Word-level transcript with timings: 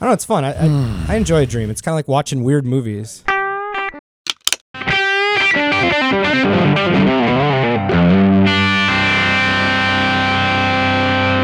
I 0.00 0.04
don't 0.04 0.10
know. 0.10 0.14
It's 0.14 0.24
fun. 0.24 0.44
I 0.44 0.52
I, 0.52 1.04
I 1.14 1.16
enjoy 1.16 1.42
a 1.42 1.46
dream. 1.46 1.70
It's 1.70 1.80
kind 1.80 1.92
of 1.92 1.96
like 1.96 2.08
watching 2.08 2.44
weird 2.44 2.64
movies. 2.64 3.24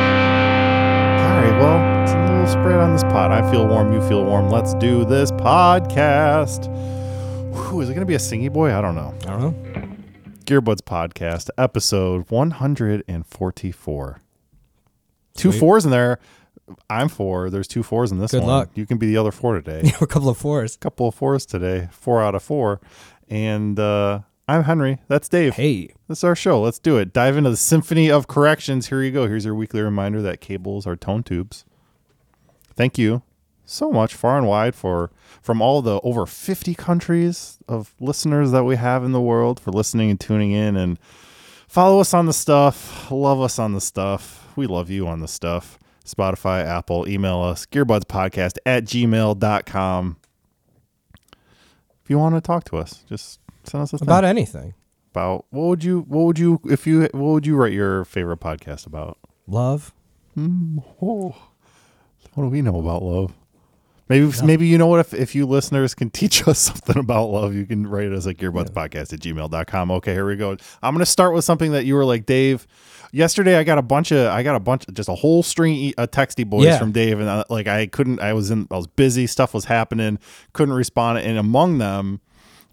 All 0.05 1.41
right, 1.41 1.59
well, 1.59 2.03
it's 2.03 2.13
a 2.13 2.19
little 2.19 2.47
spread 2.47 2.79
on 2.81 2.93
this 2.93 3.03
pod. 3.05 3.31
I 3.31 3.49
feel 3.51 3.67
warm, 3.67 3.93
you 3.93 4.07
feel 4.09 4.25
warm. 4.25 4.51
Let's 4.51 4.75
do 4.75 5.05
this 5.05 5.31
podcast. 5.33 6.69
Whew, 7.55 7.81
is 7.81 7.89
it 7.89 7.95
going 7.95 8.01
to 8.05 8.07
be 8.07 8.15
a 8.15 8.19
singy 8.19 8.53
boy? 8.53 8.75
I 8.77 8.81
don't 8.81 8.95
know. 8.95 9.15
I 9.23 9.27
don't 9.39 9.41
know. 9.41 9.89
Gearbuds 10.45 10.81
podcast, 10.83 11.49
episode 11.57 12.29
144. 12.31 14.21
Two 15.37 15.51
Sweet. 15.51 15.59
fours 15.61 15.85
in 15.85 15.91
there. 15.91 16.19
I'm 16.89 17.09
four. 17.09 17.51
There's 17.51 17.69
two 17.69 17.83
fours 17.83 18.11
in 18.13 18.19
this 18.19 18.31
Good 18.31 18.41
one. 18.43 18.49
luck. 18.49 18.71
You 18.75 18.87
can 18.87 18.99
be 18.99 19.07
the 19.07 19.17
other 19.17 19.33
four 19.33 19.61
today. 19.61 19.93
a 20.01 20.07
couple 20.07 20.29
of 20.29 20.39
fours. 20.39 20.75
A 20.77 20.79
couple 20.79 21.09
of 21.09 21.15
fours 21.15 21.45
today. 21.47 21.89
Four 21.93 22.23
out 22.23 22.35
of 22.35 22.43
four. 22.43 22.81
And 23.29 23.79
uh, 23.79 24.21
I'm 24.49 24.65
Henry. 24.65 24.99
That's 25.09 25.29
Dave. 25.29 25.55
Hey, 25.55 25.95
This 26.09 26.19
is 26.19 26.25
our 26.25 26.35
show. 26.37 26.61
Let's 26.63 26.79
do 26.79 26.97
it. 26.99 27.13
Dive 27.13 27.37
into 27.37 27.51
the 27.51 27.57
symphony 27.57 28.11
of 28.11 28.29
corrections. 28.29 28.89
Here 28.89 29.03
you 29.03 29.11
go. 29.11 29.27
Here's 29.27 29.45
your 29.45 29.55
weekly 29.55 29.81
reminder 29.83 30.23
that 30.23 30.41
cables 30.41 30.87
are 30.87 30.97
tone 30.97 31.23
tubes. 31.23 31.65
Thank 32.77 32.99
you 32.99 33.23
so 33.67 33.91
much, 33.91 34.15
far 34.15 34.37
and 34.37 34.47
wide, 34.47 34.75
for 34.75 35.11
from 35.41 35.63
all 35.63 35.81
the 35.81 36.01
over 36.01 36.27
50 36.27 36.75
countries 36.75 37.59
of 37.69 37.95
listeners 38.01 38.51
that 38.51 38.65
we 38.65 38.77
have 38.77 39.05
in 39.05 39.13
the 39.13 39.21
world 39.21 39.59
for 39.61 39.71
listening 39.71 40.11
and 40.11 40.21
tuning 40.21 40.53
in 40.53 40.77
and 40.77 40.99
follow 41.69 42.01
us 42.01 42.13
on 42.13 42.27
the 42.27 42.33
stuff. 42.33 43.11
Love 43.11 43.41
us 43.41 43.59
on 43.59 43.73
the 43.73 43.81
stuff. 43.81 44.47
We 44.57 44.67
love 44.67 44.91
you 44.91 45.07
on 45.07 45.21
the 45.21 45.29
stuff. 45.29 45.79
Spotify, 46.05 46.65
Apple, 46.65 47.09
email 47.09 47.41
us, 47.41 47.67
gearbudspodcast 47.67 48.59
at 48.67 48.85
gmail.com. 48.85 50.17
If 52.03 52.11
you 52.11 52.19
want 52.19 52.35
to 52.35 52.41
talk 52.43 52.65
to 52.65 52.77
us, 52.77 53.05
just 53.09 53.41
send 53.65 53.83
us 53.83 53.93
a 53.95 53.99
thing 53.99 54.07
about 54.07 54.25
anything. 54.25 54.75
about 55.13 55.47
what 55.51 55.65
would 55.69 55.85
you 55.85 56.01
what 56.01 56.25
would 56.25 56.39
you 56.39 56.61
if 56.67 56.87
you 56.87 57.03
what 57.13 57.15
would 57.15 57.47
you 57.47 57.57
write 57.57 57.73
your 57.73 58.05
favorite 58.05 58.41
podcast 58.41 58.87
about? 58.87 59.19
Love. 59.47 59.95
Hmm, 60.35 60.79
oh, 61.01 61.35
what 62.35 62.45
do 62.45 62.51
we 62.51 62.61
know 62.61 62.79
about 62.79 63.03
love? 63.03 63.33
Maybe 64.09 64.31
maybe 64.45 64.67
you 64.67 64.77
know 64.77 64.87
what 64.87 65.01
if, 65.01 65.15
if 65.15 65.35
you 65.35 65.47
listeners 65.47 65.95
can 65.95 66.11
teach 66.21 66.47
us 66.47 66.59
something 66.59 66.99
about 66.99 67.27
love, 67.31 67.55
you 67.55 67.65
can 67.65 67.87
write 67.87 68.13
us 68.13 68.27
at 68.27 68.37
gearbudspodcast 68.37 69.13
at 69.13 69.21
gmail.com. 69.21 69.91
Okay, 69.93 70.13
here 70.13 70.27
we 70.27 70.37
go. 70.37 70.57
I'm 70.83 70.95
gonna 70.95 71.07
start 71.07 71.33
with 71.35 71.45
something 71.45 71.73
that 71.73 71.85
you 71.87 71.95
were 71.95 72.05
like, 72.05 72.27
Dave. 72.27 72.67
Yesterday 73.13 73.57
I 73.57 73.63
got 73.65 73.79
a 73.79 73.83
bunch 73.83 74.11
of 74.11 74.27
I 74.27 74.43
got 74.43 74.57
a 74.57 74.61
bunch 74.61 74.87
just 74.93 75.09
a 75.09 75.15
whole 75.15 75.43
string 75.43 75.95
of 75.97 76.05
uh, 76.05 76.07
texty 76.09 76.45
boys 76.45 76.65
Yeah. 76.67 76.79
from 76.79 76.91
Dave 76.93 77.21
and 77.21 77.31
I, 77.31 77.45
like 77.49 77.67
I 77.69 77.87
couldn't 77.87 78.21
I 78.21 78.33
was 78.33 78.51
in 78.51 78.67
I 78.71 78.77
was 78.77 78.89
busy, 78.89 79.27
stuff 79.29 79.55
was 79.55 79.67
happening, 79.67 80.19
couldn't 80.53 80.75
respond 80.75 81.19
and 81.21 81.39
among 81.39 81.79
them 81.79 82.21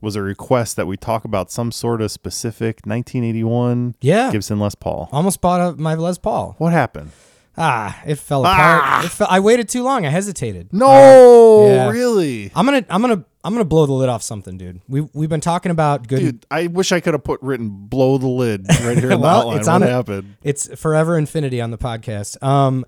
was 0.02 0.16
a 0.16 0.22
request 0.24 0.76
that 0.78 0.88
we 0.88 0.98
talk 0.98 1.26
about 1.26 1.52
some 1.52 1.72
sort 1.72 2.02
of 2.02 2.10
specific 2.12 2.78
1981 2.88 3.96
Yeah. 4.02 4.32
Gibson 4.32 4.60
Les 4.60 4.74
Paul. 4.74 5.08
Almost 5.12 5.42
bought 5.42 5.62
a, 5.62 5.78
my 5.80 5.94
Les 5.94 6.18
Paul. 6.18 6.56
What 6.58 6.74
happened? 6.74 7.12
Ah, 7.58 8.02
it 8.06 8.16
fell 8.16 8.46
apart. 8.46 9.06
It 9.06 9.10
fell, 9.10 9.28
I 9.30 9.40
waited 9.42 9.68
too 9.70 9.84
long. 9.84 10.06
I 10.06 10.10
hesitated. 10.10 10.72
No, 10.74 11.68
Yeah. 11.68 11.90
really, 11.90 12.50
I'm 12.56 12.66
gonna, 12.66 12.86
I'm 12.90 13.02
gonna, 13.02 13.26
I'm 13.44 13.54
gonna 13.54 13.66
blow 13.66 13.86
the 13.86 13.92
lid 13.94 14.08
off 14.08 14.24
something, 14.24 14.58
dude. 14.58 14.82
We 14.88 15.02
we've 15.14 15.30
been 15.30 15.42
talking 15.42 15.70
about 15.72 16.08
good. 16.08 16.20
dude. 16.20 16.46
I 16.50 16.68
wish 16.68 16.92
I 16.94 17.00
could 17.02 17.14
have 17.14 17.24
put 17.26 17.42
written 17.42 17.68
"blow 17.70 18.18
the 18.18 18.28
lid" 18.30 18.66
right 18.86 18.98
here 18.98 19.12
in 19.12 19.20
the 19.20 19.26
Well, 19.28 19.42
outline. 19.42 19.58
it's 19.58 19.68
what 19.68 19.74
on 19.74 19.82
happened? 19.82 20.36
It's 20.44 20.68
forever 20.80 21.18
infinity 21.18 21.60
on 21.60 21.72
the 21.72 21.78
podcast. 21.78 22.42
Um, 22.42 22.86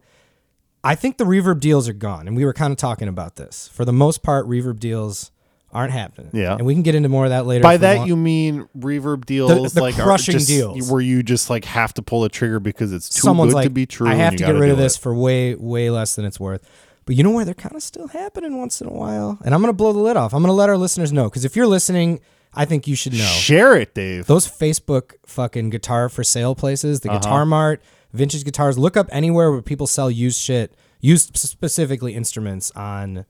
I 0.84 0.96
think 0.96 1.18
the 1.18 1.26
reverb 1.26 1.60
deals 1.60 1.90
are 1.90 1.94
gone, 1.94 2.28
and 2.28 2.36
we 2.38 2.46
were 2.46 2.54
kind 2.54 2.72
of 2.72 2.78
talking 2.78 3.08
about 3.10 3.36
this. 3.36 3.68
For 3.68 3.84
the 3.84 3.94
most 3.94 4.24
part, 4.24 4.48
reverb 4.48 4.80
deals 4.80 5.32
aren't 5.74 5.92
happening. 5.92 6.30
Yeah. 6.34 6.56
and 6.56 6.66
we 6.66 6.74
can 6.74 6.84
get 6.84 6.96
into 6.96 7.10
more 7.10 7.26
of 7.26 7.32
that 7.32 7.46
later. 7.46 7.64
By 7.64 7.78
that 7.78 7.98
want. 7.98 8.08
you 8.08 8.16
mean 8.16 8.68
reverb 8.78 9.26
deals, 9.26 9.74
the 9.74 9.82
like 9.82 9.98
are 10.00 10.04
crushing 10.04 10.34
just- 10.34 10.48
deals. 10.48 10.90
where 10.92 11.02
you 11.02 11.24
just 11.24 11.50
like 11.50 11.66
have 11.66 11.94
to 11.96 12.02
pull 12.02 12.22
the 12.22 12.30
trigger 12.30 12.60
because 12.60 12.94
it's 12.94 13.10
too 13.10 13.22
someone's 13.22 13.52
good 13.54 13.58
like, 13.58 13.64
to 13.66 13.70
be 13.72 13.86
true. 13.86 14.08
I 14.08 14.16
have 14.16 14.34
to 14.36 14.44
get 14.46 14.56
rid 14.56 14.70
of 14.70 14.78
this 14.78 14.96
it." 14.98 15.02
for 15.02 15.14
way, 15.14 15.56
way 15.56 15.90
less 15.90 16.16
than 16.16 16.26
it's 16.26 16.40
worth. 16.40 16.62
But 17.06 17.16
you 17.16 17.24
know 17.24 17.32
where 17.32 17.44
they're 17.44 17.54
kind 17.54 17.76
of 17.76 17.84
still 17.84 18.08
happening 18.08 18.58
once 18.58 18.80
in 18.80 18.88
a 18.88 18.94
while, 18.94 19.38
and 19.44 19.54
I'm 19.54 19.60
gonna 19.62 19.74
blow 19.74 19.92
the 19.92 20.00
lid 20.00 20.16
off. 20.16 20.34
I'm 20.34 20.42
gonna 20.42 20.54
let 20.54 20.70
our 20.70 20.78
listeners 20.78 21.12
know 21.12 21.26
because 21.26 21.44
if 21.44 21.56
you're 21.56 21.68
listening, 21.68 22.22
I 22.54 22.64
think 22.66 22.88
you 22.88 22.96
should 22.96 23.14
know. 23.14 23.26
Share 23.26 23.76
it, 23.76 23.94
Dave. 23.94 24.26
those 24.28 24.48
Facebook 24.48 25.14
fucking 25.26 25.70
guitar 25.72 26.08
for 26.08 26.24
sale 26.24 26.56
places, 26.56 27.00
Uh-huh. 27.04 27.14
the 27.14 27.20
Guitar 27.20 27.46
Mart, 27.46 27.82
vintage 28.14 28.46
guitars. 28.46 28.78
Look 28.78 28.96
up 28.96 29.08
anywhere 29.12 29.52
where 29.52 29.62
people 29.62 29.88
sell 29.88 30.10
used 30.10 30.40
shit, 30.40 30.76
used 31.02 31.36
specifically 31.36 32.14
instruments 32.14 32.72
on 32.76 33.26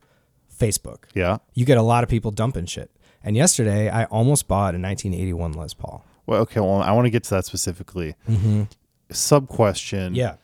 Facebook. 0.58 1.04
yeah. 1.14 1.38
You 1.54 1.64
get 1.64 1.78
a 1.78 1.82
lot 1.82 2.02
of 2.04 2.10
people 2.10 2.30
dumping 2.30 2.66
shit. 2.66 2.90
And 3.22 3.36
yesterday, 3.36 3.88
I 3.88 4.04
almost 4.04 4.46
bought 4.48 4.74
a 4.74 4.78
1981 4.78 5.52
Les 5.52 5.72
Paul. 5.74 6.04
Well, 6.26 6.40
okay. 6.42 6.60
Well, 6.60 6.82
I 6.82 6.92
want 6.92 7.06
to 7.06 7.10
get 7.10 7.24
to 7.24 7.30
that 7.30 7.44
specifically. 7.46 8.14
Sub 9.10 9.48
question. 9.48 10.14
Mm-hmm. 10.14 10.16
Yeah, 10.16 10.34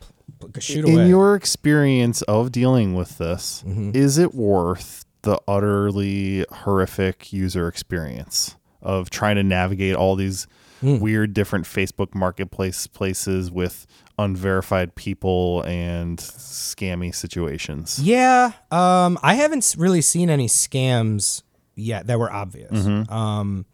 shoot 0.60 0.86
in 0.86 1.08
your 1.08 1.34
experience 1.34 2.22
of 2.22 2.52
dealing 2.52 2.94
with 2.94 3.18
this, 3.18 3.62
Mm-hmm. 3.66 3.90
is 3.94 4.18
it 4.18 4.34
worth 4.34 5.04
the 5.22 5.38
utterly 5.46 6.46
horrific 6.50 7.32
user 7.32 7.68
experience 7.68 8.56
of 8.80 9.10
trying 9.10 9.36
to 9.36 9.42
navigate 9.42 9.94
all 9.94 10.16
these 10.16 10.46
Hmm. 10.80 10.98
weird 10.98 11.34
different 11.34 11.66
Facebook 11.66 12.14
marketplace 12.14 12.86
places 12.86 13.50
with 13.50 13.86
unverified 14.20 14.94
people 14.94 15.62
and 15.62 16.18
scammy 16.18 17.14
situations? 17.14 17.98
Yeah, 18.02 18.52
um, 18.70 19.18
I 19.22 19.34
haven't 19.34 19.74
really 19.78 20.00
seen 20.02 20.30
any 20.30 20.46
scams 20.46 21.42
yet 21.74 22.06
that 22.08 22.18
were 22.18 22.32
obvious. 22.32 22.70
Mm-hmm. 22.72 23.12
Um, 23.12 23.66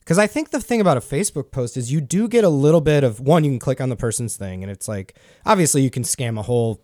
because 0.00 0.18
I 0.18 0.26
think 0.26 0.50
the 0.50 0.60
thing 0.60 0.80
about 0.80 0.96
a 0.96 1.00
Facebook 1.00 1.52
post 1.52 1.76
is 1.76 1.92
you 1.92 2.00
do 2.00 2.26
get 2.26 2.42
a 2.42 2.48
little 2.48 2.80
bit 2.80 3.04
of 3.04 3.20
one. 3.20 3.44
You 3.44 3.50
can 3.52 3.60
click 3.60 3.80
on 3.80 3.88
the 3.88 3.94
person's 3.96 4.36
thing, 4.36 4.64
and 4.64 4.70
it's 4.70 4.88
like 4.88 5.14
obviously 5.46 5.82
you 5.82 5.90
can 5.90 6.02
scam 6.02 6.38
a 6.38 6.42
whole, 6.42 6.82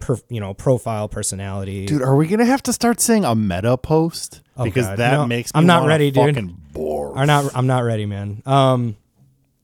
per, 0.00 0.16
you 0.28 0.40
know, 0.40 0.52
profile 0.52 1.08
personality. 1.08 1.86
Dude, 1.86 2.02
are 2.02 2.16
we 2.16 2.26
gonna 2.26 2.44
have 2.46 2.64
to 2.64 2.72
start 2.72 2.98
saying 3.00 3.24
a 3.24 3.36
meta 3.36 3.76
post? 3.76 4.40
Oh, 4.56 4.64
because 4.64 4.86
God. 4.86 4.98
that 4.98 5.12
No, 5.12 5.26
makes 5.26 5.54
me 5.54 5.58
I'm 5.58 5.66
not 5.66 5.86
ready, 5.86 6.10
dude. 6.10 6.34
fucking 6.34 6.56
bore. 6.72 7.16
Are 7.16 7.26
not. 7.26 7.52
I'm 7.54 7.68
not 7.68 7.84
ready, 7.84 8.06
man. 8.06 8.42
Um. 8.44 8.96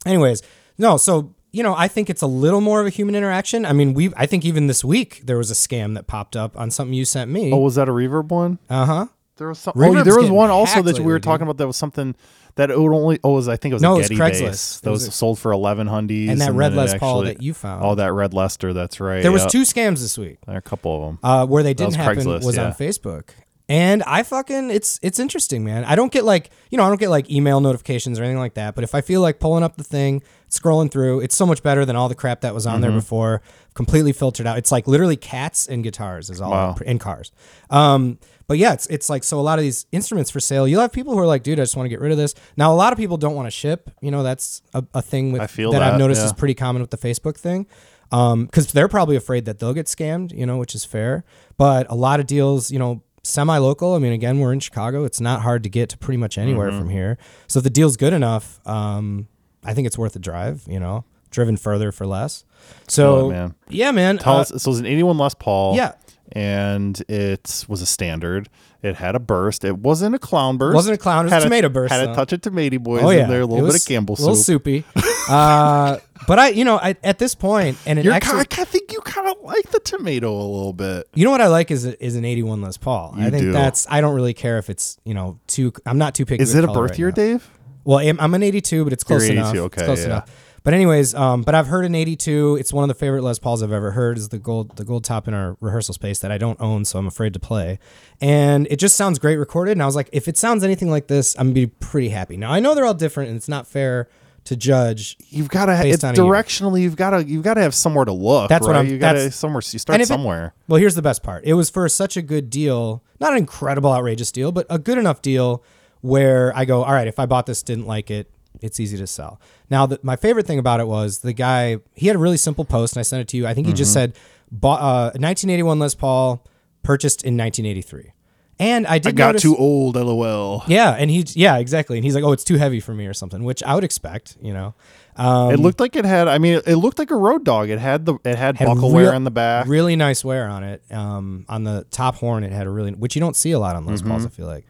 Anyways, 0.06 0.42
no. 0.78 0.98
So 0.98 1.34
you 1.52 1.62
know, 1.62 1.74
I 1.74 1.88
think 1.88 2.10
it's 2.10 2.22
a 2.22 2.26
little 2.26 2.60
more 2.60 2.80
of 2.80 2.86
a 2.86 2.90
human 2.90 3.14
interaction. 3.14 3.64
I 3.64 3.72
mean, 3.72 3.94
we. 3.94 4.12
I 4.16 4.26
think 4.26 4.44
even 4.44 4.66
this 4.66 4.84
week 4.84 5.22
there 5.24 5.38
was 5.38 5.50
a 5.50 5.54
scam 5.54 5.94
that 5.94 6.06
popped 6.06 6.36
up 6.36 6.56
on 6.58 6.70
something 6.70 6.94
you 6.94 7.04
sent 7.04 7.30
me. 7.30 7.52
Oh, 7.52 7.58
was 7.58 7.76
that 7.76 7.88
a 7.88 7.92
reverb 7.92 8.28
one? 8.28 8.58
Uh 8.68 8.84
huh. 8.86 9.06
There 9.36 9.48
was 9.48 9.58
some. 9.58 9.74
Reverb's 9.76 10.00
oh, 10.00 10.04
there 10.04 10.18
was 10.18 10.30
one 10.30 10.50
also 10.50 10.82
that 10.82 10.98
we 10.98 11.04
were 11.12 11.20
talking 11.20 11.42
about. 11.44 11.58
That 11.58 11.66
was 11.66 11.76
something 11.76 12.14
that 12.56 12.70
it 12.70 12.78
would 12.78 12.92
only. 12.92 13.18
Oh, 13.22 13.32
was 13.34 13.48
I 13.48 13.56
think 13.56 13.72
it 13.72 13.76
was 13.76 13.82
No, 13.82 13.92
a 13.92 13.96
it 13.96 13.98
was 13.98 14.08
Getty 14.08 14.20
Craigslist. 14.20 14.40
base 14.40 14.80
that 14.80 14.90
was 14.90 15.06
a- 15.06 15.10
sold 15.10 15.38
for 15.38 15.52
eleven 15.52 15.88
hundies. 15.88 16.30
And 16.30 16.40
that 16.40 16.52
red 16.52 16.72
then 16.72 16.78
it 16.78 16.92
Les 16.92 16.98
Paul 16.98 17.22
that 17.24 17.42
you 17.42 17.52
found. 17.54 17.84
Oh, 17.84 17.94
that 17.94 18.12
red 18.12 18.32
Lester. 18.34 18.72
That's 18.72 18.98
right. 18.98 19.22
There 19.22 19.32
was 19.32 19.46
two 19.46 19.62
scams 19.62 20.00
this 20.00 20.16
week. 20.16 20.38
There 20.46 20.54
are 20.54 20.58
a 20.58 20.62
couple 20.62 20.94
of 20.96 21.02
them. 21.02 21.18
uh, 21.22 21.46
where 21.46 21.62
they 21.62 21.74
didn't 21.74 21.88
was 21.88 21.96
happen 21.96 22.18
Craigslist, 22.18 22.44
was 22.44 22.56
yeah. 22.56 22.66
on 22.66 22.72
Facebook. 22.72 23.30
And 23.68 24.02
I 24.04 24.22
fucking 24.22 24.70
it's 24.70 25.00
it's 25.02 25.18
interesting, 25.18 25.64
man. 25.64 25.84
I 25.84 25.96
don't 25.96 26.12
get 26.12 26.24
like 26.24 26.50
you 26.70 26.78
know 26.78 26.84
I 26.84 26.88
don't 26.88 27.00
get 27.00 27.10
like 27.10 27.28
email 27.30 27.60
notifications 27.60 28.18
or 28.18 28.22
anything 28.22 28.38
like 28.38 28.54
that. 28.54 28.74
But 28.74 28.84
if 28.84 28.94
I 28.94 29.00
feel 29.00 29.20
like 29.20 29.40
pulling 29.40 29.64
up 29.64 29.76
the 29.76 29.84
thing, 29.84 30.22
scrolling 30.50 30.90
through, 30.90 31.20
it's 31.20 31.34
so 31.34 31.44
much 31.46 31.62
better 31.62 31.84
than 31.84 31.96
all 31.96 32.08
the 32.08 32.14
crap 32.14 32.40
that 32.42 32.54
was 32.54 32.66
on 32.66 32.74
Mm-hmm. 32.74 32.82
there 32.82 32.92
before. 32.92 33.42
Completely 33.74 34.12
filtered 34.12 34.46
out. 34.46 34.56
It's 34.58 34.72
like 34.72 34.86
literally 34.86 35.16
cats 35.16 35.66
and 35.66 35.82
guitars 35.84 36.30
is 36.30 36.40
all 36.40 36.50
Wow. 36.50 36.76
and 36.86 36.98
cars. 36.98 37.30
Um, 37.70 38.18
but 38.46 38.58
yeah, 38.58 38.72
it's 38.72 38.86
it's 38.86 39.10
like 39.10 39.24
so 39.24 39.38
a 39.38 39.42
lot 39.42 39.58
of 39.58 39.64
these 39.64 39.86
instruments 39.92 40.30
for 40.30 40.40
sale. 40.40 40.66
You'll 40.68 40.80
have 40.80 40.92
people 40.92 41.12
who 41.12 41.18
are 41.18 41.26
like, 41.26 41.42
dude, 41.42 41.58
I 41.58 41.62
just 41.62 41.76
want 41.76 41.86
to 41.86 41.90
get 41.90 42.00
rid 42.00 42.12
of 42.12 42.16
this. 42.18 42.34
Now 42.56 42.72
a 42.72 42.76
lot 42.76 42.92
of 42.92 42.98
people 42.98 43.16
don't 43.16 43.34
want 43.34 43.46
to 43.46 43.50
ship. 43.50 43.90
You 44.00 44.10
know 44.10 44.22
that's 44.22 44.62
a, 44.72 44.84
a 44.94 45.02
thing 45.02 45.32
with 45.32 45.42
I 45.42 45.46
feel 45.46 45.72
that, 45.72 45.82
I've 45.82 45.98
noticed 45.98 46.20
yeah. 46.20 46.26
is 46.26 46.32
pretty 46.32 46.54
common 46.54 46.80
with 46.80 46.90
the 46.90 46.96
Facebook 46.96 47.36
thing. 47.36 47.66
Um, 48.12 48.46
cause 48.46 48.68
they're 48.72 48.86
probably 48.88 49.16
afraid 49.16 49.46
that 49.46 49.58
they'll 49.58 49.74
get 49.74 49.86
scammed, 49.86 50.32
you 50.32 50.46
know, 50.46 50.58
which 50.58 50.76
is 50.76 50.84
fair. 50.84 51.24
But 51.56 51.90
a 51.90 51.96
lot 51.96 52.20
of 52.20 52.26
deals, 52.28 52.70
you 52.70 52.78
know, 52.78 53.02
semi 53.24 53.58
local. 53.58 53.94
I 53.94 53.98
mean, 53.98 54.12
again, 54.12 54.38
we're 54.38 54.52
in 54.52 54.60
Chicago. 54.60 55.04
It's 55.04 55.20
not 55.20 55.42
hard 55.42 55.64
to 55.64 55.68
get 55.68 55.88
to 55.90 55.98
pretty 55.98 56.18
much 56.18 56.38
anywhere 56.38 56.68
Mm-hmm. 56.70 56.78
from 56.78 56.88
here. 56.90 57.18
So 57.48 57.58
if 57.58 57.64
the 57.64 57.70
deal's 57.70 57.96
good 57.96 58.12
enough, 58.12 58.60
um, 58.66 59.26
I 59.66 59.74
think 59.74 59.86
it's 59.86 59.98
worth 59.98 60.16
a 60.16 60.18
drive, 60.20 60.64
you 60.68 60.80
know, 60.80 61.04
driven 61.30 61.56
further 61.56 61.92
for 61.92 62.06
less. 62.06 62.44
So 62.88 63.30
it, 63.30 63.32
man. 63.34 63.54
yeah, 63.68 63.90
man. 63.90 64.18
Tell 64.18 64.36
uh, 64.36 64.40
us. 64.40 64.48
So 64.48 64.54
it 64.54 64.66
was 64.66 64.80
an 64.80 64.86
eighty-one 64.86 65.18
Les 65.18 65.34
Paul. 65.34 65.76
yeah. 65.76 65.92
and 66.32 67.00
it 67.08 67.64
was 67.68 67.82
a 67.82 67.86
standard. 67.86 68.48
It 68.82 68.96
had 68.96 69.16
a 69.16 69.18
burst. 69.18 69.64
It 69.64 69.78
wasn't 69.78 70.14
a 70.14 70.18
clown 70.18 70.58
burst. 70.58 70.74
Wasn't 70.74 70.94
a 70.94 70.98
clown, 70.98 71.22
it 71.22 71.24
was 71.24 71.32
Had 71.32 71.42
tomato 71.42 71.68
burst, 71.68 71.92
Had 71.92 72.06
though. 72.06 72.12
a 72.12 72.14
touch 72.14 72.32
of 72.32 72.40
tomato 72.42 72.78
boys 72.78 73.02
Oh 73.02 73.10
yeah, 73.10 73.24
in 73.24 73.30
there. 73.30 73.40
A 73.40 73.46
little 73.46 73.64
It 73.66 73.72
bit 73.72 73.80
of 73.80 73.86
Campbell 73.88 74.14
soup. 74.16 74.24
a 74.24 74.28
little 74.28 74.42
soupy. 74.42 74.84
uh, 75.28 75.96
but 76.28 76.38
I, 76.38 76.48
you 76.50 76.64
know, 76.64 76.76
I, 76.78 76.94
at 77.02 77.18
this 77.18 77.34
point, 77.34 77.78
and 77.86 77.98
it 77.98 78.04
You're 78.04 78.14
actually, 78.14 78.44
ki- 78.44 78.62
I 78.62 78.64
think 78.64 78.92
you 78.92 79.00
kind 79.00 79.26
of 79.28 79.36
like 79.42 79.70
the 79.70 79.80
tomato 79.80 80.30
a 80.32 80.46
little 80.46 80.72
bit. 80.72 81.08
You 81.14 81.24
know 81.24 81.30
what 81.32 81.40
I 81.40 81.48
like 81.48 81.70
is 81.70 81.84
a, 81.86 82.04
is 82.04 82.14
an 82.16 82.24
81 82.24 82.60
Les 82.60 82.76
Paul. 82.76 83.14
I 83.16 83.30
think 83.30 83.44
do. 83.44 83.52
that's 83.52 83.86
I 83.90 84.00
don't 84.00 84.14
really 84.14 84.34
care 84.34 84.58
if 84.58 84.70
it's, 84.70 84.98
you 85.04 85.14
know, 85.14 85.40
too 85.48 85.72
I'm 85.84 85.98
not 85.98 86.14
too 86.14 86.24
picky. 86.26 86.42
Is 86.42 86.54
it 86.54 86.62
a 86.64 86.68
birth 86.68 86.90
right 86.90 86.98
year, 86.98 87.08
now. 87.08 87.14
Dave? 87.14 87.50
Well, 87.86 88.00
I'm, 88.00 88.20
I'm 88.20 88.34
an 88.34 88.42
82, 88.42 88.84
but 88.84 88.92
it's 88.92 89.04
close 89.04 89.22
You're 89.28 89.36
enough. 89.38 89.50
82, 89.54 89.64
It's 89.64 89.74
okay, 89.78 89.84
close 89.86 90.00
yeah. 90.00 90.06
enough. 90.06 90.42
But 90.64 90.74
anyways, 90.74 91.14
um, 91.14 91.42
but 91.42 91.54
I've 91.54 91.68
heard 91.68 91.84
an 91.84 91.94
82. 91.94 92.56
It's 92.58 92.72
one 92.72 92.82
of 92.82 92.88
the 92.88 92.98
favorite 92.98 93.22
Les 93.22 93.38
Pauls 93.38 93.62
I've 93.62 93.70
ever 93.70 93.92
heard. 93.92 94.18
Is 94.18 94.30
the 94.30 94.38
gold 94.38 94.74
the 94.76 94.84
gold 94.84 95.04
top 95.04 95.28
in 95.28 95.34
our 95.34 95.56
rehearsal 95.60 95.94
space 95.94 96.18
that 96.18 96.32
I 96.32 96.38
don't 96.38 96.60
own, 96.60 96.84
so 96.84 96.98
I'm 96.98 97.06
afraid 97.06 97.32
to 97.34 97.38
play. 97.38 97.78
And 98.20 98.66
it 98.68 98.80
just 98.80 98.96
sounds 98.96 99.20
great 99.20 99.36
recorded. 99.36 99.72
And 99.72 99.82
I 99.82 99.86
was 99.86 99.94
like, 99.94 100.10
if 100.12 100.26
it 100.26 100.36
sounds 100.36 100.64
anything 100.64 100.90
like 100.90 101.06
this, 101.06 101.36
I'm 101.38 101.46
gonna 101.46 101.54
be 101.54 101.66
pretty 101.68 102.08
happy. 102.08 102.36
Now 102.36 102.50
I 102.50 102.58
know 102.58 102.74
they're 102.74 102.84
all 102.84 102.94
different, 102.94 103.28
and 103.30 103.36
it's 103.36 103.48
not 103.48 103.68
fair 103.68 104.08
to 104.46 104.56
judge. 104.56 105.16
You've 105.28 105.48
got 105.48 105.66
to. 105.66 105.86
It's 105.86 106.02
on 106.02 106.16
directionally. 106.16 106.80
You've 106.82 106.96
got 106.96 107.10
to. 107.10 107.24
You've 107.24 107.44
got 107.44 107.54
to 107.54 107.60
have 107.60 107.72
somewhere 107.74 108.04
to 108.04 108.12
look. 108.12 108.48
That's 108.48 108.66
what? 108.66 108.74
I'm- 108.74 108.88
You 108.88 108.98
got 108.98 109.12
to 109.12 109.18
that's- 109.18 109.36
somewhere. 109.36 109.62
You 109.70 109.78
start 109.78 110.00
if 110.00 110.06
it- 110.06 110.08
somewhere. 110.08 110.52
Well, 110.66 110.80
here's 110.80 110.96
the 110.96 111.02
best 111.02 111.22
part. 111.22 111.44
It 111.44 111.54
was 111.54 111.70
for 111.70 111.88
such 111.88 112.16
a 112.16 112.22
good 112.22 112.50
deal, 112.50 113.04
not 113.20 113.30
an 113.30 113.38
incredible, 113.38 113.92
outrageous 113.92 114.32
deal, 114.32 114.50
but 114.50 114.66
a 114.68 114.80
good 114.80 114.98
enough 114.98 115.22
deal 115.22 115.62
where 116.00 116.56
I 116.56 116.64
go, 116.64 116.82
all 116.84 116.92
right, 116.92 117.08
if 117.08 117.18
I 117.18 117.26
bought 117.26 117.46
this, 117.46 117.62
didn't 117.62 117.86
like 117.86 118.10
it, 118.10 118.30
it's 118.62 118.80
easy 118.80 118.96
to 118.98 119.06
sell. 119.06 119.40
Now, 119.70 119.86
the, 119.86 119.98
my 120.02 120.16
favorite 120.16 120.46
thing 120.46 120.58
about 120.58 120.80
it 120.80 120.86
was 120.86 121.18
the 121.18 121.32
guy, 121.32 121.78
he 121.94 122.06
had 122.06 122.16
a 122.16 122.18
really 122.18 122.36
simple 122.36 122.64
post, 122.64 122.94
and 122.94 123.00
I 123.00 123.02
sent 123.02 123.20
it 123.20 123.28
to 123.28 123.36
you. 123.36 123.46
I 123.46 123.54
think 123.54 123.66
he 123.66 123.72
just 123.72 123.90
Mm-hmm. 123.90 124.12
said, 124.12 124.18
bought, 124.50 124.80
uh, 124.80 125.04
1981 125.18 125.78
Les 125.78 125.94
Paul, 125.94 126.44
purchased 126.82 127.24
in 127.24 127.36
1983. 127.36 128.12
And 128.58 128.86
I 128.86 128.98
did 128.98 129.08
I 129.08 129.12
got 129.12 129.26
notice, 129.28 129.42
too 129.42 129.54
old. 129.54 129.96
LOL. 129.96 130.62
Yeah, 130.66 130.92
and 130.92 131.10
he, 131.10 131.26
yeah, 131.34 131.58
exactly. 131.58 131.98
And 131.98 132.04
he's 132.04 132.14
like, 132.14 132.24
oh, 132.24 132.32
it's 132.32 132.44
too 132.44 132.56
heavy 132.56 132.80
for 132.80 132.94
me 132.94 133.06
or 133.06 133.12
something, 133.12 133.44
which 133.44 133.62
I 133.62 133.74
would 133.74 133.84
expect, 133.84 134.38
you 134.40 134.54
know. 134.54 134.74
Um, 135.16 135.50
it 135.50 135.58
looked 135.60 135.78
like 135.78 135.94
it 135.94 136.06
had. 136.06 136.26
I 136.26 136.38
mean, 136.38 136.62
it 136.66 136.76
looked 136.76 136.98
like 136.98 137.10
a 137.10 137.16
road 137.16 137.44
dog. 137.44 137.68
It 137.68 137.78
had 137.78 138.06
the. 138.06 138.14
It 138.24 138.36
had, 138.36 138.56
had 138.56 138.66
buckle 138.66 138.92
wear 138.92 139.14
on 139.14 139.24
the 139.24 139.30
back. 139.30 139.66
Really 139.66 139.94
nice 139.96 140.24
wear 140.24 140.48
on 140.48 140.62
it. 140.64 140.82
Um, 140.90 141.44
on 141.50 141.64
the 141.64 141.86
top 141.90 142.14
horn, 142.16 142.44
it 142.44 142.52
had 142.52 142.66
a 142.66 142.70
really, 142.70 142.92
which 142.92 143.14
you 143.14 143.20
don't 143.20 143.36
see 143.36 143.52
a 143.52 143.58
lot 143.58 143.76
on 143.76 143.84
Les 143.84 144.00
Pauls. 144.00 144.22
Mm-hmm. 144.22 144.26
I 144.26 144.30
feel 144.30 144.46
like. 144.46 144.66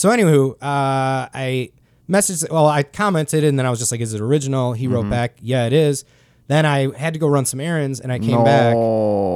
So, 0.00 0.08
anywho, 0.08 0.52
uh, 0.52 1.28
I 1.34 1.72
messaged. 2.08 2.50
Well, 2.50 2.66
I 2.66 2.82
commented, 2.84 3.44
and 3.44 3.58
then 3.58 3.66
I 3.66 3.70
was 3.70 3.78
just 3.78 3.92
like, 3.92 4.00
"Is 4.00 4.14
it 4.14 4.20
original?" 4.22 4.72
He 4.72 4.86
Mm-hmm. 4.86 4.94
wrote 4.94 5.10
back, 5.10 5.36
"Yeah, 5.42 5.66
it 5.66 5.74
is." 5.74 6.06
Then 6.46 6.64
I 6.64 6.90
had 6.96 7.12
to 7.12 7.18
go 7.20 7.28
run 7.28 7.44
some 7.44 7.60
errands, 7.60 8.00
and 8.00 8.10
I 8.10 8.18
came 8.18 8.42
back, 8.42 8.74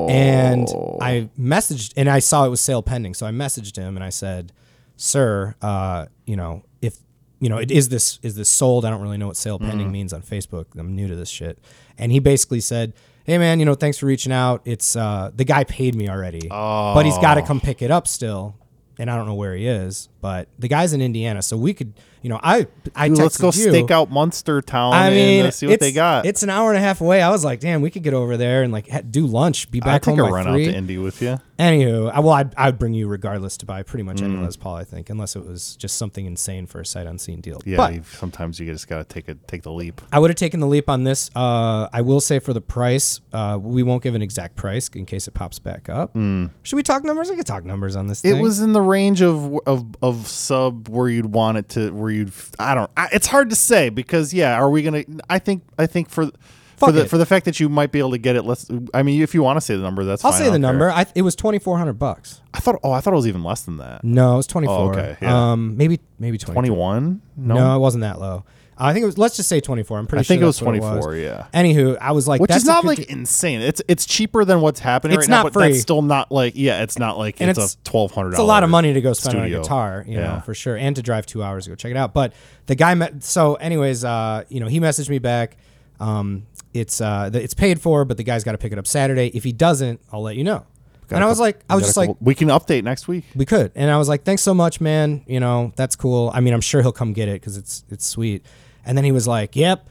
and 0.08 0.66
I 1.02 1.28
messaged, 1.38 1.92
and 1.98 2.08
I 2.08 2.18
saw 2.18 2.46
it 2.46 2.48
was 2.48 2.62
sale 2.62 2.82
pending. 2.82 3.12
So 3.12 3.26
I 3.26 3.30
messaged 3.30 3.76
him, 3.76 3.94
and 3.98 4.02
I 4.02 4.08
said, 4.08 4.54
"Sir, 4.96 5.54
uh, 5.60 6.06
you 6.24 6.34
know, 6.36 6.62
if 6.80 6.96
you 7.40 7.50
know, 7.50 7.58
it 7.58 7.70
is 7.70 7.90
this 7.90 8.18
is 8.22 8.34
this 8.34 8.48
sold? 8.48 8.86
I 8.86 8.90
don't 8.90 9.02
really 9.02 9.18
know 9.18 9.26
what 9.26 9.36
sale 9.36 9.58
Mm-hmm. 9.58 9.68
pending 9.68 9.92
means 9.92 10.14
on 10.14 10.22
Facebook. 10.22 10.64
I'm 10.78 10.96
new 10.96 11.08
to 11.08 11.14
this 11.14 11.28
shit." 11.28 11.58
And 11.98 12.10
he 12.10 12.20
basically 12.20 12.60
said, 12.60 12.94
"Hey 13.24 13.36
man, 13.36 13.58
you 13.60 13.66
know, 13.66 13.74
thanks 13.74 13.98
for 13.98 14.06
reaching 14.06 14.32
out. 14.32 14.62
It's 14.64 14.96
uh, 14.96 15.30
the 15.36 15.44
guy 15.44 15.64
paid 15.64 15.94
me 15.94 16.08
already, 16.08 16.48
but 16.48 17.04
he's 17.04 17.18
got 17.18 17.34
to 17.34 17.42
come 17.42 17.60
pick 17.60 17.82
it 17.82 17.90
up 17.90 18.08
still." 18.08 18.56
And 18.98 19.10
I 19.10 19.16
don't 19.16 19.26
know 19.26 19.34
where 19.34 19.54
he 19.54 19.66
is, 19.66 20.08
but 20.20 20.48
the 20.58 20.68
guy's 20.68 20.92
in 20.92 21.00
Indiana, 21.00 21.42
so 21.42 21.56
we 21.56 21.74
could, 21.74 21.94
you 22.24 22.30
know, 22.30 22.40
I 22.42 22.66
I 22.96 23.08
Dude, 23.08 23.18
let's 23.18 23.36
go 23.38 23.48
you. 23.48 23.52
stake 23.52 23.90
out 23.92 24.10
Munster 24.10 24.60
Town. 24.62 24.94
I 24.94 25.10
mean, 25.10 25.40
and 25.40 25.48
uh, 25.48 25.50
see 25.52 25.66
what 25.68 25.78
they 25.78 25.92
got. 25.92 26.24
It's 26.26 26.42
an 26.42 26.50
hour 26.50 26.70
and 26.70 26.78
a 26.78 26.80
half 26.80 27.00
away. 27.00 27.22
I 27.22 27.30
was 27.30 27.44
like, 27.44 27.60
damn, 27.60 27.82
we 27.82 27.90
could 27.90 28.02
get 28.02 28.14
over 28.14 28.36
there 28.36 28.62
and 28.62 28.72
like 28.72 28.88
ha- 28.88 29.02
do 29.08 29.26
lunch, 29.26 29.70
be 29.70 29.78
back 29.78 29.86
I 29.88 29.92
back 29.96 30.02
take 30.02 30.16
home 30.16 30.20
a 30.20 30.22
by 30.24 30.30
run 30.30 30.44
three. 30.46 30.66
out 30.68 30.72
to 30.72 30.76
Indy 30.76 30.98
with 30.98 31.20
you. 31.22 31.38
Anywho, 31.58 32.10
I, 32.10 32.18
well, 32.18 32.32
I'd, 32.32 32.52
I'd 32.56 32.80
bring 32.80 32.94
you 32.94 33.06
regardless 33.06 33.56
to 33.58 33.66
buy 33.66 33.84
pretty 33.84 34.02
much 34.02 34.16
Mm. 34.16 34.24
any 34.24 34.36
Les 34.38 34.56
Paul, 34.56 34.74
I 34.74 34.82
think, 34.82 35.08
unless 35.08 35.36
it 35.36 35.46
was 35.46 35.76
just 35.76 35.96
something 35.98 36.26
insane 36.26 36.66
for 36.66 36.80
a 36.80 36.86
sight 36.86 37.06
unseen 37.06 37.40
deal. 37.40 37.60
Yeah, 37.64 37.76
but 37.76 37.94
you've, 37.94 38.08
sometimes 38.18 38.58
you 38.58 38.66
just 38.72 38.88
got 38.88 38.98
to 38.98 39.04
take 39.04 39.28
a 39.28 39.34
take 39.34 39.62
the 39.62 39.70
leap. 39.70 40.00
I 40.10 40.18
would 40.18 40.30
have 40.30 40.36
taken 40.36 40.58
the 40.58 40.66
leap 40.66 40.88
on 40.88 41.04
this. 41.04 41.30
Uh, 41.36 41.88
I 41.92 42.00
will 42.00 42.20
say 42.20 42.38
for 42.40 42.52
the 42.52 42.60
price, 42.60 43.20
uh, 43.32 43.56
we 43.60 43.82
won't 43.84 44.02
give 44.02 44.14
an 44.16 44.22
exact 44.22 44.56
price 44.56 44.88
in 44.88 45.06
case 45.06 45.28
it 45.28 45.34
pops 45.34 45.58
back 45.60 45.88
up. 45.88 46.16
Should 46.62 46.76
we 46.76 46.82
talk 46.82 47.04
numbers? 47.04 47.30
I 47.30 47.36
could 47.36 47.46
talk 47.46 47.64
numbers 47.64 47.94
on 47.94 48.06
this. 48.08 48.22
Mm. 48.22 48.30
It 48.30 48.32
thing. 48.34 48.42
was 48.42 48.60
in 48.60 48.72
the 48.72 48.80
range 48.82 49.20
of 49.22 49.56
of 49.66 49.84
of 50.02 50.26
sub 50.26 50.88
where 50.88 51.08
you'd 51.08 51.26
want 51.26 51.58
it 51.58 51.68
to 51.70 51.90
where 51.92 52.10
you'd 52.14 52.32
I 52.58 52.74
don't 52.74 52.90
I, 52.96 53.08
it's 53.12 53.26
hard 53.26 53.50
to 53.50 53.56
say 53.56 53.88
because 53.90 54.32
yeah 54.32 54.54
are 54.54 54.70
we 54.70 54.82
gonna 54.82 55.04
I 55.28 55.38
think 55.38 55.62
I 55.78 55.86
think 55.86 56.08
for 56.08 56.30
for 56.76 56.90
the 56.90 57.02
it. 57.02 57.08
for 57.10 57.18
the 57.18 57.26
fact 57.26 57.44
that 57.44 57.60
you 57.60 57.68
might 57.68 57.92
be 57.92 57.98
able 58.00 58.10
to 58.12 58.18
get 58.18 58.34
it 58.36 58.42
let's 58.44 58.68
I 58.92 59.02
mean 59.02 59.22
if 59.22 59.32
you 59.34 59.42
want 59.42 59.56
to 59.56 59.60
say 59.60 59.76
the 59.76 59.82
number 59.82 60.04
that's 60.04 60.24
I'll 60.24 60.32
fine, 60.32 60.40
say 60.40 60.46
I 60.46 60.50
the 60.50 60.58
don't 60.58 60.62
care. 60.62 60.72
number. 60.72 60.90
I, 60.90 61.06
it 61.14 61.22
was 61.22 61.34
twenty 61.36 61.58
four 61.58 61.78
hundred 61.78 61.94
bucks. 61.94 62.40
I 62.52 62.58
thought 62.60 62.80
oh 62.82 62.92
I 62.92 63.00
thought 63.00 63.12
it 63.12 63.16
was 63.16 63.26
even 63.28 63.42
less 63.44 63.62
than 63.62 63.76
that 63.78 64.02
No, 64.04 64.34
it 64.34 64.36
was 64.38 64.46
twenty 64.46 64.66
four. 64.66 64.76
Oh, 64.76 64.90
okay, 64.90 65.16
yeah. 65.22 65.52
Um, 65.52 65.76
maybe 65.76 66.00
maybe 66.18 66.36
twenty. 66.38 66.54
twenty 66.54 66.70
one 66.70 67.20
no, 67.36 67.54
No, 67.54 67.76
it 67.76 67.78
wasn't 67.78 68.02
that 68.02 68.18
low. 68.20 68.44
I 68.76 68.92
think 68.92 69.02
it 69.04 69.06
was. 69.06 69.18
Let's 69.18 69.36
just 69.36 69.48
say 69.48 69.60
twenty 69.60 69.82
four. 69.82 69.98
I'm 69.98 70.06
pretty 70.06 70.20
I 70.20 70.24
think 70.24 70.38
sure 70.40 70.44
it 70.44 70.46
was 70.48 70.58
twenty 70.58 70.80
four 70.80 71.14
yeah 71.14 71.46
Anywho, 71.54 71.96
I 72.00 72.12
was 72.12 72.26
like, 72.26 72.40
which 72.40 72.48
that's 72.48 72.62
is 72.62 72.68
not 72.68 72.84
like 72.84 72.98
insane 72.98 73.60
it's 73.60 73.80
it's 73.88 74.04
cheaper 74.06 74.44
than 74.44 74.60
what's 74.60 74.80
happening 74.80 75.16
It's 75.16 75.28
right 75.28 75.30
now 75.30 75.42
not 75.42 75.52
but 75.52 75.60
free. 75.62 75.68
that's 75.72 75.80
still 75.82 76.02
not 76.02 76.32
like 76.32 76.54
yeah 76.56 76.82
it's 76.82 76.98
not 76.98 77.16
like 77.16 77.40
And 77.40 77.48
it's, 77.50 77.58
it's- 77.58 77.74
a 77.74 77.84
twelve 77.88 78.10
hundred 78.12 78.30
It's 78.30 78.38
a 78.40 78.42
lot 78.42 78.64
of 78.64 78.70
money 78.70 78.92
to 78.92 79.00
go 79.00 79.12
spend 79.12 79.36
on 79.38 79.42
studio. 79.44 79.60
a 79.60 79.62
guitar, 79.62 80.04
you 80.08 80.14
Yeah. 80.18 80.34
know, 80.34 80.40
for 80.40 80.54
sure, 80.54 80.76
and 80.76 80.96
to 80.96 81.02
drive 81.02 81.26
two 81.26 81.42
hours 81.42 81.64
to 81.64 81.70
go 81.70 81.76
check 81.76 81.90
it 81.92 81.96
out. 81.96 82.14
But 82.14 82.32
the 82.66 82.74
guy 82.74 82.94
met. 82.94 83.22
So, 83.22 83.54
anyways, 83.54 84.04
uh, 84.04 84.44
you 84.48 84.58
know, 84.60 84.66
he 84.66 84.80
messaged 84.80 85.08
me 85.10 85.18
back. 85.18 85.56
Um, 86.00 86.46
it's 86.72 87.00
uh, 87.00 87.30
the, 87.30 87.40
it's 87.42 87.54
paid 87.54 87.80
for, 87.80 88.04
but 88.04 88.16
the 88.16 88.24
guy's 88.24 88.42
got 88.42 88.52
to 88.52 88.58
pick 88.58 88.72
it 88.72 88.78
up 88.78 88.86
Saturday. 88.86 89.28
If 89.34 89.44
he 89.44 89.52
doesn't, 89.52 90.00
I'll 90.12 90.22
let 90.22 90.34
you 90.36 90.42
know. 90.44 90.66
and 91.10 91.22
I 91.22 91.26
was 91.28 91.38
like, 91.38 91.60
I 91.70 91.76
was 91.76 91.84
just 91.84 91.96
like, 91.96 92.10
we 92.20 92.34
can 92.34 92.48
update 92.48 92.82
next 92.82 93.06
week 93.06 93.24
we 93.36 93.44
could. 93.44 93.70
And 93.76 93.90
I 93.90 93.98
was 93.98 94.08
like, 94.08 94.24
thanks 94.24 94.42
so 94.42 94.54
much, 94.54 94.80
man. 94.80 95.22
You 95.28 95.38
know, 95.38 95.72
that's 95.76 95.94
cool. 95.94 96.32
I 96.34 96.40
mean, 96.40 96.52
I'm 96.54 96.60
sure 96.60 96.82
he'll 96.82 96.90
come 96.92 97.12
get 97.12 97.28
it 97.28 97.40
because 97.40 97.56
it's 97.56 97.84
it's 97.90 98.04
sweet. 98.06 98.44
And 98.86 98.96
then 98.96 99.04
he 99.04 99.12
was 99.12 99.26
like, 99.26 99.56
yep. 99.56 99.88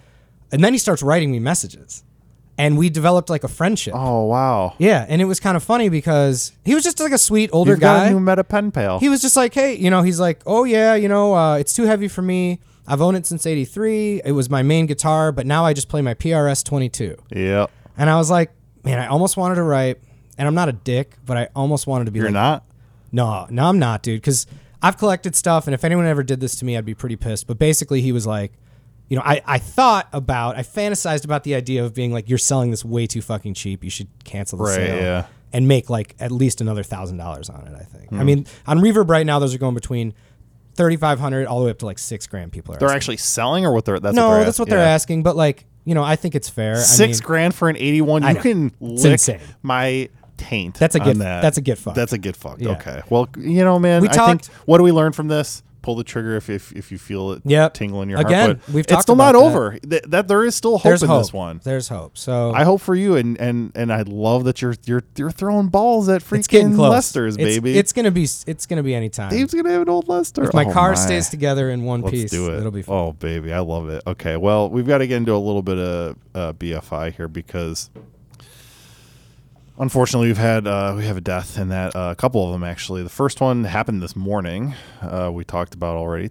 And 0.51 0.63
then 0.63 0.73
he 0.73 0.79
starts 0.79 1.01
writing 1.01 1.31
me 1.31 1.39
messages, 1.39 2.03
and 2.59 2.77
we 2.77 2.89
developed 2.89 3.29
like 3.29 3.43
a 3.43 3.47
friendship. 3.47 3.93
oh 3.95 4.25
wow 4.25 4.75
Yeah, 4.77 5.03
and 5.09 5.19
it 5.21 5.25
was 5.25 5.39
kind 5.39 5.57
of 5.57 5.63
funny 5.63 5.89
because 5.89 6.51
he 6.63 6.75
was 6.75 6.83
just 6.83 6.99
like 6.99 7.11
a 7.11 7.17
sweet 7.17 7.49
older 7.51 7.71
You've 7.71 7.79
got 7.79 8.07
a 8.07 8.09
new 8.11 8.19
meta 8.19 8.43
pen 8.43 8.71
pal 8.71 8.99
he 8.99 9.09
was 9.09 9.21
just 9.21 9.35
like, 9.35 9.53
hey, 9.55 9.73
you 9.75 9.89
know, 9.89 10.03
he's 10.03 10.19
like, 10.19 10.41
oh 10.45 10.63
yeah, 10.63 10.93
you 10.93 11.07
know, 11.07 11.33
uh, 11.35 11.55
it's 11.55 11.73
too 11.73 11.83
heavy 11.83 12.07
for 12.07 12.21
me. 12.21 12.59
I've 12.87 13.01
owned 13.01 13.17
it 13.17 13.25
since 13.25 13.45
'83. 13.47 14.21
It 14.25 14.33
was 14.33 14.49
my 14.49 14.61
main 14.61 14.85
guitar, 14.85 15.31
but 15.31 15.47
now 15.47 15.65
I 15.65 15.73
just 15.73 15.89
play 15.89 16.01
my 16.01 16.13
PRS 16.13 16.63
22. 16.63 17.15
yeah 17.31 17.65
And 17.97 18.09
I 18.09 18.17
was 18.17 18.29
like, 18.29 18.51
man, 18.83 18.99
I 18.99 19.07
almost 19.07 19.37
wanted 19.37 19.55
to 19.55 19.63
write, 19.63 19.97
and 20.37 20.47
I'm 20.47 20.53
not 20.55 20.69
a 20.69 20.73
dick, 20.73 21.15
but 21.25 21.37
I 21.37 21.47
almost 21.55 21.87
wanted 21.87 22.05
to 22.05 22.11
be 22.11 22.19
you're 22.19 22.27
like, 22.27 22.33
not 22.33 22.65
no, 23.11 23.47
no, 23.49 23.65
I'm 23.65 23.79
not, 23.79 24.01
dude, 24.03 24.19
because 24.21 24.47
I've 24.81 24.97
collected 24.97 25.35
stuff, 25.35 25.65
and 25.67 25.73
if 25.73 25.83
anyone 25.83 26.05
ever 26.07 26.23
did 26.23 26.39
this 26.39 26.55
to 26.57 26.65
me, 26.65 26.75
I'd 26.75 26.83
be 26.83 26.95
pretty 26.95 27.15
pissed. 27.15 27.47
But 27.47 27.57
basically, 27.59 28.01
he 28.01 28.11
was 28.11 28.27
like, 28.27 28.51
you 29.09 29.17
know, 29.17 29.23
I, 29.25 29.41
I 29.45 29.57
thought 29.59 30.07
about, 30.13 30.55
I 30.55 30.61
fantasized 30.61 31.23
about 31.25 31.43
the 31.43 31.55
idea 31.55 31.83
of 31.83 31.93
being 31.93 32.11
like, 32.11 32.29
you're 32.29 32.37
selling 32.37 32.71
this 32.71 32.83
way 32.83 33.05
too 33.05 33.21
fucking 33.21 33.53
cheap. 33.53 33.83
You 33.83 33.89
should 33.89 34.07
cancel 34.23 34.57
the 34.57 34.63
Right, 34.65 34.75
sale. 34.75 34.95
yeah. 34.97 35.25
And 35.51 35.67
make 35.67 35.89
like 35.89 36.15
at 36.19 36.31
least 36.31 36.61
another 36.61 36.81
thousand 36.81 37.17
dollars 37.17 37.47
on 37.49 37.67
it. 37.67 37.75
I 37.79 37.83
think. 37.83 38.09
Hmm. 38.09 38.19
I 38.19 38.23
mean, 38.23 38.47
on 38.65 38.79
Reverb 38.79 39.09
right 39.09 39.25
now, 39.25 39.37
those 39.37 39.53
are 39.53 39.59
going 39.59 39.75
between 39.75 40.15
thirty 40.73 40.97
five 40.97 41.19
hundred 41.19 41.45
all 41.45 41.59
the 41.59 41.65
way 41.65 41.71
up 41.71 41.77
to 41.79 41.85
like 41.85 41.99
six 41.99 42.25
grand. 42.25 42.51
People 42.51 42.73
are. 42.73 42.79
They're 42.79 42.87
asking. 42.89 42.95
actually 42.97 43.17
selling, 43.17 43.63
or 43.63 43.71
what 43.71 43.85
they're 43.85 43.99
that's 43.99 44.15
no, 44.15 44.29
what 44.29 44.33
they're 44.35 44.45
that's 44.45 44.57
what 44.57 44.67
asking? 44.69 44.75
they're 44.79 44.87
asking. 44.87 45.23
But 45.23 45.35
like, 45.35 45.65
you 45.85 45.93
know, 45.93 46.03
I 46.03 46.15
think 46.15 46.33
it's 46.33 46.49
fair. 46.49 46.77
Six 46.77 46.99
I 46.99 47.05
mean, 47.21 47.27
grand 47.27 47.53
for 47.53 47.69
an 47.69 47.77
eighty-one. 47.77 48.23
I 48.23 48.31
You 48.31 48.39
can 48.39 48.65
It's 48.81 49.03
lick 49.03 49.11
insane. 49.11 49.39
my 49.61 50.09
taint. 50.37 50.79
That's 50.79 50.95
a 50.95 50.99
get- 50.99 51.19
That. 51.19 51.41
that's 51.43 51.59
a 51.59 51.61
get 51.61 51.77
fucked. 51.77 51.97
That's 51.97 52.13
a 52.13 52.17
get 52.17 52.35
fucked. 52.35 52.61
Yeah. 52.61 52.71
Okay. 52.71 53.03
Well, 53.11 53.29
you 53.37 53.63
know, 53.63 53.77
man. 53.77 54.01
We 54.01 54.09
I 54.09 54.13
think 54.13 54.41
talked- 54.41 54.47
what 54.67 54.79
do 54.79 54.83
we 54.83 54.91
learn 54.91 55.11
from 55.13 55.27
this? 55.27 55.61
Pull 55.83 55.95
the 55.95 56.03
trigger 56.03 56.35
if 56.35 56.49
if, 56.49 56.71
if 56.71 56.91
you 56.91 56.97
feel 56.97 57.33
it 57.33 57.43
Yep. 57.45 57.73
tingle 57.75 58.01
in 58.01 58.09
your 58.09 58.19
Again, 58.19 58.45
heart. 58.51 58.59
But 58.65 58.73
we've 58.73 58.83
it's 58.85 58.91
talked 58.91 59.01
still 59.03 59.15
not 59.15 59.33
that. 59.33 59.37
over. 59.37 59.77
That, 59.83 60.09
that 60.09 60.27
there 60.27 60.43
is 60.43 60.55
still 60.55 60.77
hope 60.79 60.83
there's 60.83 61.03
in 61.03 61.09
hope. 61.09 61.21
this 61.21 61.31
one. 61.33 61.61
There's 61.63 61.89
hope. 61.89 62.17
So 62.17 62.51
I 62.53 62.63
hope 62.63 62.81
for 62.81 62.95
you, 62.95 63.15
and 63.17 63.39
and 63.39 63.71
and 63.75 63.93
I 63.93 64.01
love 64.03 64.45
that 64.45 64.61
you're 64.61 64.73
you're 64.85 65.03
you're 65.17 65.29
throwing 65.29 65.67
balls 65.67 66.09
at 66.09 66.17
it's 66.17 66.27
freaking. 66.47 66.77
Lester's, 66.77 67.37
baby. 67.37 67.77
It's 67.77 67.93
gonna 67.93 68.09
be. 68.11 68.23
It's 68.23 68.65
gonna 68.65 68.81
be 68.81 68.95
any 68.95 69.09
time. 69.09 69.29
Dave's 69.29 69.53
gonna 69.53 69.69
have 69.69 69.81
an 69.83 69.89
old 69.89 70.07
Lester. 70.07 70.43
If 70.45 70.53
my 70.53 70.65
Oh, 70.65 70.71
car 70.71 70.95
stays 70.95 71.29
together 71.29 71.69
in 71.69 71.83
one 71.83 72.01
Let's 72.01 72.11
piece, 72.13 72.31
do 72.31 72.51
it. 72.53 72.57
it'll 72.59 72.71
be 72.71 72.81
fun. 72.81 72.95
Oh, 72.95 73.11
baby, 73.13 73.51
I 73.51 73.59
love 73.59 73.89
it. 73.89 74.01
Okay, 74.07 74.37
well, 74.37 74.69
we've 74.69 74.87
got 74.87 74.99
to 74.99 75.07
get 75.07 75.17
into 75.17 75.33
a 75.33 75.37
little 75.37 75.61
bit 75.61 75.77
of 75.77 76.15
uh, 76.33 76.53
BFI 76.53 77.13
here 77.15 77.27
because 77.27 77.89
unfortunately 79.79 80.27
we've 80.27 80.37
had 80.37 80.67
uh, 80.67 80.93
we 80.95 81.05
have 81.05 81.17
a 81.17 81.21
death 81.21 81.57
in 81.57 81.69
that 81.69 81.95
uh, 81.95 82.09
a 82.11 82.15
couple 82.15 82.45
of 82.45 82.51
them 82.51 82.63
actually. 82.63 83.03
The 83.03 83.09
first 83.09 83.41
one 83.41 83.63
happened 83.63 84.01
this 84.01 84.15
morning. 84.15 84.73
Uh, 85.01 85.31
we 85.33 85.43
talked 85.43 85.73
about 85.73 85.95
already. 85.95 86.29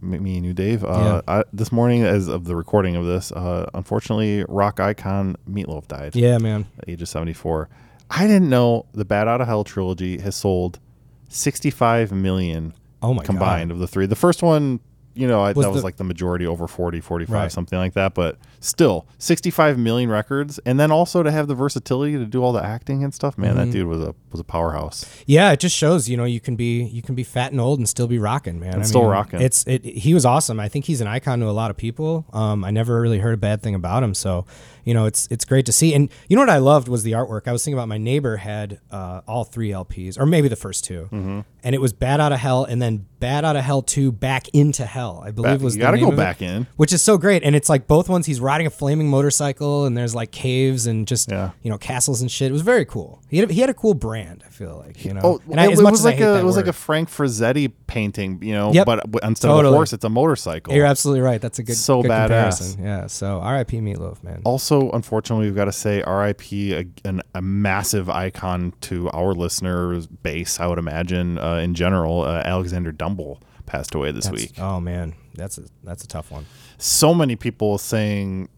Me 0.00 0.36
and 0.36 0.46
you, 0.46 0.52
Dave. 0.52 0.84
Uh, 0.84 1.22
I, 1.28 1.44
this 1.52 1.72
morning, 1.72 2.02
as 2.04 2.28
of 2.28 2.44
the 2.44 2.56
recording 2.56 2.96
of 2.96 3.06
this, 3.06 3.32
uh, 3.32 3.68
unfortunately, 3.74 4.44
rock 4.48 4.80
icon 4.80 5.36
Meatloaf 5.48 5.86
died 5.88 6.16
Yeah, 6.16 6.38
man. 6.38 6.66
at 6.78 6.88
age 6.88 7.02
of 7.02 7.08
74. 7.08 7.68
I 8.10 8.26
didn't 8.26 8.48
know 8.50 8.86
the 8.92 9.04
Bat 9.04 9.28
Out 9.28 9.40
of 9.40 9.46
Hell 9.46 9.62
trilogy 9.64 10.18
has 10.18 10.34
sold 10.34 10.80
65 11.28 12.10
million 12.12 12.74
Oh 13.02 13.14
my 13.14 13.22
combined 13.24 13.70
of 13.70 13.78
the 13.78 13.86
three. 13.86 14.06
The 14.06 14.16
first 14.16 14.42
one, 14.42 14.80
you 15.20 15.28
know, 15.28 15.40
I, 15.42 15.52
Was 15.52 15.64
that 15.66 15.70
was 15.72 15.82
the- 15.82 15.86
like 15.86 15.96
the 15.96 16.04
majority 16.04 16.46
over 16.46 16.66
40, 16.66 17.00
45, 17.00 17.32
Right. 17.34 17.52
something 17.52 17.78
like 17.78 17.92
that. 17.94 18.14
But 18.14 18.38
still, 18.60 19.06
65 19.18 19.78
million 19.78 20.08
records. 20.10 20.58
And 20.64 20.80
then 20.80 20.90
also 20.90 21.22
to 21.22 21.30
have 21.30 21.46
the 21.48 21.54
versatility 21.54 22.14
to 22.16 22.24
do 22.24 22.42
all 22.42 22.52
the 22.52 22.64
acting 22.64 23.04
and 23.04 23.12
stuff. 23.14 23.36
Man, 23.38 23.50
Mm-hmm. 23.56 23.58
that 23.66 23.70
dude 23.72 23.86
was 23.86 24.00
a 24.00 24.14
was 24.32 24.40
a 24.40 24.44
powerhouse. 24.44 25.04
Yeah, 25.26 25.50
it 25.52 25.60
just 25.60 25.76
shows 25.76 26.08
you 26.08 26.16
know 26.16 26.24
you 26.24 26.40
can 26.40 26.56
be 26.56 26.84
you 26.84 27.02
can 27.02 27.14
be 27.14 27.22
fat 27.24 27.52
and 27.52 27.60
old 27.60 27.78
and 27.80 27.88
still 27.88 28.06
be 28.06 28.18
rocking, 28.18 28.58
man. 28.60 28.74
And 28.74 28.82
I 28.82 28.86
still 28.86 29.02
mean, 29.02 29.10
rocking. 29.10 29.40
It's 29.40 29.64
it. 29.66 29.84
He 29.84 30.14
was 30.14 30.24
awesome. 30.24 30.58
I 30.60 30.68
think 30.68 30.84
he's 30.86 31.00
an 31.00 31.06
icon 31.08 31.40
to 31.40 31.48
a 31.48 31.50
lot 31.52 31.70
of 31.70 31.76
people. 31.76 32.24
Um, 32.32 32.64
I 32.64 32.70
never 32.70 33.00
really 33.00 33.18
heard 33.18 33.34
a 33.34 33.36
bad 33.38 33.60
thing 33.62 33.74
about 33.74 34.02
him. 34.02 34.14
So, 34.14 34.46
you 34.84 34.94
know, 34.94 35.06
it's 35.06 35.26
it's 35.30 35.44
great 35.44 35.66
to 35.66 35.72
see. 35.72 35.94
And 35.94 36.10
you 36.28 36.36
know 36.36 36.42
what 36.42 36.50
I 36.50 36.58
loved 36.58 36.88
was 36.88 37.02
the 37.02 37.12
artwork. 37.12 37.46
I 37.48 37.52
was 37.52 37.64
thinking 37.64 37.78
about 37.78 37.88
my 37.88 37.98
neighbor 37.98 38.36
had 38.38 38.80
uh, 38.90 39.20
all 39.26 39.44
three 39.44 39.70
LPs, 39.70 40.18
or 40.18 40.26
maybe 40.26 40.48
the 40.48 40.56
first 40.56 40.84
2 40.84 41.08
Mm-hmm. 41.12 41.40
and 41.62 41.74
it 41.74 41.80
was 41.80 41.92
Bat 41.92 42.20
Out 42.20 42.32
of 42.32 42.38
Hell, 42.38 42.64
and 42.64 42.80
then 42.80 43.06
Bat 43.20 43.44
Out 43.44 43.56
of 43.56 43.62
Hell 43.64 43.82
Two, 43.82 44.12
Back 44.12 44.48
into 44.54 44.86
Hell. 44.86 45.22
I 45.24 45.30
believe 45.30 45.58
Back- 45.58 45.60
was 45.60 45.74
you 45.76 45.80
the 45.80 45.86
gotta 45.86 45.96
name 45.98 46.06
go 46.06 46.12
of 46.12 46.14
it, 46.14 46.22
back 46.22 46.40
in. 46.42 46.66
which 46.76 46.92
is 46.92 47.02
so 47.02 47.18
great. 47.18 47.42
And 47.44 47.54
it's 47.54 47.68
like 47.68 47.86
both 47.86 48.08
ones. 48.08 48.26
He's 48.26 48.40
riding 48.40 48.66
a 48.66 48.70
flaming 48.70 49.08
motorcycle, 49.08 49.84
and 49.86 49.96
there's 49.96 50.14
like 50.14 50.30
caves 50.30 50.86
and 50.86 51.06
just 51.06 51.30
Yeah. 51.30 51.50
you 51.62 51.70
know 51.70 51.78
castles 51.78 52.20
and 52.22 52.30
shit. 52.30 52.48
It 52.50 52.52
was 52.52 52.62
very 52.62 52.84
cool. 52.84 53.22
He 53.28 53.38
had 53.38 53.50
a, 53.50 53.52
he 53.52 53.60
had 53.60 53.70
a 53.70 53.74
cool 53.74 53.94
brand. 53.94 54.42
I 54.46 54.50
feel 54.50 54.82
like 54.86 55.04
you 55.04 55.12
know. 55.14 55.20
Oh, 55.22 55.40
and 55.50 55.60
I, 55.60 55.66
it, 55.66 55.72
as 55.72 55.80
it 55.80 55.84
was 55.84 56.00
as 56.00 56.04
like 56.04 56.20
a 56.20 56.38
it 56.38 56.44
was 56.44 56.56
like 56.56 56.66
a 56.66 56.72
Frank 56.72 57.08
Frazetta 57.10 57.70
painting, 57.86 58.42
you 58.42 58.52
know, 58.54 58.72
Yep. 58.72 58.86
but 58.86 59.00
instead 59.22 59.48
of 59.50 59.56
Totally. 59.56 59.74
a 59.74 59.76
horse, 59.76 59.92
it's 59.92 60.04
a 60.04 60.08
motorcycle. 60.08 60.72
You're 60.74 60.86
absolutely 60.86 61.20
right. 61.22 61.40
That's 61.40 61.58
a 61.58 61.62
good 61.62 61.76
So 61.76 62.02
good 62.02 62.10
badass. 62.10 62.22
comparison. 62.28 62.82
Yeah. 62.84 63.06
So 63.08 63.40
R.I.P. 63.40 63.78
Meatloaf, 63.80 64.22
man. 64.22 64.40
Also, 64.44 64.69
unfortunately, 64.92 65.46
we've 65.46 65.56
got 65.56 65.64
to 65.64 65.72
say 65.72 66.02
R.I.P. 66.02 66.74
A, 66.74 66.84
an, 67.04 67.22
a 67.34 67.42
massive 67.42 68.08
icon 68.08 68.72
to 68.82 69.10
our 69.10 69.32
listeners 69.34 70.06
base. 70.06 70.60
I 70.60 70.66
would 70.66 70.78
imagine 70.78 71.38
uh, 71.38 71.56
in 71.56 71.74
general, 71.74 72.22
uh, 72.22 72.42
Alexander 72.44 72.92
Dumble 72.92 73.40
passed 73.66 73.94
away 73.94 74.12
this 74.12 74.26
That's- 74.26 74.42
week. 74.42 74.58
Oh 74.58 74.80
man, 74.80 75.14
that's 75.34 75.58
a 75.58 75.62
that's 75.84 76.04
a 76.04 76.08
tough 76.08 76.30
one. 76.30 76.46
so 76.78 77.12
many 77.14 77.36
people 77.36 77.78
saying 77.78 78.48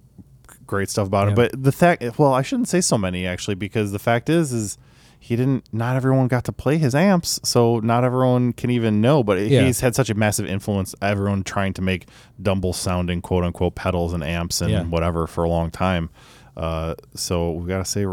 great 0.66 0.88
stuff 0.88 1.06
about 1.06 1.28
him, 1.28 1.34
but 1.34 1.50
the 1.60 1.72
fact, 1.72 2.02
well, 2.18 2.32
I 2.32 2.42
shouldn't 2.42 2.68
say 2.68 2.80
so 2.80 2.96
many 2.96 3.26
actually, 3.26 3.54
because 3.56 3.92
the 3.92 3.98
fact 3.98 4.28
is, 4.30 4.52
is 4.52 4.78
he 5.22 5.36
didn't. 5.36 5.64
Not 5.72 5.94
everyone 5.96 6.26
got 6.28 6.44
to 6.44 6.52
play 6.52 6.78
his 6.78 6.94
amps, 6.94 7.38
so 7.44 7.78
not 7.78 8.02
everyone 8.04 8.52
can 8.52 8.70
even 8.70 9.00
know. 9.00 9.22
But 9.22 9.38
Yeah. 9.40 9.64
he's 9.64 9.80
had 9.80 9.94
such 9.94 10.10
a 10.10 10.14
massive 10.14 10.46
influence. 10.46 10.94
Everyone 11.00 11.44
trying 11.44 11.72
to 11.74 11.82
make 11.82 12.08
Dumble 12.40 12.72
sounding 12.72 13.20
quote 13.22 13.44
unquote 13.44 13.74
pedals 13.76 14.12
and 14.12 14.22
amps 14.24 14.60
and 14.60 14.70
Yeah. 14.70 14.82
whatever 14.82 15.26
for 15.26 15.44
a 15.44 15.48
long 15.48 15.70
time. 15.70 16.10
Uh, 16.56 16.94
so 17.14 17.52
we 17.52 17.68
gotta 17.68 17.84
say 17.84 18.04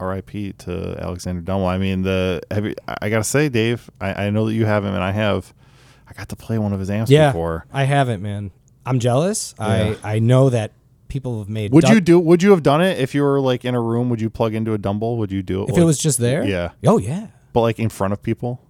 R.I.P. 0.00 0.52
to 0.58 0.96
Alexander 1.00 1.40
Dumble. 1.40 1.66
I 1.66 1.78
mean, 1.78 2.02
the 2.02 2.40
have 2.50 2.64
you, 2.64 2.74
I 2.86 3.08
gotta 3.08 3.24
say, 3.24 3.48
Dave, 3.48 3.88
I, 4.00 4.26
I 4.26 4.30
know 4.30 4.46
that 4.46 4.54
you 4.54 4.66
have 4.66 4.84
him 4.84 4.94
and 4.94 5.02
I 5.02 5.12
have. 5.12 5.54
I 6.08 6.12
got 6.14 6.28
to 6.30 6.36
play 6.36 6.58
one 6.58 6.72
of 6.72 6.80
his 6.80 6.90
amps 6.90 7.10
Yeah, 7.10 7.28
before. 7.30 7.66
I 7.72 7.84
haven't, 7.84 8.22
man. 8.22 8.50
I'm 8.86 8.98
jealous. 8.98 9.54
I 9.58 9.96
I 10.02 10.18
know 10.18 10.50
that 10.50 10.72
people 11.08 11.38
have 11.38 11.48
made. 11.48 11.72
Would 11.72 11.84
du- 11.84 11.94
you 11.94 12.00
do? 12.00 12.18
Would 12.18 12.42
you 12.42 12.50
have 12.50 12.62
done 12.62 12.80
it 12.82 12.98
if 12.98 13.14
you 13.14 13.22
were 13.22 13.40
like 13.40 13.64
in 13.64 13.74
a 13.74 13.80
room? 13.80 14.08
Would 14.10 14.20
you 14.20 14.30
plug 14.30 14.54
into 14.54 14.72
a 14.74 14.78
Dumble? 14.78 15.16
Would 15.18 15.32
you 15.32 15.42
do 15.42 15.62
it? 15.62 15.64
if 15.64 15.70
like- 15.72 15.80
it 15.82 15.84
was 15.84 15.98
just 15.98 16.18
there? 16.18 16.44
Yeah. 16.44 16.70
Oh 16.86 16.98
yeah. 16.98 17.28
but 17.52 17.60
like 17.62 17.78
in 17.78 17.88
front 17.88 18.12
of 18.12 18.22
people? 18.22 18.60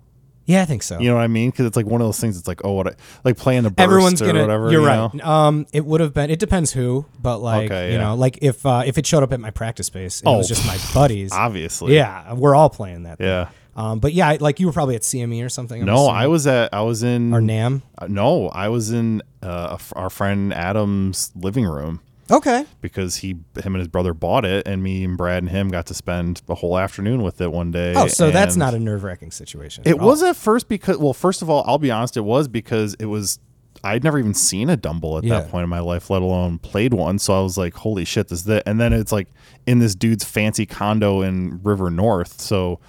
Yeah, 0.46 0.62
I 0.62 0.64
think 0.64 0.82
so. 0.82 0.98
You 0.98 1.10
know 1.10 1.16
what 1.16 1.24
I 1.24 1.26
mean? 1.26 1.50
Because 1.50 1.66
it's 1.66 1.76
like 1.76 1.84
one 1.84 2.00
of 2.00 2.06
those 2.06 2.18
things. 2.18 2.38
It's 2.38 2.48
like 2.48 2.62
oh, 2.64 2.72
what? 2.72 2.86
I, 2.86 2.92
like 3.22 3.36
playing 3.36 3.64
the 3.64 3.70
burst 3.70 3.84
Everyone's 3.84 4.22
or 4.22 4.26
gonna. 4.28 4.40
whatever. 4.40 4.70
you're 4.72 4.80
you 4.80 4.86
right. 4.86 5.12
know? 5.14 5.22
Um, 5.24 5.66
it 5.74 5.84
would 5.84 6.00
have 6.00 6.14
been. 6.14 6.30
It 6.30 6.38
depends 6.38 6.72
who, 6.72 7.04
but 7.20 7.38
like 7.40 7.66
Okay, 7.70 7.92
you 7.92 7.98
know, 7.98 8.14
like 8.14 8.38
if 8.40 8.64
uh, 8.64 8.82
if 8.86 8.96
it 8.96 9.06
showed 9.06 9.22
up 9.22 9.32
at 9.34 9.40
my 9.40 9.50
practice 9.50 9.88
space, 9.88 10.20
and 10.20 10.28
it 10.28 10.30
Oh, 10.32 10.38
was 10.38 10.48
just 10.48 10.66
my 10.66 10.78
buddies. 10.94 11.32
Obviously. 11.32 11.94
yeah, 11.96 12.32
we're 12.32 12.54
all 12.54 12.70
playing 12.70 13.02
that. 13.02 13.18
thing. 13.18 13.26
Yeah. 13.26 13.50
Um, 13.76 13.98
but 14.00 14.14
yeah, 14.14 14.38
like 14.40 14.58
you 14.58 14.66
were 14.66 14.72
probably 14.72 14.96
at 14.96 15.02
CME 15.02 15.44
or 15.44 15.50
something. 15.50 15.82
I'm 15.82 15.86
No, 15.86 15.96
assuming. 16.06 16.16
I 16.16 16.26
was 16.28 16.46
at. 16.46 16.72
I 16.72 16.80
was 16.80 17.02
in. 17.02 17.34
or 17.34 17.42
Nam. 17.42 17.82
uh, 17.98 18.06
no, 18.08 18.48
I 18.48 18.70
was 18.70 18.90
in 18.90 19.22
uh, 19.42 19.76
our 19.94 20.08
friend 20.08 20.54
Adam's 20.54 21.30
living 21.36 21.66
room 21.66 22.00
Okay. 22.30 22.66
because 22.80 23.16
he, 23.16 23.30
him 23.30 23.74
and 23.74 23.76
his 23.78 23.88
brother 23.88 24.12
bought 24.14 24.44
it, 24.44 24.66
and 24.68 24.82
me 24.82 25.04
and 25.04 25.16
Brad 25.16 25.42
and 25.42 25.50
him 25.50 25.68
got 25.68 25.86
to 25.86 25.94
spend 25.94 26.42
a 26.48 26.54
whole 26.54 26.78
afternoon 26.78 27.22
with 27.22 27.40
it 27.40 27.50
one 27.52 27.70
day. 27.70 27.94
Oh, 27.96 28.06
so 28.06 28.30
that's 28.30 28.56
not 28.56 28.74
a 28.74 28.78
nerve 28.78 29.02
wracking 29.04 29.30
situation. 29.30 29.82
It 29.86 29.90
at 29.94 30.00
all. 30.00 30.06
was 30.08 30.22
at 30.22 30.36
first 30.36 30.68
because, 30.68 30.98
well, 30.98 31.14
first 31.14 31.42
of 31.42 31.48
all, 31.50 31.64
I'll 31.66 31.78
be 31.78 31.90
honest, 31.90 32.16
it 32.16 32.22
was 32.22 32.48
because 32.48 32.94
it 32.94 33.06
was. 33.06 33.38
I'd 33.84 34.02
never 34.02 34.18
even 34.18 34.34
seen 34.34 34.68
a 34.70 34.76
Dumble 34.76 35.18
at 35.18 35.24
Yeah. 35.24 35.38
that 35.40 35.50
point 35.50 35.62
in 35.62 35.70
my 35.70 35.78
life, 35.78 36.10
let 36.10 36.20
alone 36.20 36.58
played 36.58 36.92
one. 36.92 37.20
So 37.20 37.32
I 37.38 37.40
was 37.42 37.56
like, 37.56 37.74
"Holy 37.74 38.04
shit, 38.04 38.26
this 38.26 38.40
is 38.40 38.44
that!" 38.46 38.64
And 38.66 38.80
then 38.80 38.92
it's 38.92 39.12
like 39.12 39.28
in 39.68 39.78
this 39.78 39.94
dude's 39.94 40.24
fancy 40.24 40.66
condo 40.66 41.22
in 41.22 41.60
River 41.62 41.88
North. 41.88 42.40
So, 42.40 42.80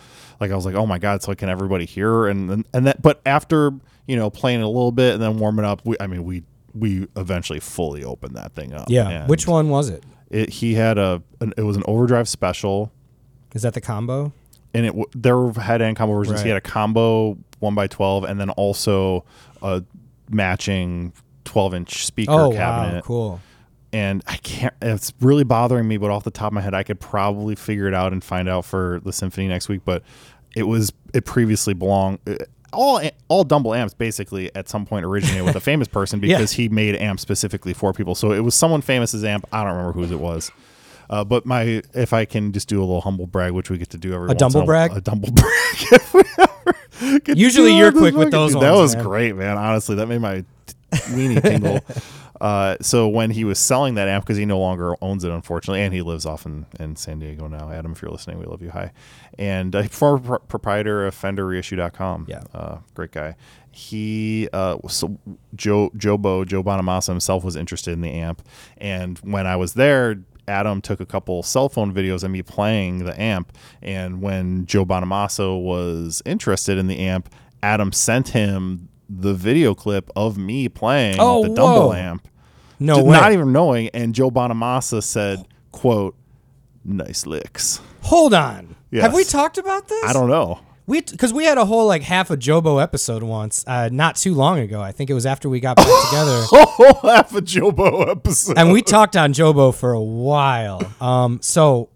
like, 0.42 0.50
I 0.50 0.56
was 0.56 0.66
like, 0.66 0.74
"Oh 0.74 0.88
my 0.88 0.98
god!" 0.98 1.22
So 1.22 1.36
can 1.36 1.48
everybody 1.48 1.86
hear? 1.86 2.26
And 2.26 2.50
then 2.50 2.66
and 2.74 2.88
that, 2.88 3.04
but 3.04 3.22
after 3.24 3.72
you 4.08 4.16
know 4.16 4.32
playing 4.32 4.62
it 4.62 4.64
a 4.64 4.68
little 4.68 4.92
bit 4.92 5.14
and 5.14 5.22
then 5.22 5.38
warming 5.38 5.64
up, 5.64 5.82
we, 5.86 5.96
I 6.00 6.08
mean, 6.08 6.24
we 6.24 6.42
we 6.74 7.08
eventually 7.16 7.60
fully 7.60 8.04
opened 8.04 8.36
that 8.36 8.54
thing 8.54 8.74
up. 8.74 8.86
Yeah. 8.90 9.26
Which 9.28 9.48
one 9.48 9.70
was 9.70 9.90
it? 9.90 10.04
It, 10.30 10.50
he 10.50 10.76
had 10.76 10.98
a, 10.98 11.22
an, 11.42 11.54
it 11.58 11.64
was 11.64 11.76
an 11.78 11.84
overdrive 11.88 12.28
special 12.30 12.92
Is 13.54 13.62
that 13.64 13.74
the 13.74 13.82
combo? 13.82 14.32
and 14.74 14.86
it 14.86 14.90
w- 14.90 15.08
there 15.16 15.50
had 15.52 15.82
and 15.82 15.98
combo 15.98 16.14
versions. 16.16 16.42
He 16.42 16.50
Right. 16.50 16.56
had 16.56 16.58
a 16.58 16.70
combo 16.70 17.38
one 17.60 17.74
by 17.76 17.88
twelve, 17.88 18.24
and 18.24 18.40
then 18.40 18.50
also 18.52 19.26
a 19.64 19.84
matching 20.30 21.14
twelve 21.46 21.74
inch 21.74 22.06
speaker 22.06 22.32
Oh 22.32 22.52
cabinet. 22.52 22.96
wow, 22.98 23.02
cool. 23.02 23.42
And 23.92 24.22
I 24.28 24.36
can't. 24.38 24.74
It's 24.84 25.12
really 25.20 25.44
bothering 25.44 25.88
me, 25.88 25.98
but 25.98 26.12
off 26.12 26.24
the 26.24 26.30
top 26.32 26.48
of 26.48 26.54
my 26.54 26.62
head, 26.62 26.76
I 26.76 26.84
could 26.84 27.00
probably 27.00 27.56
figure 27.56 27.88
it 27.88 27.94
out 27.96 28.14
and 28.14 28.24
find 28.24 28.48
out 28.48 28.66
for 28.66 29.02
the 29.04 29.12
symphony 29.12 29.48
next 29.48 29.68
week. 29.68 29.82
But 29.84 30.04
it 30.56 30.64
was 30.64 30.94
it 31.14 31.26
previously 31.26 31.74
belonged. 31.74 32.20
All 32.72 33.02
all 33.28 33.44
Dumble 33.44 33.74
amps 33.74 33.94
basically 33.94 34.54
at 34.56 34.70
some 34.70 34.86
point 34.86 35.06
originated 35.06 35.44
with 35.46 35.56
a 35.56 35.60
famous 35.60 35.88
person 35.98 36.22
Yeah. 36.22 36.38
because 36.38 36.52
he 36.54 36.70
made 36.70 36.96
amps 36.96 37.22
specifically 37.22 37.74
for 37.74 37.94
people. 37.94 38.16
So 38.16 38.32
it 38.32 38.40
was 38.42 38.56
someone 38.56 38.82
famous's 38.82 39.24
amp. 39.24 39.46
I 39.52 39.64
don't 39.64 39.74
remember 39.74 39.94
whose 39.94 40.12
it 40.12 40.20
was. 40.20 40.52
Uh, 41.10 41.24
but 41.24 41.44
my, 41.44 41.82
if 41.96 42.14
I 42.14 42.26
can 42.26 42.52
just 42.54 42.70
do 42.70 42.78
a 42.80 42.86
little 42.86 43.02
humble 43.02 43.26
brag, 43.26 43.52
which 43.54 43.72
we 43.72 43.80
get 43.80 43.90
to 43.90 43.98
do 43.98 44.14
every 44.14 44.30
A 44.30 44.36
dumble 44.36 44.64
brag? 44.64 44.92
a 44.96 45.02
dumble 45.02 45.32
brag. 45.34 45.76
If 45.92 46.14
we 46.14 46.22
ever 46.38 47.20
get 47.20 47.26
to 47.26 47.36
Usually 47.36 47.76
you're 47.76 47.92
quick 47.92 48.14
with 48.14 48.30
those 48.30 48.54
dude, 48.54 48.62
That 48.62 48.76
was 48.76 48.96
man. 48.96 49.04
great, 49.06 49.36
man. 49.36 49.58
Honestly, 49.58 49.96
that 49.96 50.06
made 50.06 50.22
my 50.22 50.42
t- 50.68 50.74
weenie 50.92 51.42
tingle. 51.42 51.80
Uh, 52.42 52.78
so 52.82 53.08
when 53.08 53.32
he 53.32 53.44
was 53.44 53.60
selling 53.60 53.96
that 53.96 54.08
amp 54.08 54.24
because 54.26 54.38
he 54.38 54.46
no 54.46 54.60
longer 54.60 54.96
owns 55.02 55.24
it, 55.24 55.32
unfortunately, 55.32 55.82
and 55.82 55.94
he 55.94 56.02
lives 56.02 56.26
off 56.26 56.46
in, 56.46 56.66
in 56.80 56.96
San 56.96 57.20
Diego 57.20 57.48
now. 57.48 57.72
Adam, 57.72 57.92
if 57.92 58.02
you're 58.02 58.12
listening, 58.12 58.40
we 58.40 58.46
love 58.46 58.62
you. 58.62 58.70
Hi, 58.70 58.92
and 59.38 59.76
uh, 59.76 59.84
former 59.84 60.20
pro- 60.20 60.40
proprietor 60.40 61.06
of 61.06 61.16
FenderReissue.com. 61.16 62.26
Yeah. 62.30 62.44
uh, 62.54 62.78
great 62.94 63.12
guy. 63.12 63.36
He 63.72 64.48
uh, 64.54 64.78
so 64.88 65.20
Joe 65.56 65.92
Jobo 65.96 66.46
Joe 66.46 66.64
Bonamassa 66.64 67.10
himself 67.10 67.44
was 67.44 67.56
interested 67.56 67.92
in 67.92 68.02
the 68.02 68.12
amp, 68.12 68.42
and 68.78 69.18
when 69.20 69.48
I 69.48 69.56
was 69.56 69.74
there. 69.74 70.18
Adam 70.48 70.82
took 70.82 71.00
a 71.00 71.06
couple 71.06 71.44
cell 71.44 71.70
phone 71.70 71.94
videos 71.94 72.24
of 72.24 72.32
me 72.32 72.42
playing 72.42 73.06
the 73.06 73.22
amp, 73.22 73.56
and 73.84 74.20
when 74.20 74.66
Joe 74.66 74.84
Bonamassa 74.84 75.62
was 75.62 76.24
interested 76.26 76.80
in 76.80 76.88
the 76.88 76.98
amp, 76.98 77.32
Adam 77.62 77.92
sent 77.92 78.30
him 78.30 78.89
the 79.10 79.34
video 79.34 79.74
clip 79.74 80.10
of 80.16 80.38
me 80.38 80.70
playing 80.70 81.16
Oh, 81.20 81.44
the 81.44 81.50
Dumble 81.50 81.88
whoa. 81.90 81.94
amp 81.94 82.28
No 82.80 83.04
way. 83.04 83.12
not 83.18 83.32
even 83.34 83.52
knowing. 83.52 83.90
And 83.90 84.14
Joe 84.14 84.30
Bonamassa 84.32 85.02
said, 85.04 85.46
"quote 85.72 86.16
Nice 86.86 87.26
licks." 87.26 87.82
Hold 88.04 88.34
on. 88.34 88.76
Have 88.94 89.14
we 89.14 89.24
talked 89.24 89.58
about 89.58 89.88
this? 89.88 90.04
I 90.06 90.14
don't 90.14 90.30
know. 90.30 90.60
We 90.88 91.02
because 91.02 91.32
we 91.32 91.46
had 91.46 91.60
a 91.60 91.66
whole 91.66 91.86
like 91.86 92.02
half 92.02 92.32
a 92.32 92.38
Jobo 92.38 92.82
episode 92.82 93.22
once, 93.22 93.64
uh, 93.68 93.90
not 93.92 94.16
too 94.16 94.34
long 94.34 94.58
ago. 94.58 94.82
I 94.82 94.92
think 94.92 95.12
it 95.12 95.14
was 95.14 95.26
after 95.28 95.48
we 95.48 95.60
got 95.60 95.76
back 95.78 95.86
together, 96.10 96.44
Oh, 96.52 97.00
half 97.04 97.36
a 97.36 97.42
Jobo 97.42 98.10
episode. 98.10 98.58
and 98.58 98.72
we 98.72 98.82
talked 98.82 99.16
on 99.16 99.32
Jobo 99.34 99.74
for 99.76 99.92
a 99.92 100.02
while. 100.02 100.82
Um, 101.00 101.40
so 101.44 101.90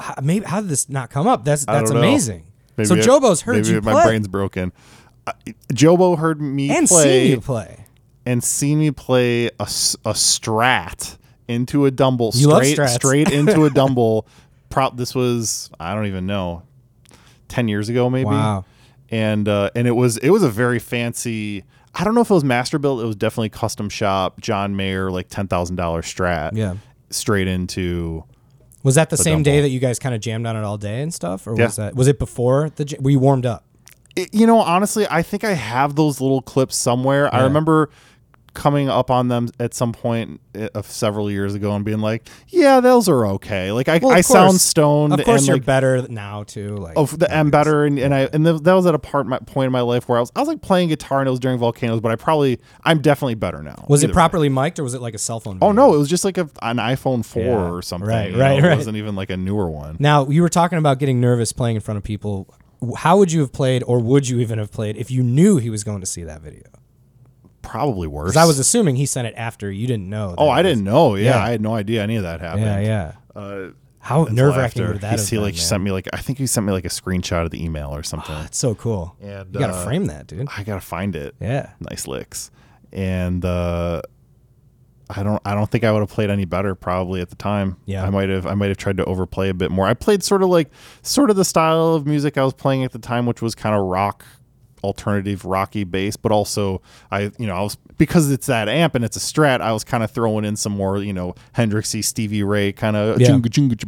h- 0.00 0.14
maybe 0.22 0.46
how 0.46 0.62
did 0.62 0.70
this 0.70 0.88
not 0.88 1.10
come 1.10 1.26
up? 1.26 1.44
That's 1.44 1.66
that's 1.66 1.90
amazing. 1.90 2.44
So 2.84 2.94
Jobo's 2.96 3.42
heard 3.42 3.56
maybe 3.56 3.68
you 3.70 3.80
my 3.82 3.92
play 3.92 4.04
brain's 4.04 4.28
broken. 4.28 4.72
Jobo 5.72 6.18
heard 6.18 6.40
me 6.40 6.70
and 6.70 6.86
play 6.88 7.02
seen 7.24 7.30
you 7.30 7.40
play. 7.40 7.84
and 8.26 8.42
seen 8.42 8.78
me 8.78 8.90
play 8.90 9.46
a, 9.46 9.62
a 9.62 10.14
strat 10.14 11.16
into 11.46 11.86
a 11.86 11.90
dumble 11.90 12.30
You 12.34 12.50
straight 12.64 12.88
straight 12.88 13.30
into 13.30 13.64
a 13.64 13.70
dumble. 13.80 14.26
Prop. 14.70 14.96
This 14.96 15.14
was 15.14 15.70
I 15.80 15.94
don't 15.94 16.06
even 16.06 16.26
know, 16.26 16.62
ten 17.48 17.68
years 17.68 17.88
ago 17.88 18.10
maybe. 18.10 18.26
Wow. 18.26 18.64
and 19.10 19.48
uh, 19.48 19.70
and 19.74 19.86
it 19.88 19.92
was 19.92 20.16
it 20.18 20.30
was 20.30 20.42
a 20.42 20.50
very 20.50 20.78
fancy. 20.78 21.64
I 21.94 22.04
don't 22.04 22.14
know 22.14 22.20
if 22.20 22.30
it 22.30 22.34
was 22.34 22.44
master 22.44 22.78
built. 22.78 23.00
It 23.02 23.06
was 23.06 23.16
definitely 23.16 23.48
custom 23.48 23.88
shop. 23.88 24.40
John 24.40 24.76
Mayer 24.76 25.10
like 25.10 25.28
ten 25.30 25.48
thousand 25.48 25.76
dollar 25.76 26.02
strat. 26.02 26.50
Yeah. 26.54 26.74
straight 27.10 27.48
into. 27.48 28.24
Was 28.84 28.94
that 28.94 29.10
the, 29.10 29.16
same 29.16 29.42
day 29.42 29.60
that 29.60 29.70
you 29.70 29.80
guys 29.80 29.98
kind 29.98 30.14
of 30.14 30.20
jammed 30.20 30.46
on 30.46 30.54
it 30.56 30.62
all 30.62 30.78
day 30.78 31.02
and 31.02 31.12
stuff, 31.12 31.46
or 31.46 31.56
Yeah. 31.56 31.64
was 31.64 31.76
that 31.76 31.94
was 31.96 32.06
it 32.08 32.18
before 32.18 32.70
the? 32.76 32.96
Were 33.00 33.10
you 33.10 33.18
warmed 33.18 33.44
up? 33.46 33.64
It, 34.16 34.34
you 34.34 34.46
know, 34.46 34.58
honestly, 34.58 35.06
I 35.10 35.22
think 35.22 35.44
I 35.44 35.52
have 35.52 35.94
those 35.94 36.20
little 36.20 36.42
clips 36.42 36.76
somewhere. 36.76 37.32
I 37.34 37.42
remember 37.44 37.90
coming 38.54 38.88
up 38.88 39.08
on 39.08 39.28
them 39.28 39.48
at 39.60 39.72
some 39.72 39.92
point 39.92 40.40
uh, 40.58 40.68
of 40.74 40.84
several 40.90 41.30
years 41.30 41.54
ago 41.54 41.72
and 41.76 41.84
being 41.84 42.00
like, 42.00 42.28
"Yeah, 42.48 42.80
those 42.80 43.08
are 43.08 43.24
okay." 43.26 43.70
Like 43.70 43.88
I, 43.88 43.98
Well, 43.98 44.10
I 44.10 44.22
sound 44.22 44.60
stoned. 44.60 45.12
Of 45.12 45.24
course, 45.24 45.42
and 45.42 45.46
you're 45.46 45.56
like, 45.58 45.64
better 45.66 46.04
now 46.08 46.42
too. 46.42 46.74
Like 46.76 46.96
of 46.96 47.16
the 47.16 47.32
I'm 47.32 47.50
better 47.50 47.84
and, 47.84 47.96
and 48.00 48.12
I 48.12 48.22
and 48.32 48.44
th- 48.44 48.62
that 48.62 48.72
was 48.72 48.86
at 48.86 48.94
a 48.96 48.98
part 48.98 49.26
my, 49.28 49.38
point 49.38 49.66
in 49.66 49.72
my 49.72 49.82
life 49.82 50.08
where 50.08 50.18
I 50.18 50.20
was 50.20 50.32
I 50.34 50.40
was 50.40 50.48
like 50.48 50.62
playing 50.62 50.88
guitar 50.88 51.20
and 51.20 51.28
it 51.28 51.30
was 51.30 51.38
during 51.38 51.58
volcanoes, 51.58 52.00
but 52.00 52.10
I 52.10 52.16
probably 52.16 52.58
I'm 52.82 53.00
definitely 53.00 53.36
better 53.36 53.62
now. 53.62 53.84
was 53.88 54.02
it 54.02 54.06
Either 54.06 54.10
way. 54.10 54.14
properly 54.14 54.48
mic'd 54.48 54.80
or 54.80 54.82
was 54.82 54.94
it 54.94 55.02
like 55.02 55.14
a 55.14 55.18
cell 55.18 55.38
phone? 55.38 55.58
Oh 55.62 55.70
no, 55.70 55.94
it 55.94 55.98
was 55.98 56.08
just 56.08 56.24
like 56.24 56.38
a, 56.38 56.50
an 56.62 56.78
iPhone 56.78 57.24
four 57.24 57.42
Yeah. 57.44 57.70
or 57.70 57.82
something. 57.82 58.08
Right, 58.08 58.34
right, 58.34 58.58
know? 58.60 58.66
right. 58.68 58.72
It 58.72 58.76
wasn't 58.76 58.96
even 58.96 59.14
like 59.14 59.30
a 59.30 59.36
newer 59.36 59.70
one. 59.70 59.98
Now 60.00 60.26
you 60.28 60.42
were 60.42 60.48
talking 60.48 60.78
about 60.78 60.98
getting 60.98 61.20
nervous 61.20 61.52
playing 61.52 61.76
in 61.76 61.80
front 61.82 61.98
of 61.98 62.02
people. 62.02 62.52
How 62.96 63.18
would 63.18 63.32
you 63.32 63.40
have 63.40 63.52
played, 63.52 63.82
or 63.86 63.98
would 63.98 64.28
you 64.28 64.38
even 64.40 64.58
have 64.58 64.70
played 64.70 64.96
if 64.96 65.10
you 65.10 65.22
knew 65.22 65.56
he 65.58 65.70
was 65.70 65.82
going 65.84 66.00
to 66.00 66.06
see 66.06 66.22
that 66.24 66.40
video? 66.42 66.62
Probably 67.62 68.06
worse. 68.06 68.30
Because 68.30 68.36
I 68.42 68.46
was 68.46 68.58
assuming 68.58 68.96
he 68.96 69.04
sent 69.04 69.26
it 69.26 69.34
after 69.36 69.70
you 69.70 69.86
didn't 69.86 70.08
know. 70.08 70.34
Oh, 70.38 70.48
I 70.48 70.62
didn't 70.62 70.84
know. 70.84 71.16
Yeah, 71.16 71.30
Yeah. 71.36 71.42
I 71.44 71.50
had 71.50 71.60
no 71.60 71.74
idea 71.74 72.02
any 72.02 72.16
of 72.16 72.22
that 72.22 72.40
happened. 72.40 72.64
Yeah, 72.64 72.78
yeah. 72.80 73.12
Uh, 73.34 73.70
How 73.98 74.20
until 74.22 74.34
nerve 74.36 74.56
wracking 74.56 74.82
after. 74.82 74.92
would 74.94 75.00
that 75.02 75.10
He- 75.14 75.18
have 75.18 75.28
he 75.28 75.36
been? 75.36 75.42
like 75.44 75.54
man? 75.54 75.60
sent 75.62 75.82
me 75.82 75.90
like 75.90 76.08
I 76.12 76.18
think 76.18 76.38
he 76.38 76.46
sent 76.46 76.64
me 76.66 76.72
like 76.72 76.84
a 76.84 76.88
screenshot 76.88 77.44
of 77.44 77.50
the 77.50 77.62
email 77.62 77.94
or 77.94 78.02
something. 78.02 78.34
It's 78.44 78.56
so 78.58 78.74
cool. 78.74 79.16
And, 79.20 79.52
you 79.52 79.58
gotta 79.60 79.74
uh, 79.74 79.84
frame 79.84 80.06
that, 80.06 80.26
dude. 80.28 80.48
I 80.56 80.62
gotta 80.62 80.80
find 80.80 81.14
it. 81.16 81.34
Yeah. 81.40 81.70
Nice 81.80 82.06
licks. 82.06 82.50
and 82.92 83.44
uh, 83.44 84.00
I 85.10 85.22
don't 85.22 85.40
I 85.44 85.54
don't 85.54 85.70
think 85.70 85.84
I 85.84 85.92
would 85.92 86.00
have 86.00 86.10
played 86.10 86.30
any 86.30 86.44
better 86.44 86.74
probably 86.74 87.20
at 87.20 87.30
the 87.30 87.36
time. 87.36 87.76
Yeah. 87.86 88.04
I 88.04 88.10
might 88.10 88.28
have 88.28 88.46
I 88.46 88.54
might 88.54 88.68
have 88.68 88.76
tried 88.76 88.96
to 88.98 89.04
overplay 89.04 89.48
a 89.48 89.54
bit 89.54 89.70
more. 89.70 89.86
I 89.86 89.94
played 89.94 90.22
sort 90.22 90.42
of 90.42 90.48
like 90.50 90.70
sort 91.02 91.30
of 91.30 91.36
the 91.36 91.44
style 91.44 91.94
of 91.94 92.06
music 92.06 92.36
I 92.36 92.44
was 92.44 92.52
playing 92.54 92.84
at 92.84 92.92
the 92.92 92.98
time, 92.98 93.24
which 93.26 93.40
was 93.42 93.54
kind 93.54 93.74
of 93.74 93.82
rock 93.84 94.24
alternative 94.84 95.44
rocky 95.44 95.82
bass 95.82 96.16
but 96.16 96.30
also 96.30 96.80
i 97.10 97.32
you 97.36 97.48
know 97.48 97.54
i 97.56 97.60
was 97.62 97.76
because 97.96 98.30
it's 98.30 98.46
that 98.46 98.68
amp 98.68 98.94
and 98.94 99.04
it's 99.04 99.16
a 99.16 99.20
strat 99.20 99.60
i 99.60 99.72
was 99.72 99.82
kind 99.82 100.04
of 100.04 100.10
throwing 100.12 100.44
in 100.44 100.54
some 100.54 100.70
more 100.70 100.98
you 100.98 101.12
know 101.12 101.34
hendrixy 101.56 102.02
stevie 102.04 102.44
ray 102.44 102.70
kind 102.70 102.94
of 102.96 103.20
Yeah. 103.20 103.36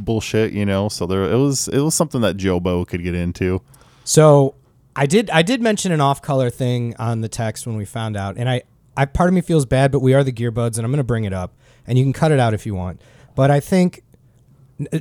bullshit 0.00 0.52
you 0.52 0.66
know 0.66 0.88
so 0.88 1.06
there 1.06 1.22
it 1.30 1.36
was 1.36 1.68
it 1.68 1.78
was 1.78 1.94
something 1.94 2.22
that 2.22 2.36
jobo 2.36 2.84
could 2.84 3.04
get 3.04 3.14
into 3.14 3.62
So 4.02 4.56
I 4.96 5.06
did 5.06 5.30
I 5.30 5.42
did 5.42 5.62
mention 5.62 5.92
an 5.92 6.00
off 6.00 6.20
color 6.22 6.50
thing 6.50 6.96
on 6.98 7.20
the 7.20 7.28
text 7.28 7.68
when 7.68 7.76
we 7.76 7.84
found 7.84 8.16
out, 8.16 8.36
and 8.36 8.50
I, 8.50 8.62
I 8.96 9.04
part 9.06 9.28
of 9.28 9.34
me 9.34 9.40
feels 9.40 9.66
bad, 9.66 9.92
but 9.92 10.00
we 10.00 10.14
are 10.14 10.24
the 10.24 10.32
Gearbuds, 10.32 10.76
and 10.76 10.84
I'm 10.84 10.90
gonna 10.92 11.04
bring 11.04 11.24
it 11.24 11.32
up, 11.32 11.54
and 11.86 11.98
you 11.98 12.04
can 12.04 12.12
cut 12.12 12.32
it 12.32 12.38
out 12.40 12.54
if 12.54 12.66
you 12.66 12.74
want. 12.74 13.00
But 13.34 13.50
I 13.50 13.60
think, 13.60 14.02
uh, 14.92 14.98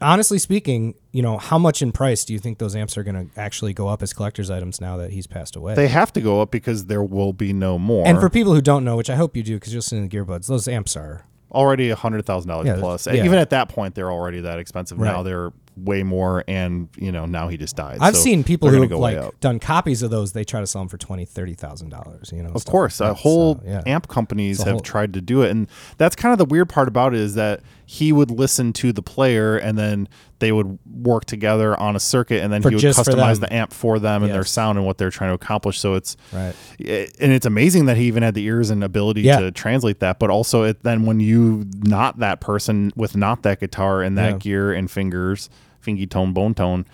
honestly 0.00 0.38
speaking, 0.38 0.94
you 1.12 1.22
know, 1.22 1.38
how 1.38 1.58
much 1.58 1.80
in 1.82 1.92
price 1.92 2.24
do 2.24 2.32
you 2.32 2.38
think 2.38 2.58
those 2.58 2.74
amps 2.76 2.96
are 2.98 3.02
gonna 3.02 3.26
actually 3.36 3.72
go 3.72 3.88
up 3.88 4.02
as 4.02 4.12
collector's 4.12 4.50
items 4.50 4.80
now 4.80 4.96
that 4.96 5.12
he's 5.12 5.26
passed 5.26 5.56
away? 5.56 5.74
they 5.74 5.88
have 5.88 6.12
to 6.14 6.20
go 6.20 6.40
up 6.40 6.50
because 6.50 6.86
there 6.86 7.02
will 7.02 7.32
be 7.32 7.52
no 7.52 7.78
more 7.78 8.06
and 8.06 8.18
for 8.20 8.28
people 8.30 8.54
who 8.54 8.60
don't 8.60 8.84
know, 8.84 8.96
which 8.96 9.10
I 9.10 9.16
hope 9.16 9.36
you 9.36 9.42
do, 9.42 9.54
because 9.56 9.72
you're 9.72 9.78
listening 9.78 10.08
to 10.08 10.16
the 10.16 10.24
Gearbuds, 10.24 10.46
those 10.46 10.68
amps 10.68 10.96
are 10.96 11.24
already 11.50 11.88
a 11.90 11.96
hundred 11.96 12.26
thousand 12.26 12.50
Yeah, 12.50 12.56
dollars 12.64 12.80
plus 12.80 13.06
yeah. 13.06 13.24
even 13.24 13.38
at 13.38 13.48
that 13.50 13.70
point 13.70 13.94
they're 13.94 14.12
already 14.12 14.40
that 14.42 14.58
expensive 14.58 14.98
now 14.98 15.22
they're 15.22 15.50
way 15.84 16.02
more 16.02 16.44
and 16.48 16.88
you 16.96 17.12
know 17.12 17.26
now 17.26 17.48
he 17.48 17.56
just 17.56 17.76
died 17.76 17.98
I've 18.00 18.16
so 18.16 18.22
seen 18.22 18.44
people 18.44 18.68
who 18.68 18.80
have 18.80 18.90
go 18.90 18.98
like 18.98 19.40
done 19.40 19.58
copies 19.58 20.02
of 20.02 20.10
those. 20.10 20.32
They 20.32 20.44
try 20.44 20.60
to 20.60 20.66
sell 20.66 20.82
them 20.82 20.88
for 20.88 20.98
twenty, 20.98 21.24
thirty 21.24 21.54
thousand 21.54 21.90
dollars. 21.90 22.30
You 22.34 22.42
know, 22.42 22.50
Of 22.54 22.64
course, 22.64 23.00
a 23.00 23.14
whole 23.14 23.62
amp 23.86 24.08
companies 24.08 24.58
have 24.58 24.68
whole- 24.72 24.80
tried 24.80 25.14
to 25.14 25.20
do 25.20 25.42
it, 25.42 25.50
and 25.50 25.68
that's 25.96 26.14
kind 26.16 26.32
of 26.32 26.38
the 26.38 26.44
weird 26.44 26.68
part 26.68 26.88
about 26.88 27.14
it 27.14 27.20
is 27.20 27.34
that 27.34 27.60
he 27.86 28.12
would 28.12 28.30
listen 28.30 28.72
to 28.74 28.92
the 28.92 29.02
player, 29.02 29.56
and 29.56 29.78
then 29.78 30.08
they 30.40 30.52
would 30.52 30.78
work 30.86 31.24
together 31.24 31.74
on 31.80 31.96
a 31.96 32.00
circuit, 32.00 32.42
and 32.42 32.52
then 32.52 32.62
he 32.62 32.68
would 32.68 32.84
customize 32.84 33.40
the 33.40 33.50
amp 33.52 33.72
for 33.72 33.98
them 33.98 34.22
and 34.22 34.32
their 34.32 34.44
sound 34.44 34.76
and 34.78 34.86
what 34.86 34.98
they're 34.98 35.10
trying 35.10 35.30
to 35.30 35.34
accomplish. 35.34 35.78
So 35.80 35.94
it's 35.94 36.16
right. 36.32 36.54
it- 36.78 37.16
and 37.20 37.32
it's 37.32 37.46
amazing 37.46 37.86
that 37.86 37.96
he 37.96 38.04
even 38.04 38.22
had 38.22 38.34
the 38.34 38.44
ears 38.44 38.70
and 38.70 38.84
ability 38.84 39.22
Yeah. 39.22 39.40
to 39.40 39.50
translate 39.50 40.00
that. 40.00 40.18
But 40.18 40.30
also, 40.30 40.64
it 40.64 40.82
then 40.82 41.06
when 41.06 41.18
you 41.20 41.64
not 41.82 42.18
that 42.18 42.40
person 42.40 42.92
with 42.94 43.16
not 43.16 43.42
that 43.42 43.60
guitar 43.60 44.02
and 44.02 44.16
that 44.18 44.32
Yeah. 44.32 44.38
gear 44.38 44.72
and 44.72 44.90
fingers, 44.90 45.48
fingy 45.88 46.06
tone, 46.06 46.32
bone 46.34 46.52
tone. 46.54 46.84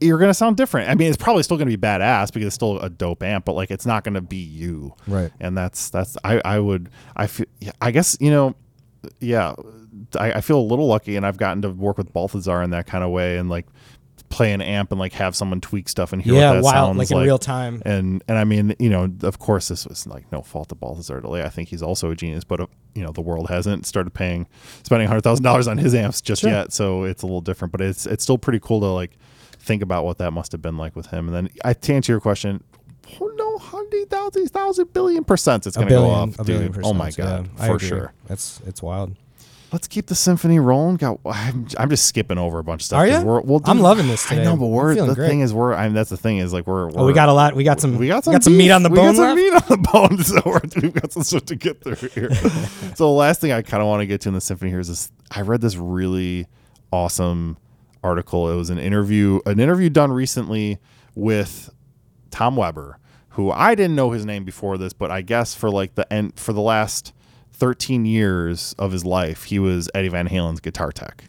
You're 0.00 0.18
gonna 0.18 0.34
sound 0.34 0.56
different. 0.56 0.90
I 0.90 0.94
mean, 0.94 1.08
it's 1.08 1.16
probably 1.16 1.42
still 1.42 1.56
gonna 1.56 1.70
be 1.70 1.76
badass 1.76 2.32
because 2.32 2.46
it's 2.48 2.54
still 2.54 2.78
a 2.80 2.90
dope 2.90 3.22
amp, 3.22 3.44
but 3.44 3.52
like 3.54 3.70
it's 3.70 3.86
not 3.86 4.02
gonna 4.04 4.20
be 4.20 4.36
you 4.36 4.94
Right. 5.06 5.30
and 5.40 5.56
that's 5.56 5.88
that's 5.90 6.16
I 6.24 6.40
I 6.44 6.58
would 6.58 6.90
I 7.16 7.26
feel 7.28 7.46
I 7.80 7.92
guess 7.92 8.16
you 8.20 8.30
know 8.30 8.54
yeah 9.20 9.54
I, 10.18 10.32
I 10.34 10.40
feel 10.42 10.58
a 10.58 10.68
little 10.68 10.86
lucky 10.86 11.16
and 11.16 11.24
I've 11.24 11.38
gotten 11.38 11.62
to 11.62 11.70
work 11.70 11.96
with 11.96 12.12
Balthazar 12.12 12.62
in 12.62 12.70
that 12.70 12.86
kind 12.86 13.04
of 13.04 13.10
way 13.10 13.38
and 13.38 13.48
like 13.48 13.66
play 14.28 14.52
an 14.52 14.60
amp 14.60 14.90
and 14.92 14.98
like 14.98 15.12
have 15.12 15.36
someone 15.36 15.60
tweak 15.60 15.88
stuff 15.88 16.12
and 16.12 16.20
hear 16.20 16.34
Yeah, 16.34 16.50
what 16.50 16.54
that 16.56 16.62
wild, 16.64 16.74
sounds 16.96 16.98
like 16.98 17.10
in 17.10 17.24
real 17.26 17.38
time. 17.38 17.80
and 17.84 18.22
and 18.28 18.36
I 18.38 18.44
mean 18.44 18.74
you 18.78 18.90
know 18.90 19.10
of 19.22 19.38
course 19.38 19.68
this 19.68 19.86
was 19.86 20.06
like 20.06 20.30
no 20.32 20.42
fault 20.42 20.72
of 20.72 20.80
Balthazar 20.80 21.20
delay 21.20 21.42
I 21.42 21.48
think 21.48 21.68
he's 21.68 21.82
also 21.82 22.10
a 22.10 22.16
genius 22.16 22.44
but 22.44 22.60
uh, 22.60 22.66
you 22.94 23.02
know 23.02 23.12
the 23.12 23.20
world 23.20 23.48
hasn't 23.48 23.86
started 23.86 24.12
paying 24.14 24.46
spending 24.82 25.06
hundred 25.08 25.22
thousand 25.22 25.44
dollars 25.44 25.68
on 25.68 25.78
his 25.78 25.94
amps 25.94 26.20
just 26.20 26.42
Sure. 26.42 26.50
yet 26.50 26.72
so 26.72 27.04
it's 27.04 27.22
a 27.22 27.26
little 27.26 27.40
different 27.40 27.72
but 27.72 27.80
it's 27.80 28.06
it's 28.06 28.22
still 28.22 28.38
pretty 28.38 28.58
cool 28.60 28.80
to 28.80 28.86
like 28.86 29.16
think 29.58 29.82
about 29.82 30.04
what 30.04 30.18
that 30.18 30.32
must 30.32 30.52
have 30.52 30.62
been 30.62 30.76
like 30.76 30.96
with 30.96 31.06
him 31.06 31.26
and 31.28 31.34
then 31.36 31.48
I 31.64 31.72
to 31.72 31.94
answer 31.94 32.12
your 32.12 32.20
question 32.20 32.62
oh 33.20 33.32
no 33.36 33.58
hundred 33.58 34.10
thousand 34.10 34.48
thousand 34.48 34.92
billion 34.92 35.22
percent 35.24 35.66
it's 35.66 35.76
gonna 35.76 35.88
go 35.88 36.02
billion, 36.08 36.34
up 36.40 36.46
billion 36.46 36.72
dude 36.72 36.84
oh 36.84 36.92
my 36.92 37.10
god 37.12 37.48
yeah, 37.58 37.66
for 37.66 37.78
sure 37.78 38.12
That's 38.26 38.60
it's 38.66 38.82
wild. 38.82 39.14
Let's 39.76 39.88
keep 39.88 40.06
the 40.06 40.14
symphony 40.14 40.58
rolling 40.58 40.96
got 40.96 41.20
I'm, 41.26 41.66
I'm 41.78 41.90
just 41.90 42.06
skipping 42.06 42.38
over 42.38 42.58
a 42.58 42.64
bunch 42.64 42.80
of 42.80 42.86
stuff 42.86 42.98
Are? 42.98 43.22
We're, 43.22 43.40
we'll 43.42 43.60
I'm 43.66 43.78
loving 43.78 44.08
this 44.08 44.32
I 44.32 44.36
know 44.36 44.56
but 44.56 44.68
we're 44.68 44.94
the 44.94 45.14
great. 45.14 45.28
thing 45.28 45.40
is 45.40 45.52
we're 45.52 45.74
I 45.74 45.84
mean 45.84 45.92
that's 45.92 46.08
the 46.08 46.16
thing 46.16 46.38
is 46.38 46.50
like 46.50 46.66
we're, 46.66 46.86
we're 46.86 47.02
Oh, 47.02 47.06
we 47.06 47.12
got 47.12 47.28
a 47.28 47.34
lot. 47.34 47.54
We 47.54 47.62
got 47.62 47.78
some. 47.78 47.98
we 47.98 48.08
got 48.08 48.24
some, 48.24 48.32
got 48.32 48.42
some 48.42 48.56
meat 48.56 48.70
on 48.70 48.82
the 48.82 48.88
bone. 48.88 49.10
we 49.10 49.16
got 49.18 49.28
some 49.28 49.36
meat 49.36 49.52
on 49.52 49.62
the 49.68 49.76
bone. 49.76 50.18
So 50.22 50.40
we're, 50.46 50.60
we've 50.80 50.94
got 50.94 51.12
some 51.12 51.24
stuff 51.24 51.44
to 51.44 51.56
get 51.56 51.84
through 51.84 52.08
here. 52.08 52.34
so 52.34 53.04
the 53.04 53.08
last 53.08 53.42
thing 53.42 53.52
I 53.52 53.60
kind 53.60 53.82
of 53.82 53.86
want 53.86 54.00
to 54.00 54.06
get 54.06 54.22
to 54.22 54.30
in 54.30 54.34
the 54.34 54.40
symphony 54.40 54.70
here 54.70 54.80
is 54.80 54.88
this. 54.88 55.12
I 55.30 55.42
read 55.42 55.60
this 55.60 55.76
really 55.76 56.46
awesome 56.90 57.58
article. 58.02 58.50
It 58.50 58.56
was 58.56 58.70
an 58.70 58.78
interview, 58.78 59.40
an 59.44 59.60
interview 59.60 59.90
done 59.90 60.10
recently 60.10 60.78
with 61.14 61.68
Tom 62.30 62.56
Weaver, 62.56 62.98
who 63.30 63.50
I 63.50 63.74
didn't 63.74 63.94
know 63.94 64.12
his 64.12 64.24
name 64.24 64.44
before 64.44 64.78
this, 64.78 64.94
but 64.94 65.10
I 65.10 65.20
guess 65.20 65.54
for 65.54 65.68
like 65.68 65.96
the 65.96 66.10
end 66.10 66.40
for 66.40 66.54
the 66.54 66.62
last 66.62 67.12
13 67.58 68.04
years 68.06 68.74
of 68.78 68.92
his 68.92 69.04
life, 69.04 69.44
he 69.44 69.58
was 69.58 69.88
Eddie 69.94 70.08
Van 70.08 70.26
Halen's 70.28 70.60
guitar 70.60 70.92
tech 70.92 71.24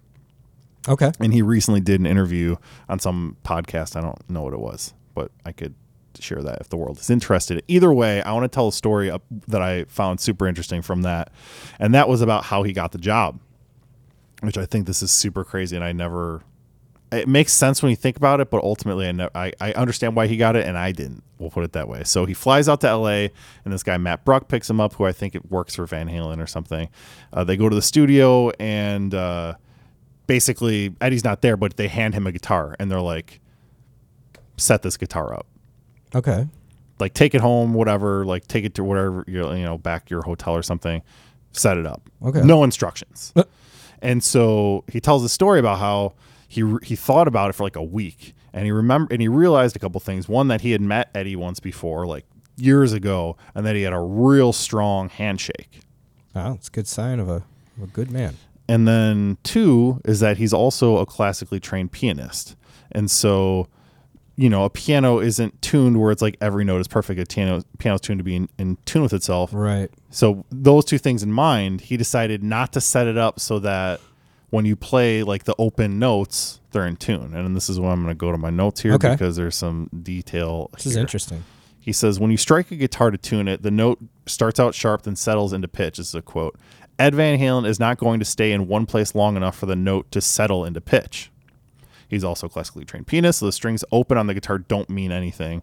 Okay. 0.87 1.11
and 1.19 1.33
he 1.33 1.41
recently 1.41 1.81
did 1.81 1.99
an 1.99 2.05
interview 2.05 2.55
on 2.89 2.99
some 2.99 3.37
podcast. 3.43 3.95
I 3.95 4.01
don't 4.01 4.29
know 4.29 4.41
what 4.43 4.53
it 4.53 4.59
was, 4.59 4.93
but 5.13 5.31
I 5.45 5.51
could 5.51 5.73
share 6.19 6.41
that 6.41 6.59
if 6.61 6.69
the 6.69 6.77
world 6.77 6.97
is 6.99 7.09
interested. 7.09 7.61
Either 7.67 7.93
way, 7.93 8.21
I 8.23 8.31
want 8.33 8.43
to 8.45 8.47
tell 8.55 8.67
a 8.69 8.73
story 8.73 9.11
that 9.47 9.61
I 9.61 9.83
found 9.85 10.19
super 10.19 10.47
interesting 10.47 10.81
from 10.81 11.03
that, 11.03 11.31
and 11.79 11.93
that 11.93 12.09
was 12.09 12.21
about 12.21 12.45
how 12.45 12.63
he 12.63 12.73
got 12.73 12.91
the 12.91 12.97
job, 12.97 13.39
which 14.41 14.57
I 14.57 14.65
think 14.65 14.87
this 14.87 15.01
is 15.03 15.11
super 15.11 15.43
crazy, 15.43 15.75
and 15.75 15.85
I 15.85 15.91
never. 15.91 16.41
It 17.11 17.27
makes 17.27 17.53
sense 17.53 17.81
when 17.81 17.89
you 17.89 17.95
think 17.95 18.17
about 18.17 18.41
it, 18.41 18.49
but 18.49 18.63
ultimately, 18.63 19.07
I, 19.07 19.11
ne- 19.13 19.29
I 19.33 19.53
I 19.61 19.71
understand 19.73 20.15
why 20.15 20.27
he 20.27 20.35
got 20.35 20.55
it, 20.55 20.65
and 20.65 20.77
I 20.77 20.91
didn't. 20.91 21.23
We'll 21.39 21.51
put 21.51 21.63
it 21.63 21.71
that 21.73 21.87
way. 21.87 22.03
So 22.03 22.25
he 22.25 22.33
flies 22.33 22.67
out 22.67 22.81
to 22.81 22.87
L.A., 22.87 23.31
and 23.63 23.73
this 23.73 23.83
guy 23.83 23.97
Matt 23.97 24.25
Bruck 24.25 24.47
picks 24.49 24.69
him 24.69 24.81
up, 24.81 24.93
who 24.95 25.05
I 25.05 25.13
think 25.13 25.35
it 25.35 25.49
works 25.49 25.75
for 25.75 25.85
Van 25.85 26.09
Halen 26.09 26.41
or 26.41 26.47
something. 26.47 26.89
Uh, 27.31 27.43
they 27.43 27.55
go 27.55 27.69
to 27.69 27.75
the 27.75 27.81
studio, 27.81 28.49
and 28.59 29.13
uh, 29.13 29.53
basically 30.27 30.93
Eddie's 31.01 31.23
not 31.23 31.41
there, 31.41 31.57
but 31.57 31.77
they 31.77 31.87
hand 31.87 32.13
him 32.13 32.27
a 32.27 32.31
guitar 32.31 32.75
and 32.77 32.91
they're 32.91 33.01
like, 33.01 33.39
set 34.57 34.83
this 34.83 34.97
guitar 34.97 35.33
up. 35.33 35.47
Okay. 36.13 36.47
Like 36.99 37.13
take 37.13 37.33
it 37.33 37.41
home, 37.41 37.73
whatever, 37.73 38.25
like 38.25 38.47
take 38.47 38.65
it 38.65 38.75
to 38.75 38.83
whatever 38.83 39.23
you 39.27 39.51
you 39.53 39.63
know, 39.63 39.77
back 39.77 40.09
your 40.09 40.21
hotel 40.21 40.53
or 40.53 40.63
something, 40.63 41.01
set 41.53 41.77
it 41.77 41.85
up. 41.85 42.01
Okay. 42.23 42.41
No 42.41 42.63
instructions. 42.63 43.33
Uh. 43.35 43.43
and 44.01 44.23
so 44.23 44.83
he 44.91 44.99
tells 44.99 45.23
a 45.23 45.29
story 45.29 45.59
about 45.59 45.79
how 45.79 46.13
he 46.47 46.63
re- 46.63 46.79
he 46.83 46.95
thought 46.95 47.27
about 47.27 47.49
it 47.49 47.53
for 47.53 47.63
like 47.63 47.75
a 47.75 47.83
week 47.83 48.33
and 48.53 48.65
he 48.65 48.71
remember 48.71 49.13
and 49.13 49.21
he 49.21 49.27
realized 49.27 49.75
a 49.75 49.79
couple 49.79 49.99
things. 49.99 50.27
One 50.27 50.47
that 50.47 50.61
he 50.61 50.71
had 50.71 50.81
met 50.81 51.09
Eddie 51.13 51.35
once 51.35 51.59
before, 51.59 52.07
like 52.07 52.25
years 52.55 52.93
ago, 52.93 53.37
and 53.53 53.65
that 53.65 53.75
he 53.75 53.83
had 53.83 53.93
a 53.93 53.99
real 53.99 54.51
strong 54.51 55.09
handshake. 55.09 55.81
Oh, 56.35 56.53
it's 56.53 56.67
a 56.67 56.71
good 56.71 56.87
sign 56.87 57.19
of 57.19 57.29
a, 57.29 57.43
of 57.77 57.83
a 57.83 57.87
good 57.87 58.09
man. 58.09 58.37
And 58.67 58.87
then 58.87 59.37
two 59.43 60.01
is 60.05 60.19
that 60.19 60.37
he's 60.37 60.53
also 60.53 60.97
a 60.97 61.05
classically 61.05 61.59
trained 61.59 61.91
pianist. 61.91 62.55
And 62.91 63.09
so, 63.09 63.67
you 64.35 64.49
know, 64.49 64.65
a 64.65 64.69
piano 64.69 65.19
isn't 65.19 65.61
tuned 65.61 65.99
where 65.99 66.11
it's 66.11 66.21
like 66.21 66.37
every 66.41 66.65
note 66.65 66.81
is 66.81 66.87
perfect. 66.87 67.19
A 67.19 67.25
piano 67.25 67.63
piano's 67.77 68.01
tuned 68.01 68.19
to 68.19 68.23
be 68.23 68.35
in, 68.35 68.49
in 68.57 68.77
tune 68.85 69.03
with 69.03 69.13
itself. 69.13 69.51
Right. 69.53 69.89
So 70.09 70.45
those 70.51 70.83
two 70.83 70.97
things 70.97 71.23
in 71.23 71.31
mind, 71.31 71.81
he 71.81 71.95
decided 71.95 72.43
not 72.43 72.73
to 72.73 72.81
set 72.81 73.07
it 73.07 73.17
up 73.17 73.39
so 73.39 73.59
that 73.59 74.01
when 74.49 74.65
you 74.65 74.75
play 74.75 75.23
like 75.23 75.43
the 75.43 75.55
open 75.57 75.99
notes, 75.99 76.59
they're 76.71 76.87
in 76.87 76.95
tune. 76.95 77.33
And 77.33 77.55
this 77.55 77.69
is 77.69 77.79
where 77.79 77.91
I'm 77.91 78.03
going 78.03 78.15
to 78.15 78.17
go 78.17 78.31
to 78.31 78.37
my 78.37 78.49
notes 78.49 78.81
here 78.81 78.93
Okay. 78.93 79.11
because 79.11 79.35
there's 79.35 79.55
some 79.55 79.89
detail. 80.03 80.69
This 80.73 80.85
is 80.85 80.95
interesting. 80.95 81.43
He 81.79 81.91
says, 81.93 82.19
when 82.19 82.31
you 82.31 82.37
strike 82.37 82.71
a 82.71 82.75
guitar 82.75 83.11
to 83.11 83.17
tune 83.17 83.47
it, 83.47 83.61
the 83.61 83.71
note 83.71 83.99
starts 84.25 84.59
out 84.59 84.75
sharp, 84.75 85.03
then 85.03 85.15
settles 85.15 85.53
into 85.53 85.67
pitch. 85.67 85.97
This 85.97 86.09
is 86.09 86.15
a 86.15 86.21
quote. 86.21 86.57
Ed 86.99 87.15
Van 87.15 87.39
Halen 87.39 87.67
is 87.67 87.79
not 87.79 87.97
going 87.97 88.19
to 88.19 88.25
stay 88.25 88.51
in 88.51 88.67
one 88.67 88.85
place 88.85 89.13
long 89.15 89.37
enough 89.37 89.57
for 89.57 89.67
the 89.67 89.75
note 89.75 90.11
to 90.11 90.19
settle 90.19 90.65
into 90.65 90.81
pitch. 90.81 91.31
He's 92.07 92.23
also 92.23 92.47
a 92.47 92.49
classically 92.49 92.85
trained 92.85 93.07
pianist, 93.07 93.39
so 93.39 93.45
the 93.45 93.51
strings 93.51 93.83
open 93.91 94.17
on 94.17 94.27
the 94.27 94.33
guitar 94.33 94.57
don't 94.57 94.89
mean 94.89 95.11
anything. 95.11 95.61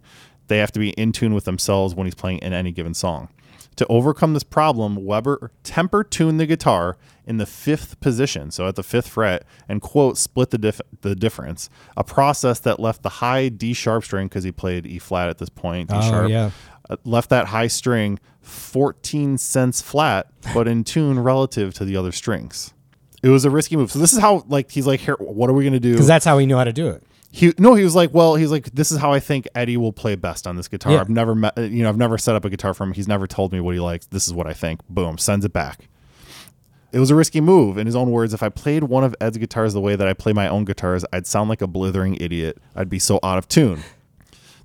They 0.49 0.59
have 0.59 0.73
to 0.73 0.79
be 0.79 0.91
in 0.91 1.13
tune 1.13 1.35
with 1.35 1.45
themselves 1.45 1.95
when 1.95 2.07
he's 2.07 2.15
playing 2.15 2.39
in 2.39 2.53
any 2.53 2.71
given 2.71 2.95
song. 2.95 3.29
To 3.77 3.87
overcome 3.89 4.35
this 4.35 4.45
problem, 4.45 5.05
Weaver 5.05 5.51
temper 5.65 6.05
tuned 6.05 6.39
the 6.39 6.47
guitar 6.47 6.97
in 7.27 7.39
the 7.39 7.47
fifth 7.47 8.01
position, 8.01 8.51
so 8.51 8.67
at 8.69 8.75
the 8.77 8.83
fifth 8.83 9.09
fret, 9.09 9.45
and 9.69 9.81
quote 9.81 10.19
split 10.19 10.51
the 10.51 10.59
dif- 10.59 10.81
the 11.01 11.15
difference. 11.15 11.71
A 11.97 12.05
process 12.05 12.59
that 12.61 12.79
left 12.81 13.03
the 13.03 13.09
high 13.09 13.49
D 13.49 13.73
sharp 13.73 14.05
string 14.05 14.27
because 14.29 14.45
he 14.45 14.53
played 14.53 14.87
E 14.87 14.99
flat 14.99 15.29
at 15.29 15.39
this 15.39 15.49
point, 15.49 15.89
D 15.91 15.97
Oh, 15.99 16.01
sharp, 16.03 16.31
yeah. 16.31 16.51
uh, 16.91 16.97
left 17.05 17.31
that 17.31 17.47
high 17.47 17.67
string 17.69 18.19
14 18.43 19.39
cents 19.39 19.81
flat, 19.83 20.27
but 20.53 20.69
in 20.69 20.85
tune 20.85 21.19
relative 21.19 21.75
to 21.75 21.85
the 21.85 21.97
other 21.97 22.13
strings. 22.13 22.73
It 23.23 23.31
was 23.31 23.45
a 23.47 23.51
risky 23.51 23.77
move. 23.77 23.91
So 23.91 23.99
this 23.99 24.13
is 24.13 24.19
how 24.19 24.45
like 24.49 24.71
he's 24.71 24.87
like, 24.87 25.01
here, 25.01 25.17
what 25.19 25.49
are 25.49 25.55
we 25.55 25.65
gonna 25.65 25.81
do? 25.81 25.93
Because 25.93 26.07
that's 26.07 26.25
how 26.27 26.37
he 26.39 26.45
knew 26.47 26.57
how 26.57 26.65
to 26.65 26.73
do 26.75 26.89
it. 26.89 27.03
he 27.31 27.55
no, 27.59 27.75
he 27.75 27.83
was 27.85 27.95
like, 27.95 28.13
well, 28.13 28.35
he's 28.35 28.51
like, 28.51 28.67
this 28.73 28.93
is 28.93 28.99
how 28.99 29.13
I 29.15 29.21
think 29.21 29.49
Eddie 29.55 29.79
will 29.79 29.95
play 29.95 30.15
best 30.15 30.47
on 30.47 30.57
this 30.57 30.69
guitar. 30.69 30.93
Yeah. 30.93 31.01
I've 31.01 31.09
never 31.09 31.35
met, 31.35 31.57
you 31.57 31.83
know, 31.83 31.89
I've 31.89 31.97
never 31.97 32.19
set 32.19 32.35
up 32.37 32.45
a 32.45 32.51
guitar 32.51 32.75
for 32.75 32.85
him. 32.85 32.93
He's 32.93 33.09
never 33.09 33.27
told 33.27 33.51
me 33.53 33.61
what 33.61 33.75
he 33.75 33.81
likes. 33.81 34.05
This 34.07 34.27
is 34.27 34.35
what 34.35 34.47
I 34.47 34.53
think. 34.53 34.87
Boom, 34.91 35.17
sends 35.17 35.47
it 35.47 35.55
back. 35.55 35.89
It 36.95 37.01
was 37.01 37.11
a 37.11 37.17
risky 37.17 37.41
move. 37.41 37.77
In 37.77 37.87
his 37.87 37.97
own 37.97 38.13
words, 38.13 38.33
if 38.35 38.41
I 38.41 38.49
played 38.51 38.85
one 38.85 39.03
of 39.03 39.17
Ed's 39.21 39.37
guitars 39.37 39.73
the 39.75 39.81
way 39.81 39.97
that 39.97 40.07
I 40.07 40.15
play 40.15 40.33
my 40.33 40.47
own 40.47 40.65
guitars, 40.65 41.05
I'd 41.13 41.27
sound 41.27 41.49
like 41.51 41.61
a 41.61 41.67
blithering 41.67 42.17
idiot. 42.21 42.59
I'd 42.77 42.89
be 42.89 43.01
so 43.01 43.19
out 43.25 43.37
of 43.37 43.49
tune. 43.49 43.83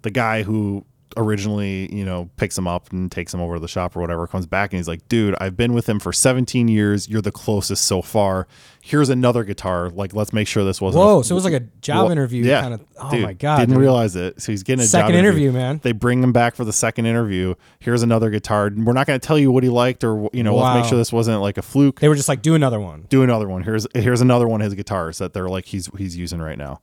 The 0.04 0.12
guy 0.12 0.44
who 0.44 0.86
originally, 1.18 1.94
you 1.94 2.06
know, 2.06 2.30
picks 2.38 2.58
him 2.58 2.68
up 2.68 2.92
and 2.92 3.12
takes 3.12 3.34
him 3.34 3.42
over 3.42 3.56
to 3.56 3.60
the 3.60 3.68
shop 3.68 3.96
or 3.96 4.02
whatever, 4.02 4.28
comes 4.28 4.46
back 4.46 4.72
and 4.72 4.78
he's 4.78 4.88
like, 4.88 5.08
dude, 5.10 5.36
I've 5.42 5.58
been 5.58 5.74
with 5.74 5.88
him 5.90 6.00
for 6.00 6.14
17 6.14 6.68
years. 6.68 7.10
You're 7.10 7.22
the 7.22 7.32
closest 7.32 7.86
so 7.86 8.02
far. 8.02 8.48
Here's 8.82 9.10
another 9.10 9.44
guitar. 9.44 9.90
Like, 9.90 10.14
let's 10.14 10.32
make 10.34 10.48
sure 10.48 10.64
this 10.64 10.80
wasn't. 10.80 11.04
Whoa, 11.04 11.20
a- 11.20 11.24
so 11.24 11.34
it 11.34 11.36
was 11.36 11.44
like 11.44 11.54
a 11.54 11.60
job 11.82 12.04
Well, 12.04 12.12
interview 12.12 12.44
yeah, 12.46 12.62
kind 12.62 12.74
of. 12.76 12.86
Oh 12.98 13.12
dude, 13.12 13.24
my 13.24 13.34
god! 13.34 13.58
Didn't 13.60 13.76
dude. 13.76 13.82
realize 13.82 14.16
it. 14.16 14.42
So 14.42 14.52
he's 14.52 14.64
getting 14.64 14.84
a 14.84 14.88
Second 14.88 15.12
job 15.12 15.20
interview, 15.20 15.52
man. 15.52 15.80
They 15.84 15.92
bring 15.92 16.24
him 16.24 16.32
back 16.32 16.56
for 16.56 16.64
the 16.64 16.74
second 16.74 17.06
interview. 17.06 17.56
Here's 17.80 18.04
another 18.04 18.30
guitar. 18.30 18.72
We're 18.76 18.94
not 18.94 19.06
going 19.06 19.20
to 19.20 19.26
tell 19.28 19.38
you 19.38 19.52
what 19.52 19.64
he 19.64 19.70
liked 19.70 20.04
or, 20.04 20.30
you 20.34 20.44
know, 20.44 20.56
let's 20.56 20.80
make 20.82 20.90
sure 20.90 20.98
this 20.98 21.12
wasn't 21.14 21.42
like 21.42 21.58
a 21.58 21.62
fluke 21.62 22.00
They 22.00 22.08
were 22.10 22.16
just 22.16 22.30
like, 22.30 22.42
do 22.42 22.56
another 22.56 22.80
one. 22.80 23.06
do 23.10 23.22
another 23.24 23.48
one. 23.50 23.64
Here's 23.64 23.86
here's 23.94 24.22
another 24.22 24.48
one 24.48 24.62
of 24.62 24.66
his 24.66 24.74
guitars 24.76 25.18
that 25.18 25.34
they're 25.34 25.50
like 25.50 25.66
he's 25.66 25.88
he's 25.98 26.16
using 26.18 26.40
right 26.42 26.58
now. 26.58 26.82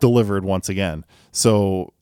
Delivered 0.00 0.44
once 0.44 0.68
again. 0.68 1.04
So 1.32 1.92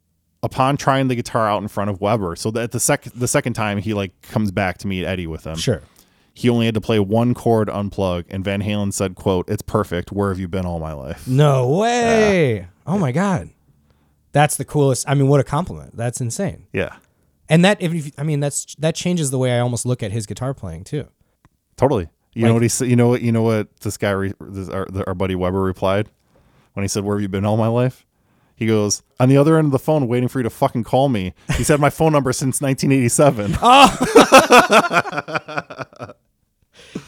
upon 0.43 0.77
trying 0.77 1.09
the 1.09 1.15
guitar 1.15 1.49
out 1.49 1.63
in 1.63 1.69
front 1.69 1.91
of 1.91 2.01
Weaver, 2.01 2.37
so 2.37 2.51
that 2.53 2.73
the 2.73 2.81
second 2.81 3.13
the 3.15 3.29
second 3.29 3.55
time 3.55 3.79
he 3.79 3.95
like 3.95 4.13
comes 4.23 4.51
back 4.51 4.79
to 4.79 4.87
meet 4.87 5.05
Eddie 5.05 5.27
with 5.27 5.45
him. 5.47 5.57
Sure. 5.57 5.83
He 6.35 6.49
only 6.49 6.65
had 6.65 6.75
to 6.75 6.81
play 6.81 6.99
one 6.99 7.35
chord 7.35 7.69
unplug, 7.69 8.25
and 8.31 8.43
Van 8.45 8.63
Halen 8.63 8.93
said, 8.93 9.15
"quote 9.15 9.49
It's 9.51 9.63
perfect. 9.63 10.13
Where 10.13 10.31
have 10.31 10.39
you 10.39 10.49
been 10.49 10.65
all 10.65 10.79
my 10.81 10.93
life?" 10.93 11.27
No 11.29 11.69
way. 11.69 12.69
Oh 12.87 12.99
my 12.99 13.13
god. 13.13 13.51
That's 14.33 14.57
the 14.57 14.65
coolest. 14.65 15.07
I 15.09 15.15
mean, 15.15 15.29
what 15.29 15.41
a 15.41 15.45
compliment. 15.45 15.95
That's 15.95 16.19
insane. 16.19 16.67
Yeah, 16.73 16.97
And 17.51 17.63
that, 17.67 17.83
if, 17.83 17.93
if 17.93 18.13
I 18.19 18.23
mean, 18.23 18.41
that's 18.41 18.75
that 18.77 18.95
changes 18.95 19.31
the 19.31 19.37
way 19.37 19.53
I 19.53 19.59
almost 19.61 19.85
look 19.85 20.03
at 20.03 20.11
his 20.11 20.25
guitar 20.25 20.55
playing 20.55 20.85
too. 20.85 21.07
totally. 21.77 22.09
You 22.35 22.47
know 22.47 22.55
what 22.55 22.63
he 22.63 22.69
said? 22.71 22.89
You 22.89 22.97
know 22.97 23.09
what? 23.09 23.21
You 23.21 23.31
know 23.31 23.43
what 23.43 23.77
this 23.81 23.99
guy, 23.99 24.11
re- 24.13 24.33
this, 24.41 24.71
our, 24.71 24.87
our 25.07 25.15
buddy 25.15 25.35
Weaver, 25.35 25.61
replied 25.61 26.09
when 26.73 26.83
he 26.83 26.89
said, 26.89 27.05
"Where 27.05 27.15
have 27.19 27.21
you 27.23 27.29
been 27.29 27.45
all 27.45 27.59
my 27.59 27.67
life?" 27.67 28.07
He 28.55 28.67
goes, 28.67 29.03
on 29.19 29.29
the 29.29 29.37
other 29.37 29.59
end 29.59 29.67
of 29.67 29.73
the 29.73 29.79
phone, 29.79 30.07
waiting 30.09 30.29
for 30.29 30.39
you 30.39 30.43
to 30.45 30.51
fucking 30.51 30.85
call 30.85 31.09
me. 31.09 31.35
He 31.57 31.65
said 31.65 31.81
my 31.81 31.91
phone 31.91 32.13
number 32.13 32.33
since 32.33 32.61
1987. 32.61 33.53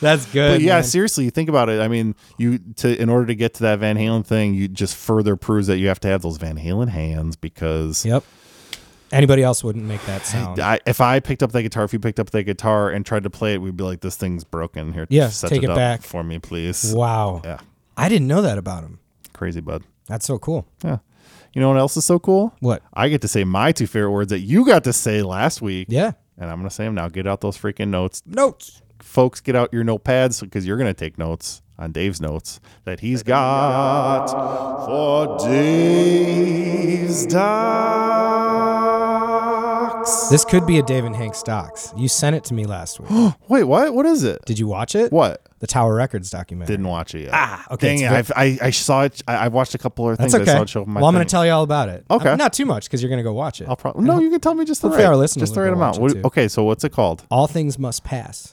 That's 0.00 0.26
good. 0.32 0.54
But 0.54 0.60
yeah, 0.62 0.74
man. 0.76 0.84
seriously, 0.84 1.24
you 1.24 1.30
think 1.30 1.48
about 1.48 1.68
it. 1.68 1.80
I 1.80 1.88
mean, 1.88 2.14
you 2.38 2.58
to 2.76 3.00
in 3.00 3.08
order 3.08 3.26
to 3.26 3.34
get 3.34 3.54
to 3.54 3.62
that 3.64 3.78
Van 3.78 3.96
Halen 3.96 4.24
thing, 4.24 4.54
you 4.54 4.68
just 4.68 4.96
further 4.96 5.36
proves 5.36 5.66
that 5.66 5.78
you 5.78 5.88
have 5.88 6.00
to 6.00 6.08
have 6.08 6.22
those 6.22 6.36
Van 6.38 6.58
Halen 6.58 6.88
hands 6.88 7.36
because 7.36 8.04
Yep. 8.04 8.24
Anybody 9.12 9.42
else 9.42 9.62
wouldn't 9.62 9.84
make 9.84 10.02
that 10.06 10.26
sound. 10.26 10.58
I, 10.58 10.80
if 10.86 11.00
I 11.00 11.20
picked 11.20 11.42
up 11.42 11.52
that 11.52 11.62
guitar, 11.62 11.84
if 11.84 11.92
you 11.92 12.00
picked 12.00 12.18
up 12.18 12.30
that 12.30 12.44
guitar 12.44 12.90
and 12.90 13.06
tried 13.06 13.22
to 13.24 13.30
play 13.30 13.54
it, 13.54 13.58
we'd 13.58 13.76
be 13.76 13.84
like, 13.84 14.00
"This 14.00 14.16
thing's 14.16 14.42
broken. 14.42 14.92
Here, 14.92 15.06
Yeah, 15.08 15.28
set 15.28 15.50
take 15.50 15.62
it 15.62 15.70
up 15.70 15.76
back. 15.76 16.02
for 16.02 16.24
me, 16.24 16.38
please." 16.40 16.92
wow. 16.92 17.40
Yeah, 17.44 17.58
I 17.96 18.08
didn't 18.08 18.26
know 18.26 18.42
that 18.42 18.58
about 18.58 18.82
him. 18.82 18.98
crazy 19.32 19.60
bud. 19.60 19.84
That's 20.08 20.26
so 20.26 20.38
cool. 20.38 20.66
Yeah, 20.82 20.98
you 21.54 21.60
know 21.60 21.68
what 21.68 21.78
else 21.78 21.96
is 21.96 22.04
so 22.04 22.18
cool? 22.18 22.52
What? 22.60 22.82
I 22.92 23.08
get 23.08 23.20
to 23.22 23.28
say 23.28 23.44
my 23.44 23.72
two 23.72 23.86
favorite 23.86 24.10
words 24.10 24.30
that 24.30 24.40
you 24.40 24.66
got 24.66 24.84
to 24.84 24.92
say 24.92 25.22
last 25.22 25.62
week, 25.62 25.86
Yeah. 25.90 26.12
and 26.38 26.50
I'm 26.50 26.58
gonna 26.58 26.70
say 26.70 26.84
them 26.84 26.94
now. 26.94 27.08
Get 27.08 27.26
out 27.26 27.40
those 27.40 27.56
freaking 27.56 27.88
notes, 27.88 28.22
Notes. 28.26 28.82
folks. 29.00 29.40
Get 29.40 29.54
out 29.56 29.72
your 29.72 29.84
notepads 29.84 30.40
because 30.40 30.66
you're 30.66 30.76
gonna 30.78 30.92
take 30.94 31.16
notes 31.18 31.62
on 31.78 31.90
Dave's 31.92 32.20
notes 32.20 32.60
that 32.84 33.00
he's 33.00 33.22
got 33.24 34.26
for 34.86 35.38
Dave's 35.48 37.26
This 40.30 40.44
could 40.44 40.66
be 40.66 40.78
a 40.78 40.82
Dave 40.82 41.04
and 41.06 41.16
Hank 41.16 41.34
stocks. 41.34 41.92
You 41.96 42.08
sent 42.08 42.36
it 42.36 42.44
to 42.44 42.54
me 42.54 42.66
last 42.66 43.00
week. 43.00 43.10
Wait, 43.48 43.64
what? 43.64 43.94
What 43.94 44.04
is 44.04 44.22
it? 44.22 44.44
Did 44.44 44.58
you 44.58 44.66
watch 44.66 44.94
it? 44.94 45.10
What? 45.10 45.40
The 45.60 45.66
Tower 45.66 45.94
Records 45.94 46.28
documentary. 46.30 46.74
Didn't 46.74 46.88
watch 46.88 47.14
it 47.14 47.20
yet. 47.22 47.30
Ah, 47.32 47.64
okay, 47.70 47.96
Dang 47.96 48.00
it! 48.00 48.08
ve- 48.10 48.14
I've, 48.16 48.32
I 48.36 48.58
I 48.66 48.70
saw 48.70 49.04
it. 49.04 49.22
I, 49.26 49.46
I've 49.46 49.54
watched 49.54 49.74
a 49.74 49.78
couple 49.78 50.10
of 50.10 50.18
That's 50.18 50.32
things. 50.34 50.46
I 50.46 50.52
okay. 50.52 50.58
saw 50.58 50.62
it 50.62 50.68
show 50.68 50.82
up 50.82 50.88
on 50.88 50.92
my 50.94 51.00
well, 51.00 51.08
I'm 51.08 51.14
going 51.14 51.22
thing. 51.22 51.28
to 51.28 51.30
tell 51.30 51.46
you 51.46 51.52
all 51.52 51.62
about 51.62 51.88
it. 51.88 52.04
Okay. 52.10 52.36
Not 52.36 52.52
too 52.52 52.66
much 52.66 52.84
because 52.84 53.02
you're 53.02 53.08
going 53.08 53.18
to 53.20 53.22
go 53.24 53.32
watch 53.32 53.62
it. 53.62 53.68
I'll 53.68 53.76
probably 53.76 54.04
no. 54.04 54.18
You 54.20 54.28
can 54.30 54.40
tell 54.40 54.52
me 54.54 54.66
just 54.66 54.82
the 54.82 54.88
Hopefully 54.88 55.04
right. 55.04 55.10
our 55.10 55.16
listeners 55.16 55.42
just 55.48 55.54
the 55.54 55.60
will 55.60 55.68
right 55.68 55.74
go 55.74 55.76
amount. 55.80 55.98
watch 55.98 56.10
it 56.12 56.16
What- 56.16 56.22
too. 56.22 56.26
okay, 56.40 56.48
so 56.48 56.64
what's 56.64 56.84
it 56.84 56.92
called? 56.92 57.24
all 57.30 57.46
things 57.46 57.78
must 57.78 58.04
pass. 58.04 58.52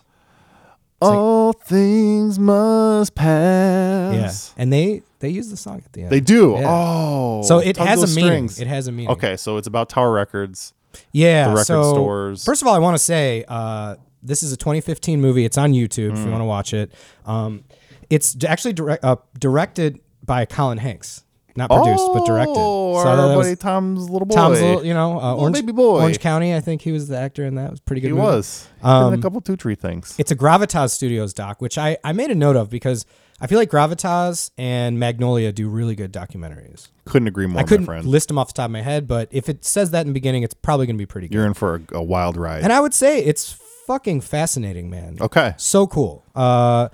All 1.02 1.52
things 1.54 2.38
must 2.40 3.16
pass. 3.16 4.54
Yeah. 4.56 4.62
And 4.62 4.72
they 4.72 5.02
they 5.20 5.30
use 5.30 5.50
the 5.50 5.58
song 5.58 5.82
at 5.86 5.92
the 5.94 6.04
end. 6.04 6.12
They 6.12 6.20
do. 6.22 6.52
Yeah. 6.60 6.66
Oh, 6.70 7.42
so 7.44 7.58
it 7.60 7.76
has 7.78 8.02
a 8.04 8.08
meaning. 8.16 8.48
strings. 8.48 8.62
It 8.62 8.68
has 8.68 8.88
a 8.88 8.92
meaning. 8.92 9.12
Okay, 9.12 9.36
so 9.36 9.58
it's 9.58 9.68
about 9.68 9.90
Tower 9.90 10.12
Records. 10.14 10.74
Yeah. 11.12 11.46
the 11.46 11.52
record 11.52 11.66
so, 11.66 11.94
stores. 11.94 12.44
First 12.46 12.62
of 12.62 12.68
all, 12.68 12.74
I 12.76 12.80
want 12.80 12.96
to 12.96 13.04
say 13.04 13.44
uh, 13.48 13.96
this 14.24 14.44
is 14.44 14.52
a 14.52 14.58
2015 14.58 15.20
movie. 15.22 15.46
It's 15.46 15.58
on 15.58 15.74
YouTube 15.74 16.12
Mm. 16.12 16.18
if 16.20 16.26
you 16.26 16.32
want 16.32 16.42
to 16.42 16.46
watch 16.46 16.74
it. 16.74 16.92
Um, 17.26 17.64
it's 18.10 18.36
actually 18.46 18.74
direct, 18.74 19.04
uh, 19.04 19.16
directed 19.40 20.00
by 20.24 20.46
Colin 20.46 20.78
Hanks, 20.78 21.24
not 21.56 21.70
produced 21.70 22.04
but 22.14 22.26
directed. 22.26 22.54
Oh, 22.56 23.02
So 23.02 23.08
our 23.10 23.36
buddy 23.36 23.56
Tom's 23.56 24.10
little 24.10 24.26
boy. 24.26 24.36
Tom's 24.36 24.62
little, 24.62 24.86
you 24.86 24.94
know, 24.94 25.20
uh, 25.20 25.36
Orange, 25.36 25.56
baby 25.56 25.72
boy. 25.72 26.02
Orange 26.02 26.20
County. 26.20 26.54
I 26.54 26.60
think 26.60 26.82
he 26.82 26.92
was 26.92 27.08
the 27.08 27.18
actor 27.18 27.46
in 27.46 27.56
that. 27.56 27.68
It 27.68 27.72
was 27.72 27.80
pretty 27.80 28.02
good. 28.02 28.08
he 28.10 28.14
movie. 28.14 28.26
was. 28.26 28.68
Um, 28.84 29.14
a 29.14 29.18
couple 29.18 29.40
two 29.42 29.56
tree 29.56 29.76
things. 29.76 30.16
It's 30.18 30.32
a 30.32 30.36
Gravitas 30.36 30.92
Studios 30.92 31.34
doc, 31.34 31.62
which 31.62 31.78
I, 31.78 31.98
I 32.04 32.12
made 32.14 32.32
a 32.32 32.36
note 32.36 32.56
of 32.58 32.70
because 32.70 33.06
I 33.42 33.48
feel 33.48 33.58
like 33.58 33.70
Gravitas 33.72 34.52
and 34.58 35.00
Magnolia 35.00 35.52
do 35.52 35.68
really 35.68 35.96
good 35.96 36.14
documentaries. 36.14 36.90
Couldn't 37.06 37.28
agree 37.28 37.48
more, 37.48 37.60
I 37.60 37.64
couldn't 37.64 37.86
friend. 37.88 38.06
list 38.06 38.28
them 38.28 38.38
off 38.38 38.48
the 38.50 38.54
top 38.54 38.66
of 38.66 38.72
my 38.72 38.82
head, 38.82 39.08
but 39.08 39.28
if 39.32 39.50
it 39.50 39.66
says 39.66 39.92
that 39.92 40.02
in 40.02 40.08
the 40.08 40.14
beginning, 40.14 40.44
it's 40.44 40.54
probably 40.54 40.86
going 40.86 40.96
to 40.96 41.02
be 41.02 41.06
pretty 41.08 41.28
good. 41.28 41.34
You're 41.36 41.46
in 41.48 41.54
for 41.56 41.82
a, 41.92 41.98
a 41.98 42.04
wild 42.04 42.38
ride. 42.38 42.64
and 42.64 42.72
I 42.72 42.80
would 42.80 42.94
say 42.94 43.20
it's 43.24 43.52
fucking 43.88 44.22
fascinating, 44.22 44.90
man. 44.90 45.18
okay. 45.20 45.56
So 45.58 45.88
cool. 45.88 46.24
Uh, 46.36 46.90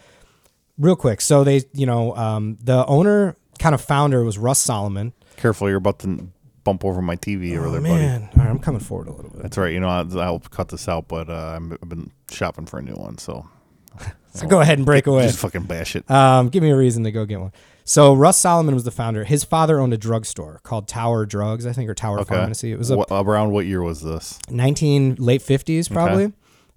real 0.78 0.96
quick. 0.96 1.20
So 1.22 1.44
they, 1.44 1.64
you 1.74 1.86
know, 1.86 2.16
um, 2.16 2.58
the 2.64 2.86
owner, 2.86 3.36
kind 3.60 3.76
of 3.76 3.82
founder 3.82 4.24
was 4.24 4.38
Russ 4.38 4.60
Solomon. 4.60 5.14
Careful, 5.36 5.68
you're 5.68 5.78
about 5.78 6.00
to 6.00 6.30
bump 6.64 6.84
over 6.86 7.02
my 7.02 7.16
TV 7.18 7.58
over 7.58 7.68
Oh, 7.68 7.72
there, 7.72 7.82
buddy. 7.82 7.94
man. 7.94 8.30
All 8.38 8.44
right, 8.44 8.50
I'm 8.50 8.60
coming 8.60 8.80
forward 8.82 9.08
a 9.08 9.12
little 9.12 9.32
bit. 9.32 9.42
That's 9.42 9.58
right. 9.58 9.72
You 9.74 9.80
know, 9.80 9.90
I'll, 9.90 10.20
I'll 10.20 10.40
cut 10.40 10.70
this 10.70 10.88
out, 10.88 11.08
but 11.08 11.30
uh, 11.30 11.60
I've 11.82 11.90
been 11.90 12.12
shopping 12.32 12.66
for 12.66 12.80
a 12.80 12.82
new 12.82 12.96
one, 12.96 13.18
so 13.18 13.48
So 14.38 14.48
go 14.48 14.62
ahead 14.62 14.78
and 14.78 14.86
break 14.86 15.08
away. 15.08 15.24
just 15.28 15.40
fucking 15.40 15.64
bash 15.64 15.96
it. 15.96 16.10
Um, 16.10 16.50
give 16.50 16.64
me 16.64 16.70
a 16.72 16.78
reason 16.78 17.04
to 17.04 17.12
go 17.12 17.26
get 17.26 17.40
one. 17.40 17.52
So 17.84 18.14
Russ 18.14 18.38
Solomon 18.38 18.74
was 18.74 18.84
the 18.84 18.92
founder. 18.92 19.24
His 19.24 19.44
father 19.46 19.80
owned 19.80 19.94
a 19.94 19.98
drugstore 19.98 20.60
called 20.64 20.88
Tower 20.88 21.26
Drugs, 21.26 21.66
I 21.66 21.72
think, 21.72 21.90
or 21.90 21.94
Tower 21.94 22.20
Okay. 22.20 22.36
Pharmacy. 22.36 22.72
It 22.72 22.78
was 22.78 22.90
a 22.92 22.98
What, 22.98 23.08
around 23.12 23.52
what 23.52 23.66
year 23.66 23.82
was 23.82 24.02
this? 24.02 24.40
19 24.50 25.16
late 25.20 25.42
50s 25.42 25.92
probably. 25.92 26.34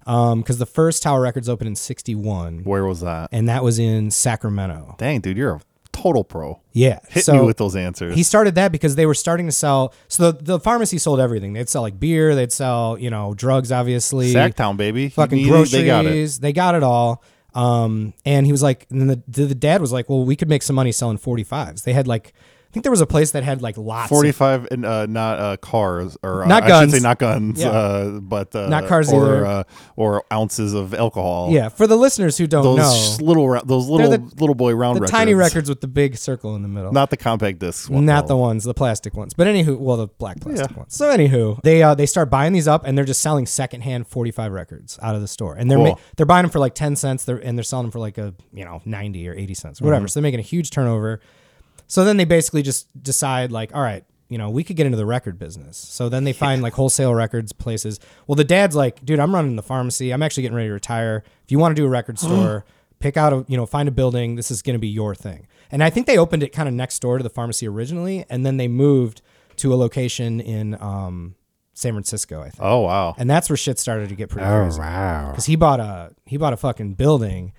Um, 0.07 0.39
because 0.41 0.57
the 0.57 0.65
first 0.65 1.03
Tower 1.03 1.21
Records 1.21 1.47
opened 1.47 1.67
in 1.67 1.75
61, 1.75 2.63
Where 2.63 2.85
was 2.85 3.01
that? 3.01 3.29
and 3.31 3.47
that 3.49 3.63
was 3.63 3.77
in 3.77 4.09
Sacramento. 4.09 4.95
Dang, 4.97 5.19
dude, 5.21 5.37
you're 5.37 5.55
a 5.55 5.61
total 5.91 6.23
pro. 6.23 6.59
Yeah. 6.71 6.99
Hit 7.09 7.25
so 7.25 7.33
me 7.33 7.41
with 7.45 7.57
those 7.57 7.75
answers. 7.75 8.15
he 8.15 8.23
started 8.23 8.55
that 8.55 8.71
because 8.71 8.95
they 8.95 9.05
were 9.05 9.13
starting 9.13 9.45
to 9.45 9.51
sell. 9.51 9.93
So 10.07 10.31
the, 10.31 10.43
the 10.43 10.59
pharmacy 10.59 10.97
sold 10.97 11.19
everything. 11.19 11.53
They'd 11.53 11.69
sell 11.69 11.81
like 11.83 11.99
beer, 11.99 12.33
they'd 12.33 12.51
sell 12.51 12.97
you 12.97 13.09
know 13.11 13.33
drugs, 13.35 13.71
obviously, 13.71 14.33
Sacktown, 14.33 14.77
baby. 14.77 15.09
Fucking 15.09 15.47
groceries. 15.47 15.71
They 15.71 15.85
got 15.85 16.05
it. 16.05 16.41
They 16.41 16.53
got 16.53 16.75
it 16.75 16.83
all. 16.83 17.21
Um, 17.53 18.13
and 18.25 18.45
he 18.45 18.51
was 18.51 18.63
like, 18.63 18.87
and 18.89 19.01
then 19.01 19.23
the, 19.27 19.45
the 19.45 19.55
dad 19.55 19.81
was 19.81 19.91
like, 19.91 20.09
well, 20.09 20.23
we 20.23 20.35
could 20.35 20.49
make 20.49 20.63
some 20.63 20.75
money 20.75 20.91
selling 20.91 21.17
45s. 21.17 21.83
They 21.83 21.93
had 21.93 22.07
like, 22.07 22.33
think 22.71 22.83
there 22.83 22.91
was 22.91 23.01
a 23.01 23.05
place 23.05 23.31
that 23.31 23.43
had 23.43 23.61
like 23.61 23.77
lots. 23.77 24.05
of- 24.11 24.15
45 24.15 24.67
and 24.71 24.85
uh, 24.85 25.05
not 25.05 25.39
uh, 25.39 25.57
cars 25.57 26.17
or 26.23 26.43
uh, 26.43 26.47
Not 26.47 26.63
I 26.63 26.67
guns. 26.67 26.91
should 26.91 27.01
say 27.01 27.03
not 27.07 27.19
guns, 27.19 27.59
Yeah. 27.61 27.69
uh, 27.69 28.19
but 28.19 28.55
uh, 28.55 28.67
Not 28.69 28.87
cars 28.87 29.11
or, 29.11 29.23
either. 29.25 29.45
Uh, 29.45 29.63
or 29.95 30.23
ounces 30.31 30.73
of 30.73 30.93
alcohol. 30.93 31.49
yeah, 31.51 31.69
for 31.69 31.85
the 31.87 31.95
listeners 31.97 32.37
who 32.37 32.47
don't 32.47 32.63
those 32.63 33.19
know, 33.19 33.25
little 33.25 33.47
those 33.65 33.87
little 33.89 34.09
the- 34.11 34.19
little 34.39 34.55
boy 34.55 34.73
round 34.73 34.95
the 34.97 35.01
records. 35.01 35.11
tiny 35.11 35.33
records 35.33 35.67
with 35.69 35.81
the 35.81 35.87
big 35.87 36.15
circle 36.17 36.55
in 36.55 36.61
the 36.61 36.67
middle. 36.67 36.91
not 36.91 37.09
the 37.09 37.17
compact 37.17 37.59
discs. 37.59 37.89
one, 37.89 38.05
Not 38.05 38.27
the 38.27 38.37
ones, 38.37 38.63
the 38.63 38.73
plastic 38.73 39.13
ones. 39.15 39.33
But 39.33 39.47
anywho, 39.47 39.77
well, 39.77 39.97
the 39.97 40.07
black 40.07 40.39
plastic 40.39 40.71
Yeah. 40.71 40.77
ones. 40.77 40.95
So 40.95 41.09
anywho, 41.15 41.61
they 41.63 41.83
uh, 41.83 41.93
they 41.95 42.05
start 42.05 42.29
buying 42.29 42.53
these 42.53 42.67
up, 42.67 42.85
and 42.85 42.97
they're 42.97 43.05
just 43.05 43.21
selling 43.21 43.45
secondhand 43.45 44.07
forty 44.07 44.31
five 44.31 44.51
records 44.51 44.97
out 45.01 45.15
of 45.15 45.21
the 45.21 45.27
store, 45.27 45.55
and 45.55 45.69
they're 45.69 45.77
Cool. 45.77 45.87
ma- 45.87 45.95
they're 46.15 46.25
buying 46.25 46.43
them 46.43 46.51
for 46.51 46.59
like 46.59 46.73
ten 46.75 46.95
cents, 46.95 47.25
they're, 47.25 47.37
and 47.37 47.57
they're 47.57 47.63
selling 47.63 47.85
them 47.85 47.91
for 47.91 47.99
like 47.99 48.17
a 48.17 48.33
you 48.53 48.63
know 48.65 48.81
ninety 48.85 49.27
or 49.27 49.33
eighty 49.33 49.53
cents, 49.53 49.79
Mm-hmm. 49.79 49.85
whatever. 49.87 50.07
So 50.07 50.19
they're 50.19 50.23
making 50.23 50.39
a 50.39 50.43
huge 50.43 50.69
turnover. 50.71 51.19
So 51.91 52.05
then 52.05 52.15
they 52.15 52.23
basically 52.23 52.61
just 52.61 52.87
decide 53.03 53.51
like, 53.51 53.75
all 53.75 53.81
right, 53.81 54.05
you 54.29 54.37
know, 54.37 54.49
we 54.49 54.63
could 54.63 54.77
get 54.77 54.85
into 54.85 54.97
the 54.97 55.05
record 55.05 55.37
business. 55.37 55.75
So 55.75 56.07
then 56.07 56.23
they 56.23 56.31
find 56.31 56.61
like 56.61 56.71
wholesale 56.71 57.13
records 57.13 57.51
places. 57.51 57.99
Well, 58.27 58.37
the 58.37 58.45
dad's 58.45 58.77
like, 58.77 59.03
dude, 59.05 59.19
I'm 59.19 59.35
running 59.35 59.57
the 59.57 59.61
pharmacy. 59.61 60.13
I'm 60.13 60.23
actually 60.23 60.43
getting 60.43 60.55
ready 60.55 60.69
to 60.69 60.73
retire. 60.73 61.25
If 61.43 61.51
you 61.51 61.59
want 61.59 61.75
to 61.75 61.81
do 61.81 61.85
a 61.85 61.89
record 61.89 62.17
store, 62.25 62.63
pick 62.99 63.17
out 63.17 63.33
a, 63.33 63.43
you 63.49 63.57
know, 63.57 63.65
find 63.65 63.89
a 63.89 63.91
building. 63.91 64.37
This 64.37 64.51
is 64.51 64.61
going 64.61 64.75
to 64.75 64.79
be 64.79 64.87
your 64.87 65.13
thing. 65.15 65.47
And 65.69 65.83
I 65.83 65.89
think 65.89 66.07
they 66.07 66.17
opened 66.17 66.43
it 66.43 66.53
kind 66.53 66.69
of 66.69 66.73
next 66.75 66.99
door 66.99 67.17
to 67.17 67.23
the 67.23 67.29
pharmacy 67.29 67.67
originally, 67.67 68.23
and 68.29 68.45
then 68.45 68.55
they 68.55 68.69
moved 68.69 69.21
to 69.57 69.73
a 69.73 69.75
location 69.75 70.39
in 70.39 70.75
um, 70.81 71.35
San 71.73 71.91
Francisco, 71.91 72.39
I 72.39 72.51
think. 72.51 72.59
Oh 72.61 72.79
wow. 72.81 73.15
And 73.17 73.29
that's 73.29 73.49
where 73.49 73.57
shit 73.57 73.79
started 73.79 74.07
to 74.07 74.15
get 74.15 74.29
pretty 74.29 74.47
Oh, 74.47 74.61
crazy. 74.63 74.79
wow. 74.79 75.31
Because 75.31 75.45
he 75.45 75.57
bought 75.57 75.81
a 75.81 76.13
he 76.25 76.37
bought 76.37 76.53
a 76.53 76.57
fucking 76.57 76.93
building, 76.93 77.51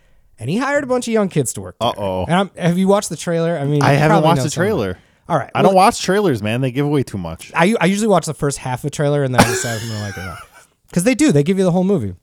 and 0.42 0.50
he 0.50 0.58
hired 0.58 0.84
a 0.84 0.86
bunch 0.86 1.08
of 1.08 1.12
young 1.14 1.28
kids 1.30 1.52
to 1.54 1.60
work. 1.62 1.76
Uh-oh. 1.80 2.24
And 2.26 2.34
I'm, 2.34 2.50
have 2.56 2.76
you 2.76 2.88
watched 2.88 3.08
the 3.08 3.16
trailer? 3.16 3.56
I 3.56 3.64
mean, 3.64 3.82
I 3.82 3.92
haven't 3.92 4.22
watched 4.22 4.42
the 4.42 4.50
some 4.50 4.62
of 4.62 4.66
it. 4.66 4.68
trailer. 4.68 4.98
All 5.28 5.38
right, 5.38 5.50
I 5.54 5.62
don't 5.62 5.74
watch 5.74 6.02
trailers, 6.02 6.42
man. 6.42 6.60
They 6.60 6.72
give 6.72 6.84
away 6.84 7.04
too 7.04 7.16
much. 7.16 7.52
I, 7.54 7.74
I 7.80 7.86
usually 7.86 8.08
watch 8.08 8.26
the 8.26 8.34
first 8.34 8.58
half 8.58 8.80
of 8.80 8.82
the 8.82 8.90
trailer 8.90 9.22
and 9.22 9.32
then 9.34 9.40
I 9.40 9.44
decide 9.48 9.76
if 9.76 9.82
I'm 9.84 9.88
gonna 9.88 10.00
like 10.02 10.16
it 10.16 10.20
or 10.20 10.24
not. 10.26 10.38
Because 10.88 11.04
they 11.04 11.14
do, 11.14 11.32
they 11.32 11.42
give 11.42 11.56
you 11.58 11.64
the 11.64 11.70
whole 11.72 11.84
movie. 11.84 12.14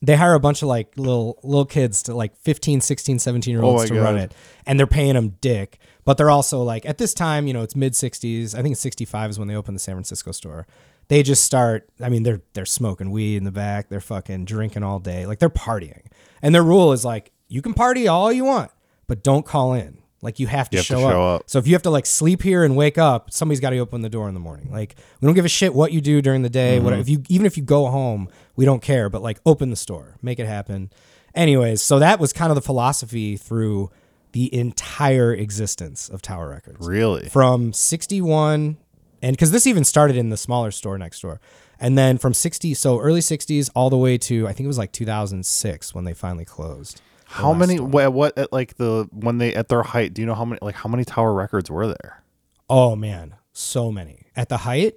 They 0.00 0.14
hire 0.14 0.34
a 0.34 0.38
bunch 0.40 0.62
of 0.62 0.68
like 0.68 0.92
little 0.96 1.40
little 1.42 1.64
kids 1.64 2.04
to 2.04 2.14
like 2.14 2.36
15, 2.36 2.80
16, 2.80 3.18
17 3.18 3.50
year 3.52 3.62
Oh 3.64 3.68
olds 3.70 3.84
my 3.84 3.88
to 3.88 3.94
God. 3.94 4.02
run 4.04 4.18
it. 4.18 4.32
And 4.66 4.78
they're 4.78 4.86
paying 4.86 5.14
them 5.14 5.30
dick. 5.40 5.78
But 6.04 6.16
they're 6.18 6.30
also 6.30 6.62
like 6.62 6.86
at 6.86 6.98
this 6.98 7.12
time, 7.14 7.46
you 7.48 7.52
know, 7.54 7.62
it's 7.62 7.74
mid 7.74 7.94
60s. 7.94 8.54
I 8.56 8.62
think 8.62 8.72
it's 8.72 8.80
65 8.82 9.30
is 9.30 9.38
when 9.40 9.48
they 9.48 9.56
opened 9.56 9.74
the 9.74 9.80
San 9.80 9.94
Francisco 9.96 10.30
store. 10.30 10.66
they 11.08 11.22
just 11.24 11.42
start. 11.42 11.88
I 12.00 12.10
mean, 12.10 12.22
they're 12.22 12.42
they're 12.52 12.66
smoking 12.66 13.10
weed 13.10 13.36
in 13.38 13.44
the 13.44 13.50
back. 13.50 13.88
They're 13.88 14.00
fucking 14.00 14.44
drinking 14.44 14.84
all 14.84 15.00
day. 15.00 15.26
Like 15.26 15.40
they're 15.40 15.50
partying. 15.50 16.02
And 16.42 16.54
their 16.54 16.62
rule 16.62 16.92
is 16.92 17.04
like, 17.04 17.32
you 17.48 17.62
can 17.62 17.74
party 17.74 18.08
all 18.08 18.32
you 18.32 18.44
want, 18.44 18.70
but 19.06 19.22
don't 19.22 19.44
call 19.44 19.74
in. 19.74 19.98
Like 20.20 20.40
you 20.40 20.48
have 20.48 20.68
to, 20.70 20.76
You 20.76 20.78
have 20.78 20.86
to 20.86 20.92
show, 20.94 21.00
show 21.00 21.22
up. 21.22 21.40
up. 21.40 21.50
So 21.50 21.58
if 21.58 21.66
you 21.68 21.74
have 21.74 21.82
to 21.82 21.90
like 21.90 22.04
sleep 22.04 22.42
here 22.42 22.64
and 22.64 22.76
wake 22.76 22.98
up, 22.98 23.30
somebody's 23.32 23.60
got 23.60 23.70
to 23.70 23.78
open 23.78 24.02
the 24.02 24.08
door 24.08 24.26
in 24.28 24.34
the 24.34 24.40
morning. 24.40 24.70
Like 24.72 24.96
we 25.20 25.26
don't 25.26 25.34
give 25.34 25.44
a 25.44 25.48
shit 25.48 25.74
what 25.74 25.92
you 25.92 26.00
do 26.00 26.20
during 26.20 26.42
the 26.42 26.50
day. 26.50 26.80
What 26.80 26.92
mm-hmm. 26.92 27.00
if 27.00 27.08
you 27.08 27.22
even 27.28 27.46
if 27.46 27.56
you 27.56 27.62
go 27.62 27.86
home, 27.86 28.28
we 28.56 28.64
don't 28.64 28.82
care. 28.82 29.08
But 29.08 29.22
like 29.22 29.38
open 29.46 29.70
the 29.70 29.76
store, 29.76 30.16
make 30.20 30.40
it 30.40 30.46
happen. 30.46 30.90
Anyways, 31.34 31.82
so 31.82 32.00
that 32.00 32.18
was 32.18 32.32
kind 32.32 32.50
of 32.50 32.56
the 32.56 32.62
philosophy 32.62 33.36
through 33.36 33.90
the 34.32 34.52
entire 34.54 35.32
existence 35.32 36.08
of 36.08 36.20
Tower 36.20 36.48
Records 36.50 36.86
Really? 36.86 37.28
from 37.28 37.72
61 37.72 38.76
and 39.22 39.32
because 39.36 39.50
this 39.50 39.66
even 39.66 39.84
started 39.84 40.16
in 40.16 40.30
the 40.30 40.36
smaller 40.36 40.70
store 40.70 40.98
next 40.98 41.20
door 41.20 41.40
and 41.80 41.96
then 41.96 42.18
from 42.18 42.34
60 42.34 42.74
so 42.74 43.00
early 43.00 43.20
60s 43.20 43.70
all 43.74 43.88
the 43.90 43.96
way 43.96 44.18
to 44.18 44.46
i 44.46 44.52
think 44.52 44.64
it 44.64 44.68
was 44.68 44.78
like 44.78 44.92
2006 44.92 45.94
when 45.94 46.04
they 46.04 46.12
finally 46.12 46.44
closed 46.44 47.00
How 47.28 47.52
many? 47.52 47.78
What, 47.78 48.12
what? 48.12 48.38
At 48.38 48.52
like 48.52 48.76
the 48.76 49.08
when 49.12 49.38
they 49.38 49.54
at 49.54 49.68
their 49.68 49.82
height? 49.82 50.14
Do 50.14 50.22
you 50.22 50.26
know 50.26 50.34
how 50.34 50.44
many? 50.44 50.58
Like 50.62 50.74
how 50.76 50.88
many 50.88 51.04
Tower 51.04 51.32
Records 51.32 51.70
were 51.70 51.86
there? 51.86 52.22
oh 52.70 52.94
man 52.94 53.34
so 53.54 53.90
many 53.90 54.26
at 54.36 54.50
the 54.50 54.58
height 54.58 54.94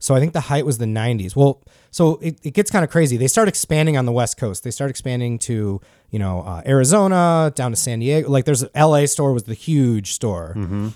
so 0.00 0.12
i 0.12 0.18
think 0.18 0.32
the 0.32 0.40
height 0.40 0.66
was 0.66 0.78
the 0.78 0.84
90s 0.86 1.36
well 1.36 1.62
so 1.92 2.16
it, 2.16 2.36
it 2.42 2.50
gets 2.52 2.68
kind 2.68 2.82
of 2.84 2.90
crazy 2.90 3.16
they 3.16 3.28
start 3.28 3.46
expanding 3.46 3.96
on 3.96 4.06
the 4.06 4.10
west 4.12 4.36
coast 4.36 4.64
they 4.64 4.72
start 4.72 4.90
expanding 4.90 5.38
to 5.38 5.80
you 6.10 6.18
know 6.18 6.40
uh, 6.40 6.62
arizona 6.66 7.52
down 7.54 7.70
to 7.70 7.76
san 7.76 8.00
diego 8.00 8.28
like 8.28 8.44
there's 8.44 8.64
a 8.64 8.86
la 8.86 9.06
store 9.06 9.32
was 9.32 9.44
the 9.44 9.54
huge 9.54 10.12
store 10.12 10.52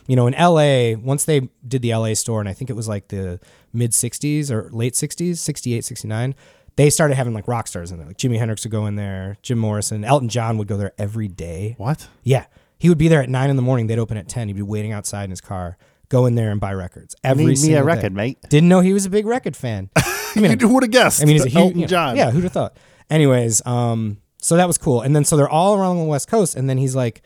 you 0.08 0.16
know 0.16 0.26
in 0.26 0.34
la 0.34 0.98
once 1.00 1.24
they 1.26 1.48
did 1.68 1.80
the 1.80 1.94
la 1.94 2.12
store 2.12 2.40
and 2.40 2.48
i 2.48 2.52
think 2.52 2.70
it 2.70 2.74
was 2.74 2.88
like 2.88 3.06
the 3.06 3.38
mid 3.72 3.92
60s 3.92 4.50
or 4.50 4.68
late 4.72 4.94
60s 4.94 5.36
68 5.36 5.84
69 5.84 6.34
they 6.76 6.90
started 6.90 7.14
having 7.14 7.32
like 7.34 7.48
rock 7.48 7.66
stars 7.66 7.90
in 7.90 7.98
there 7.98 8.06
like 8.06 8.16
jimi 8.18 8.38
hendrix 8.38 8.64
would 8.64 8.70
go 8.70 8.86
in 8.86 8.96
there 8.96 9.36
jim 9.42 9.58
morrison 9.58 10.04
elton 10.04 10.28
john 10.28 10.58
would 10.58 10.68
go 10.68 10.76
there 10.76 10.92
every 10.98 11.28
day 11.28 11.74
What? 11.78 12.08
yeah. 12.22 12.46
He 12.78 12.90
would 12.90 12.98
be 12.98 13.08
there 13.08 13.22
at 13.22 13.30
nine 13.30 13.48
in 13.48 13.56
the 13.56 13.62
morning. 13.62 13.86
They'd 13.86 13.98
open 13.98 14.18
at 14.18 14.28
10. 14.28 14.48
He'd 14.48 14.52
be 14.56 14.60
waiting 14.60 14.92
outside 14.92 15.24
in 15.24 15.30
his 15.30 15.40
car, 15.40 15.78
go 16.10 16.26
in 16.26 16.34
there 16.34 16.50
and 16.50 16.60
buy 16.60 16.74
records. 16.74 17.16
Every 17.24 17.44
Need 17.44 17.48
me 17.48 17.52
a 17.54 17.56
single 17.56 17.80
day. 17.80 17.86
record, 17.86 18.12
mate. 18.12 18.38
Didn't 18.50 18.68
know 18.68 18.80
he 18.80 18.92
was 18.92 19.06
a 19.06 19.10
big 19.10 19.24
record 19.24 19.56
fan. 19.56 19.88
I 19.96 20.32
mean, 20.36 20.60
Who 20.60 20.74
would 20.74 20.82
have 20.82 20.90
guessed? 20.92 21.22
I 21.22 21.24
mean, 21.24 21.36
he's 21.36 21.46
a 21.46 21.48
huge, 21.48 21.56
Elton 21.56 21.78
you 21.78 21.86
know, 21.86 21.88
John. 21.88 22.16
Yeah, 22.16 22.30
who'd 22.30 22.44
have 22.44 22.52
thought? 22.52 22.76
Anyways, 23.08 23.64
um, 23.64 24.18
so 24.42 24.56
that 24.58 24.66
was 24.66 24.76
cool. 24.76 25.00
And 25.00 25.16
then 25.16 25.24
so 25.24 25.38
they're 25.38 25.48
all 25.48 25.74
around 25.74 25.96
the 25.96 26.04
West 26.04 26.28
Coast. 26.28 26.54
And 26.54 26.68
then 26.68 26.76
he's 26.76 26.94
like, 26.94 27.22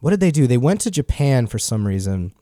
what 0.00 0.10
did 0.10 0.20
they 0.20 0.30
do? 0.30 0.46
They 0.46 0.58
went 0.58 0.82
to 0.82 0.90
Japan 0.90 1.46
for 1.46 1.58
some 1.58 1.86
reason. 1.86 2.34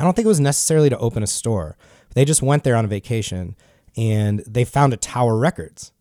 I 0.00 0.02
don't 0.02 0.16
think 0.16 0.24
it 0.26 0.28
was 0.28 0.40
necessarily 0.40 0.90
to 0.90 0.98
open 0.98 1.22
a 1.22 1.28
store. 1.28 1.76
They 2.16 2.24
just 2.24 2.42
went 2.42 2.64
there 2.64 2.74
on 2.74 2.84
a 2.84 2.88
vacation 2.88 3.54
and 3.96 4.40
they 4.46 4.64
found 4.64 4.92
a 4.92 4.96
Tower 4.96 5.36
Records. 5.36 5.92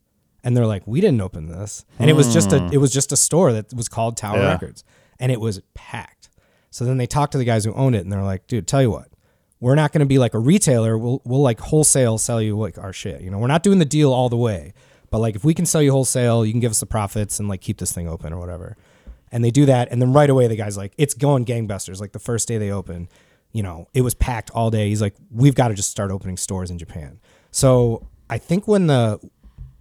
And 0.43 0.55
they're 0.55 0.67
like, 0.67 0.86
we 0.86 1.01
didn't 1.01 1.21
open 1.21 1.47
this. 1.47 1.86
And 1.97 2.08
it 2.10 2.13
was 2.13 2.31
just 2.31 2.53
a 2.53 2.69
it 2.71 2.77
was 2.77 2.93
just 2.93 3.12
a 3.12 3.17
store 3.17 3.51
that 3.53 3.73
was 3.73 3.88
called 3.89 4.15
Tower 4.15 4.38
Yeah. 4.38 4.51
Records. 4.51 4.84
And 5.19 5.31
it 5.31 5.39
was 5.39 5.60
packed. 5.73 6.29
So 6.69 6.86
then 6.86 6.97
they 6.97 7.08
talked 7.08 7.31
to 7.31 7.38
the 7.39 7.45
guys 7.45 7.65
who 7.65 7.73
owned 7.73 7.95
it 7.95 8.03
and 8.03 8.12
they're 8.12 8.21
like, 8.23 8.45
dude, 8.47 8.67
tell 8.67 8.81
you 8.81 8.91
what, 8.91 9.08
we're 9.60 9.75
not 9.75 9.91
going 9.91 10.01
to 10.01 10.05
be 10.05 10.19
like 10.19 10.34
a 10.36 10.39
retailer. 10.39 10.97
We'll 10.97 11.21
we'll 11.25 11.41
like 11.41 11.60
wholesale 11.60 12.17
sell 12.19 12.41
you 12.41 12.58
like 12.60 12.77
our 12.77 12.93
shit. 12.93 13.21
You 13.21 13.31
know, 13.31 13.39
we're 13.39 13.47
not 13.47 13.63
doing 13.63 13.79
the 13.79 13.86
deal 13.86 14.13
all 14.13 14.29
the 14.29 14.38
way, 14.38 14.73
but 15.10 15.17
like 15.19 15.36
if 15.36 15.43
we 15.43 15.53
can 15.55 15.65
sell 15.65 15.81
you 15.81 15.91
wholesale, 15.91 16.45
you 16.45 16.51
can 16.53 16.60
give 16.60 16.71
us 16.71 16.79
the 16.79 16.86
profits 16.86 17.39
and 17.39 17.49
like 17.49 17.62
keep 17.62 17.77
this 17.79 17.91
thing 17.91 18.08
open 18.08 18.31
or 18.34 18.39
whatever. 18.39 18.77
And 19.31 19.43
they 19.43 19.51
do 19.51 19.65
that, 19.65 19.91
and 19.91 19.99
then 20.01 20.13
right 20.13 20.29
away 20.29 20.47
the 20.47 20.55
guy's 20.55 20.77
like, 20.77 20.93
it's 20.97 21.13
going 21.15 21.45
gangbusters. 21.45 21.99
Like 21.99 22.12
the 22.12 22.19
first 22.19 22.47
day 22.47 22.58
they 22.60 22.71
open, 22.71 23.10
you 23.51 23.63
know, 23.63 23.88
it 23.93 24.01
was 24.01 24.13
packed 24.13 24.51
all 24.51 24.69
day. 24.69 24.89
He's 24.89 25.01
like, 25.01 25.15
we've 25.31 25.55
got 25.55 25.69
to 25.69 25.73
just 25.73 25.89
start 25.89 26.12
opening 26.12 26.38
stores 26.38 26.69
in 26.69 26.77
Japan. 26.77 27.19
So 27.56 28.06
I 28.30 28.38
think 28.38 28.68
when 28.68 28.88
the, 28.88 29.20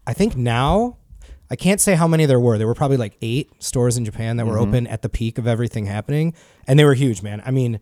I 0.06 0.12
think 0.12 0.36
now. 0.36 0.98
I 1.50 1.56
can't 1.56 1.80
say 1.80 1.94
how 1.94 2.08
many 2.08 2.24
there 2.24 2.40
were. 2.40 2.56
There 2.56 2.66
were 2.66 2.74
probably 2.74 2.96
like 2.96 3.16
eight 3.20 3.50
stores 3.62 3.98
in 3.98 4.04
Japan 4.04 4.38
that 4.38 4.46
were 4.46 4.54
mm-hmm. 4.54 4.68
open 4.68 4.86
at 4.86 5.02
the 5.02 5.10
peak 5.10 5.36
of 5.36 5.46
everything 5.46 5.84
happening, 5.86 6.34
and 6.66 6.78
they 6.78 6.84
were 6.84 6.94
huge, 6.94 7.22
man. 7.22 7.42
I 7.44 7.50
mean, 7.50 7.80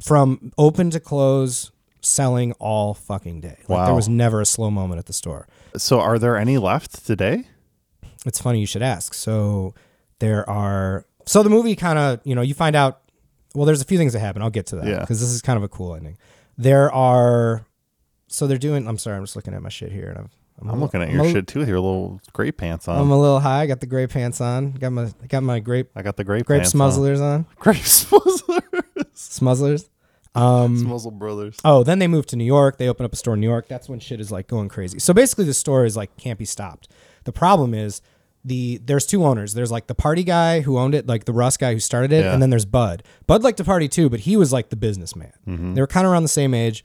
from 0.00 0.52
open 0.58 0.90
to 0.90 1.00
close, 1.00 1.70
selling 2.00 2.52
all 2.54 2.94
fucking 2.94 3.40
day. 3.40 3.58
Like 3.68 3.86
there 3.86 3.94
was 3.94 4.08
never 4.08 4.40
a 4.40 4.46
slow 4.46 4.70
moment 4.70 4.98
at 4.98 5.06
the 5.06 5.12
store. 5.12 5.46
So 5.76 6.00
are 6.00 6.18
there 6.18 6.36
any 6.36 6.58
left 6.58 7.06
today? 7.06 7.44
It's 8.26 8.40
funny 8.40 8.60
you 8.60 8.66
should 8.66 8.82
ask. 8.82 9.14
So 9.14 9.74
there 10.18 10.48
are. 10.50 11.06
So 11.24 11.42
the 11.42 11.50
movie 11.50 11.76
kind 11.76 11.98
of, 11.98 12.20
you 12.24 12.34
know, 12.34 12.42
you 12.42 12.54
find 12.54 12.74
out. 12.74 13.00
Well, 13.54 13.64
there's 13.64 13.80
a 13.80 13.86
few 13.86 13.96
things 13.96 14.12
that 14.12 14.20
happen. 14.20 14.42
I'll 14.42 14.50
get 14.50 14.66
to 14.66 14.76
that 14.76 14.86
Yeah. 14.86 15.00
because 15.00 15.20
this 15.20 15.30
is 15.30 15.40
kind 15.40 15.56
of 15.56 15.62
a 15.62 15.68
cool 15.68 15.94
ending. 15.94 16.18
There 16.58 16.92
are. 16.92 17.64
So 18.28 18.46
they're 18.46 18.58
doing. 18.58 18.86
I'm 18.86 18.98
sorry. 18.98 19.16
I'm 19.16 19.24
just 19.24 19.36
looking 19.36 19.54
at 19.54 19.62
my 19.62 19.68
shit 19.70 19.90
here, 19.90 20.08
and 20.10 20.18
I've, 20.18 20.30
I'm, 20.60 20.68
a 20.68 20.72
I'm 20.72 20.80
little- 20.80 20.80
looking 20.80 21.02
at 21.02 21.08
I'm 21.08 21.14
your 21.16 21.24
a- 21.26 21.32
shit 21.32 21.46
too 21.46 21.58
with 21.60 21.68
your 21.68 21.80
little 21.80 22.20
gray 22.32 22.52
pants 22.52 22.86
on. 22.88 22.98
I'm 23.00 23.10
a 23.10 23.18
little 23.18 23.40
high. 23.40 23.62
I 23.62 23.66
got 23.66 23.80
the 23.80 23.86
gray 23.86 24.06
pants 24.06 24.40
on. 24.40 24.72
Got 24.72 24.90
my 24.92 25.10
got 25.28 25.42
my 25.42 25.60
grape 25.60 25.90
I 25.96 26.02
got 26.02 26.16
the 26.16 26.24
grape 26.24 26.46
grape 26.46 26.60
pants 26.62 26.74
on. 26.74 26.80
smuzzlers 26.90 27.20
on. 27.20 27.46
Grape 27.58 27.76
smuzzlers. 27.78 28.62
Smuzzlers. 29.14 29.88
Um, 30.34 30.76
Smuzzle 30.76 31.18
brothers. 31.18 31.58
Oh, 31.64 31.82
then 31.82 31.98
they 31.98 32.06
moved 32.06 32.28
to 32.30 32.36
New 32.36 32.44
York. 32.44 32.78
They 32.78 32.88
open 32.88 33.04
up 33.04 33.12
a 33.12 33.16
store 33.16 33.34
in 33.34 33.40
New 33.40 33.48
York. 33.48 33.66
That's 33.66 33.88
when 33.88 33.98
shit 33.98 34.20
is 34.20 34.30
like 34.30 34.46
going 34.46 34.68
crazy. 34.68 34.98
So 34.98 35.12
basically, 35.12 35.44
the 35.46 35.54
store 35.54 35.84
is 35.84 35.96
like 35.96 36.16
can't 36.16 36.38
be 36.38 36.44
stopped. 36.44 36.88
The 37.24 37.32
problem 37.32 37.74
is 37.74 38.02
the 38.44 38.78
there's 38.84 39.06
two 39.06 39.24
owners. 39.24 39.54
There's 39.54 39.72
like 39.72 39.86
the 39.88 39.94
party 39.94 40.22
guy 40.22 40.60
who 40.60 40.78
owned 40.78 40.94
it, 40.94 41.06
like 41.06 41.24
the 41.24 41.32
Russ 41.32 41.56
guy 41.56 41.72
who 41.72 41.80
started 41.80 42.12
it, 42.12 42.24
Yeah. 42.24 42.32
and 42.32 42.40
then 42.42 42.50
there's 42.50 42.66
Bud. 42.66 43.02
Bud 43.26 43.42
liked 43.42 43.56
to 43.58 43.64
party 43.64 43.88
too, 43.88 44.08
but 44.08 44.20
he 44.20 44.36
was 44.36 44.52
like 44.52 44.68
the 44.68 44.76
businessman. 44.76 45.32
They 45.74 45.80
were 45.80 45.86
kind 45.88 46.06
of 46.06 46.12
around 46.12 46.22
the 46.22 46.28
same 46.28 46.54
age. 46.54 46.84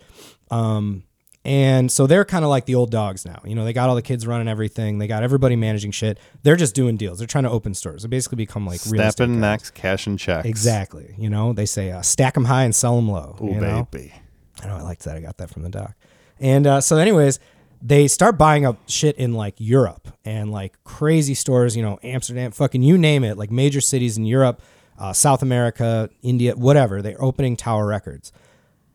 Um, 0.50 1.04
and 1.46 1.92
so 1.92 2.08
they're 2.08 2.24
kind 2.24 2.46
of 2.46 2.50
like 2.50 2.66
the 2.66 2.76
old 2.76 2.90
dogs 2.90 3.26
now. 3.26 3.42
You 3.44 3.56
know, 3.56 3.66
they 3.66 3.74
got 3.74 3.90
all 3.90 3.96
the 3.96 4.02
kids 4.02 4.26
running 4.26 4.48
everything. 4.48 4.98
They 4.98 5.08
got 5.08 5.24
everybody 5.24 5.56
managing 5.56 5.92
shit. 5.92 6.18
They're 6.44 6.56
just 6.56 6.74
doing 6.74 6.96
deals. 6.96 7.18
They're 7.18 7.28
trying 7.28 7.44
to 7.44 7.50
open 7.50 7.74
stores. 7.74 8.04
They 8.04 8.10
basically 8.10 8.38
become 8.38 8.66
like 8.66 8.80
real 8.86 9.02
estate 9.02 9.18
Snapping 9.18 9.34
guys. 9.36 9.42
necks, 9.42 9.72
cashing 9.72 10.18
checks. 10.18 10.48
Exactly. 10.48 11.16
You 11.18 11.30
know, 11.30 11.52
they 11.52 11.66
say 11.66 11.92
uh, 11.92 12.02
stack 12.02 12.36
them 12.36 12.46
high 12.46 12.64
and 12.64 12.74
sell 12.74 12.96
them 12.96 13.10
low. 13.10 13.38
Ooh, 13.42 13.48
you 13.48 13.60
know? 13.60 13.88
baby. 13.92 14.14
I 14.62 14.68
know 14.68 14.76
I 14.76 14.82
liked 14.82 15.04
that. 15.04 15.18
I 15.18 15.20
got 15.20 15.38
that 15.38 15.50
from 15.50 15.64
the 15.64 15.70
doc. 15.70 15.96
And 16.40 16.66
uh, 16.66 16.82
so, 16.82 16.98
anyways, 16.98 17.40
they 17.82 18.08
start 18.08 18.38
buying 18.38 18.66
up 18.66 18.78
shit 18.88 19.18
in 19.18 19.34
like 19.34 19.56
Europe 19.58 20.08
and 20.24 20.52
like 20.52 20.82
crazy 20.86 21.34
stores, 21.34 21.76
you 21.76 21.84
know, 21.84 22.00
Amsterdam, 22.04 22.52
fucking 22.52 22.82
you 22.82 22.98
name 22.98 23.26
it, 23.26 23.38
like 23.38 23.52
major 23.52 23.82
cities 23.82 24.18
in 24.18 24.26
Europe, 24.26 24.62
uh, 24.98 25.12
South 25.12 25.42
America, 25.42 26.10
India, 26.22 26.56
whatever. 26.56 27.02
They're 27.02 27.22
opening 27.22 27.58
Tower 27.58 27.86
Records. 27.86 28.32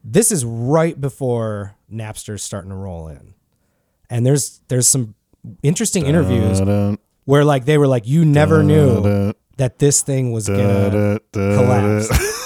This 0.05 0.33
is 0.33 0.45
right 0.45 0.99
before 1.01 1.77
Napster's 1.93 2.43
starting 2.43 2.71
to 2.71 2.77
roll 2.77 3.09
in, 3.09 3.35
and 4.09 4.25
there's 4.25 4.61
there's 4.69 4.89
some 4.89 5.15
interesting 5.63 6.07
interviews 6.07 6.61
where 7.25 7.45
like 7.45 7.65
they 7.65 7.79
were 7.79 7.87
like, 7.87 8.07
you 8.07 8.25
never 8.25 8.63
knew 8.63 9.33
that 9.57 9.79
this 9.79 10.03
thing 10.03 10.33
was 10.33 10.49
gonna 10.49 11.21
collapse. 11.33 12.37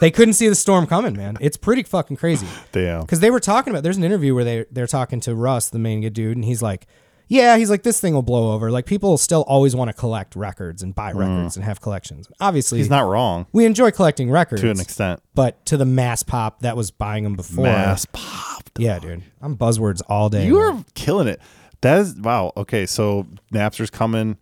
they 0.00 0.10
couldn't 0.10 0.34
see 0.34 0.48
the 0.48 0.54
storm 0.54 0.86
coming, 0.86 1.16
man. 1.16 1.36
It's 1.40 1.56
pretty 1.56 1.82
fucking 1.82 2.16
crazy. 2.16 2.46
Damn. 2.72 3.02
Because 3.02 3.20
they 3.20 3.30
were 3.30 3.40
talking 3.40 3.72
about. 3.72 3.82
There's 3.82 3.96
an 3.96 4.04
interview 4.04 4.34
where 4.34 4.44
they 4.44 4.66
they're 4.70 4.86
talking 4.86 5.20
to 5.20 5.34
Russ, 5.34 5.70
the 5.70 5.78
main 5.78 6.00
good 6.00 6.12
dude, 6.12 6.36
and 6.36 6.44
he's 6.44 6.62
like, 6.62 6.86
"Yeah, 7.32 7.56
he's 7.56 7.70
like 7.70 7.82
this 7.82 8.00
thing 8.00 8.14
will 8.14 8.22
blow 8.22 8.52
over. 8.52 8.70
Like 8.70 8.86
people 8.86 9.16
still 9.18 9.42
always 9.42 9.74
want 9.74 9.88
to 9.88 9.92
collect 9.94 10.36
records 10.36 10.82
and 10.82 10.94
buy 10.94 11.12
records 11.12 11.56
and 11.56 11.64
have 11.64 11.80
collections. 11.80 12.28
Obviously, 12.40 12.78
Mm. 12.78 12.80
He's 12.82 12.90
not 12.90 13.08
wrong 13.08 13.46
we 13.52 13.64
enjoy 13.64 13.90
collecting 13.90 14.30
records 14.30 14.60
to 14.62 14.70
an 14.70 14.80
extent. 14.80 15.20
but 15.34 15.64
to 15.66 15.76
the 15.76 15.84
mass 15.86 16.22
pop 16.22 16.60
that 16.60 16.76
was 16.76 16.90
buying 16.90 17.24
them 17.24 17.34
before. 17.34 17.64
Mass 17.64 18.06
popped. 18.12 18.78
Yeah, 18.78 18.98
dude. 18.98 19.22
I'm 19.40 19.56
buzzwords 19.56 20.02
all 20.08 20.28
day. 20.28 20.46
You 20.46 20.58
man. 20.58 20.78
are 20.78 20.84
killing 20.94 21.28
it. 21.28 21.40
That 21.80 21.98
is 22.00 22.14
wow. 22.16 22.52
Okay, 22.56 22.86
so 22.86 23.26
Napster's 23.52 23.90
coming. 23.90 24.36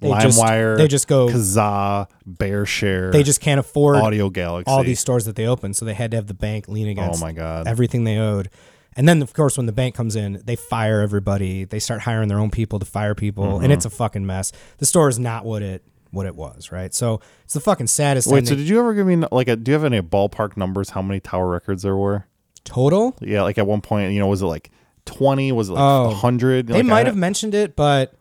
Just- 0.00 0.38
LimeWire. 0.40 0.76
they 0.76 0.86
just 0.86 1.08
go- 1.08 1.26
Kazaa, 1.28 2.06
BearShare. 2.28 3.10
They 3.12 3.22
just 3.24 3.40
can't 3.40 3.58
afford 3.58 3.96
Audio 3.96 4.30
Galaxy. 4.30 4.70
all 4.70 4.84
these 4.84 5.00
stores 5.00 5.24
that 5.24 5.34
they 5.36 5.46
open, 5.46 5.74
so 5.74 5.84
they 5.84 5.94
had 5.94 6.12
to 6.12 6.16
have 6.16 6.28
the 6.28 6.34
bank 6.34 6.68
lien 6.68 6.86
against 6.88 7.20
Oh 7.20 7.26
my 7.26 7.32
God. 7.32 7.66
everything 7.66 8.04
they 8.04 8.16
owed. 8.16 8.48
And 8.98 9.08
then, 9.08 9.22
of 9.22 9.32
course, 9.32 9.56
when 9.56 9.64
the 9.66 9.72
bank 9.72 9.94
comes 9.94 10.14
in, 10.16 10.42
they 10.44 10.56
fire 10.56 11.00
everybody. 11.00 11.64
They 11.64 11.78
start 11.78 12.00
hiring 12.02 12.28
their 12.28 12.38
own 12.40 12.50
people 12.50 12.78
to 12.80 12.84
fire 12.84 13.14
people, 13.14 13.44
Mm-hmm. 13.44 13.64
and 13.64 13.72
it's 13.72 13.84
a 13.86 13.90
fucking 13.90 14.26
mess. 14.26 14.52
The 14.78 14.86
store 14.86 15.08
is 15.08 15.18
not 15.18 15.44
what 15.46 15.62
it 15.62 15.82
what 16.10 16.26
it 16.26 16.34
was, 16.34 16.72
right? 16.72 16.92
So 16.92 17.20
it's 17.44 17.54
the 17.54 17.60
fucking 17.60 17.86
saddest 17.86 18.28
Wait, 18.28 18.46
so 18.48 18.54
did 18.54 18.68
you 18.68 18.78
ever 18.80 18.92
give 18.94 19.06
me 19.06 19.16
like 19.30 19.46
a? 19.48 19.56
Do 19.56 19.70
you 19.70 19.74
have 19.74 19.84
any 19.84 20.00
ballpark 20.02 20.56
numbers? 20.56 20.90
How 20.90 21.00
many 21.02 21.20
Tower 21.20 21.48
Records 21.48 21.82
there 21.82 21.96
were? 21.96 22.26
total. 22.64 23.16
Yeah, 23.20 23.42
like 23.42 23.56
at 23.56 23.66
one 23.66 23.80
point, 23.80 24.12
you 24.12 24.18
know, 24.18 24.26
was 24.26 24.42
it 24.42 24.46
like 24.46 24.70
twenty? 25.06 25.52
Was 25.52 25.68
it 25.70 25.72
like 25.72 25.80
Oh. 25.82 26.10
hundred? 26.10 26.66
They 26.66 26.82
might 26.82 27.06
have 27.06 27.16
mentioned 27.16 27.54
it, 27.54 27.76
but 27.76 28.12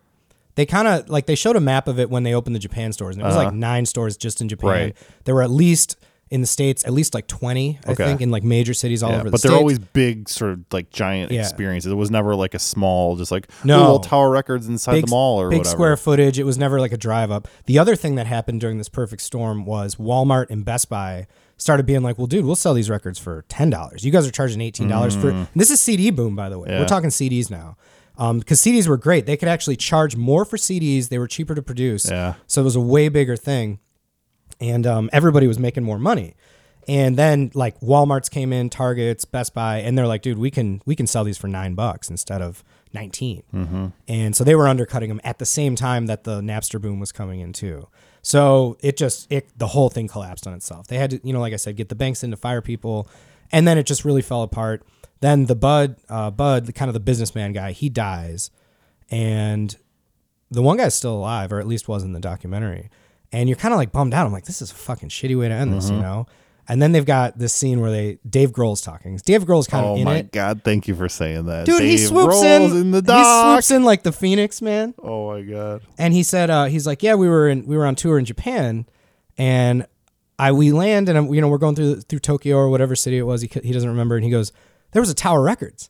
they 0.55 0.65
kind 0.65 0.87
of 0.87 1.09
like 1.09 1.25
they 1.25 1.35
showed 1.35 1.55
a 1.57 1.59
map 1.59 1.87
of 1.87 1.99
it 1.99 2.09
when 2.09 2.23
they 2.23 2.33
opened 2.33 2.55
the 2.55 2.59
Japan 2.59 2.93
stores, 2.93 3.15
and 3.15 3.23
it 3.23 3.27
was 3.27 3.35
like 3.35 3.53
nine 3.53 3.85
stores 3.85 4.15
just 4.15 4.39
in 4.41 4.47
Japan. 4.47 4.69
Uh-huh. 4.69 4.79
Right. 4.79 4.97
There 5.25 5.35
were 5.35 5.43
at 5.43 5.49
least 5.51 5.97
in 6.29 6.41
the 6.41 6.47
states, 6.47 6.83
at 6.85 6.91
least 6.93 7.13
like 7.13 7.27
twenty, 7.27 7.79
I 7.87 7.91
Okay. 7.91 8.05
think, 8.05 8.21
in 8.21 8.31
like 8.31 8.43
major 8.43 8.73
cities 8.73 9.01
all 9.03 9.11
Yeah, 9.11 9.19
over 9.21 9.29
the 9.29 9.37
state. 9.37 9.47
but 9.47 9.51
they're 9.53 9.59
always 9.59 9.79
big, 9.79 10.27
sort 10.29 10.51
of 10.51 10.59
like 10.71 10.89
giant 10.89 11.31
Yeah. 11.31 11.41
experiences. 11.41 11.91
It 11.91 11.95
was 11.95 12.11
never 12.11 12.35
like 12.35 12.53
a 12.53 12.59
small, 12.59 13.15
just 13.15 13.31
like 13.31 13.47
No. 13.63 13.79
little 13.79 13.99
Tower 13.99 14.29
Records 14.29 14.67
inside 14.67 14.93
big, 14.93 15.05
the 15.05 15.11
mall 15.11 15.39
or 15.39 15.49
big 15.49 15.59
whatever. 15.59 15.71
square 15.73 15.97
footage. 15.97 16.37
It 16.39 16.43
was 16.45 16.57
never 16.57 16.79
like 16.79 16.91
a 16.91 16.97
drive 16.97 17.31
up. 17.31 17.47
The 17.65 17.79
other 17.79 17.95
thing 17.95 18.15
that 18.15 18.27
happened 18.27 18.59
during 18.61 18.77
this 18.77 18.89
perfect 18.89 19.21
storm 19.21 19.65
was 19.65 19.95
Walmart 19.95 20.47
and 20.49 20.65
Best 20.65 20.89
Buy 20.89 21.27
started 21.57 21.85
being 21.85 22.03
like, 22.03 22.17
"Well, 22.17 22.27
dude, 22.27 22.45
we'll 22.45 22.55
sell 22.55 22.73
these 22.73 22.89
records 22.89 23.17
for 23.17 23.43
ten 23.49 23.69
dollars. 23.69 24.03
You 24.03 24.11
guys 24.11 24.27
are 24.27 24.31
charging 24.31 24.61
eighteen 24.61 24.87
dollars 24.87 25.15
for 25.15 25.47
this 25.55 25.71
is 25.71 25.79
CD 25.79 26.11
boom, 26.11 26.35
by 26.35 26.49
the 26.49 26.59
way. 26.59 26.67
Mm. 26.67 26.71
Yeah. 26.71 26.79
We're 26.81 26.85
talking 26.87 27.09
CDs 27.09 27.49
now." 27.49 27.77
Because 28.19 28.59
CDs 28.59 28.87
were 28.87 28.97
great, 28.97 29.27
they 29.27 29.37
could 29.37 29.47
actually 29.47 29.75
charge 29.75 30.15
more 30.15 30.43
for 30.43 30.57
CDs. 30.57 31.09
They 31.09 31.19
were 31.19 31.27
cheaper 31.27 31.53
to 31.53 31.61
produce, 31.61 32.09
Yeah. 32.09 32.33
so 32.47 32.61
it 32.61 32.63
was 32.63 32.75
a 32.75 32.79
way 32.79 33.09
bigger 33.09 33.35
thing, 33.35 33.77
and 34.59 34.85
um, 34.87 35.09
everybody 35.13 35.47
was 35.47 35.59
making 35.59 35.83
more 35.83 35.99
money. 35.99 36.35
And 36.87 37.17
then 37.17 37.51
like 37.53 37.79
Walmart's 37.81 38.29
came 38.29 38.53
in, 38.53 38.69
Targets, 38.69 39.25
Best 39.25 39.53
Buy, 39.53 39.79
and 39.79 39.97
they're 39.97 40.07
like, 40.07 40.21
dude, 40.21 40.37
we 40.37 40.49
can 40.49 40.81
we 40.85 40.95
can 40.95 41.05
sell 41.05 41.23
these 41.23 41.37
for 41.37 41.47
nine 41.47 41.75
bucks 41.75 42.09
instead 42.09 42.41
of 42.41 42.63
19 42.93 43.43
Mm-hmm. 43.53 43.87
And 44.07 44.35
so 44.35 44.43
they 44.43 44.55
were 44.55 44.67
undercutting 44.67 45.09
them 45.09 45.21
at 45.23 45.39
the 45.39 45.45
same 45.45 45.75
time 45.75 46.05
that 46.07 46.23
the 46.23 46.41
Napster 46.41 46.81
boom 46.81 46.99
was 46.99 47.11
coming 47.11 47.41
in 47.41 47.53
too. 47.53 47.87
So 48.21 48.77
it 48.81 48.97
just 48.97 49.31
it 49.31 49.49
the 49.57 49.67
whole 49.67 49.89
thing 49.89 50.07
collapsed 50.07 50.47
on 50.47 50.53
itself. 50.53 50.87
They 50.87 50.97
had 50.97 51.11
to, 51.11 51.19
you 51.23 51.33
know, 51.33 51.39
like 51.39 51.53
I 51.53 51.57
said, 51.57 51.75
get 51.75 51.89
the 51.89 51.95
banks 51.95 52.23
in 52.23 52.31
to 52.31 52.37
fire 52.37 52.61
people, 52.61 53.09
and 53.51 53.67
then 53.67 53.77
it 53.77 53.85
just 53.85 54.05
really 54.05 54.21
fell 54.21 54.43
apart. 54.43 54.83
Then 55.19 55.45
the 55.45 55.55
Bud, 55.55 55.95
uh, 56.09 56.31
Bud, 56.31 56.65
the 56.65 56.73
kind 56.73 56.89
of 56.89 56.93
the 56.93 56.99
businessman 56.99 57.53
guy, 57.53 57.71
he 57.71 57.89
dies, 57.89 58.51
and 59.09 59.75
the 60.51 60.61
one 60.61 60.77
guy's 60.77 60.95
still 60.95 61.15
alive, 61.15 61.51
or 61.51 61.59
at 61.59 61.67
least 61.67 61.87
was 61.87 62.03
in 62.03 62.13
the 62.13 62.19
documentary. 62.19 62.89
And 63.31 63.49
you're 63.49 63.57
kind 63.57 63.73
of 63.73 63.77
like 63.77 63.91
bummed 63.91 64.13
out. 64.13 64.25
I'm 64.25 64.31
like, 64.31 64.45
this 64.45 64.61
is 64.61 64.71
a 64.71 64.75
fucking 64.75 65.09
shitty 65.09 65.37
way 65.37 65.47
to 65.49 65.53
end 65.53 65.69
Mm-hmm. 65.71 65.79
this, 65.79 65.89
you 65.89 65.97
know? 65.97 66.27
And 66.69 66.81
then 66.81 66.91
they've 66.91 67.05
got 67.05 67.37
this 67.37 67.53
scene 67.53 67.79
where 67.79 67.91
they 67.91 68.19
Dave 68.29 68.51
Grohl's 68.51 68.81
talking. 68.81 69.15
Dave 69.25 69.45
Grohl's 69.45 69.67
kind 69.67 69.85
Oh 69.85 69.93
of 69.93 69.99
in 69.99 70.03
my 70.03 70.17
it. 70.17 70.33
god! 70.33 70.63
Thank 70.65 70.87
you 70.89 70.95
for 70.95 71.07
saying 71.07 71.45
that, 71.45 71.65
Dude, 71.65 71.81
he 71.81 71.95
Dave 71.95 72.07
swoops 72.09 72.41
in, 72.43 72.91
the 72.91 72.97
He 72.97 73.01
dock. 73.03 73.53
swoops 73.63 73.71
in 73.71 73.85
like 73.85 74.03
the 74.03 74.11
Phoenix 74.11 74.61
man. 74.61 74.93
Oh 75.01 75.31
my 75.31 75.43
god! 75.43 75.81
And 75.97 76.13
he 76.13 76.23
said, 76.23 76.49
uh, 76.49 76.65
he's 76.65 76.85
like, 76.85 77.01
yeah, 77.03 77.15
we 77.15 77.29
were 77.29 77.47
in, 77.47 77.65
we 77.67 77.77
were 77.77 77.85
on 77.85 77.95
tour 77.95 78.19
in 78.19 78.25
Japan, 78.25 78.85
and 79.37 79.85
I 80.37 80.51
we 80.51 80.73
land 80.73 81.07
and 81.09 81.17
I'm, 81.17 81.33
you 81.33 81.39
know 81.39 81.47
we're 81.47 81.57
going 81.57 81.75
through 81.75 82.01
through 82.01 82.19
Tokyo 82.19 82.57
or 82.57 82.69
whatever 82.69 82.97
city 82.97 83.17
it 83.17 83.23
was. 83.23 83.41
He 83.41 83.47
c- 83.47 83.61
he 83.63 83.71
doesn't 83.71 83.89
remember, 83.89 84.15
and 84.15 84.25
he 84.25 84.29
goes, 84.31 84.51
there 84.91 85.01
was 85.01 85.09
a 85.09 85.15
Tower 85.15 85.41
Records, 85.41 85.89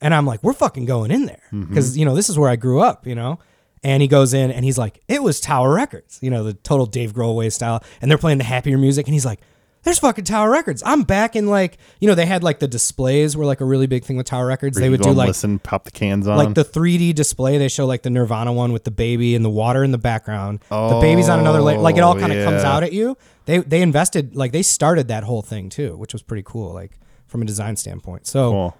and 0.00 0.14
I'm 0.14 0.24
like, 0.24 0.40
we're 0.44 0.52
fucking 0.52 0.84
going 0.84 1.10
in 1.10 1.26
there 1.26 1.42
because 1.50 1.98
you 1.98 2.04
know 2.04 2.14
this 2.14 2.28
is 2.28 2.38
where 2.38 2.48
I 2.48 2.54
grew 2.54 2.80
up, 2.80 3.08
you 3.08 3.16
know. 3.16 3.40
And 3.86 4.02
he 4.02 4.08
goes 4.08 4.34
in 4.34 4.50
and 4.50 4.64
he's 4.64 4.78
like, 4.78 5.00
it 5.06 5.22
was 5.22 5.40
Tower 5.40 5.72
Records, 5.72 6.18
you 6.20 6.30
know, 6.30 6.42
the 6.42 6.54
total 6.54 6.86
Dave 6.86 7.12
Grohl 7.12 7.36
way 7.36 7.50
style, 7.50 7.84
and 8.00 8.10
they're 8.10 8.18
playing 8.18 8.38
the 8.38 8.44
happier 8.44 8.78
music, 8.78 9.06
and 9.06 9.14
he's 9.14 9.26
like. 9.26 9.40
There's 9.82 10.00
fucking 10.00 10.24
Tower 10.24 10.50
Records. 10.50 10.82
I'm 10.84 11.04
back 11.04 11.36
in 11.36 11.46
like, 11.46 11.78
you 12.00 12.08
know, 12.08 12.16
they 12.16 12.26
had 12.26 12.42
like 12.42 12.58
the 12.58 12.66
displays 12.66 13.36
were 13.36 13.44
like 13.44 13.60
a 13.60 13.64
really 13.64 13.86
big 13.86 14.02
thing 14.04 14.16
with 14.16 14.26
Tower 14.26 14.44
Records. 14.46 14.76
They 14.76 14.90
would 14.90 15.00
do 15.00 15.12
like 15.12 15.28
listen, 15.28 15.60
pop 15.60 15.84
the 15.84 15.92
cans 15.92 16.26
on. 16.26 16.36
like 16.36 16.54
the 16.54 16.64
3D 16.64 17.14
display. 17.14 17.56
They 17.56 17.68
show 17.68 17.86
like 17.86 18.02
the 18.02 18.10
Nirvana 18.10 18.52
one 18.52 18.72
with 18.72 18.82
the 18.82 18.90
baby 18.90 19.36
and 19.36 19.44
the 19.44 19.48
water 19.62 19.84
in 19.84 19.92
the 19.92 19.98
background. 19.98 20.58
the 20.70 20.98
baby's 21.00 21.28
on 21.28 21.38
another 21.38 21.60
layer. 21.60 21.78
Like 21.78 21.96
it 21.96 22.00
all 22.00 22.16
Oh, 22.16 22.20
kind 22.20 22.32
of 22.32 22.44
comes 22.44 22.64
out 22.64 22.82
at 22.82 22.92
you. 22.92 23.16
They 23.44 23.58
they 23.58 23.80
invested 23.80 24.34
like 24.34 24.50
they 24.50 24.62
started 24.62 25.06
that 25.06 25.22
whole 25.22 25.42
thing 25.42 25.68
too, 25.68 25.96
which 25.96 26.12
was 26.12 26.20
pretty 26.22 26.42
cool. 26.44 26.74
Like 26.74 26.98
from 27.28 27.42
a 27.42 27.44
design 27.44 27.76
standpoint. 27.76 28.26
So, 28.26 28.50
Cool. 28.50 28.76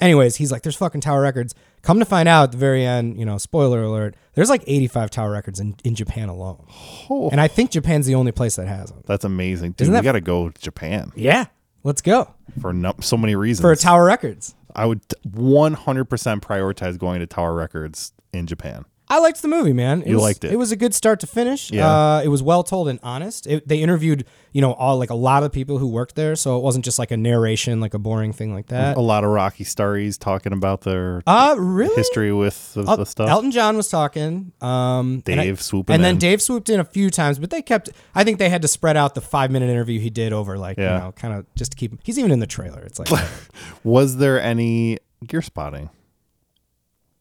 Anyways, 0.00 0.36
he's 0.36 0.50
like, 0.52 0.62
"There's 0.62 0.76
fucking 0.76 1.00
Tower 1.00 1.20
Records." 1.22 1.54
Come 1.82 2.00
to 2.00 2.04
find 2.04 2.28
out, 2.28 2.42
at 2.44 2.52
the 2.52 2.58
very 2.58 2.84
end, 2.84 3.18
you 3.18 3.24
know, 3.24 3.38
spoiler 3.38 3.82
alert. 3.84 4.16
There's 4.34 4.50
like 4.50 4.64
85 4.66 5.10
Tower 5.10 5.30
Records 5.30 5.60
in, 5.60 5.76
in 5.84 5.94
Japan 5.94 6.28
alone, 6.28 6.66
Oh, 7.08 7.28
and 7.30 7.40
I 7.40 7.46
think 7.48 7.70
Japan's 7.70 8.06
the 8.06 8.14
only 8.16 8.32
place 8.32 8.56
that 8.56 8.66
has 8.66 8.90
them. 8.90 9.02
that's 9.06 9.24
amazing, 9.24 9.72
dude. 9.72 9.82
Isn't 9.82 9.94
we 9.94 9.98
that- 9.98 10.04
got 10.04 10.12
to 10.12 10.20
go 10.20 10.48
to 10.50 10.60
Japan 10.60 11.12
Yeah, 11.14 11.46
let's 11.84 12.02
go 12.02 12.34
for 12.60 12.72
no, 12.72 12.94
so 13.00 13.16
many 13.16 13.36
reasons. 13.36 13.62
for 13.62 13.74
Tower 13.76 14.04
Records. 14.06 14.54
I 14.74 14.86
would 14.86 15.00
100% 15.26 16.40
prioritize 16.40 16.98
going 16.98 17.20
to 17.20 17.26
Tower 17.26 17.54
Records 17.54 18.12
in 18.32 18.46
Japan. 18.46 18.84
I 19.10 19.20
liked 19.20 19.40
the 19.42 19.48
movie, 19.48 19.72
man. 19.72 20.02
It 20.02 20.08
You 20.08 20.14
was, 20.16 20.22
liked 20.22 20.44
it. 20.44 20.52
It 20.52 20.56
was 20.56 20.70
a 20.70 20.76
good 20.76 20.94
start 20.94 21.20
to 21.20 21.26
finish. 21.26 21.70
Yeah. 21.70 21.88
Uh, 21.90 22.20
it 22.22 22.28
was 22.28 22.42
well 22.42 22.62
told 22.62 22.88
and 22.88 22.98
honest. 23.02 23.46
It, 23.46 23.66
they 23.66 23.78
interviewed, 23.80 24.26
you 24.52 24.60
know, 24.60 24.72
all 24.74 24.98
like 24.98 25.08
a 25.10 25.14
lot 25.14 25.42
of 25.44 25.50
people 25.52 25.78
who 25.78 25.86
worked 25.88 26.14
there, 26.14 26.36
so 26.36 26.58
it 26.58 26.62
wasn't 26.62 26.84
just 26.84 26.98
like 26.98 27.10
a 27.10 27.16
narration, 27.16 27.80
like 27.80 27.94
a 27.94 27.98
boring 27.98 28.32
thing 28.34 28.52
like 28.52 28.66
that. 28.66 28.96
A 28.96 29.00
lot 29.00 29.24
of 29.24 29.30
Rocky 29.30 29.64
stories 29.64 30.18
talking 30.18 30.52
about 30.52 30.82
their 30.82 31.22
Uh, 31.26 31.54
really? 31.58 31.94
history 31.96 32.32
with 32.32 32.74
the, 32.74 32.82
the 32.82 33.04
stuff. 33.06 33.30
Elton 33.30 33.50
John 33.50 33.76
was 33.76 33.88
talking. 33.88 34.52
Um, 34.60 35.22
and 35.26 35.40
I- 35.40 35.44
Dave 35.44 35.62
swooping 35.62 35.94
and 35.94 36.04
then 36.04 36.14
in. 36.16 36.18
Dave 36.18 36.42
swooped 36.42 36.68
in 36.68 36.78
a 36.78 36.84
few 36.84 37.08
times, 37.10 37.38
but 37.38 37.48
they 37.50 37.62
kept. 37.62 37.88
I 38.14 38.24
think 38.24 38.38
they 38.38 38.50
had 38.50 38.60
to 38.62 38.68
spread 38.68 38.96
out 38.98 39.14
the 39.14 39.20
five 39.22 39.50
minute 39.50 39.70
interview 39.70 40.00
he 40.00 40.10
did 40.10 40.32
over, 40.34 40.58
like 40.58 40.76
Yeah. 40.76 40.94
you 40.96 41.04
know, 41.04 41.12
kind 41.12 41.32
of 41.34 41.46
just 41.54 41.70
to 41.72 41.76
keep. 41.78 41.98
He's 42.04 42.18
even 42.18 42.30
in 42.30 42.40
the 42.40 42.46
trailer. 42.46 42.82
It's 42.82 42.98
like, 42.98 43.08
Was 43.84 44.18
there 44.18 44.38
any 44.40 44.98
gear 45.26 45.40
spotting 45.40 45.88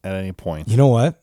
at 0.04 0.14
any 0.16 0.34
point? 0.34 0.68
you 0.68 0.76
know 0.76 0.88
what? 0.88 1.22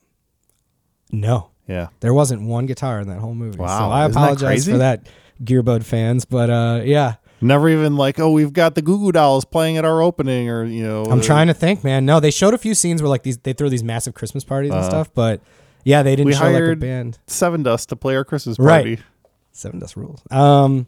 No, 1.11 1.49
yeah. 1.67 1.87
there 1.99 2.13
wasn't 2.13 2.41
one 2.43 2.65
guitar 2.65 2.99
in 2.99 3.07
that 3.09 3.19
whole 3.19 3.35
movie. 3.35 3.57
Wow, 3.57 3.67
so 3.67 3.85
I 3.91 4.01
isn't 4.03 4.11
that 4.13 4.17
apologize 4.19 4.47
crazy? 4.47 4.71
for 4.71 4.77
that, 4.79 5.07
Gearbud 5.43 5.83
fans. 5.83 6.25
But 6.25 6.49
uh, 6.49 6.81
yeah. 6.83 7.15
Never 7.41 7.67
even 7.69 7.95
like, 7.97 8.17
oh, 8.19 8.31
we've 8.31 8.53
got 8.53 8.75
the 8.75 8.81
Goo 8.81 8.97
Goo 8.97 9.11
Dolls 9.11 9.43
playing 9.45 9.77
at 9.77 9.83
our 9.85 10.01
opening, 10.01 10.49
or 10.49 10.63
you 10.63 10.83
know, 10.83 11.03
I'm 11.05 11.19
uh, 11.19 11.23
trying 11.23 11.47
to 11.47 11.53
think, 11.53 11.83
man. 11.83 12.05
No, 12.05 12.19
they 12.19 12.31
showed 12.31 12.53
a 12.53 12.57
few 12.57 12.73
scenes 12.73 13.01
where 13.01 13.09
like 13.09 13.23
these 13.23 13.37
they 13.39 13.53
throw 13.53 13.67
these 13.69 13.83
massive 13.83 14.13
Christmas 14.13 14.43
parties 14.43 14.71
and 14.73 14.83
stuff, 14.85 15.13
but 15.13 15.41
yeah, 15.83 16.01
they 16.01 16.15
didn't 16.15 16.33
Uh-huh. 16.33 16.43
We 16.45 16.47
show 16.47 16.53
like 16.53 16.61
a 16.61 16.65
hired 16.65 16.79
band. 16.79 17.19
Sevendust 17.27 17.87
to 17.87 17.95
play 17.97 18.15
our 18.15 18.23
Christmas 18.23 18.57
Right. 18.57 18.97
party. 18.97 18.99
Sevendust 19.53 19.95
rules. 19.97 20.23
Um, 20.31 20.87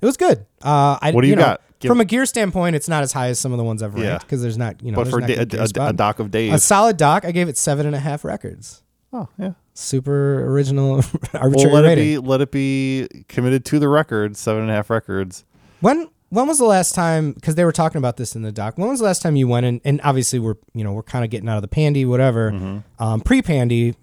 it 0.00 0.06
was 0.06 0.16
good. 0.16 0.46
Uh, 0.62 0.98
I, 1.02 1.10
What 1.12 1.22
do 1.22 1.28
you 1.28 1.36
know, 1.36 1.42
got? 1.42 1.60
Give- 1.80 1.88
from 1.90 2.00
a 2.00 2.04
gear 2.04 2.24
standpoint? 2.26 2.74
It's 2.76 2.88
not 2.88 3.02
as 3.02 3.12
high 3.12 3.28
as 3.28 3.38
some 3.38 3.52
of 3.52 3.58
the 3.58 3.64
ones 3.64 3.82
I've 3.82 3.92
ranked 3.94 4.06
Yeah. 4.06 4.18
because 4.18 4.40
there's 4.40 4.56
not 4.56 4.82
you 4.82 4.92
know. 4.92 4.96
But 4.96 5.04
there's 5.04 5.14
for 5.14 5.20
not 5.20 5.26
da- 5.28 5.36
good 5.36 5.48
gear 5.50 5.60
a, 5.60 5.64
a, 5.64 5.68
spot. 5.68 5.90
a 5.90 5.96
doc 5.96 6.18
of 6.20 6.30
days. 6.30 6.54
a 6.54 6.58
solid 6.60 6.96
doc, 6.96 7.24
I 7.24 7.32
gave 7.32 7.48
it 7.48 7.58
seven 7.58 7.86
and 7.86 7.94
a 7.94 8.00
half 8.00 8.24
records. 8.24 8.82
Oh 9.16 9.28
yeah. 9.38 9.52
Super 9.74 10.44
original, 10.46 10.96
Well, 10.96 11.02
arbitrary 11.34 11.72
let 11.72 11.84
it 11.84 11.96
be. 11.96 12.18
Let 12.18 12.40
it 12.40 12.50
be 12.50 13.08
committed 13.28 13.64
to 13.66 13.78
the 13.78 13.88
record. 13.88 14.36
Seven 14.36 14.62
and 14.62 14.70
a 14.70 14.74
half 14.74 14.88
records. 14.90 15.44
When 15.80 16.08
when 16.30 16.46
was 16.46 16.58
the 16.58 16.64
last 16.64 16.94
time? 16.94 17.32
Because 17.32 17.54
they 17.54 17.64
were 17.64 17.72
talking 17.72 17.98
about 17.98 18.16
this 18.16 18.34
in 18.34 18.42
the 18.42 18.52
doc. 18.52 18.78
When 18.78 18.88
was 18.88 19.00
the 19.00 19.04
last 19.04 19.22
time 19.22 19.36
you 19.36 19.48
went 19.48 19.66
in? 19.66 19.80
And 19.84 20.00
obviously 20.02 20.38
we're 20.38 20.56
you 20.74 20.82
know 20.82 20.92
we're 20.92 21.02
kind 21.02 21.24
of 21.24 21.30
getting 21.30 21.48
out 21.48 21.56
of 21.56 21.62
the 21.62 21.68
pandy, 21.68 22.04
whatever. 22.04 22.52
Mm-hmm. 22.52 23.02
Um, 23.02 23.20
Pre 23.20 23.42
pandy, 23.42 23.94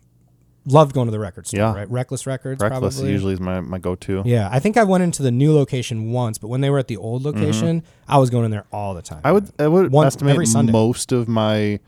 loved 0.66 0.94
going 0.94 1.08
to 1.08 1.12
the 1.12 1.20
record 1.20 1.48
store. 1.48 1.60
Yeah. 1.60 1.74
Right, 1.74 1.90
Reckless 1.90 2.28
Records. 2.28 2.62
Reckless 2.62 2.96
probably. 2.96 3.12
usually 3.12 3.34
is 3.34 3.40
my, 3.40 3.60
my 3.62 3.80
go 3.80 3.96
to. 3.96 4.22
Yeah, 4.26 4.50
I 4.52 4.60
think 4.60 4.78
I 4.78 4.84
went 4.84 5.04
into 5.04 5.24
the 5.24 5.32
new 5.32 5.54
location 5.54 6.12
once, 6.12 6.38
but 6.38 6.48
when 6.48 6.62
they 6.62 6.70
were 6.70 6.80
at 6.80 6.88
the 6.88 6.98
old 6.98 7.24
location, 7.24 7.84
I 8.08 8.18
was 8.18 8.30
going 8.30 8.46
in 8.46 8.52
there 8.52 8.66
all 8.72 8.94
the 8.94 9.02
time. 9.02 9.20
Mm-hmm. 9.20 9.28
I 9.28 9.32
would 9.32 9.52
I 9.60 9.68
would 9.68 9.92
One- 9.92 10.08
estimate 10.08 10.34
every 10.34 10.72
most 10.72 11.12
of 11.12 11.28
my 11.28 11.80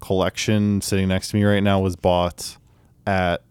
collection 0.00 0.80
sitting 0.80 1.08
next 1.08 1.30
to 1.30 1.36
me 1.36 1.44
right 1.44 1.62
now 1.62 1.80
was 1.80 1.96
bought 1.96 2.58
at 3.06 3.42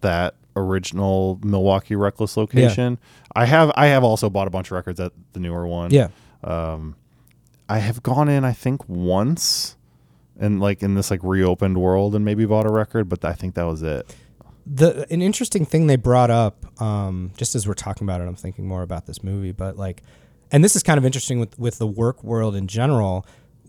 that 0.00 0.34
original 0.56 1.38
Milwaukee 1.42 1.94
Reckless 1.96 2.36
location. 2.36 2.98
I 3.34 3.44
have 3.46 3.70
I 3.76 3.86
have 3.86 4.04
also 4.04 4.28
bought 4.30 4.48
a 4.48 4.50
bunch 4.50 4.68
of 4.68 4.72
records 4.72 4.98
at 5.00 5.12
the 5.32 5.40
newer 5.40 5.66
one. 5.66 5.90
Yeah. 5.90 6.08
Um, 6.42 6.96
I 7.68 7.78
have 7.78 8.02
gone 8.02 8.28
in 8.28 8.44
I 8.44 8.52
think 8.52 8.88
once 8.88 9.76
and 10.38 10.60
like 10.60 10.82
in 10.82 10.94
this 10.94 11.10
like 11.10 11.20
reopened 11.22 11.78
world 11.78 12.14
and 12.14 12.24
maybe 12.24 12.44
bought 12.44 12.66
a 12.66 12.70
record, 12.72 13.08
but 13.08 13.24
I 13.24 13.32
think 13.32 13.54
that 13.54 13.64
was 13.64 13.82
it. 13.82 14.14
the 14.66 15.06
an 15.10 15.22
interesting 15.22 15.64
thing 15.64 15.86
they 15.86 15.96
brought 15.96 16.30
up 16.30 16.80
um, 16.80 17.32
just 17.36 17.54
as 17.54 17.66
we're 17.66 17.74
talking 17.74 18.06
about 18.06 18.20
it 18.20 18.24
i'm 18.28 18.36
thinking 18.36 18.66
more 18.68 18.82
about 18.82 19.06
this 19.06 19.22
movie 19.24 19.52
but 19.52 19.76
like 19.78 20.02
and 20.52 20.62
this 20.62 20.76
is 20.76 20.82
kind 20.82 20.98
of 20.98 21.04
interesting 21.06 21.40
with 21.40 21.58
with 21.58 21.78
the 21.78 21.86
work 21.86 22.22
world 22.22 22.54
in 22.54 22.66
general 22.66 23.24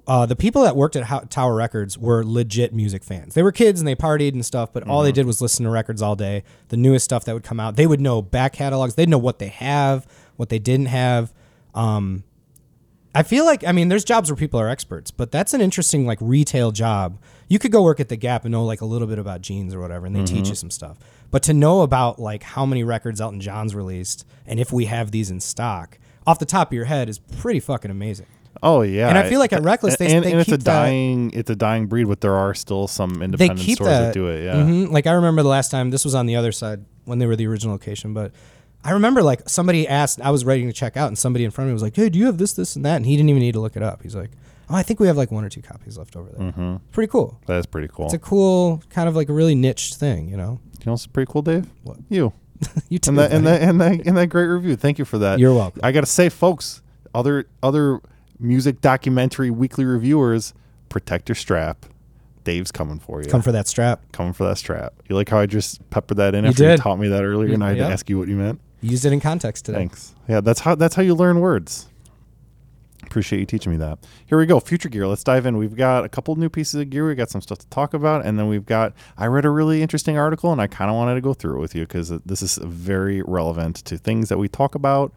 uh, 0.09 0.25
the 0.25 0.35
people 0.35 0.63
that 0.63 0.75
worked 0.75 0.95
at 0.95 1.03
Ho- 1.03 1.23
Tower 1.29 1.53
Records 1.53 1.95
were 1.95 2.25
legit 2.25 2.73
music 2.73 3.03
fans. 3.03 3.35
They 3.35 3.43
were 3.43 3.51
kids 3.51 3.79
and 3.79 3.87
they 3.87 3.95
partied 3.95 4.33
and 4.33 4.43
stuff, 4.43 4.73
but 4.73 4.87
all 4.87 5.03
they 5.03 5.11
did 5.11 5.27
was 5.27 5.39
listen 5.39 5.65
to 5.65 5.69
records 5.69 6.01
all 6.01 6.15
day. 6.15 6.43
The 6.69 6.77
newest 6.77 7.05
stuff 7.05 7.25
that 7.25 7.33
would 7.33 7.43
come 7.43 7.59
out, 7.59 7.75
they 7.75 7.85
would 7.85 8.01
know 8.01 8.19
back 8.23 8.53
catalogs. 8.53 8.95
They'd 8.95 9.07
know 9.07 9.19
what 9.19 9.37
they 9.37 9.49
have, 9.49 10.07
what 10.35 10.49
they 10.49 10.57
didn't 10.57 10.87
have. 10.87 11.31
Um, 11.75 12.23
I 13.13 13.21
feel 13.21 13.45
like 13.45 13.63
I 13.63 13.71
mean, 13.71 13.89
there's 13.89 14.03
jobs 14.03 14.31
where 14.31 14.35
people 14.35 14.59
are 14.59 14.67
experts, 14.67 15.11
but 15.11 15.31
that's 15.31 15.53
an 15.53 15.61
interesting 15.61 16.07
like 16.07 16.17
retail 16.21 16.71
job. 16.71 17.21
You 17.47 17.59
could 17.59 17.71
go 17.71 17.83
work 17.83 17.99
at 17.99 18.09
the 18.09 18.15
Gap 18.15 18.45
and 18.45 18.51
know 18.51 18.65
like 18.65 18.81
a 18.81 18.85
little 18.85 19.07
bit 19.07 19.19
about 19.19 19.41
jeans 19.41 19.75
or 19.75 19.79
whatever, 19.79 20.07
and 20.07 20.15
they 20.15 20.23
teach 20.23 20.49
you 20.49 20.55
some 20.55 20.71
stuff. 20.71 20.97
But 21.29 21.43
to 21.43 21.53
know 21.53 21.81
about 21.81 22.17
like 22.17 22.41
how 22.41 22.65
many 22.65 22.83
records 22.83 23.21
Elton 23.21 23.41
John's 23.41 23.75
released 23.75 24.25
and 24.47 24.59
if 24.59 24.73
we 24.73 24.85
have 24.85 25.11
these 25.11 25.29
in 25.29 25.39
stock 25.39 25.99
off 26.25 26.39
the 26.39 26.45
top 26.45 26.69
of 26.69 26.73
your 26.73 26.85
head 26.85 27.09
is 27.09 27.19
pretty 27.19 27.59
fucking 27.59 27.91
amazing. 27.91 28.25
Oh 28.61 28.81
yeah, 28.81 29.07
And 29.09 29.17
I 29.17 29.29
feel 29.29 29.39
like 29.39 29.53
at 29.53 29.63
Reckless, 29.63 29.95
they- 29.97 30.13
and, 30.13 30.25
they 30.25 30.31
and 30.31 30.41
it's 30.41 30.49
a 30.49 30.53
keep 30.57 30.63
that- 30.63 30.71
dying 30.71 31.31
it's 31.33 31.49
a 31.49 31.55
dying 31.55 31.87
breed, 31.87 32.07
but 32.07 32.21
there 32.21 32.35
are 32.35 32.53
still 32.53 32.87
some 32.87 33.21
independent 33.21 33.59
stores 33.61 33.87
that, 33.89 33.99
that, 34.07 34.13
do 34.13 34.27
it. 34.27 34.43
Yeah, 34.43 34.55
Mhm. 34.55 34.91
Like 34.91 35.07
I 35.07 35.11
remember 35.13 35.41
the 35.43 35.49
last 35.49 35.71
time 35.71 35.91
this 35.91 36.03
was 36.03 36.15
on 36.15 36.25
the 36.25 36.35
other 36.35 36.51
side 36.51 36.83
when 37.05 37.19
they 37.19 37.25
were 37.25 37.35
the 37.35 37.47
original 37.47 37.73
location, 37.73 38.13
but 38.13 38.31
I 38.83 38.91
remember 38.91 39.21
like 39.23 39.47
somebody 39.49 39.87
asked, 39.87 40.21
I 40.21 40.31
was 40.31 40.45
ready 40.45 40.65
to 40.65 40.73
check 40.73 40.95
out, 40.97 41.07
and 41.07 41.17
somebody 41.17 41.43
in 41.45 41.51
front 41.51 41.65
of 41.67 41.69
me 41.69 41.73
was 41.73 41.83
like, 41.83 41.95
"Hey, 41.95 42.09
do 42.09 42.17
you 42.19 42.25
have 42.27 42.37
this, 42.37 42.53
this, 42.53 42.75
and 42.75 42.85
that?" 42.85 42.95
And 42.97 43.05
he 43.05 43.15
didn't 43.17 43.29
even 43.29 43.41
need 43.41 43.53
to 43.53 43.59
look 43.59 43.75
it 43.75 43.83
up. 43.83 44.03
He's 44.03 44.15
like, 44.15 44.31
"Oh, 44.69 44.75
I 44.75 44.83
think 44.83 44.99
we 45.01 45.07
have 45.07 45.17
like 45.17 45.31
one 45.31 45.43
or 45.43 45.49
two 45.49 45.61
copies 45.61 45.97
left 45.97 46.15
over 46.15 46.29
there." 46.29 46.51
Mm-hmm. 46.51 46.75
Pretty 46.91 47.09
cool. 47.11 47.39
that 47.47 47.57
is 47.57 47.65
pretty 47.65 47.87
cool. 47.89 48.05
It's 48.05 48.13
a 48.13 48.19
cool 48.19 48.81
kind 48.89 49.09
of 49.09 49.15
like 49.17 49.27
a 49.29 49.33
really 49.33 49.55
niche 49.55 49.95
thing, 49.95 50.29
you 50.29 50.37
know. 50.37 50.59
you 50.79 50.85
know, 50.85 50.93
what's 50.93 51.07
pretty 51.07 51.29
cool, 51.31 51.41
Dave. 51.41 51.65
What? 51.83 51.97
You 52.09 52.31
you 52.89 52.99
too. 52.99 53.09
and 53.09 53.19
that 53.19 53.31
and 53.33 53.45
that 53.47 53.61
and 53.61 53.81
that 53.81 54.05
and 54.05 54.15
that 54.17 54.27
great 54.27 54.45
review. 54.47 54.75
Thank 54.77 54.97
you 54.99 55.03
for 55.05 55.17
that. 55.17 55.39
You're 55.39 55.53
welcome. 55.53 55.81
I 55.83 55.91
gotta 55.91 56.05
say, 56.05 56.29
folks, 56.29 56.81
other 57.13 57.47
other 57.61 57.99
music 58.39 58.81
documentary 58.81 59.49
weekly 59.51 59.85
reviewers, 59.85 60.53
protect 60.89 61.29
your 61.29 61.35
strap. 61.35 61.85
Dave's 62.43 62.71
coming 62.71 62.99
for 62.99 63.21
you. 63.21 63.27
Come 63.29 63.41
for 63.41 63.51
that 63.51 63.67
strap. 63.67 64.01
coming 64.11 64.33
for 64.33 64.45
that 64.45 64.57
strap. 64.57 64.93
You 65.07 65.15
like 65.15 65.29
how 65.29 65.39
I 65.39 65.45
just 65.45 65.87
peppered 65.89 66.17
that 66.17 66.33
in 66.33 66.45
You 66.45 66.49
after 66.51 66.63
you 66.63 66.69
did. 66.71 66.79
taught 66.79 66.97
me 66.97 67.07
that 67.09 67.23
earlier, 67.23 67.53
and 67.53 67.63
I 67.63 67.69
had 67.69 67.77
to 67.77 67.83
ask 67.83 68.09
you 68.09 68.17
what 68.17 68.27
you 68.27 68.35
meant. 68.35 68.59
Used 68.81 69.05
it 69.05 69.11
in 69.11 69.19
context 69.19 69.65
today. 69.65 69.79
Thanks. 69.79 70.15
Yeah, 70.27 70.41
that's 70.41 70.61
how 70.61 70.73
that's 70.75 70.95
how 70.95 71.01
you 71.01 71.13
learn 71.13 71.41
words. 71.41 71.87
Appreciate 73.03 73.39
you 73.39 73.45
teaching 73.45 73.71
me 73.71 73.77
that. 73.79 73.99
Here 74.25 74.37
we 74.37 74.45
go. 74.45 74.59
Future 74.59 74.87
gear. 74.87 75.07
Let's 75.07 75.23
dive 75.23 75.45
in. 75.45 75.57
We've 75.57 75.75
got 75.75 76.05
a 76.05 76.09
couple 76.09 76.35
new 76.35 76.49
pieces 76.49 76.79
of 76.79 76.89
gear. 76.89 77.07
We 77.07 77.15
got 77.15 77.29
some 77.29 77.41
stuff 77.41 77.57
to 77.59 77.67
talk 77.67 77.93
about, 77.93 78.25
and 78.25 78.37
then 78.39 78.47
we've 78.47 78.65
got. 78.65 78.93
I 79.17 79.25
read 79.25 79.45
a 79.45 79.49
really 79.49 79.81
interesting 79.81 80.17
article, 80.17 80.51
and 80.51 80.61
I 80.61 80.67
kind 80.67 80.89
of 80.89 80.95
wanted 80.95 81.15
to 81.15 81.21
go 81.21 81.33
through 81.33 81.57
it 81.57 81.59
with 81.59 81.75
you 81.75 81.81
because 81.87 82.09
this 82.25 82.41
is 82.41 82.57
very 82.63 83.21
relevant 83.23 83.77
to 83.85 83.97
things 83.97 84.29
that 84.29 84.37
we 84.37 84.47
talk 84.47 84.75
about 84.75 85.13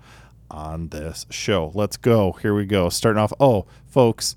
on 0.53 0.89
this 0.89 1.27
show. 1.31 1.73
Let's 1.75 1.97
go. 1.97 2.33
Here 2.33 2.55
we 2.55 2.67
go. 2.67 2.89
Starting 2.89 3.21
off. 3.21 3.33
Oh, 3.41 3.67
folks, 3.87 4.37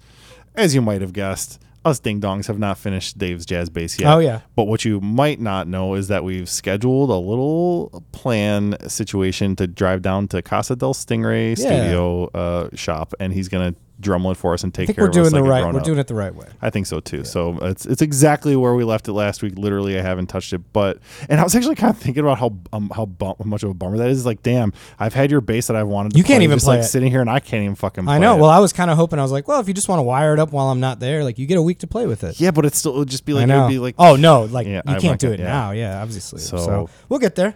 as 0.55 0.74
you 0.74 0.82
might 0.82 1.01
have 1.01 1.13
guessed, 1.13 1.61
us 1.84 1.99
ding 1.99 2.20
dongs 2.20 2.47
have 2.47 2.57
not 2.57 2.80
finished 2.80 3.18
Dave's 3.20 3.45
jazz 3.45 3.70
bass 3.70 3.99
yet. 3.99 4.11
Oh, 4.11 4.18
yeah. 4.18 4.41
But 4.55 4.63
what 4.63 4.84
you 4.86 4.99
might 5.01 5.39
not 5.39 5.68
know 5.68 5.93
is 5.93 6.07
that 6.07 6.24
we've 6.24 6.49
scheduled 6.49 7.11
a 7.11 7.16
little 7.16 8.03
plan 8.11 8.76
situation 8.89 9.55
to 9.57 9.68
drive 9.68 10.01
down 10.01 10.28
to 10.30 10.41
Casa 10.41 10.76
del 10.76 10.95
Stingray 10.95 11.55
Studio 11.55 12.26
uh, 12.34 12.70
shop, 12.76 13.13
and 13.20 13.34
he's 13.34 13.49
gonna 13.49 13.76
drumlet 14.02 14.32
it 14.34 14.38
for 14.38 14.54
us 14.54 14.64
and 14.64 14.74
take 14.74 14.84
I 14.84 14.88
think 14.88 14.96
care 14.98 15.04
we're 15.06 15.10
of 15.10 15.14
doing 15.14 15.26
us 15.28 15.32
the 15.32 15.41
like 15.41 15.64
right. 15.64 15.74
We're 15.74 15.80
doing 15.80 16.00
it 16.00 16.08
the 16.08 16.16
right 16.16 16.34
way. 16.36 16.48
I 16.62 16.70
think 16.70 16.86
so 16.86 17.00
too. 17.00 17.24
So 17.24 17.58
it's 17.62 17.86
it's 17.86 18.02
exactly 18.02 18.56
where 18.56 18.74
we 18.76 18.84
left 18.84 19.08
it 19.08 19.14
last 19.14 19.41
week. 19.41 19.58
Literally, 19.58 19.98
I 19.98 20.02
haven't 20.02 20.28
touched 20.28 20.54
it, 20.54 20.62
but 20.74 21.00
and 21.30 21.39
I 21.39 21.43
was 21.43 21.56
actually 21.56 21.76
kind 21.76 21.91
of 21.93 21.98
thinking 21.98 22.22
about 22.22 22.38
how 22.39 22.58
um, 22.74 22.91
how 22.96 23.06
bum, 23.06 23.36
much 23.46 23.64
of 23.64 23.70
a 23.70 23.74
bummer 23.74 23.98
that 23.98 24.10
is. 24.10 24.26
Like, 24.26 24.43
damn, 24.43 24.74
I've 25.00 25.14
had 25.14 25.32
your 25.32 25.41
bass 25.41 25.68
that 25.68 25.76
I've 25.76 25.88
wanted. 25.88 26.12
to 26.14 26.18
You 26.18 26.24
can't 26.24 26.43
even 26.43 26.58
just, 26.58 26.66
play 26.66 26.78
like 26.78 26.86
it. 26.86 26.89
sitting 26.89 27.10
here, 27.10 27.22
and 27.22 27.30
I 27.30 27.39
can't 27.39 27.64
even 27.64 27.76
fucking. 27.76 28.06
Play 28.06 28.16
I 28.16 28.18
know. 28.20 28.38
It. 28.38 28.41
Well, 28.41 28.50
I 28.50 28.60
was 28.60 28.74
kind 28.74 28.91
of 28.91 28.98
hoping. 28.98 29.20
I 29.20 29.22
was 29.22 29.32
like, 29.32 29.48
well, 29.48 29.60
if 29.60 29.68
you 29.68 29.74
just 29.74 29.88
want 29.88 30.00
to 30.00 30.04
wire 30.04 30.34
it 30.34 30.39
up 30.39 30.52
while 30.52 30.68
I'm 30.68 30.80
not 30.80 31.00
there, 31.00 31.24
like 31.24 31.38
you 31.39 31.46
get 31.46 31.58
a 31.58 31.62
week 31.62 31.80
to 31.80 31.88
play 31.88 32.06
with 32.06 32.24
it. 32.24 32.39
yeah, 32.39 32.52
but 32.52 32.66
it's 32.66 32.78
still 32.78 32.96
it 32.96 33.00
would 33.00 33.10
just 33.10 33.26
be 33.26 33.34
like 33.34 33.48
it 33.48 33.54
would 33.56 33.70
be 33.70 33.80
like 33.80 33.96
oh 33.98 34.16
no, 34.16 34.43
like 34.43 34.68
Yeah, 34.68 34.82
you 34.88 34.96
can't 35.00 35.20
do 35.20 35.32
it 35.32 35.39
yeah. 35.39 35.46
now. 35.46 35.72
Yeah, 35.72 36.02
obviously. 36.02 36.39
So- 36.39 36.58
So, 36.58 36.89
we'll 37.10 37.20
get 37.20 37.36
there. 37.36 37.56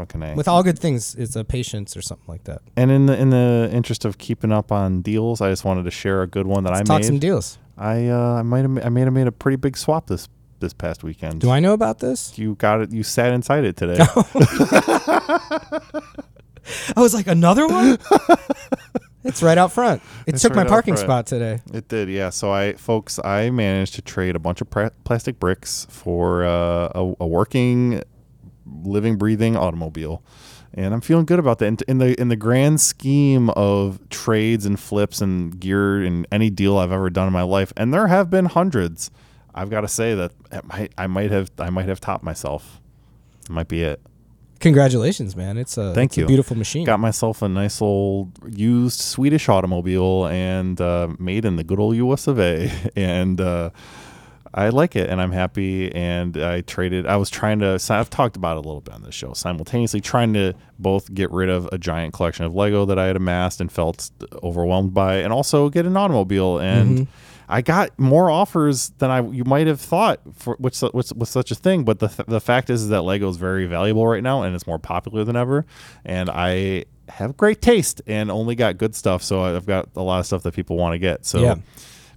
Fucking 0.00 0.22
a. 0.22 0.34
With 0.34 0.48
all 0.48 0.62
good 0.62 0.78
things, 0.78 1.14
it's 1.14 1.36
a 1.36 1.44
patience 1.44 1.96
or 1.96 2.02
something 2.02 2.26
like 2.28 2.44
that. 2.44 2.62
and 2.76 2.90
in 2.90 3.06
the 3.06 3.18
in 3.18 3.30
the 3.30 3.68
interest 3.72 4.04
of 4.04 4.18
keeping 4.18 4.52
up 4.52 4.72
on 4.72 5.02
deals, 5.02 5.40
I 5.40 5.50
just 5.50 5.64
wanted 5.64 5.84
to 5.84 5.90
share 5.90 6.22
a 6.22 6.26
good 6.26 6.46
one 6.46 6.64
that 6.64 6.70
Let's 6.72 6.80
I 6.90 6.94
talk 6.94 7.00
made. 7.00 7.06
some 7.06 7.18
deals. 7.18 7.58
I 7.76 8.08
uh, 8.08 8.34
I 8.34 8.42
might 8.42 8.62
have 8.62 8.84
I 8.84 8.88
may 8.88 9.00
have 9.02 9.12
made 9.12 9.26
a 9.26 9.32
pretty 9.32 9.56
big 9.56 9.76
swap 9.76 10.06
this 10.06 10.28
this 10.60 10.72
past 10.74 11.02
weekend. 11.02 11.40
Do 11.40 11.50
I 11.50 11.60
know 11.60 11.72
about 11.72 11.98
this? 12.00 12.38
You 12.38 12.54
got 12.56 12.80
it. 12.82 12.92
You 12.92 13.02
sat 13.02 13.32
inside 13.32 13.64
it 13.64 13.76
today. 13.76 13.98
I 16.96 17.00
was 17.00 17.14
like, 17.14 17.26
another 17.26 17.66
one? 17.66 17.98
it's 19.24 19.42
right 19.42 19.56
out 19.58 19.72
front. 19.72 20.02
It 20.26 20.34
It's 20.34 20.42
took 20.42 20.52
my 20.54 20.58
right 20.62 20.66
out 20.66 20.70
parking 20.70 20.96
spot 20.96 21.26
today. 21.26 21.60
It 21.72 21.88
did, 21.88 22.08
yeah. 22.10 22.30
So 22.30 22.52
I, 22.52 22.74
folks, 22.74 23.18
I 23.24 23.50
managed 23.50 23.94
to 23.94 24.02
trade 24.02 24.36
a 24.36 24.38
bunch 24.38 24.60
of 24.60 24.68
pra- 24.70 24.92
plastic 25.04 25.40
bricks 25.40 25.86
for 25.90 26.44
uh, 26.44 26.90
a, 26.94 27.14
a 27.20 27.26
working, 27.26 28.02
living, 28.82 29.16
breathing 29.16 29.56
automobile, 29.56 30.22
and 30.74 30.94
I'm 30.94 31.00
feeling 31.00 31.24
good 31.24 31.38
about 31.38 31.58
that. 31.58 31.66
And 31.66 31.82
in 31.82 31.98
the 31.98 32.20
in 32.20 32.28
the 32.28 32.36
grand 32.36 32.80
scheme 32.80 33.50
of 33.50 34.00
trades 34.10 34.66
and 34.66 34.78
flips 34.78 35.20
and 35.20 35.58
gear 35.58 36.02
and 36.02 36.26
any 36.30 36.50
deal 36.50 36.78
I've 36.78 36.92
ever 36.92 37.10
done 37.10 37.26
in 37.26 37.32
my 37.32 37.42
life, 37.42 37.72
and 37.76 37.92
there 37.92 38.06
have 38.06 38.30
been 38.30 38.46
hundreds, 38.46 39.10
I've 39.54 39.70
got 39.70 39.82
to 39.82 39.88
say 39.88 40.14
that 40.14 40.32
it 40.52 40.64
might, 40.64 40.92
I 40.96 41.06
might 41.06 41.30
have 41.30 41.50
I 41.58 41.70
might 41.70 41.88
have 41.88 42.00
topped 42.00 42.24
myself. 42.24 42.80
It 43.44 43.50
might 43.50 43.68
be 43.68 43.82
it. 43.82 44.00
Congratulations, 44.60 45.34
man. 45.34 45.56
It's 45.56 45.78
a, 45.78 45.94
Thank 45.94 46.10
it's 46.10 46.18
a 46.18 46.20
you. 46.20 46.26
beautiful 46.26 46.54
machine. 46.54 46.84
Got 46.84 47.00
myself 47.00 47.40
a 47.40 47.48
nice 47.48 47.80
old 47.80 48.32
used 48.46 49.00
Swedish 49.00 49.48
automobile 49.48 50.26
and 50.26 50.78
uh, 50.78 51.08
made 51.18 51.46
in 51.46 51.56
the 51.56 51.64
good 51.64 51.80
old 51.80 51.96
US 51.96 52.26
of 52.26 52.38
A. 52.38 52.70
And 52.96 53.40
uh, 53.40 53.70
I 54.52 54.70
like 54.70 54.96
it 54.96 55.08
and 55.08 55.20
I'm 55.20 55.32
happy. 55.32 55.94
And 55.94 56.36
I 56.36 56.62
traded, 56.62 57.06
I 57.06 57.16
was 57.16 57.30
trying 57.30 57.60
to, 57.60 57.78
I've 57.90 58.10
talked 58.10 58.36
about 58.36 58.56
it 58.56 58.64
a 58.64 58.68
little 58.68 58.80
bit 58.80 58.94
on 58.94 59.02
this 59.02 59.14
show, 59.14 59.32
simultaneously 59.32 60.00
trying 60.00 60.32
to 60.34 60.54
both 60.78 61.12
get 61.14 61.30
rid 61.30 61.48
of 61.48 61.68
a 61.72 61.78
giant 61.78 62.14
collection 62.14 62.44
of 62.44 62.54
Lego 62.54 62.84
that 62.86 62.98
I 62.98 63.06
had 63.06 63.16
amassed 63.16 63.60
and 63.60 63.70
felt 63.70 64.10
overwhelmed 64.42 64.92
by, 64.92 65.16
and 65.16 65.32
also 65.32 65.68
get 65.68 65.86
an 65.86 65.96
automobile. 65.96 66.58
And 66.58 66.98
Mm-hmm. 67.00 67.10
I 67.52 67.62
got 67.62 67.98
more 67.98 68.30
offers 68.30 68.90
than 68.98 69.10
I 69.10 69.22
you 69.22 69.42
might 69.42 69.66
have 69.66 69.80
thought 69.80 70.20
for 70.34 70.54
which 70.60 70.80
which 70.82 71.12
was 71.16 71.28
such 71.28 71.50
a 71.50 71.56
thing. 71.56 71.82
But 71.84 71.98
the 71.98 72.06
th- 72.06 72.28
the 72.28 72.40
fact 72.40 72.70
is, 72.70 72.90
that 72.90 73.02
Lego 73.02 73.28
is 73.28 73.38
very 73.38 73.66
valuable 73.66 74.06
right 74.06 74.22
now, 74.22 74.42
and 74.42 74.54
it's 74.54 74.68
more 74.68 74.78
popular 74.78 75.24
than 75.24 75.34
ever. 75.34 75.66
And 76.04 76.30
I 76.30 76.84
have 77.08 77.36
great 77.36 77.60
taste 77.60 78.02
and 78.06 78.30
only 78.30 78.54
got 78.54 78.78
good 78.78 78.94
stuff, 78.94 79.24
so 79.24 79.42
I've 79.42 79.66
got 79.66 79.88
a 79.96 80.00
lot 80.02 80.20
of 80.20 80.26
stuff 80.26 80.44
that 80.44 80.54
people 80.54 80.76
want 80.76 80.92
to 80.92 81.00
get. 81.00 81.26
So 81.26 81.40
Yeah. 81.40 81.56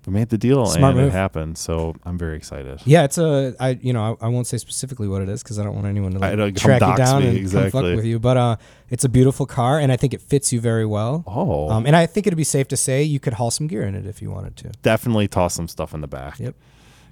We 0.05 0.13
made 0.13 0.29
the 0.29 0.37
deal, 0.37 0.65
Smart 0.65 0.95
and 0.95 1.05
it 1.07 1.11
happened. 1.11 1.57
So 1.57 1.95
I'm 2.03 2.17
very 2.17 2.35
excited. 2.35 2.81
Yeah, 2.85 3.03
it's 3.03 3.17
a 3.17 3.55
I 3.59 3.69
you 3.81 3.93
know 3.93 4.17
I, 4.21 4.25
I 4.25 4.29
won't 4.29 4.47
say 4.47 4.57
specifically 4.57 5.07
what 5.07 5.21
it 5.21 5.29
is 5.29 5.41
because 5.43 5.59
I 5.59 5.63
don't 5.63 5.75
want 5.75 5.87
anyone 5.87 6.11
to 6.11 6.17
I 6.17 6.29
like, 6.29 6.37
don't- 6.37 6.53
come 6.55 6.61
track 6.61 6.81
you 6.81 6.87
dox 6.87 6.97
down 6.99 7.21
me, 7.21 7.27
and 7.29 7.35
come 7.37 7.41
exactly. 7.43 7.71
fuck 7.71 7.95
with 7.95 8.05
you. 8.05 8.19
But 8.19 8.37
uh, 8.37 8.55
it's 8.89 9.03
a 9.05 9.09
beautiful 9.09 9.45
car, 9.45 9.79
and 9.79 9.91
I 9.91 9.95
think 9.97 10.13
it 10.13 10.21
fits 10.21 10.51
you 10.51 10.59
very 10.59 10.85
well. 10.85 11.23
Oh, 11.25 11.69
Um, 11.69 11.85
and 11.85 11.95
I 11.95 12.05
think 12.05 12.27
it'd 12.27 12.37
be 12.37 12.43
safe 12.43 12.67
to 12.69 12.77
say 12.77 13.01
you 13.03 13.19
could 13.19 13.33
haul 13.33 13.49
some 13.51 13.67
gear 13.67 13.83
in 13.83 13.95
it 13.95 14.05
if 14.05 14.21
you 14.21 14.29
wanted 14.29 14.55
to. 14.57 14.71
definitely 14.81 15.27
toss 15.27 15.53
some 15.55 15.67
stuff 15.67 15.93
in 15.93 16.01
the 16.01 16.07
back. 16.07 16.39
Yep. 16.39 16.55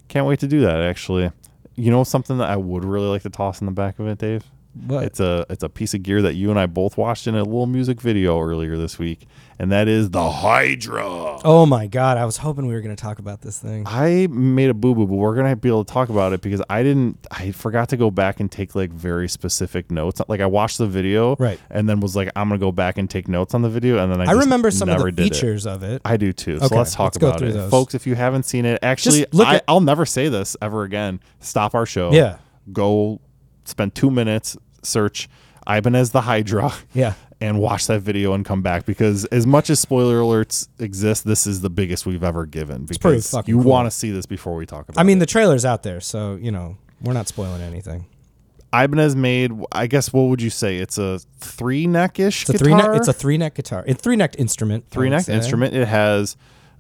Can't 0.10 0.26
wait 0.28 0.39
to 0.39 0.48
do 0.48 0.60
that. 0.62 0.82
Actually, 0.82 1.32
you 1.76 1.89
know 1.92 2.04
something 2.04 2.38
that 2.39 2.50
I 2.50 2.58
would 2.58 2.84
really 2.84 3.08
like 3.08 3.22
to 3.24 3.30
toss 3.30 3.62
in 3.62 3.66
the 3.66 3.72
back 3.72 3.98
of 4.00 4.08
it, 4.08 4.18
Dave. 4.18 4.44
But 4.74 5.03
It's 5.03 5.19
a 5.19 5.45
it's 5.49 5.63
a 5.63 5.69
piece 5.69 5.93
of 5.93 6.01
gear 6.01 6.22
that 6.22 6.36
you 6.36 6.49
and 6.49 6.57
I 6.59 6.65
both 6.65 6.97
watched 6.97 7.28
in 7.28 7.36
a 7.36 7.43
little 7.43 7.65
music 7.67 7.99
video 7.99 8.39
earlier 8.39 8.78
this 8.78 8.97
week, 8.97 9.28
and 9.59 9.69
that 9.74 9.89
is 9.89 10.11
the 10.11 10.32
Hydra. 10.32 11.39
oh 11.43 11.65
my 11.65 11.88
god, 11.88 12.17
I 12.17 12.24
was 12.24 12.38
hoping 12.38 12.67
we 12.67 12.74
were 12.74 12.80
going 12.82 12.95
to 12.95 13.01
talk 13.01 13.19
about 13.19 13.41
this 13.41 13.59
thing. 13.59 13.84
I 13.86 14.28
made 14.28 14.69
a 14.69 14.74
boo 14.74 14.95
boo, 14.95 15.05
but 15.07 15.15
we're 15.15 15.36
gonna 15.36 15.57
be 15.57 15.67
able 15.67 15.84
to 15.84 15.93
talk 15.93 16.07
about 16.07 16.32
it 16.32 16.39
because 16.41 16.61
I 16.69 16.84
didn't. 16.84 17.17
I 17.32 17.51
forgot 17.51 17.89
to 17.89 17.97
go 17.97 18.11
back 18.11 18.39
and 18.39 18.49
take 18.49 18.74
like 18.74 18.91
very 18.91 19.28
specific 19.28 19.91
notes. 19.91 20.22
Like 20.30 20.39
I 20.39 20.45
watched 20.45 20.78
the 20.78 20.88
video, 20.88 21.36
Right. 21.38 21.59
and 21.69 21.89
then 21.89 21.99
was 21.99 22.15
like, 22.15 22.30
I'm 22.38 22.47
gonna 22.47 22.57
go 22.59 22.72
back 22.72 22.97
and 22.97 23.09
take 23.09 23.28
notes 23.28 23.53
on 23.53 23.63
the 23.63 23.69
video, 23.69 23.97
and 24.01 24.09
then 24.09 24.22
I, 24.22 24.24
I 24.24 24.34
just 24.34 24.39
remember 24.45 24.72
some 24.72 24.88
of 24.88 24.99
the 25.01 25.11
did 25.11 25.19
it. 25.19 25.34
features 25.34 25.67
of 25.67 25.84
it. 25.84 26.01
I 26.05 26.15
do 26.15 26.32
too. 26.32 26.59
So 26.59 26.67
Okay, 26.67 26.78
let's 26.78 26.93
talk 26.95 27.15
let's 27.15 27.17
about 27.17 27.41
it, 27.41 27.53
those. 27.53 27.69
folks. 27.69 27.93
If 27.93 28.07
you 28.07 28.15
haven't 28.15 28.43
seen 28.43 28.63
it, 28.65 28.80
actually, 28.82 29.26
look 29.34 29.47
I, 29.49 29.55
at- 29.55 29.65
I'll 29.67 29.82
never 29.82 30.05
say 30.05 30.30
this 30.30 30.55
ever 30.61 30.84
again. 30.84 31.19
Stop 31.41 31.76
our 31.76 31.86
show. 31.86 32.13
Yeah. 32.13 32.38
Go 32.72 33.19
spend 33.72 33.95
two 33.95 34.11
minutes, 34.11 34.55
search 34.84 35.30
Ibanez 35.67 36.11
the 36.11 36.22
Hydra. 36.22 36.74
Yeah. 36.93 37.13
And 37.39 37.59
watch 37.59 37.88
that 37.88 38.01
video 38.01 38.34
and 38.34 38.45
come 38.45 38.61
back 38.61 38.86
because 38.86 39.26
as 39.26 39.47
much 39.47 39.72
as 39.72 39.80
spoiler 39.80 40.19
alerts 40.19 40.67
exist, 40.78 41.26
this 41.26 41.47
is 41.47 41.61
the 41.61 41.72
biggest 41.72 42.05
we've 42.05 42.24
ever 42.24 42.45
given. 42.45 42.86
Because 42.86 43.34
you 43.47 43.55
cool. 43.55 43.63
want 43.63 43.88
to 43.88 43.91
see 43.91 44.11
this 44.11 44.28
before 44.28 44.53
we 44.53 44.67
talk 44.67 44.88
about. 44.89 44.97
It. 44.97 44.99
I 44.99 45.03
mean, 45.03 45.17
it. 45.17 45.22
the 45.22 45.26
trailer's 45.26 45.65
out 45.65 45.82
there, 45.82 45.99
so 46.01 46.36
you 46.36 46.51
know 46.51 46.78
we're 47.01 47.13
not 47.13 47.28
spoiling 47.28 47.63
anything. 47.63 48.05
Ibanez 48.72 49.15
made. 49.15 49.51
I 49.72 49.88
guess 49.88 50.13
what 50.13 50.24
would 50.24 50.39
you 50.39 50.51
say? 50.51 50.78
It's 50.78 50.99
a 50.99 51.17
three 51.39 51.88
neck 51.88 52.19
ish 52.19 52.43
It's 52.43 52.49
a 52.49 52.53
guitar. 52.53 52.65
three 52.65 52.76
neck. 52.76 52.97
It's 52.99 53.07
a 53.07 53.13
three 53.13 53.38
neck 53.39 53.55
guitar. 53.55 53.84
It's 53.88 54.01
three 54.03 54.15
necked 54.15 54.36
instrument. 54.38 54.89
Three 54.91 55.09
neck 55.09 55.28
instrument. 55.28 55.74
It 55.74 55.88
has 55.88 56.38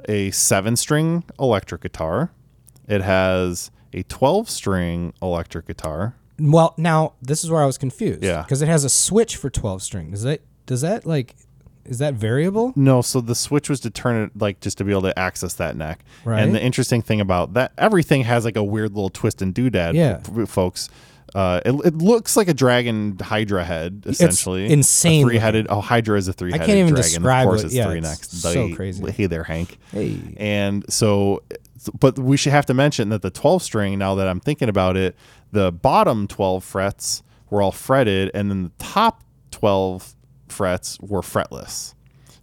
a 0.07 0.29
seven 0.29 0.75
string 0.75 1.23
electric 1.39 1.81
guitar. 1.81 2.31
It 2.87 3.01
has 3.01 3.71
a 3.93 4.03
twelve 4.03 4.47
string 4.47 5.13
electric 5.23 5.65
guitar. 5.65 6.15
Well, 6.41 6.73
now 6.77 7.13
this 7.21 7.43
is 7.43 7.51
where 7.51 7.61
I 7.61 7.65
was 7.65 7.77
confused. 7.77 8.23
Yeah. 8.23 8.41
Because 8.41 8.61
it 8.61 8.67
has 8.67 8.83
a 8.83 8.89
switch 8.89 9.35
for 9.35 9.49
twelve 9.49 9.81
string. 9.83 10.11
Does 10.11 10.23
that 10.23 10.41
does 10.65 10.81
that 10.81 11.05
like 11.05 11.35
is 11.85 11.97
that 11.99 12.13
variable? 12.13 12.73
No, 12.75 13.01
so 13.01 13.21
the 13.21 13.35
switch 13.35 13.69
was 13.69 13.79
to 13.81 13.89
turn 13.89 14.23
it 14.25 14.31
like 14.39 14.59
just 14.59 14.77
to 14.77 14.83
be 14.83 14.91
able 14.91 15.01
to 15.03 15.17
access 15.17 15.53
that 15.55 15.75
neck. 15.75 16.03
Right. 16.23 16.41
And 16.41 16.53
the 16.55 16.61
interesting 16.61 17.01
thing 17.01 17.19
about 17.21 17.53
that, 17.55 17.71
everything 17.77 18.23
has 18.23 18.45
like 18.45 18.55
a 18.55 18.63
weird 18.63 18.91
little 18.93 19.09
twist 19.09 19.41
and 19.41 19.53
doodad. 19.53 19.93
Yeah. 19.95 20.19
f- 20.41 20.49
folks. 20.49 20.89
Uh, 21.33 21.61
it, 21.65 21.71
it 21.85 21.97
looks 21.97 22.35
like 22.35 22.49
a 22.49 22.53
dragon 22.53 23.17
Hydra 23.17 23.63
head, 23.63 24.03
essentially. 24.05 24.65
It's 24.65 24.73
insane 24.73 25.23
Three 25.25 25.37
headed. 25.37 25.67
Oh, 25.69 25.79
Hydra 25.79 26.17
is 26.17 26.27
a 26.27 26.33
three 26.33 26.51
headed 26.51 26.63
I 26.63 26.65
can't 26.65 26.77
even 26.77 26.93
dragon. 26.93 27.03
describe 27.21 27.47
of 27.47 27.49
course, 27.51 27.59
what- 27.59 27.65
it's 27.67 27.73
yeah, 27.75 27.87
three 27.87 28.01
necks. 28.01 28.29
so 28.31 28.51
They- 28.51 28.73
crazy. 28.73 29.09
Hey 29.11 29.25
there, 29.27 29.43
Hank. 29.43 29.77
Hey. 29.93 30.17
And 30.37 30.83
so, 30.89 31.41
but 31.99 32.17
we 32.19 32.37
should 32.37 32.51
have 32.51 32.65
to 32.67 32.73
mention 32.73 33.09
that 33.09 33.21
the 33.21 33.31
12 33.31 33.61
string, 33.63 33.97
now 33.99 34.15
that 34.15 34.27
I'm 34.27 34.39
thinking 34.39 34.69
about 34.69 34.97
it, 34.97 35.15
the 35.51 35.71
bottom 35.71 36.27
12 36.27 36.63
frets 36.63 37.23
were 37.49 37.61
all 37.61 37.71
fretted, 37.71 38.31
and 38.33 38.49
then 38.49 38.63
the 38.63 38.71
top 38.77 39.23
12 39.51 40.15
frets 40.47 40.99
were 41.01 41.21
fretless. 41.21 41.93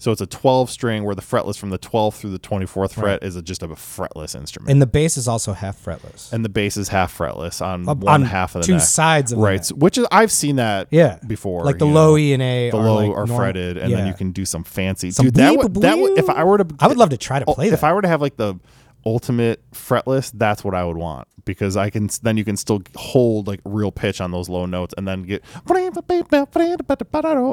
So 0.01 0.13
it's 0.13 0.21
a 0.21 0.27
12 0.27 0.71
string 0.71 1.03
where 1.03 1.17
the 1.17 1.23
fretless 1.23 1.59
from 1.59 1.71
the 1.71 1.79
12th 1.79 2.21
through 2.21 2.31
the 2.31 2.39
24th 2.39 2.93
fret 2.95 3.25
is 3.25 3.35
a, 3.35 3.43
just 3.43 3.65
a 3.65 3.69
fretless 3.69 4.37
instrument. 4.37 4.71
And 4.71 4.81
the 4.81 4.87
bass 4.87 5.17
is 5.17 5.27
also 5.27 5.53
half 5.55 5.85
fretless. 5.85 6.33
And 6.33 6.45
the 6.45 6.49
bass 6.49 6.77
is 6.77 6.87
half 6.89 7.19
fretless 7.19 7.61
on 7.61 7.89
Up 7.89 7.99
one 7.99 8.23
on 8.23 8.23
half 8.25 8.55
of 8.55 8.63
the 8.63 8.67
two 8.67 8.75
neck. 8.75 8.83
sides 8.83 9.33
of 9.33 9.39
the 9.39 9.45
right? 9.45 9.65
so- 9.65 9.75
which 9.75 9.99
is 9.99 10.07
I've 10.13 10.31
seen 10.31 10.55
that 10.57 10.87
Yeah. 10.93 11.19
before. 11.27 11.65
like 11.65 11.79
the 11.79 11.85
low 11.87 12.13
know. 12.13 12.17
E 12.17 12.33
and 12.33 12.41
A. 12.43 12.71
the 12.71 12.77
are 12.77 12.85
low 12.85 12.95
like 12.95 13.09
are 13.11 13.27
normal- 13.27 13.37
fretted, 13.39 13.77
and 13.77 13.93
then 13.93 14.07
you 14.07 14.15
can 14.15 14.31
do 14.31 14.45
some 14.45 14.63
fancy. 14.63 15.11
Some 15.11 15.27
Dude, 15.27 15.35
that 15.35 15.55
bleep 15.55 15.63
would 15.65 15.75
that 15.83 15.99
would 15.99 16.17
if 16.17 16.31
I 16.31 16.45
were 16.45 16.59
to 16.59 16.67
I 16.79 16.87
would 16.87 16.97
love 16.97 17.11
to 17.11 17.17
try 17.17 17.41
to 17.41 17.45
Oh, 17.49 17.55
play 17.55 17.67
if 17.67 17.81
that. 17.81 17.85
I 17.85 17.93
were 17.93 18.03
to 18.03 18.09
have 18.09 18.21
like 18.21 18.37
the 18.37 18.55
ultimate 19.09 19.59
fretless, 19.73 20.31
that's 20.35 20.63
what 20.63 20.75
I 20.75 20.85
would 20.85 20.97
want 20.99 21.27
because 21.47 21.79
I 21.79 21.89
can 21.89 22.11
then 22.23 22.37
you 22.37 22.45
can 22.45 22.57
still 22.59 22.83
hold 22.95 23.47
like 23.47 23.61
real 23.65 23.91
pitch 23.91 24.21
on 24.21 24.31
those 24.33 24.49
low 24.51 24.67
notes 24.67 24.93
and 24.99 25.09
then 25.09 25.23
get 25.23 25.43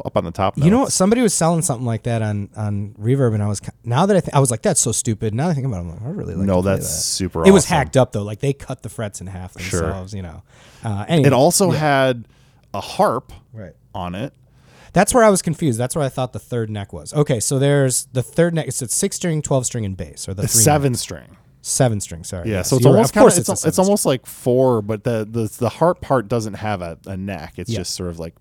up 0.06 0.18
on 0.18 0.26
the 0.26 0.32
top. 0.34 0.58
You 0.58 0.70
know, 0.70 0.82
notes. 0.82 0.94
somebody 0.94 1.22
was 1.22 1.34
selling 1.34 1.62
something 1.62 1.86
like 1.86 2.04
that 2.04 2.22
on 2.22 2.50
on 2.58 2.94
Reverb, 3.00 3.34
and 3.34 3.42
I 3.42 3.48
was 3.48 3.62
now 3.84 4.06
that 4.06 4.18
I 4.18 4.20
think 4.20 4.36
I 4.36 4.40
was 4.40 4.52
like, 4.52 4.62
that's 4.62 4.82
so 4.82 4.92
stupid. 4.92 5.34
Now 5.34 5.46
that 5.46 5.52
I 5.52 5.54
think 5.56 5.68
about 5.68 5.78
it, 5.78 5.80
I'm 5.82 5.90
like, 5.92 6.02
I 6.02 6.10
really 6.10 6.36
like. 6.36 6.46
No, 6.46 6.62
that's 6.62 6.88
that. 6.88 7.02
super 7.02 7.48
It 7.48 7.52
was 7.52 7.66
hacked 7.66 7.96
up 7.96 8.12
though. 8.12 8.24
Like 8.24 8.40
they 8.40 8.54
cut 8.54 8.84
the 8.84 8.90
frets 8.90 9.22
in 9.22 9.28
half 9.28 9.60
Sure. 9.60 9.82
themselves. 9.82 10.14
You 10.14 10.24
know. 10.24 10.44
Uh, 10.84 11.06
anyway, 11.08 11.28
It 11.28 11.34
also 11.34 11.72
had 11.72 12.28
a 12.74 12.82
harp 12.82 13.32
right. 13.54 13.74
on 13.94 14.14
it. 14.16 14.34
That's 14.94 15.14
where 15.14 15.24
I 15.24 15.30
was 15.30 15.42
confused. 15.42 15.78
That's 15.80 15.96
where 15.96 16.06
I 16.06 16.10
thought 16.10 16.32
the 16.32 16.40
third 16.40 16.70
neck 16.70 16.94
was. 16.94 17.14
Okay, 17.14 17.40
so 17.42 17.60
there's 17.60 18.06
the 18.14 18.24
third 18.24 18.54
neck. 18.54 18.68
It's 18.68 18.82
a 18.82 18.88
six 18.88 19.16
string, 19.18 19.42
twelve 19.42 19.66
string, 19.66 19.84
and 19.86 19.98
bass, 19.98 20.28
or 20.30 20.34
the 20.34 20.48
seven 20.48 20.94
neck. 20.94 21.00
string. 21.00 21.38
Seven 21.68 22.00
string. 22.00 22.24
Sorry. 22.24 22.48
Yeah, 22.50 22.58
Yes, 22.58 22.70
so 22.70 22.76
it's 22.76 22.86
you're 22.86 22.94
almost 22.94 23.10
of 23.10 23.14
kind 23.16 23.24
course 23.24 23.34
of 23.38 23.40
it's, 23.42 23.50
a 23.50 23.54
it's, 23.54 23.62
seven 23.64 23.80
almost 23.86 24.06
like 24.06 24.26
four, 24.26 24.82
but 24.82 25.04
the 25.04 25.28
the 25.30 25.52
the 25.58 25.70
harp 25.70 26.00
part 26.00 26.28
doesn't 26.28 26.54
have 26.56 26.82
a, 26.82 26.98
a 27.08 27.18
neck. 27.18 27.54
It's 27.58 27.70
Yeah. 27.72 27.80
just 27.80 27.96
sort 27.96 28.10
of 28.10 28.20
like 28.20 28.36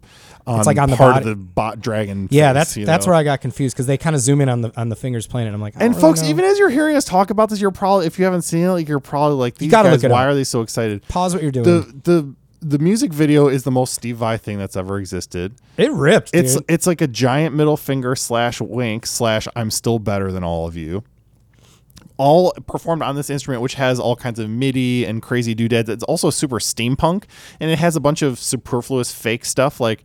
on 0.47 0.63
like 0.65 0.79
on 0.79 0.91
the 0.91 0.97
part 0.97 1.15
body. 1.15 1.31
of 1.31 1.31
the 1.31 1.43
bot 1.43 1.81
dragon. 1.81 2.29
Yeah, 2.31 2.49
face, 2.51 2.55
that's 2.55 2.77
you 2.77 2.85
that's 2.87 3.07
know? 3.07 3.13
where 3.13 3.19
I 3.19 3.23
got 3.25 3.41
confused 3.41 3.75
because 3.75 3.87
they 3.87 3.97
kind 3.97 4.15
of 4.15 4.21
zoom 4.21 4.41
in 4.43 4.49
on 4.51 4.61
the 4.61 4.73
on 4.79 4.91
the 4.91 4.97
fingers 4.97 5.27
playing 5.27 5.49
it. 5.49 5.55
I'm 5.55 5.61
like, 5.61 5.75
I 5.77 5.85
And 5.85 5.95
don't 5.95 6.03
really 6.03 6.13
folks, 6.13 6.23
know. 6.23 6.29
even 6.29 6.45
as 6.45 6.59
you're 6.59 6.69
hearing 6.71 6.97
us 6.97 7.05
talk 7.07 7.31
about 7.31 7.49
this, 7.49 7.61
you're 7.61 7.71
probably 7.71 8.07
if 8.07 8.19
you 8.19 8.25
haven't 8.27 8.43
seen 8.43 8.65
it, 8.65 8.71
like 8.71 8.89
you're 8.89 9.01
probably 9.01 9.39
like 9.39 9.57
these 9.57 9.71
gotta 9.71 9.89
guys. 9.89 10.03
look 10.03 10.11
it 10.11 10.13
Why 10.13 10.25
up. 10.25 10.29
are 10.31 10.35
they 10.35 10.45
so 10.45 10.61
excited? 10.61 11.03
pause 11.09 11.33
what 11.33 11.43
you're 11.43 11.51
doing. 11.53 11.65
The 11.65 11.93
the 12.05 12.35
the 12.67 12.79
music 12.79 13.13
video 13.13 13.49
is 13.49 13.63
the 13.65 13.71
most 13.71 13.93
Steve 13.95 14.17
Vai 14.19 14.37
thing 14.39 14.59
that's 14.59 14.77
ever 14.77 14.99
existed. 14.99 15.55
it 15.77 15.93
ripped. 15.93 16.31
It's 16.35 16.55
dude. 16.55 16.65
it's 16.69 16.87
like 16.87 17.01
a 17.01 17.07
giant 17.07 17.55
middle 17.55 17.77
finger 17.77 18.15
slash 18.17 18.61
wink 18.61 19.07
slash 19.07 19.49
I'm 19.57 19.71
still 19.71 19.99
better 19.99 20.31
than 20.31 20.45
all 20.45 20.67
of 20.67 20.77
you. 20.77 21.05
All 22.17 22.53
performed 22.67 23.03
on 23.03 23.17
this 23.17 23.29
instrument, 23.29 23.61
which 23.61 23.75
has 23.75 23.99
all 23.99 24.15
kinds 24.15 24.39
of 24.39 24.49
MIDI 24.49 25.05
and 25.05 25.21
crazy 25.21 25.55
doodads. 25.55 25.89
It's 25.89 26.05
also 26.05 26.31
super 26.31 26.61
steampunk, 26.61 27.25
and 27.59 27.71
it 27.71 27.79
has 27.79 27.97
a 27.97 28.01
bunch 28.01 28.23
of 28.23 28.39
superfluous 28.39 29.13
fake 29.13 29.45
stuff 29.45 29.81
like 29.81 30.05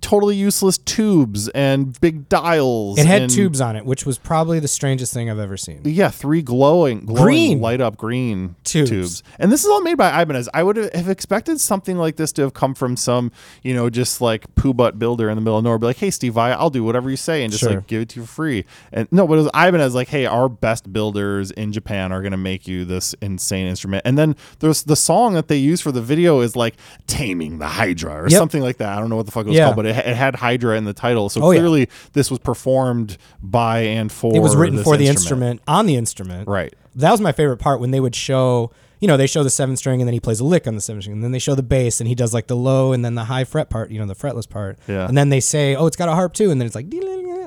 totally 0.00 0.36
useless 0.36 0.78
tubes 0.78 1.48
and 1.50 1.98
big 2.00 2.28
dials. 2.28 2.98
It 2.98 3.06
had 3.06 3.22
and- 3.22 3.30
tubes 3.30 3.60
on 3.60 3.76
it, 3.76 3.84
which 3.84 4.04
was 4.06 4.18
probably 4.18 4.58
the 4.60 4.68
strangest 4.68 5.12
thing 5.14 5.30
I've 5.30 5.38
ever 5.38 5.56
seen. 5.56 5.80
Yeah, 5.84 6.08
three 6.10 6.42
glowing, 6.42 7.06
glowing 7.06 7.22
Green. 7.24 7.60
light 7.60 7.80
up 7.80 7.96
green 7.96 8.56
Tubes. 8.64 8.90
tubes. 8.90 9.22
And 9.38 9.50
this 9.52 9.64
is 9.64 9.70
all 9.70 9.80
made 9.82 9.96
by 9.96 10.20
Ibanez. 10.22 10.48
I 10.54 10.62
would 10.62 10.76
have 10.76 11.08
expected 11.08 11.60
something 11.60 11.96
like 11.98 12.16
this 12.16 12.32
to 12.32 12.42
have 12.42 12.54
come 12.54 12.74
from 12.74 12.96
some, 12.96 13.32
you 13.62 13.74
know, 13.74 13.90
just 13.90 14.20
like 14.20 14.52
poo 14.54 14.72
butt 14.74 14.98
builder 14.98 15.28
in 15.30 15.36
the 15.36 15.40
middle 15.40 15.58
of 15.58 15.64
nowhere. 15.64 15.78
Be 15.78 15.86
like, 15.86 15.96
hey, 15.98 16.10
Steve, 16.10 16.36
I, 16.38 16.52
I'll 16.52 16.70
do 16.70 16.84
whatever 16.84 17.10
you 17.10 17.16
say 17.16 17.42
and 17.42 17.50
just 17.52 17.62
Sure. 17.64 17.74
like 17.74 17.86
give 17.86 18.02
it 18.02 18.08
to 18.10 18.20
you 18.20 18.26
for 18.26 18.32
free. 18.32 18.64
And 18.92 19.08
no, 19.12 19.26
but 19.26 19.34
it 19.34 19.42
was 19.42 19.46
Ibanez 19.54 19.94
like, 19.94 20.08
hey, 20.08 20.26
our 20.26 20.48
best 20.48 20.92
builders 20.92 21.50
in 21.50 21.72
Japan 21.72 22.12
are 22.12 22.20
going 22.22 22.32
to 22.32 22.36
make 22.36 22.66
you 22.66 22.84
this 22.84 23.14
insane 23.20 23.66
instrument. 23.66 24.02
And 24.04 24.16
then 24.18 24.36
there's 24.60 24.82
the 24.84 24.96
song 24.96 25.34
that 25.34 25.48
they 25.48 25.56
use 25.56 25.80
for 25.80 25.92
the 25.92 26.02
video 26.02 26.40
is 26.40 26.56
like 26.56 26.74
Taming 27.06 27.58
the 27.58 27.66
Hydra 27.66 28.22
or 28.22 28.28
Yep. 28.28 28.38
something 28.38 28.62
like 28.62 28.78
that. 28.78 28.96
I 28.96 29.00
don't 29.00 29.10
know 29.10 29.16
what 29.16 29.26
the 29.26 29.32
fuck 29.32 29.46
it 29.46 29.50
was 29.50 29.56
Yeah. 29.56 29.66
called, 29.66 29.71
but 29.74 29.86
it, 29.86 29.96
it 29.96 30.16
had 30.16 30.36
Hydra 30.36 30.76
in 30.76 30.84
the 30.84 30.92
title. 30.92 31.28
So 31.28 31.42
Oh, 31.42 31.50
yeah. 31.50 31.58
clearly 31.60 31.88
this 32.12 32.30
was 32.30 32.38
performed 32.38 33.16
by 33.42 33.80
and 33.80 34.10
for 34.10 34.34
It 34.34 34.40
was 34.40 34.54
written 34.56 34.82
for 34.82 34.96
the 34.96 35.06
instrument 35.08 35.60
on 35.66 35.86
the 35.86 35.96
instrument. 35.96 36.48
Right. 36.48 36.74
That 36.94 37.10
was 37.10 37.20
my 37.20 37.32
favorite 37.32 37.56
part 37.58 37.80
when 37.80 37.90
they 37.90 38.00
would 38.00 38.14
show, 38.14 38.70
you 39.00 39.08
know, 39.08 39.16
they 39.16 39.26
show 39.26 39.42
the 39.42 39.50
seven 39.50 39.76
string 39.76 40.00
and 40.00 40.06
then 40.08 40.12
he 40.12 40.20
plays 40.20 40.40
a 40.40 40.44
lick 40.44 40.66
on 40.66 40.74
the 40.74 40.80
seven 40.80 41.00
string. 41.02 41.14
And 41.14 41.24
then 41.24 41.32
they 41.32 41.38
show 41.38 41.54
the 41.54 41.62
bass 41.62 42.00
and 42.00 42.08
he 42.08 42.14
does 42.14 42.34
like 42.34 42.46
the 42.48 42.56
low 42.56 42.92
and 42.92 43.04
then 43.04 43.14
the 43.14 43.24
high 43.24 43.44
fret 43.44 43.70
part, 43.70 43.90
you 43.90 43.98
know, 43.98 44.06
the 44.06 44.14
fretless 44.14 44.48
part. 44.48 44.78
Yeah. 44.86 45.06
And 45.08 45.16
then 45.16 45.28
they 45.30 45.40
say, 45.40 45.74
oh, 45.74 45.86
it's 45.86 45.96
got 45.96 46.08
a 46.08 46.12
harp 46.14 46.34
too. 46.34 46.50
And 46.50 46.60
then 46.60 46.66
it's 46.66 46.74
like, 46.74 46.86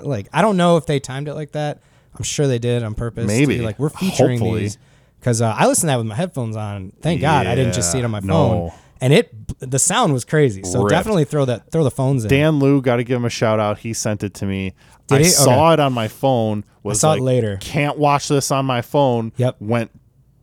like, 0.04 0.28
I 0.34 0.42
don't 0.42 0.58
know 0.58 0.78
if 0.78 0.86
they 0.86 1.00
timed 1.00 1.28
it 1.28 1.34
like 1.36 1.52
that. 1.54 1.80
I'm 2.16 2.24
sure 2.24 2.48
they 2.48 2.60
did 2.60 2.82
on 2.84 2.96
purpose. 2.96 3.28
Maybe. 3.28 3.60
like, 3.60 3.78
we're 3.78 3.90
featuring 3.90 4.40
Hopefully. 4.40 4.62
these. 4.62 4.78
Because 5.20 5.42
uh, 5.42 5.54
I 5.58 5.66
listened 5.68 5.88
to 5.90 5.94
that 5.94 5.98
with 5.98 6.06
my 6.08 6.16
headphones 6.16 6.56
on. 6.56 6.92
Thank 7.02 7.20
God 7.22 7.48
I 7.48 7.56
didn't 7.56 7.74
just 7.74 7.92
see 7.92 8.00
it 8.00 8.06
on 8.06 8.12
my 8.12 8.20
phone. 8.22 8.28
no. 8.30 8.74
And 9.02 9.12
it, 9.14 9.32
the 9.60 9.80
sound 9.80 10.14
was 10.14 10.24
crazy. 10.26 10.64
So 10.64 10.80
Ripped. 10.80 10.90
definitely 10.92 11.26
throw 11.26 11.46
that, 11.46 11.72
throw 11.72 11.84
the 11.84 11.92
phones 11.92 12.24
in. 12.24 12.30
Dan 12.30 12.60
Liu, 12.60 12.82
got 12.82 12.96
to 12.98 13.04
give 13.04 13.18
him 13.18 13.26
a 13.26 13.30
shout 13.30 13.60
out. 13.60 13.80
He 13.80 13.94
sent 13.94 14.24
it 14.24 14.34
to 14.36 14.46
me. 14.46 14.74
Did 15.08 15.16
I 15.16 15.24
he? 15.24 15.30
saw 15.30 15.66
Okay. 15.72 15.74
it 15.74 15.80
on 15.82 15.94
my 15.94 16.08
phone. 16.08 16.64
Was 16.84 17.02
saw 17.02 17.14
it 17.14 17.22
later. 17.22 17.58
Can't 17.62 17.98
watch 17.98 18.28
this 18.28 18.52
on 18.52 18.66
my 18.66 18.82
phone. 18.82 19.32
Yep. 19.38 19.58
Went 19.60 19.92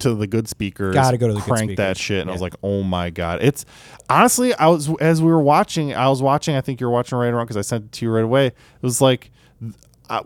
to 0.00 0.14
the 0.14 0.26
good 0.26 0.48
speakers. 0.48 0.94
Gotta 0.94 1.16
go 1.16 1.28
to 1.28 1.34
the 1.34 1.40
crank 1.40 1.76
that 1.76 1.96
shit, 1.96 2.20
and 2.20 2.28
I 2.28 2.32
was 2.32 2.42
like, 2.42 2.55
oh 2.62 2.82
my 2.82 3.11
god! 3.11 3.38
It's 3.42 3.64
honestly, 4.11 4.53
I 4.55 4.66
was 4.66 4.90
as 5.00 5.22
we 5.22 5.28
were 5.28 5.40
watching. 5.40 5.94
I 5.94 6.09
was 6.09 6.20
watching. 6.20 6.57
I 6.57 6.61
think 6.61 6.80
you're 6.80 6.90
watching 6.90 7.16
right 7.18 7.28
around 7.28 7.44
because 7.46 7.57
I 7.57 7.61
sent 7.61 7.84
it 7.84 7.92
to 7.92 8.05
you 8.07 8.11
right 8.12 8.24
away. 8.24 8.46
It 8.48 8.55
was 8.82 9.00
like. 9.00 9.30
I, 10.11 10.20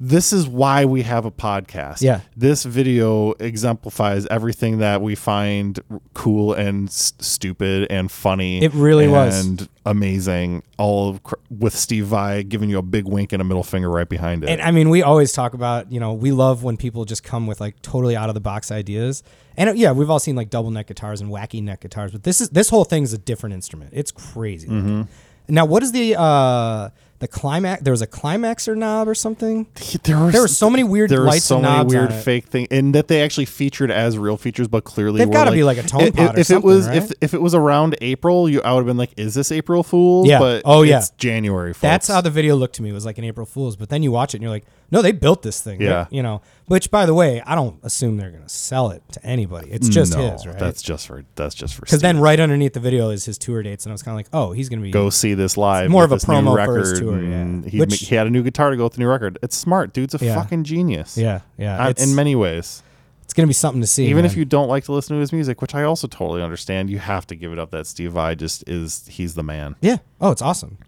this 0.00 0.32
is 0.32 0.46
why 0.46 0.84
we 0.84 1.02
have 1.02 1.24
a 1.24 1.30
podcast. 1.30 2.02
Yeah. 2.02 2.20
This 2.36 2.64
video 2.64 3.32
exemplifies 3.40 4.26
everything 4.26 4.78
that 4.78 5.02
we 5.02 5.14
find 5.14 5.80
cool 6.14 6.52
and 6.52 6.88
s- 6.88 7.12
stupid 7.18 7.88
and 7.90 8.10
funny. 8.10 8.62
It 8.62 8.72
really 8.74 9.08
was. 9.08 9.44
and 9.44 9.68
amazing. 9.84 10.62
All 10.76 11.18
cr- 11.18 11.34
with 11.50 11.74
Steve 11.74 12.06
Vai 12.06 12.42
giving 12.44 12.70
you 12.70 12.78
a 12.78 12.82
big 12.82 13.06
wink 13.06 13.32
and 13.32 13.42
a 13.42 13.44
middle 13.44 13.64
finger 13.64 13.90
right 13.90 14.08
behind 14.08 14.44
it. 14.44 14.50
And 14.50 14.60
I 14.62 14.70
mean, 14.70 14.88
we 14.90 15.02
always 15.02 15.32
talk 15.32 15.54
about, 15.54 15.90
you 15.90 15.98
know, 15.98 16.12
we 16.14 16.30
love 16.30 16.62
when 16.62 16.76
people 16.76 17.04
just 17.04 17.24
come 17.24 17.46
with 17.46 17.60
like 17.60 17.80
totally 17.82 18.16
out 18.16 18.28
of 18.28 18.34
the 18.34 18.40
box 18.40 18.70
ideas. 18.70 19.22
And 19.56 19.70
uh, 19.70 19.72
yeah, 19.72 19.90
we've 19.92 20.10
all 20.10 20.20
seen 20.20 20.36
like 20.36 20.50
double 20.50 20.70
neck 20.70 20.86
guitars 20.86 21.20
and 21.20 21.30
wacky 21.30 21.60
neck 21.62 21.80
guitars, 21.80 22.12
but 22.12 22.22
this 22.22 22.40
is 22.40 22.50
this 22.50 22.68
whole 22.68 22.84
thing 22.84 23.02
is 23.02 23.12
a 23.12 23.18
different 23.18 23.54
instrument. 23.54 23.90
It's 23.92 24.12
crazy. 24.12 24.68
Mm-hmm. 24.68 25.02
Now, 25.48 25.64
what 25.64 25.82
is 25.82 25.90
the 25.92 26.14
uh 26.18 26.90
the 27.20 27.28
climax? 27.28 27.82
There 27.82 27.92
was 27.92 28.02
a 28.02 28.06
climaxer 28.06 28.76
knob 28.76 29.08
or 29.08 29.14
something. 29.14 29.66
there 30.04 30.18
were 30.18 30.30
There 30.30 30.40
were 30.42 30.48
so 30.48 30.70
many 30.70 30.84
weird 30.84 31.10
there 31.10 31.20
lights 31.20 31.44
so 31.44 31.56
and 31.56 31.64
many 31.64 31.84
weird 31.84 32.12
fake 32.12 32.46
things, 32.46 32.68
and 32.70 32.94
that 32.94 33.08
they 33.08 33.22
actually 33.22 33.46
featured 33.46 33.90
as 33.90 34.16
real 34.16 34.36
features, 34.36 34.68
but 34.68 34.84
clearly 34.84 35.18
They've 35.18 35.30
gotta 35.30 35.50
like, 35.50 35.56
be 35.58 35.64
like 35.64 35.78
a 35.78 35.82
tone 35.82 36.02
if, 36.02 36.14
pot 36.16 36.36
or 36.36 36.40
if 36.40 36.50
it 36.50 36.62
was 36.62 36.86
right? 36.86 36.96
if 36.96 37.12
if 37.20 37.34
it 37.34 37.40
was 37.42 37.54
around 37.54 37.96
April, 38.00 38.48
you 38.48 38.62
I 38.62 38.72
would 38.72 38.80
have 38.80 38.86
been 38.86 38.96
like, 38.96 39.12
is 39.16 39.34
this 39.34 39.50
April 39.52 39.82
Fool's? 39.82 40.28
Yeah. 40.28 40.38
But 40.38 40.62
Oh, 40.64 40.82
yeah. 40.82 40.98
it's 40.98 41.10
January. 41.10 41.72
Folks. 41.72 41.80
That's 41.82 42.08
how 42.08 42.20
the 42.20 42.30
video 42.30 42.54
looked 42.56 42.76
to 42.76 42.82
me. 42.82 42.90
It 42.90 42.94
was 42.94 43.04
like 43.06 43.18
an 43.18 43.24
April 43.24 43.46
Fool's, 43.46 43.76
but 43.76 43.88
then 43.88 44.02
you 44.02 44.12
watch 44.12 44.34
it 44.34 44.38
and 44.38 44.42
you're 44.42 44.52
like, 44.52 44.66
no, 44.90 45.02
they 45.02 45.12
built 45.12 45.42
this 45.42 45.60
thing. 45.60 45.78
They- 45.78 45.84
Yeah. 45.86 46.06
you 46.10 46.22
know. 46.22 46.40
Which, 46.66 46.90
by 46.90 47.06
the 47.06 47.14
way, 47.14 47.40
I 47.46 47.54
don't 47.54 47.78
assume 47.82 48.18
they're 48.18 48.30
gonna 48.30 48.48
sell 48.48 48.90
it 48.90 49.02
to 49.12 49.24
anybody. 49.24 49.70
It's 49.70 49.88
just 49.88 50.14
no, 50.14 50.30
his, 50.32 50.46
right? 50.46 50.58
That's 50.58 50.82
just 50.82 51.06
for 51.06 51.24
that's 51.34 51.54
just 51.54 51.74
for 51.74 51.80
Because 51.82 52.00
then 52.02 52.20
right 52.20 52.38
underneath 52.38 52.74
the 52.74 52.80
video 52.80 53.08
is 53.10 53.24
his 53.24 53.38
tour 53.38 53.62
dates, 53.62 53.86
and 53.86 53.92
I 53.92 53.94
was 53.94 54.02
kind 54.02 54.12
of 54.12 54.16
like, 54.18 54.28
oh, 54.34 54.52
he's 54.52 54.68
gonna 54.68 54.82
be 54.82 54.90
go 54.90 55.08
see 55.10 55.32
this 55.34 55.56
live. 55.56 55.90
more 55.90 56.04
of 56.04 56.12
a 56.12 56.16
promo 56.16 56.48
for 56.50 56.56
record, 56.56 56.80
his 56.80 57.00
tour, 57.00 57.22
yeah. 57.22 57.62
He, 57.66 57.80
Which- 57.80 58.00
he 58.00 58.14
had 58.14 58.26
a 58.26 58.30
new 58.30 58.42
guitar 58.42 58.70
to 58.70 58.76
go 58.76 58.84
with 58.84 58.92
the 58.94 59.00
new 59.00 59.08
record. 59.08 59.38
It's 59.42 59.56
smart, 59.56 59.94
dude's 59.94 60.14
a 60.14 60.24
Yeah. 60.24 60.34
fucking 60.34 60.64
genius. 60.64 61.16
Yeah, 61.16 61.40
yeah. 61.56 61.88
It's, 61.88 62.02
in 62.04 62.14
many 62.14 62.34
ways. 62.34 62.82
it's 63.24 63.32
gonna 63.34 63.46
be 63.46 63.52
something 63.54 63.80
to 63.80 63.86
see. 63.86 64.06
Even 64.08 64.24
if 64.24 64.36
you 64.36 64.44
don't 64.44 64.68
like 64.68 64.84
to 64.84 64.92
listen 64.92 65.16
to 65.16 65.20
his 65.20 65.32
music, 65.32 65.60
which 65.62 65.74
I 65.74 65.84
also 65.84 66.06
totally 66.06 66.42
understand, 66.42 66.90
you 66.90 66.98
have 66.98 67.26
to 67.28 67.34
give 67.34 67.52
it 67.52 67.58
up 67.58 67.70
that 67.70 67.86
Steve 67.86 68.12
Vai 68.12 68.34
just 68.34 68.66
is 68.68 69.06
he's 69.08 69.34
the 69.34 69.42
man. 69.42 69.76
yeah. 69.80 69.98
Oh, 70.20 70.30
it's 70.30 70.42
awesome. 70.42 70.78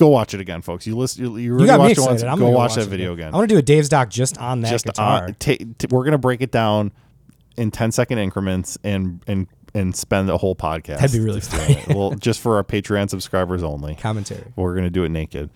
Go 0.00 0.08
watch 0.08 0.32
it 0.32 0.40
again, 0.40 0.62
folks. 0.62 0.86
You 0.86 0.96
listen. 0.96 1.22
You, 1.22 1.36
you 1.36 1.42
You 1.42 1.50
already 1.52 1.66
got 1.66 1.74
me 1.76 1.78
watched 1.88 1.98
it 1.98 2.00
once. 2.00 2.12
excited. 2.14 2.32
I'm 2.32 2.38
Go 2.38 2.44
gonna 2.46 2.56
watch 2.56 2.70
watch 2.70 2.76
that 2.76 2.86
it 2.86 2.90
video 2.90 3.12
again. 3.12 3.34
I 3.34 3.36
want 3.36 3.50
to 3.50 3.54
do 3.54 3.58
a 3.58 3.62
Dave's 3.62 3.90
doc 3.90 4.08
just 4.08 4.38
on 4.38 4.62
that 4.62 4.70
just 4.70 4.86
guitar. 4.86 5.24
on, 5.24 5.34
ta- 5.34 5.56
t- 5.58 5.86
we're 5.90 6.04
gonna 6.04 6.16
break 6.16 6.40
it 6.40 6.50
down 6.50 6.90
in 7.58 7.70
10 7.70 7.92
second 7.92 8.16
increments 8.16 8.78
and 8.82 9.22
and 9.26 9.46
and 9.74 9.94
spend 9.94 10.30
a 10.30 10.38
whole 10.38 10.56
podcast. 10.56 11.00
That'd 11.00 11.12
be 11.12 11.20
really 11.20 11.42
it. 11.44 11.88
well, 11.94 12.12
just 12.12 12.40
for 12.40 12.56
our 12.56 12.64
Patreon 12.64 13.10
subscribers 13.10 13.62
only. 13.62 13.94
Commentary. 13.96 14.44
We're 14.56 14.74
gonna 14.74 14.88
do 14.88 15.04
it 15.04 15.10
naked. 15.10 15.50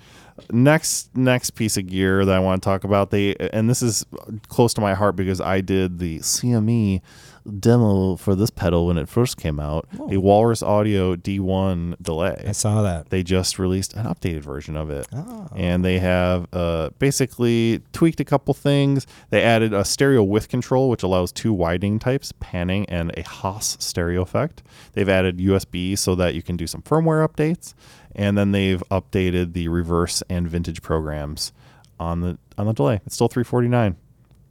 Next, 0.50 1.16
next 1.16 1.50
piece 1.52 1.76
of 1.78 1.86
gear 1.86 2.24
that 2.24 2.34
I 2.34 2.38
want 2.40 2.62
to 2.62 2.66
talk 2.66 2.84
about. 2.84 3.10
They 3.10 3.34
and 3.36 3.70
this 3.70 3.80
is 3.80 4.04
close 4.48 4.74
to 4.74 4.80
my 4.82 4.92
heart 4.92 5.16
because 5.16 5.40
I 5.40 5.62
did 5.62 5.98
the 6.00 6.18
CME 6.18 7.00
demo 7.58 8.16
for 8.16 8.34
this 8.34 8.50
pedal 8.50 8.86
when 8.86 8.96
it 8.98 9.08
first 9.08 9.36
came 9.36 9.60
out. 9.60 9.86
A 10.10 10.16
Walrus 10.16 10.62
Audio 10.62 11.14
D1 11.16 11.96
delay 12.00 12.42
I 12.46 12.52
saw 12.52 12.82
that. 12.82 13.10
they 13.10 13.22
just 13.22 13.58
released 13.58 13.94
an 13.94 14.06
updated 14.06 14.40
version 14.40 14.76
of 14.76 14.90
it. 14.90 15.06
Oh. 15.12 15.48
And 15.54 15.84
they 15.84 15.98
have 15.98 16.46
uh, 16.52 16.90
basically 16.98 17.82
tweaked 17.92 18.20
a 18.20 18.24
couple 18.24 18.54
things. 18.54 19.06
They 19.30 19.42
added 19.42 19.72
a 19.72 19.84
stereo 19.84 20.22
width 20.22 20.48
control, 20.48 20.88
which 20.88 21.02
allows 21.02 21.32
two 21.32 21.52
widening 21.52 21.98
types, 21.98 22.32
panning, 22.40 22.88
and 22.88 23.12
a 23.16 23.22
Haas 23.22 23.76
stereo 23.80 24.22
effect. 24.22 24.62
They've 24.92 25.08
added 25.08 25.38
USB 25.38 25.98
so 25.98 26.14
that 26.14 26.34
you 26.34 26.42
can 26.42 26.56
do 26.56 26.66
some 26.66 26.82
firmware 26.82 27.26
updates. 27.26 27.74
And 28.14 28.38
then 28.38 28.52
they've 28.52 28.82
updated 28.90 29.52
the 29.52 29.68
reverse 29.68 30.22
and 30.30 30.48
vintage 30.48 30.82
programs 30.82 31.52
on 31.98 32.20
the 32.20 32.38
on 32.56 32.66
the 32.66 32.72
delay. 32.72 33.00
It's 33.06 33.14
still 33.14 33.28
349. 33.28 33.96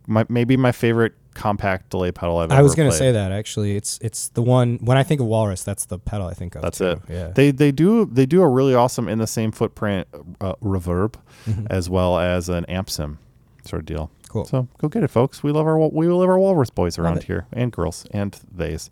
My, 0.06 0.26
maybe 0.28 0.58
my 0.58 0.74
favorite 0.74 1.14
compact 1.34 1.90
delay 1.90 2.12
pedal 2.12 2.38
I've 2.38 2.52
I 2.52 2.62
was 2.62 2.76
gonna 2.76 2.92
say 2.92 3.12
that 3.12 3.32
actually. 3.32 3.76
It's 3.76 4.00
it's 4.02 4.30
the 4.30 4.42
one 4.42 4.78
when 4.82 4.98
I 4.98 5.04
think 5.04 5.22
of 5.22 5.28
Walrus, 5.28 5.64
that's 5.64 5.86
the 5.86 6.00
pedal 6.00 6.28
I 6.28 6.34
think 6.34 6.56
of. 6.56 6.62
That's 6.62 6.78
too. 6.78 6.86
it. 6.86 7.00
Yeah. 7.10 7.28
They 7.30 7.52
they 7.52 7.72
do 7.72 8.06
they 8.06 8.26
do 8.26 8.42
a 8.42 8.48
really 8.50 8.74
awesome 8.76 9.08
in 9.10 9.20
the 9.20 9.28
same 9.28 9.52
footprint 9.52 10.08
uh, 10.42 10.54
reverb 10.62 11.16
Mm-hmm. 11.48 11.68
as 11.70 11.90
well 11.90 12.18
as 12.20 12.48
an 12.48 12.64
amp 12.66 12.90
sim 12.90 13.20
sort 13.66 13.82
of 13.82 13.86
deal. 13.86 14.10
Cool. 14.30 14.46
So 14.46 14.68
go 14.78 14.88
get 14.88 15.04
it, 15.04 15.10
folks. 15.10 15.44
We 15.44 15.52
love 15.52 15.68
our 15.68 15.78
we 15.78 16.08
love 16.08 16.30
our 16.30 16.40
walrus 16.40 16.70
boys 16.70 16.98
around 16.98 17.24
here 17.24 17.48
and 17.52 17.72
girls 17.72 18.06
and 18.12 18.34
theys. 18.34 18.90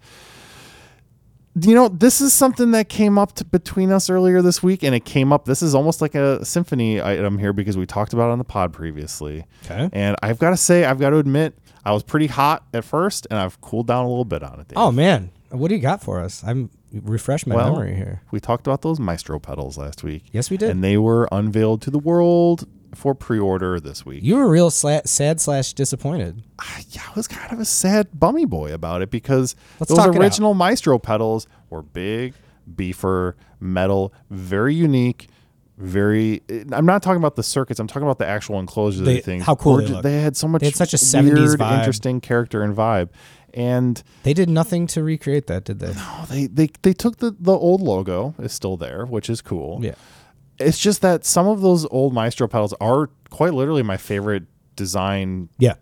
you 1.61 1.75
know, 1.75 1.89
this 1.89 2.21
is 2.21 2.31
something 2.33 2.71
that 2.71 2.87
came 2.87 3.17
up 3.17 3.33
to, 3.35 3.43
between 3.45 3.91
us 3.91 4.09
earlier 4.09 4.41
this 4.41 4.63
week, 4.63 4.83
and 4.83 4.95
it 4.95 5.03
came 5.03 5.33
up. 5.33 5.45
This 5.45 5.61
is 5.61 5.75
almost 5.75 6.01
like 6.01 6.15
a 6.15 6.43
symphony 6.45 7.01
item 7.01 7.37
here 7.37 7.51
because 7.53 7.77
we 7.77 7.85
talked 7.85 8.13
about 8.13 8.29
it 8.29 8.31
on 8.31 8.37
the 8.37 8.45
pod 8.45 8.71
previously. 8.71 9.45
Okay. 9.65 9.89
And 9.91 10.15
I've 10.23 10.39
got 10.39 10.51
to 10.51 10.57
say, 10.57 10.85
I've 10.85 10.99
got 10.99 11.09
to 11.09 11.17
admit, 11.17 11.53
I 11.85 11.91
was 11.93 12.03
pretty 12.03 12.27
hot 12.27 12.63
at 12.73 12.83
first, 12.85 13.27
and 13.29 13.39
I've 13.39 13.59
cooled 13.61 13.87
down 13.87 14.05
a 14.05 14.09
little 14.09 14.25
bit 14.25 14.43
on 14.43 14.59
it. 14.59 14.67
Dave. 14.69 14.77
Oh 14.77 14.91
man, 14.91 15.31
what 15.49 15.69
do 15.69 15.75
you 15.75 15.81
got 15.81 16.01
for 16.03 16.19
us? 16.19 16.43
I'm 16.45 16.69
refresh 16.93 17.47
my 17.47 17.55
Well, 17.55 17.73
memory 17.73 17.95
here. 17.95 18.21
We 18.31 18.39
talked 18.39 18.67
about 18.67 18.81
those 18.81 18.99
Maestro 18.99 19.39
pedals 19.39 19.77
last 19.77 20.03
week. 20.03 20.25
Yes, 20.31 20.49
we 20.49 20.57
did. 20.57 20.69
And 20.69 20.83
they 20.83 20.97
were 20.97 21.27
unveiled 21.31 21.81
to 21.83 21.91
the 21.91 21.99
world 21.99 22.67
for 22.93 23.15
pre-order 23.15 23.79
this 23.79 24.05
week. 24.05 24.21
You 24.23 24.35
were 24.35 24.49
real 24.49 24.69
sla- 24.69 25.07
sad 25.07 25.39
slash 25.39 25.73
disappointed. 25.73 26.43
I, 26.59 26.83
yeah, 26.89 27.03
I 27.09 27.13
was 27.15 27.27
kind 27.27 27.51
of 27.53 27.59
a 27.59 27.65
sad 27.65 28.07
bummy 28.19 28.45
boy 28.45 28.73
about 28.73 29.01
it 29.01 29.09
because 29.09 29.55
Let's 29.79 29.93
those 29.93 30.05
original 30.07 30.53
Maestro 30.53 30.99
pedals 30.99 31.47
were 31.69 31.81
big, 31.81 32.33
beefer, 32.73 33.33
metal, 33.61 34.13
very 34.29 34.75
unique. 34.75 35.29
Very. 35.81 36.41
I'm 36.71 36.85
not 36.85 37.01
talking 37.01 37.17
about 37.17 37.35
the 37.35 37.43
circuits. 37.43 37.79
I'm 37.79 37.87
talking 37.87 38.03
about 38.03 38.19
the 38.19 38.27
actual 38.27 38.59
enclosures 38.59 38.99
of 39.01 39.05
They- 39.07 39.15
the 39.15 39.21
things. 39.21 39.43
how 39.43 39.55
cool 39.55 39.77
they 39.77 39.87
look. 39.87 40.03
They 40.03 40.21
had 40.21 40.37
so 40.37 40.47
much. 40.47 40.61
They 40.61 40.67
had 40.67 40.75
such 40.75 40.93
a 40.93 40.97
70s 40.97 41.33
weird, 41.33 41.59
vibe. 41.59 41.79
interesting 41.79 42.21
character 42.21 42.61
and 42.61 42.75
vibe, 42.75 43.09
and 43.53 44.01
They 44.23 44.33
did 44.33 44.49
nothing 44.49 44.85
to 44.87 45.03
recreate 45.03 45.47
that, 45.47 45.63
did 45.65 45.79
they? 45.79 45.91
oh, 45.95 46.25
they 46.29 46.47
they 46.47 46.69
they 46.83 46.93
took 46.93 47.17
the 47.17 47.35
the 47.39 47.53
old 47.53 47.81
logo 47.81 48.35
is 48.39 48.53
still 48.53 48.77
there, 48.77 49.05
which 49.05 49.29
is 49.29 49.41
cool. 49.41 49.79
Yeah. 49.81 49.95
It's 50.59 50.77
just 50.77 51.01
that 51.01 51.25
some 51.25 51.47
of 51.47 51.61
those 51.61 51.87
old 51.89 52.13
Maestro 52.13 52.47
pedals 52.47 52.73
are 52.79 53.09
quite 53.31 53.53
literally 53.55 53.81
my 53.81 53.97
favorite 53.97 54.43
design 54.75 55.49
Yeah. 55.57 55.73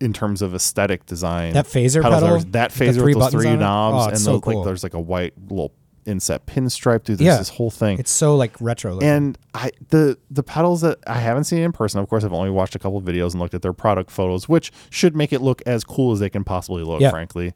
in 0.00 0.14
terms 0.14 0.40
of 0.40 0.54
aesthetic 0.54 1.04
design. 1.04 1.52
That 1.52 1.66
phaser 1.66 2.00
pedal, 2.02 2.20
that 2.20 2.32
with 2.32 2.52
the 2.52 2.58
phaser 2.84 2.94
three 2.94 3.14
with 3.14 3.24
those 3.24 3.32
three 3.32 3.54
knobs, 3.56 3.96
Oh, 3.96 4.04
and 4.04 4.12
it's 4.14 4.24
those, 4.24 4.34
so 4.36 4.40
cool. 4.40 4.56
like 4.60 4.64
there's 4.64 4.82
like 4.82 4.94
a 4.94 5.00
white 5.00 5.34
little 5.50 5.74
inset 6.06 6.46
pinstripe 6.46 7.04
through 7.04 7.16
this, 7.16 7.24
Yeah. 7.24 7.36
this 7.36 7.48
whole 7.50 7.70
thing. 7.70 7.98
It's 7.98 8.10
so 8.10 8.36
like 8.36 8.52
retro 8.60 8.94
looking. 8.94 9.08
and 9.08 9.38
I 9.54 9.70
the 9.90 10.18
the 10.30 10.42
pedals 10.42 10.80
that 10.82 10.98
I 11.06 11.14
haven't 11.20 11.44
seen 11.44 11.62
in 11.62 11.72
person. 11.72 12.00
Of 12.00 12.08
course, 12.08 12.24
I've 12.24 12.32
only 12.32 12.50
watched 12.50 12.74
a 12.74 12.78
couple 12.78 12.98
of 12.98 13.04
videos 13.04 13.32
and 13.32 13.40
looked 13.40 13.54
at 13.54 13.62
their 13.62 13.72
product 13.72 14.10
photos, 14.10 14.48
which 14.48 14.72
should 14.90 15.14
make 15.16 15.32
it 15.32 15.40
look 15.40 15.62
as 15.66 15.84
cool 15.84 16.12
as 16.12 16.18
they 16.20 16.30
can 16.30 16.44
possibly 16.44 16.82
look. 16.82 17.00
Yeah. 17.00 17.10
Frankly, 17.10 17.52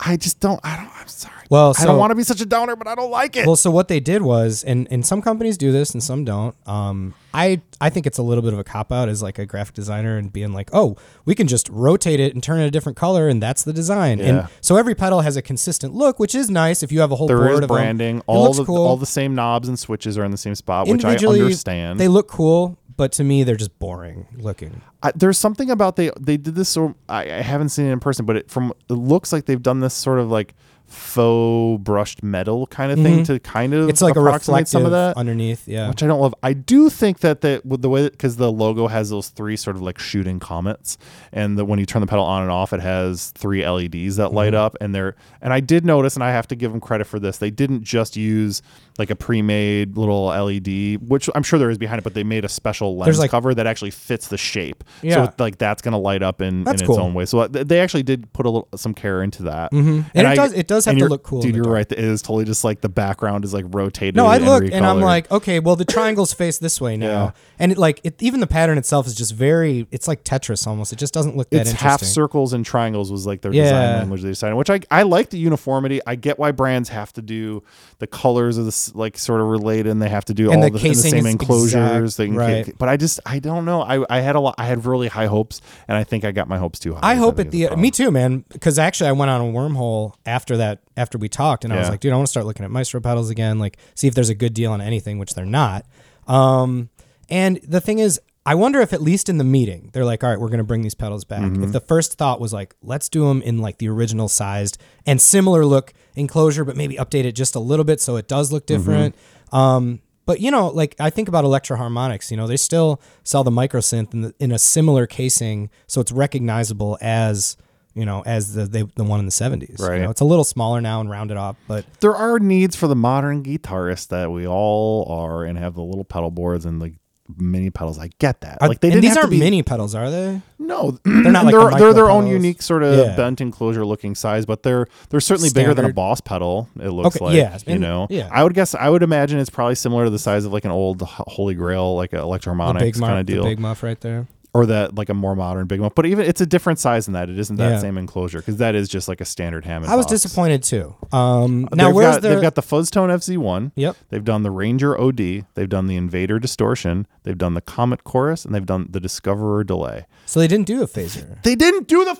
I 0.00 0.16
just 0.16 0.40
don't. 0.40 0.60
I 0.64 0.76
don't. 0.76 0.90
I'm 1.00 1.06
sorry. 1.06 1.34
Well, 1.50 1.72
so, 1.72 1.82
I 1.82 1.86
don't 1.86 1.98
want 1.98 2.10
to 2.10 2.16
be 2.16 2.24
such 2.24 2.40
a 2.40 2.46
downer, 2.46 2.74
but 2.74 2.88
I 2.88 2.94
don't 2.94 3.10
like 3.10 3.36
it. 3.36 3.46
Well, 3.46 3.54
so 3.54 3.70
what 3.70 3.88
they 3.88 4.00
did 4.00 4.22
was, 4.22 4.64
and 4.64 4.88
and 4.90 5.06
some 5.06 5.22
companies 5.22 5.56
do 5.56 5.70
this 5.70 5.92
and 5.92 6.02
some 6.02 6.24
don't. 6.24 6.56
Um, 6.66 7.14
I 7.32 7.62
I 7.80 7.90
think 7.90 8.06
it's 8.06 8.18
a 8.18 8.22
little 8.22 8.42
bit 8.42 8.52
of 8.52 8.58
a 8.58 8.64
cop 8.64 8.90
out 8.90 9.08
as 9.08 9.22
like 9.22 9.38
a 9.38 9.46
graphic 9.46 9.74
designer 9.74 10.16
and 10.16 10.32
being 10.32 10.52
like, 10.52 10.70
oh, 10.72 10.96
we 11.24 11.34
can 11.34 11.46
just 11.46 11.68
rotate 11.68 12.18
it 12.18 12.34
and 12.34 12.42
turn 12.42 12.60
it 12.60 12.66
a 12.66 12.70
different 12.72 12.98
color, 12.98 13.28
and 13.28 13.40
that's 13.42 13.62
the 13.62 13.72
design. 13.72 14.18
Yeah. 14.18 14.24
And 14.24 14.48
so 14.60 14.76
every 14.76 14.96
pedal 14.96 15.20
has 15.20 15.36
a 15.36 15.42
consistent 15.42 15.94
look, 15.94 16.18
which 16.18 16.34
is 16.34 16.50
nice 16.50 16.82
if 16.82 16.90
you 16.90 17.00
have 17.00 17.12
a 17.12 17.16
whole 17.16 17.28
there 17.28 17.38
board 17.38 17.52
is 17.52 17.54
of 17.60 17.68
them. 17.68 17.76
branding. 17.76 18.16
It 18.18 18.24
All 18.26 18.44
looks 18.44 18.58
the 18.58 18.64
cool. 18.64 18.84
all 18.84 18.96
the 18.96 19.06
same 19.06 19.34
knobs 19.36 19.68
and 19.68 19.78
switches 19.78 20.18
are 20.18 20.24
in 20.24 20.32
the 20.32 20.36
same 20.36 20.56
spot, 20.56 20.88
which 20.88 21.04
I 21.04 21.14
understand. 21.14 22.00
They 22.00 22.08
look 22.08 22.26
cool, 22.28 22.78
but 22.96 23.12
to 23.12 23.24
me, 23.24 23.42
they're 23.42 23.56
just 23.56 23.78
boring 23.78 24.26
looking. 24.36 24.80
I, 25.02 25.12
there's 25.14 25.38
something 25.38 25.70
about 25.70 25.96
they 25.96 26.10
they 26.20 26.36
did 26.36 26.54
this 26.54 26.68
so 26.68 26.94
I, 27.08 27.22
I 27.22 27.42
haven't 27.42 27.70
seen 27.70 27.86
it 27.86 27.92
in 27.92 28.00
person, 28.00 28.24
but 28.26 28.36
it 28.36 28.50
from 28.50 28.72
it 28.88 28.94
looks 28.94 29.32
like 29.32 29.46
they've 29.46 29.62
done 29.62 29.80
this 29.80 29.94
sort 29.94 30.18
of 30.18 30.30
like 30.30 30.54
faux 30.86 31.82
brushed 31.82 32.22
metal 32.22 32.66
kind 32.68 32.92
of 32.92 32.98
thing 32.98 33.24
to 33.24 33.38
kind 33.40 33.72
of 33.74 33.80
Mm-hmm. 33.84 33.90
It's 33.90 34.02
like 34.02 34.16
a 34.16 34.20
reflective 34.20 34.68
some 34.68 34.84
of 34.84 34.92
that. 34.92 35.16
underneath. 35.16 35.66
Yeah. 35.66 35.88
which 35.88 36.02
I 36.02 36.06
don't 36.06 36.20
love. 36.20 36.34
I 36.42 36.52
do 36.52 36.88
think 36.90 37.20
that 37.20 37.40
the 37.40 37.60
with 37.64 37.82
the 37.82 37.88
way 37.88 38.08
because 38.08 38.36
the 38.36 38.50
logo 38.52 38.86
has 38.88 39.10
those 39.10 39.28
three 39.30 39.56
sort 39.56 39.74
of 39.76 39.82
like 39.82 39.98
shooting 39.98 40.38
comets, 40.38 40.96
and 41.32 41.58
the, 41.58 41.64
when 41.64 41.78
you 41.78 41.86
turn 41.86 42.00
the 42.00 42.06
pedal 42.06 42.24
on 42.24 42.42
and 42.42 42.50
off, 42.50 42.72
it 42.72 42.80
has 42.80 43.30
three 43.32 43.66
LEDs 43.68 44.16
that 44.16 44.28
Mm-hmm. 44.28 44.34
light 44.36 44.54
up, 44.54 44.76
and 44.80 44.94
they're 44.94 45.16
and 45.42 45.52
I 45.52 45.60
did 45.60 45.84
notice, 45.84 46.14
and 46.14 46.22
I 46.24 46.30
have 46.30 46.46
to 46.48 46.56
give 46.56 46.70
them 46.72 46.80
credit 46.80 47.06
for 47.06 47.18
this. 47.18 47.38
They 47.38 47.50
didn't 47.50 47.82
just 47.82 48.16
use 48.16 48.62
like 48.96 49.10
a 49.10 49.16
pre-made 49.16 49.96
little 49.96 50.26
LED, 50.26 50.98
which 51.08 51.28
I'm 51.34 51.42
sure 51.42 51.58
there 51.58 51.70
is 51.70 51.78
behind 51.78 51.98
it, 51.98 52.04
but 52.04 52.14
they 52.14 52.22
made 52.22 52.44
a 52.44 52.48
special 52.48 52.96
lens 52.96 53.18
like- 53.18 53.30
cover 53.32 53.52
that 53.54 53.66
actually 53.66 53.90
fits 53.90 54.28
the 54.28 54.38
shape. 54.38 54.84
so 55.00 55.06
Yeah. 55.08 55.24
it, 55.24 55.40
like 55.40 55.58
that's 55.58 55.82
gonna 55.82 55.98
light 55.98 56.22
up 56.22 56.40
in, 56.40 56.62
in 56.62 56.68
its 56.68 56.82
cool. 56.82 57.00
own 57.00 57.12
way. 57.12 57.24
So 57.26 57.40
uh, 57.40 57.48
they 57.50 57.80
actually 57.80 58.04
did 58.04 58.32
put 58.32 58.46
a 58.46 58.50
little 58.50 58.68
some 58.76 58.94
care 58.94 59.22
into 59.22 59.42
that, 59.44 59.72
Mhm. 59.72 60.04
And 60.14 60.28
it 60.28 60.36
does- 60.36 60.52
it 60.52 60.68
does 60.68 60.73
have 60.86 60.96
to 60.98 61.06
look 61.08 61.22
cool 61.22 61.40
Dude, 61.42 61.54
you're 61.54 61.64
dark. 61.64 61.74
right. 61.74 61.92
It 61.92 61.98
is 61.98 62.22
totally 62.22 62.44
just 62.44 62.64
like 62.64 62.80
the 62.80 62.88
background 62.88 63.44
is 63.44 63.54
like 63.54 63.64
rotated. 63.68 64.16
No, 64.16 64.26
I 64.26 64.36
and 64.36 64.44
look 64.46 64.64
and 64.72 64.84
I'm 64.84 65.00
like, 65.00 65.30
okay, 65.30 65.60
well 65.60 65.76
the 65.76 65.84
triangle's 65.84 66.32
face 66.34 66.58
this 66.58 66.80
way 66.80 66.96
now, 66.96 67.06
Yeah. 67.06 67.30
and 67.58 67.72
it 67.72 67.78
like 67.78 68.00
it, 68.04 68.20
even 68.22 68.40
the 68.40 68.46
pattern 68.46 68.78
itself 68.78 69.06
is 69.06 69.14
just 69.14 69.34
very. 69.34 69.86
It's 69.90 70.08
like 70.08 70.24
Tetris 70.24 70.66
almost. 70.66 70.92
It 70.92 70.96
just 70.96 71.14
doesn't 71.14 71.36
look 71.36 71.50
that 71.50 71.60
it's 71.62 71.72
half 71.72 72.02
circles 72.02 72.52
and 72.52 72.64
triangles 72.66 73.12
was 73.12 73.26
like 73.26 73.40
their 73.42 73.52
Yeah. 73.52 73.62
design 73.64 73.98
language 74.00 74.22
they 74.22 74.28
decided 74.30 74.54
which 74.56 74.70
I, 74.70 74.80
I 74.90 75.02
like 75.02 75.30
the 75.30 75.38
uniformity 75.38 76.00
i 76.06 76.14
get 76.14 76.38
why 76.38 76.50
brands 76.52 76.88
have 76.88 77.12
to 77.14 77.22
do 77.22 77.62
the 77.98 78.06
colors 78.06 78.56
of 78.58 78.64
this 78.64 78.94
like 78.94 79.18
sort 79.18 79.40
of 79.40 79.46
related 79.48 79.90
and 79.90 80.00
they 80.00 80.08
have 80.08 80.24
to 80.26 80.34
do 80.34 80.50
And 80.50 80.62
all 80.62 80.70
the 80.70 80.78
the, 80.78 80.88
the 80.88 80.94
same 80.94 81.26
enclosures 81.26 82.18
exact, 82.18 82.18
they 82.18 82.62
can 82.64 82.74
but 82.78 82.88
i 82.88 82.96
just 82.96 83.20
i 83.26 83.38
don't 83.38 83.64
know 83.64 83.82
i 83.82 84.04
i 84.08 84.20
had 84.20 84.34
a 84.36 84.40
lot 84.40 84.54
i 84.58 84.64
had 84.66 84.84
really 84.86 85.08
high 85.08 85.26
hopes 85.26 85.60
and 85.88 85.96
i 85.96 86.04
think 86.04 86.24
i 86.24 86.32
got 86.32 86.48
my 86.48 86.58
hopes 86.58 86.78
too 86.78 86.94
high 86.94 87.00
I 87.12 87.14
hope 87.16 87.38
at 87.38 87.50
the 87.50 87.62
problem. 87.66 87.80
me 87.82 87.90
too, 87.90 88.10
man. 88.10 88.44
Because 88.48 88.78
actually, 88.78 89.08
I 89.10 89.12
went 89.12 89.30
on 89.30 89.40
a 89.40 89.44
wormhole 89.44 90.14
after 90.26 90.56
that 90.56 90.63
after 90.96 91.18
we 91.18 91.28
talked, 91.28 91.64
and 91.64 91.72
I 91.72 91.78
was 91.78 91.88
like, 91.88 92.00
dude, 92.00 92.12
I 92.12 92.16
want 92.16 92.26
to 92.26 92.30
start 92.30 92.46
looking 92.46 92.64
at 92.64 92.70
Maestro 92.70 93.00
pedals 93.00 93.30
again, 93.30 93.58
like 93.58 93.76
see 93.94 94.06
if 94.08 94.14
there's 94.14 94.30
a 94.30 94.34
good 94.34 94.54
deal 94.54 94.72
on 94.72 94.80
anything, 94.80 95.18
which 95.18 95.34
they're 95.34 95.46
not. 95.62 95.84
Um, 96.26 96.90
and 97.30 97.58
the 97.66 97.80
thing 97.80 97.98
is, 97.98 98.20
I 98.46 98.54
wonder 98.54 98.80
if 98.80 98.92
at 98.92 99.00
least 99.00 99.28
in 99.30 99.38
the 99.38 99.44
meeting 99.44 99.90
they're 99.92 100.04
like, 100.04 100.22
all 100.22 100.28
right, 100.30 100.38
we're 100.38 100.48
going 100.48 100.58
to 100.58 100.64
bring 100.64 100.82
these 100.82 100.94
pedals 100.94 101.24
back. 101.24 101.40
Mm-hmm. 101.40 101.64
If 101.64 101.72
the 101.72 101.80
first 101.80 102.18
thought 102.18 102.40
was 102.40 102.52
like, 102.52 102.74
let's 102.82 103.08
do 103.08 103.26
them 103.26 103.40
in 103.40 103.58
like 103.58 103.78
the 103.78 103.88
original 103.88 104.28
sized 104.28 104.76
and 105.06 105.20
similar 105.20 105.64
look 105.64 105.94
enclosure, 106.14 106.64
but 106.64 106.76
maybe 106.76 106.96
update 106.96 107.24
it 107.24 107.32
just 107.32 107.54
a 107.54 107.60
little 107.60 107.84
bit 107.86 108.00
so 108.00 108.16
it 108.16 108.28
does 108.28 108.52
look 108.52 108.66
Mm-hmm. 108.66 108.80
different. 108.80 109.14
Um, 109.52 110.00
but 110.26 110.40
you 110.40 110.50
know, 110.50 110.68
like 110.68 110.94
I 111.00 111.08
think 111.10 111.28
about 111.28 111.44
Electro-Harmonix, 111.44 112.30
you 112.30 112.36
know, 112.36 112.46
they 112.46 112.56
still 112.58 113.00
sell 113.24 113.44
the 113.44 113.50
microsynth 113.50 114.12
in, 114.14 114.20
the, 114.22 114.34
in 114.38 114.52
a 114.52 114.58
similar 114.58 115.06
casing, 115.06 115.70
so 115.86 116.00
it's 116.02 116.12
recognizable 116.12 116.96
as 117.00 117.56
you 117.94 118.04
know 118.04 118.22
as 118.26 118.54
the 118.54 118.66
they, 118.66 118.82
the 118.96 119.04
one 119.04 119.20
in 119.20 119.26
the 119.26 119.32
seventies. 119.32 119.76
Right. 119.80 119.96
You 119.98 120.02
know, 120.04 120.10
it's 120.10 120.20
a 120.20 120.24
little 120.24 120.44
smaller 120.44 120.80
now 120.80 121.00
and 121.00 121.08
rounded 121.10 121.36
off, 121.36 121.56
but 121.68 121.84
there 122.00 122.14
are 122.14 122.38
needs 122.38 122.76
for 122.76 122.86
the 122.88 122.96
modern 122.96 123.42
guitarist 123.44 124.08
that 124.08 124.30
we 124.30 124.46
all 124.46 125.06
are 125.10 125.44
and 125.44 125.58
have 125.58 125.74
the 125.74 125.82
little 125.82 126.04
pedal 126.04 126.30
boards 126.30 126.64
and 126.64 126.80
the 126.82 126.94
mini 127.38 127.70
pedals 127.70 127.98
i 127.98 128.10
get 128.18 128.42
that 128.42 128.58
are, 128.60 128.68
like 128.68 128.80
they 128.80 128.88
and 128.88 129.00
didn't 129.00 129.08
these 129.10 129.16
aren't 129.16 129.30
be 129.30 129.38
mini 129.38 129.62
pedals, 129.62 129.94
are 129.94 130.10
they? 130.10 130.42
No, 130.58 130.98
They're 131.04 131.22
not 131.32 131.46
like 131.46 131.54
they're, 131.54 131.70
the 131.70 131.76
they're 131.78 131.92
their 131.94 132.10
own 132.10 132.26
unique 132.26 132.60
sort 132.60 132.82
of 132.82 132.98
Yeah. 132.98 133.16
bent 133.16 133.40
enclosure 133.40 133.84
looking 133.86 134.14
size, 134.14 134.44
but 134.44 134.62
they're 134.62 134.86
they're 135.08 135.20
certainly 135.20 135.48
bigger 135.50 135.72
than 135.72 135.86
a 135.86 135.92
Boss 135.92 136.20
pedal. 136.20 136.68
It 136.78 136.90
looks 136.90 137.16
Okay, 137.16 137.24
like, 137.24 137.34
yeah, 137.36 137.56
you 137.66 137.72
and- 137.74 137.80
know. 137.80 138.06
yeah. 138.10 138.28
I 138.30 138.42
would 138.44 138.52
guess 138.52 138.74
I 138.74 138.90
would 138.90 139.02
imagine 139.02 139.38
it's 139.38 139.48
probably 139.50 139.74
similar 139.74 140.04
to 140.04 140.10
the 140.10 140.18
size 140.18 140.44
of 140.44 140.52
like 140.52 140.66
an 140.66 140.70
old 140.70 141.00
Holy 141.02 141.54
Grail, 141.54 141.96
like 141.96 142.12
an 142.12 142.18
The 142.18 142.24
Electro-Harmonix 142.24 143.00
kind 143.00 143.18
of 143.20 143.26
the 143.26 143.32
deal, 143.32 143.44
big 143.44 143.58
muff 143.58 143.82
right 143.82 143.98
there. 144.02 144.26
Or 144.54 144.66
that 144.66 144.94
like 144.94 145.08
a 145.08 145.14
more 145.14 145.34
modern 145.34 145.66
Big 145.66 145.80
Muff. 145.80 145.94
But 145.96 146.06
even 146.06 146.24
it's 146.26 146.40
a 146.40 146.46
different 146.46 146.78
size 146.78 147.06
than 147.06 147.12
that. 147.14 147.28
It 147.28 147.38
isn't 147.38 147.56
that 147.56 147.70
Yeah. 147.72 147.78
same 147.80 147.98
enclosure 147.98 148.38
because 148.38 148.56
that 148.58 148.74
is 148.76 148.88
just 148.88 149.08
like 149.08 149.20
a 149.20 149.24
standard 149.24 149.64
Hammond. 149.64 149.90
I 149.92 149.96
was 149.96 150.06
box. 150.06 150.22
disappointed 150.22 150.62
too. 150.62 150.94
Um, 151.12 151.68
now 151.74 151.86
They've 151.88 151.94
where's 151.94 152.14
got, 152.16 152.22
the? 152.22 152.28
they've 152.28 152.40
got 152.42 152.54
the 152.54 152.62
Fuzztone 152.62 153.10
FZ1. 153.10 153.72
Yep. 153.74 153.96
They've 154.10 154.24
done 154.24 154.44
the 154.44 154.52
Ranger 154.52 154.98
OD. 154.98 155.44
They've 155.54 155.68
done 155.68 155.88
the 155.88 155.96
Invader 155.96 156.38
Distortion. 156.38 157.06
They've 157.24 157.36
done 157.36 157.54
the 157.54 157.60
Comet 157.60 158.04
Chorus, 158.04 158.44
and 158.44 158.54
they've 158.54 158.64
done 158.64 158.86
the 158.90 159.00
Discoverer 159.00 159.64
Delay. 159.64 160.06
So 160.24 160.38
they 160.40 160.46
didn't 160.48 160.66
do 160.66 160.82
a 160.82 160.86
phaser. 160.86 161.42
They 161.42 161.56
didn't 161.56 161.88
do 161.88 162.04
the 162.04 162.16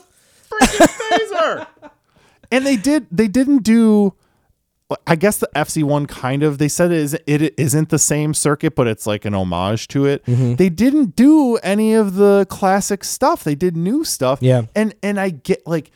freaking 0.50 0.86
phaser. 1.12 1.66
and 2.50 2.66
they 2.66 2.76
did 2.76 3.06
they 3.12 3.28
didn't 3.28 3.62
do 3.62 4.12
I 5.06 5.16
guess 5.16 5.38
the 5.38 5.48
FC1 5.54 6.08
kind 6.08 6.42
of 6.42 6.58
they 6.58 6.68
said 6.68 6.90
it, 6.92 6.98
is, 6.98 7.18
it 7.26 7.54
isn't 7.58 7.88
the 7.88 7.98
same 7.98 8.34
circuit 8.34 8.74
but 8.74 8.86
it's 8.86 9.06
like 9.06 9.24
an 9.24 9.34
homage 9.34 9.88
to 9.88 10.06
it. 10.06 10.24
Mm-hmm. 10.26 10.54
They 10.56 10.68
didn't 10.68 11.16
do 11.16 11.56
any 11.56 11.94
of 11.94 12.14
the 12.14 12.46
classic 12.48 13.04
stuff. 13.04 13.44
They 13.44 13.54
did 13.54 13.76
new 13.76 14.04
stuff. 14.04 14.38
Yeah. 14.42 14.62
And 14.74 14.94
and 15.02 15.18
I 15.20 15.30
get 15.30 15.66
like 15.66 15.90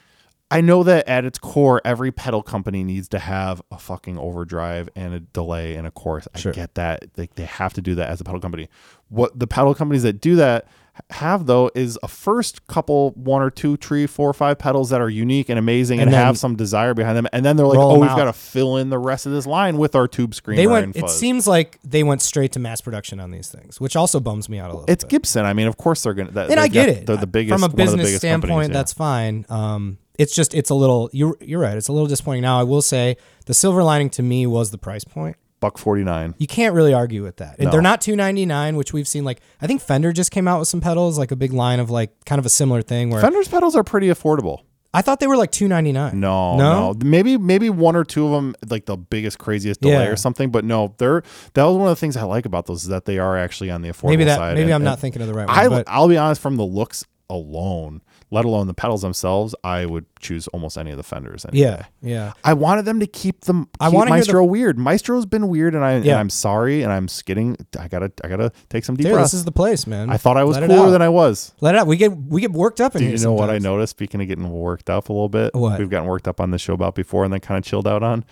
I 0.50 0.62
know 0.62 0.82
that 0.82 1.06
at 1.06 1.24
its 1.26 1.38
core 1.38 1.82
every 1.84 2.10
pedal 2.10 2.42
company 2.42 2.82
needs 2.82 3.08
to 3.08 3.18
have 3.18 3.60
a 3.70 3.78
fucking 3.78 4.16
overdrive 4.18 4.88
and 4.96 5.12
a 5.12 5.20
delay 5.20 5.74
and 5.74 5.86
a 5.86 5.90
chorus. 5.90 6.26
I 6.34 6.38
Sure. 6.38 6.52
get 6.52 6.74
that. 6.76 7.04
Like 7.16 7.34
they 7.34 7.44
have 7.44 7.74
to 7.74 7.82
do 7.82 7.94
that 7.96 8.08
as 8.08 8.20
a 8.20 8.24
pedal 8.24 8.40
company. 8.40 8.68
What 9.08 9.38
the 9.38 9.46
pedal 9.46 9.74
companies 9.74 10.04
that 10.04 10.20
do 10.20 10.36
that 10.36 10.66
have 11.10 11.46
though 11.46 11.70
is 11.74 11.98
a 12.02 12.08
first 12.08 12.66
couple 12.66 13.10
one 13.12 13.42
or 13.42 13.50
two 13.50 13.76
tree 13.76 14.06
four 14.06 14.28
or 14.28 14.32
five 14.32 14.58
pedals 14.58 14.90
that 14.90 15.00
are 15.00 15.08
unique 15.08 15.48
and 15.48 15.58
amazing 15.58 16.00
and, 16.00 16.08
And 16.08 16.16
have 16.16 16.38
some 16.38 16.56
desire 16.56 16.94
behind 16.94 17.16
them 17.16 17.26
and 17.32 17.44
then 17.44 17.56
they're 17.56 17.66
like 17.66 17.78
oh 17.78 17.98
we've 17.98 18.08
got 18.10 18.24
to 18.24 18.32
fill 18.32 18.76
in 18.76 18.90
the 18.90 18.98
rest 18.98 19.26
of 19.26 19.32
this 19.32 19.46
line 19.46 19.78
with 19.78 19.94
our 19.94 20.08
tube 20.08 20.34
screen 20.34 20.56
They 20.56 20.66
went. 20.66 20.96
It 20.96 21.08
seems 21.10 21.46
like 21.46 21.78
they 21.84 22.02
went 22.02 22.22
straight 22.22 22.52
to 22.52 22.58
mass 22.58 22.80
production 22.80 23.20
on 23.20 23.30
these 23.30 23.48
things, 23.48 23.80
which 23.80 23.96
also 23.96 24.20
bums 24.20 24.48
me 24.48 24.58
out 24.58 24.70
a 24.70 24.72
little. 24.74 24.86
Bit 24.86 24.92
It's 24.92 25.04
bit. 25.04 25.10
Gibson 25.10 25.44
I 25.44 25.52
mean 25.52 25.66
of 25.66 25.76
course 25.76 26.02
they're 26.02 26.14
gonna 26.14 26.30
that, 26.32 26.50
and 26.50 26.60
I 26.60 26.68
get 26.68 26.86
got- 26.86 26.96
it. 26.96 27.06
they're 27.06 27.16
the 27.16 27.26
biggest 27.26 27.52
from 27.54 27.62
a 27.62 27.66
one 27.66 27.70
of 27.70 27.76
the 27.76 27.98
business 27.98 28.16
standpoint. 28.18 28.70
yeah. 28.70 28.74
That's 28.74 28.92
fine. 28.92 29.46
Um, 29.48 29.98
it's 30.18 30.34
just 30.34 30.52
it's 30.52 30.70
a 30.70 30.74
little. 30.74 31.08
You're 31.12 31.36
you're 31.40 31.60
right. 31.60 31.76
It's 31.76 31.86
a 31.88 31.92
little 31.92 32.08
disappointing. 32.08 32.42
Now 32.42 32.58
I 32.58 32.64
will 32.64 32.82
say 32.82 33.16
the 33.46 33.54
silver 33.54 33.84
lining 33.84 34.10
to 34.10 34.22
me 34.22 34.46
was 34.48 34.72
the 34.72 34.78
price 34.78 35.04
point. 35.04 35.36
Buck 35.60 35.78
49 35.78 36.34
You 36.38 36.46
can't 36.46 36.74
really 36.74 36.94
argue 36.94 37.22
with 37.22 37.36
that. 37.38 37.58
No. 37.58 37.70
They're 37.70 37.82
not 37.82 38.00
two 38.00 38.14
ninety 38.16 38.46
nine, 38.46 38.76
which 38.76 38.92
we've 38.92 39.08
seen. 39.08 39.24
Like 39.24 39.40
I 39.60 39.66
think 39.66 39.80
Fender 39.82 40.12
just 40.12 40.30
came 40.30 40.46
out 40.48 40.58
with 40.60 40.68
some 40.68 40.80
pedals, 40.80 41.18
like 41.18 41.30
a 41.30 41.36
big 41.36 41.52
line 41.52 41.80
of 41.80 41.90
like 41.90 42.24
kind 42.24 42.38
of 42.38 42.46
a 42.46 42.50
similar 42.50 42.82
thing 42.82 43.10
where 43.10 43.20
Fender's 43.20 43.48
pedals 43.48 43.74
are 43.76 43.84
pretty 43.84 44.08
affordable 44.08 44.60
I 44.94 45.02
thought 45.02 45.20
they 45.20 45.26
were 45.26 45.36
like 45.36 45.50
two 45.50 45.68
ninety 45.68 45.92
nine. 45.92 46.18
No, 46.18 46.56
No? 46.56 46.92
no, 46.92 46.98
Maybe 47.04 47.36
maybe 47.36 47.68
one 47.68 47.94
or 47.94 48.04
two 48.04 48.24
of 48.26 48.32
them, 48.32 48.54
like 48.70 48.86
the 48.86 48.96
biggest, 48.96 49.38
craziest 49.38 49.82
delay 49.82 49.92
Yeah. 50.04 50.08
or 50.08 50.16
something. 50.16 50.50
But 50.50 50.64
no, 50.64 50.94
they're 50.96 51.22
that 51.52 51.64
was 51.64 51.76
one 51.76 51.88
of 51.88 51.90
the 51.92 52.00
things 52.00 52.16
I 52.16 52.22
like 52.22 52.46
about 52.46 52.64
those 52.66 52.82
is 52.84 52.88
that 52.88 53.04
they 53.04 53.18
are 53.18 53.36
actually 53.36 53.70
on 53.70 53.82
the 53.82 53.90
affordable 53.90 54.08
Maybe 54.10 54.24
that. 54.24 54.38
side. 54.38 54.54
Maybe 54.54 54.64
And- 54.64 54.74
I'm 54.74 54.84
not 54.84 54.98
thinking 54.98 55.20
of 55.20 55.28
the 55.28 55.34
right 55.34 55.46
one. 55.46 55.58
I 55.58 55.68
but 55.68 55.84
I'll 55.88 56.08
be 56.08 56.16
honest, 56.16 56.40
from 56.40 56.56
the 56.56 56.64
looks 56.64 57.04
alone, 57.28 58.00
let 58.30 58.44
alone 58.44 58.66
the 58.66 58.74
pedals 58.74 59.02
themselves, 59.02 59.54
I 59.64 59.86
would 59.86 60.04
choose 60.20 60.48
almost 60.48 60.76
any 60.76 60.90
of 60.90 60.96
the 60.96 61.02
Fenders. 61.02 61.46
Any 61.46 61.60
yeah, 61.60 61.86
yeah. 62.02 62.32
I 62.44 62.52
wanted 62.52 62.84
them 62.84 63.00
to 63.00 63.06
keep 63.06 63.42
them. 63.42 63.68
I 63.80 63.88
wanna 63.88 64.10
hear 64.10 64.16
the- 64.16 64.26
Maestro 64.26 64.44
weird. 64.44 64.78
Maestro's 64.78 65.24
been 65.26 65.48
weird, 65.48 65.74
and 65.74 65.84
I 65.84 65.92
and 65.92 66.04
Yeah. 66.04 66.18
I'm 66.20 66.28
sorry, 66.30 66.82
and 66.82 66.92
I'm 66.92 67.08
skidding. 67.08 67.56
I 67.78 67.88
gotta 67.88 68.12
I 68.22 68.28
gotta 68.28 68.52
take 68.68 68.84
some 68.84 68.96
deep 68.96 69.06
Dude, 69.06 69.14
breaths. 69.14 69.30
this 69.32 69.38
is 69.38 69.44
the 69.44 69.52
place, 69.52 69.86
man. 69.86 70.10
I 70.10 70.16
thought 70.18 70.36
I 70.36 70.44
was 70.44 70.58
Let 70.58 70.68
cooler 70.68 70.90
than 70.90 71.02
I 71.02 71.08
was. 71.08 71.52
Let 71.60 71.74
it 71.74 71.78
out. 71.78 71.86
We 71.86 71.96
get 71.96 72.14
we 72.16 72.40
get 72.40 72.52
worked 72.52 72.80
up 72.80 72.94
in 72.94 73.00
Do 73.00 73.06
here. 73.08 73.16
you 73.16 73.22
know 73.24 73.32
what 73.32 73.50
I 73.50 73.58
noticed? 73.58 73.90
Speaking 73.92 74.20
of 74.20 74.28
getting 74.28 74.48
worked 74.50 74.90
up 74.90 75.08
a 75.08 75.12
little 75.12 75.28
bit, 75.28 75.54
What? 75.54 75.78
we've 75.78 75.88
gotten 75.90 76.08
worked 76.08 76.28
up 76.28 76.40
on 76.40 76.50
the 76.50 76.58
show 76.58 76.74
about 76.74 76.94
before, 76.94 77.24
and 77.24 77.32
then 77.32 77.40
kind 77.40 77.58
of 77.58 77.64
chilled 77.64 77.86
out 77.88 78.02
on. 78.02 78.24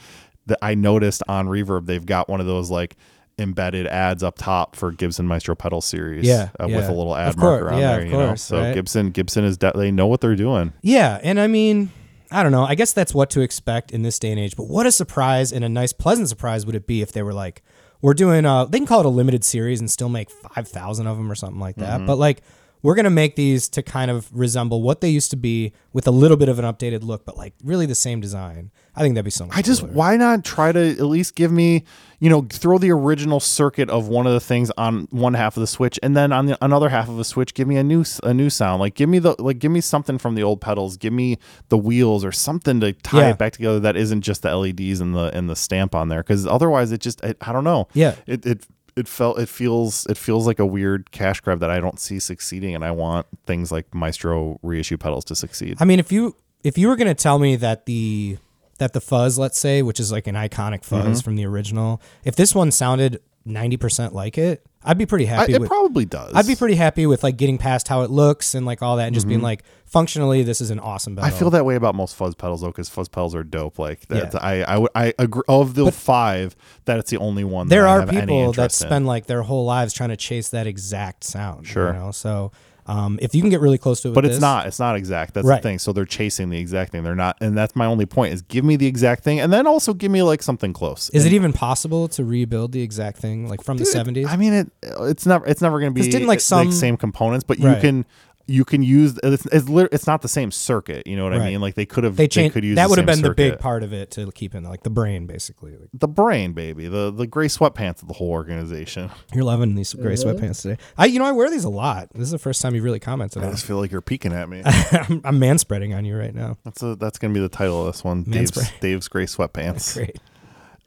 That 0.47 0.59
I 0.63 0.75
noticed 0.77 1.25
on 1.27 1.49
Reverb, 1.49 1.87
they've 1.87 2.07
got 2.07 2.29
one 2.29 2.41
of 2.41 2.47
those 2.47 2.71
like 2.71 2.97
embedded 3.39 3.87
ads 3.87 4.23
up 4.23 4.39
top 4.39 4.77
for 4.77 4.93
Gibson 4.93 5.27
Maestro 5.27 5.55
pedal 5.55 5.81
series. 5.81 6.25
Yeah, 6.25 6.51
uh, 6.59 6.67
yeah. 6.67 6.77
with 6.77 6.89
a 6.89 6.93
little 6.93 7.17
ad 7.17 7.37
course, 7.37 7.61
marker 7.63 7.71
on 7.71 7.81
yeah, 7.81 7.97
there. 7.97 8.07
you 8.07 8.13
know, 8.13 8.35
so 8.35 8.61
right? 8.61 8.75
Gibson 8.75 9.11
Gibson 9.11 9.45
is 9.45 9.59
de- 9.59 9.73
they 9.75 9.91
know 9.91 10.07
what 10.07 10.21
they're 10.21 10.37
doing. 10.37 10.73
Yeah, 10.83 11.21
and 11.23 11.39
I 11.39 11.47
mean, 11.47 11.91
I 12.31 12.43
don't 12.43 12.53
know. 12.53 12.65
I 12.65 12.75
guess 12.75 12.93
that's 12.93 13.15
what 13.15 13.31
to 13.31 13.41
expect 13.41 13.93
in 13.93 14.03
this 14.03 14.19
day 14.19 14.31
and 14.31 14.41
age. 14.41 14.57
But 14.57 14.69
what 14.69 14.87
a 14.87 14.93
surprise 14.93 15.53
and 15.53 15.65
a 15.65 15.69
nice, 15.69 15.93
pleasant 15.93 16.29
surprise 16.29 16.67
would 16.67 16.75
it 16.75 16.87
be 16.87 17.03
if 17.03 17.13
they 17.13 17.23
were 17.23 17.35
like, 17.35 17.63
we're 18.03 18.15
doing 18.15 18.45
uh 18.45 18.65
they 18.67 18.79
can 18.79 18.87
call 18.87 19.01
it 19.01 19.07
a 19.07 19.11
limited 19.11 19.45
series 19.45 19.81
and 19.81 19.91
still 19.91 20.09
make 20.09 20.31
five 20.31 20.69
thousand 20.69 21.07
of 21.07 21.17
them 21.17 21.31
or 21.31 21.35
something 21.35 21.61
like 21.61 21.77
that. 21.77 21.99
Mm-hmm. 21.99 22.07
But 22.07 22.19
like 22.19 22.43
we're 22.87 22.95
gonna 22.95 23.11
make 23.11 23.35
these 23.35 23.69
to 23.71 23.83
kind 23.83 24.13
of 24.13 24.29
resemble 24.33 24.81
what 24.81 25.01
they 25.01 25.09
used 25.11 25.31
to 25.33 25.37
be 25.37 25.73
with 25.93 26.07
a 26.07 26.11
little 26.13 26.37
bit 26.37 26.49
of 26.49 26.61
an 26.61 26.65
updated 26.65 27.03
look, 27.03 27.25
but 27.25 27.37
like 27.37 27.53
really 27.65 27.85
the 27.85 27.97
same 27.97 28.21
design. 28.21 28.71
I 28.95 29.01
think 29.01 29.17
that'd 29.17 29.25
be 29.25 29.31
so 29.33 29.45
much. 29.47 29.57
I 29.57 29.61
just 29.63 29.81
cooler. 29.81 29.93
why 29.93 30.17
not 30.17 30.45
try 30.45 30.71
to 30.71 30.91
at 30.93 31.01
least 31.01 31.35
give 31.35 31.51
me, 31.51 31.83
you 32.21 32.31
know, 32.31 32.47
throw 32.49 32.79
the 32.79 32.93
original 32.93 33.41
circuit 33.41 33.91
of 33.91 34.07
one 34.07 34.25
of 34.29 34.33
the 34.35 34.39
things 34.41 34.71
on 34.79 35.09
one 35.11 35.35
half 35.35 35.57
of 35.57 35.63
the 35.63 35.67
switch, 35.67 35.99
and 36.01 36.17
then 36.17 36.33
on 36.33 36.47
the 36.47 36.57
another 36.65 36.89
half 36.89 37.09
of 37.09 37.17
the 37.17 37.25
switch, 37.25 37.55
give 37.55 37.67
me 37.67 37.77
a 37.77 37.83
new 37.83 38.05
a 38.23 38.33
new 38.33 38.49
sound. 38.49 38.79
Like 38.79 38.95
give 38.95 39.09
me 39.09 39.19
the 39.19 39.35
like 39.41 39.59
give 39.59 39.73
me 39.73 39.81
something 39.81 40.17
from 40.17 40.37
the 40.37 40.45
old 40.45 40.61
pedals. 40.61 40.97
Give 40.97 41.13
me 41.13 41.39
the 41.71 41.77
wheels 41.77 42.25
or 42.25 42.31
something 42.31 42.79
to 42.83 42.93
tie 42.93 43.19
Yeah. 43.23 43.31
it 43.31 43.39
back 43.39 43.53
together 43.55 43.81
that 43.81 43.97
isn't 43.97 44.21
just 44.21 44.43
the 44.43 44.55
LEDs 44.57 45.01
and 45.01 45.13
the 45.13 45.37
and 45.37 45.51
the 45.51 45.57
stamp 45.57 45.93
on 45.97 46.09
there. 46.09 46.23
Because 46.23 46.47
otherwise, 46.47 46.93
it 46.93 47.01
just 47.01 47.23
I, 47.25 47.35
I 47.41 47.53
don't 47.53 47.65
know. 47.65 47.89
Yeah. 47.95 48.15
It 48.29 48.47
it. 48.47 48.67
It 48.97 49.07
felt 49.09 49.39
it 49.39 49.49
feels 49.49 50.07
it 50.07 50.17
feels 50.17 50.47
like 50.47 50.59
a 50.59 50.65
weird 50.67 51.11
cash 51.11 51.41
grab 51.41 51.61
that 51.61 51.71
I 51.71 51.81
don't 51.81 52.01
see 52.01 52.19
succeeding, 52.19 52.75
and 52.75 52.83
I 52.85 52.91
want 52.93 53.27
things 53.45 53.71
like 53.71 53.95
Maestro 53.95 54.59
reissue 54.63 54.97
pedals 54.97 55.25
to 55.27 55.35
succeed. 55.37 55.77
I 55.81 55.85
mean, 55.85 55.99
if 56.01 56.11
you 56.11 56.35
if 56.65 56.79
you 56.79 56.89
were 56.89 56.97
gonna 56.97 57.15
tell 57.15 57.39
me 57.39 57.57
that 57.57 57.85
the 57.87 58.39
that 58.79 58.95
the 58.95 59.01
fuzz, 59.01 59.39
let's 59.39 59.59
say, 59.59 59.83
which 59.83 60.01
is 60.01 60.11
like 60.13 60.27
an 60.27 60.35
iconic 60.35 60.83
fuzz 60.85 61.05
Mm-hmm. 61.05 61.15
from 61.25 61.37
the 61.37 61.45
original, 61.45 62.01
if 62.25 62.37
this 62.37 62.55
one 62.55 62.71
sounded 62.73 63.21
ninety 63.47 63.77
percent 63.77 64.15
like 64.15 64.37
it, 64.37 64.67
I'd 64.85 64.99
be 64.99 65.07
pretty 65.07 65.27
I, 65.29 65.35
happy 65.35 65.55
it 65.55 65.61
with. 65.61 65.69
probably 65.69 66.05
does. 66.05 66.33
I'd 66.35 66.47
be 66.47 66.55
pretty 66.57 66.75
happy 66.75 67.07
with 67.07 67.23
like 67.23 67.37
getting 67.37 67.57
past 67.59 67.89
how 67.89 68.03
it 68.03 68.11
looks 68.11 68.55
and 68.55 68.67
like 68.67 68.83
all 68.83 68.97
that, 68.97 69.07
and 69.07 69.15
just 69.15 69.27
being 69.27 69.41
like, 69.41 69.63
functionally, 69.87 70.43
this 70.43 70.61
is 70.61 70.71
an 70.71 70.79
awesome 70.81 71.17
Mm-hmm. 71.17 71.25
I 71.25 71.31
feel 71.31 71.51
that 71.51 71.65
way 71.65 71.77
about 71.77 71.95
most 71.95 72.15
fuzz 72.17 72.35
pedals 72.35 72.61
though, 72.61 72.67
because 72.69 72.89
fuzz 72.89 73.09
pedals 73.09 73.35
are 73.35 73.45
dope. 73.45 73.79
Like 73.79 74.07
that, 74.09 74.35
Yeah. 74.35 74.41
I 74.41 74.77
I 74.77 74.87
I 74.95 75.15
agree 75.19 75.43
of 75.49 75.75
the 75.75 75.91
five 75.93 76.55
that 76.85 76.99
it's 76.99 77.11
the 77.11 77.19
only 77.19 77.45
one. 77.45 77.69
there 77.69 77.83
that 77.83 77.89
I 77.89 77.93
are 77.93 78.07
people 78.07 78.37
that 78.53 78.63
interest 78.63 78.83
in. 78.83 78.89
spend 78.89 79.07
like 79.07 79.27
their 79.27 79.43
whole 79.43 79.65
lives 79.65 79.93
trying 79.95 80.11
to 80.11 80.17
chase 80.17 80.49
that 80.51 80.67
exact 80.67 81.25
sound. 81.25 81.67
Sure. 81.67 81.89
you 81.89 81.93
know. 81.95 82.11
So 82.11 82.53
um, 82.87 83.19
if 83.21 83.35
you 83.35 83.41
can 83.41 83.51
get 83.51 83.61
really 83.61 83.79
close 83.79 84.01
to 84.03 84.09
it, 84.11 84.15
but 84.15 84.25
it's 84.25 84.37
this- 84.37 84.41
not. 84.41 84.67
It's 84.67 84.79
not 84.79 84.97
exact. 84.97 85.35
That's 85.35 85.47
Right. 85.47 85.61
the 85.63 85.69
thing. 85.69 85.79
So 85.79 85.93
they're 85.93 86.05
chasing 86.05 86.51
the 86.51 86.59
exact 86.59 86.93
thing. 86.93 87.03
They're 87.03 87.15
not, 87.15 87.37
and 87.41 87.57
that's 87.57 87.75
my 87.75 87.87
only 87.87 88.07
point. 88.07 88.33
Is 88.35 88.43
give 88.43 88.65
me 88.65 88.77
the 88.77 88.87
exact 88.87 89.25
thing, 89.25 89.41
and 89.41 89.53
then 89.53 89.67
also 89.67 89.93
give 89.95 90.11
me 90.11 90.23
like 90.23 90.43
something 90.43 90.73
close. 90.73 91.11
Is 91.11 91.25
And 91.25 91.33
it 91.33 91.37
even 91.37 91.53
possible 91.53 92.09
to 92.09 92.25
rebuild 92.25 92.73
the 92.73 92.83
exact 92.83 93.19
thing 93.19 93.49
like 93.49 93.63
from 93.63 93.77
the 93.79 93.85
seventies? 93.87 94.27
I 94.29 94.37
mean, 94.37 94.53
it 94.53 94.71
it's 94.83 95.27
never 95.27 95.47
it's 95.47 95.61
never 95.63 95.81
going 95.81 95.93
to 95.95 96.01
be 96.01 96.09
didn't, 96.09 96.29
like, 96.29 96.41
some- 96.41 96.71
same 96.73 96.97
components, 96.97 97.45
but 97.47 97.59
you 97.59 97.67
Right. 97.67 97.81
can 97.81 98.05
you 98.49 98.65
can 98.65 98.83
use 98.83 99.19
uh, 99.25 99.33
it's 99.33 99.45
it's, 99.47 99.69
lit- 99.69 99.89
it's 99.93 100.07
not 100.07 100.23
the 100.23 100.29
same 100.29 100.51
circuit. 100.53 101.07
You 101.07 101.17
know 101.17 101.25
what 101.25 101.33
I 101.33 101.39
Right. 101.39 101.47
mean? 101.53 101.61
Like 101.61 101.75
they 101.75 101.85
could 101.87 102.05
have 102.05 102.17
They 102.17 102.29
changed. 102.29 102.55
could 102.55 102.63
use 102.65 102.77
that 102.77 102.85
the 102.85 102.89
would 102.91 102.99
have 102.99 103.09
same 103.09 103.23
been 103.23 103.31
the 103.31 103.35
big 103.35 103.53
circuit. 103.53 103.61
part 103.63 103.83
of 103.83 103.93
it 103.93 104.11
to 104.13 104.31
keep 104.33 104.55
in 104.55 104.63
like 104.65 104.83
the 104.85 104.91
brain, 104.91 105.27
basically. 105.27 105.73
Like, 105.73 105.89
The 105.93 106.07
brain, 106.09 106.53
baby, 106.53 106.87
the 106.87 107.11
the 107.11 107.27
gray 107.27 107.49
sweatpants 107.49 108.03
of 108.03 108.09
the 108.09 108.15
whole 108.15 108.31
organization. 108.31 109.11
You're 109.35 109.45
loving 109.45 109.75
these 109.75 109.93
gray 109.95 110.15
mm-hmm. 110.15 110.29
sweatpants 110.45 110.63
today. 110.63 110.79
I, 110.97 111.07
you 111.07 111.19
know, 111.19 111.25
I 111.25 111.33
wear 111.33 111.51
these 111.51 111.65
a 111.65 111.69
lot. 111.71 112.09
This 112.15 112.23
is 112.23 112.31
the 112.31 112.39
first 112.39 112.63
time 112.63 112.75
you 112.75 112.83
really 112.83 113.01
commented 113.01 113.43
I 113.43 113.47
on. 113.47 113.51
it. 113.51 113.55
just 113.57 113.67
feel 113.67 113.79
like 113.79 113.91
you're 113.91 114.01
peeking 114.01 114.33
at 114.33 114.49
me. 114.49 114.63
I'm, 114.65 115.21
I'm 115.25 115.39
man 115.39 115.59
spreading 115.59 115.93
on 115.95 116.05
you 116.05 116.17
right 116.17 116.35
now. 116.35 116.57
That's 116.65 116.83
a, 116.83 116.95
that's 116.97 117.19
gonna 117.19 117.35
be 117.35 117.41
the 117.41 117.49
title 117.49 117.81
of 117.87 117.93
this 117.93 118.05
one. 118.05 118.23
Dave's, 118.23 118.53
Manspread. 118.53 118.81
Dave's 118.81 119.09
gray 119.09 119.27
sweatpants. 119.27 119.95
Great. 119.97 120.17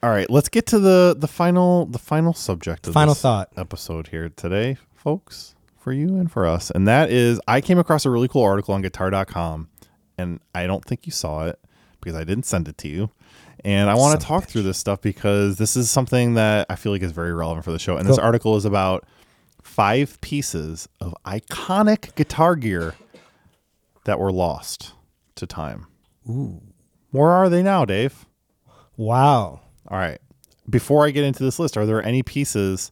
All 0.01 0.09
right, 0.11 0.29
let's 0.29 0.47
get 0.47 0.65
to 0.67 0.79
the 0.79 1.13
the 1.17 1.27
final 1.27 1.85
the 1.85 1.99
final 1.99 2.33
subject 2.33 2.87
of 2.87 2.93
Final 2.93 3.13
this 3.15 3.21
thought. 3.21 3.49
episode 3.57 4.07
here 4.07 4.29
today, 4.29 4.77
folks, 4.95 5.55
for 5.89 5.93
you 5.93 6.17
and 6.17 6.31
for 6.31 6.45
us, 6.45 6.69
and 6.69 6.87
that 6.87 7.09
is 7.09 7.41
I 7.47 7.61
came 7.61 7.79
across 7.79 8.05
a 8.05 8.11
really 8.11 8.27
cool 8.27 8.43
article 8.43 8.75
on 8.75 8.83
Guitar.com, 8.83 9.69
and 10.19 10.39
I 10.53 10.67
don't 10.67 10.85
think 10.85 11.07
you 11.07 11.11
saw 11.11 11.47
it 11.47 11.59
because 11.99 12.15
I 12.15 12.23
didn't 12.23 12.45
send 12.45 12.67
it 12.67 12.77
to 12.77 12.87
you. 12.87 13.09
And 13.65 13.89
I 13.89 13.95
want 13.95 14.21
to 14.21 14.23
talk 14.23 14.43
through 14.43 14.61
this 14.61 14.77
stuff 14.77 15.01
because 15.01 15.57
this 15.57 15.75
is 15.75 15.89
something 15.89 16.35
that 16.35 16.67
I 16.69 16.75
feel 16.75 16.91
like 16.91 17.01
is 17.01 17.11
very 17.11 17.33
relevant 17.33 17.65
for 17.65 17.71
the 17.71 17.79
show. 17.79 17.97
And 17.97 18.07
this 18.07 18.19
article 18.19 18.55
is 18.55 18.65
about 18.65 19.03
five 19.63 20.21
pieces 20.21 20.87
of 21.01 21.15
iconic 21.25 22.13
guitar 22.13 22.55
gear 22.55 22.93
that 24.05 24.19
were 24.19 24.31
lost 24.31 24.93
to 25.37 25.47
time. 25.47 25.87
Ooh. 26.29 26.61
Where 27.09 27.29
are 27.29 27.49
they 27.49 27.63
now, 27.63 27.83
Dave? 27.83 28.27
Wow. 28.95 29.61
All 29.87 29.97
right. 29.97 30.19
Before 30.69 31.07
I 31.07 31.09
get 31.09 31.23
into 31.23 31.43
this 31.43 31.57
list, 31.57 31.77
are 31.77 31.87
there 31.87 32.05
any 32.05 32.21
pieces 32.21 32.91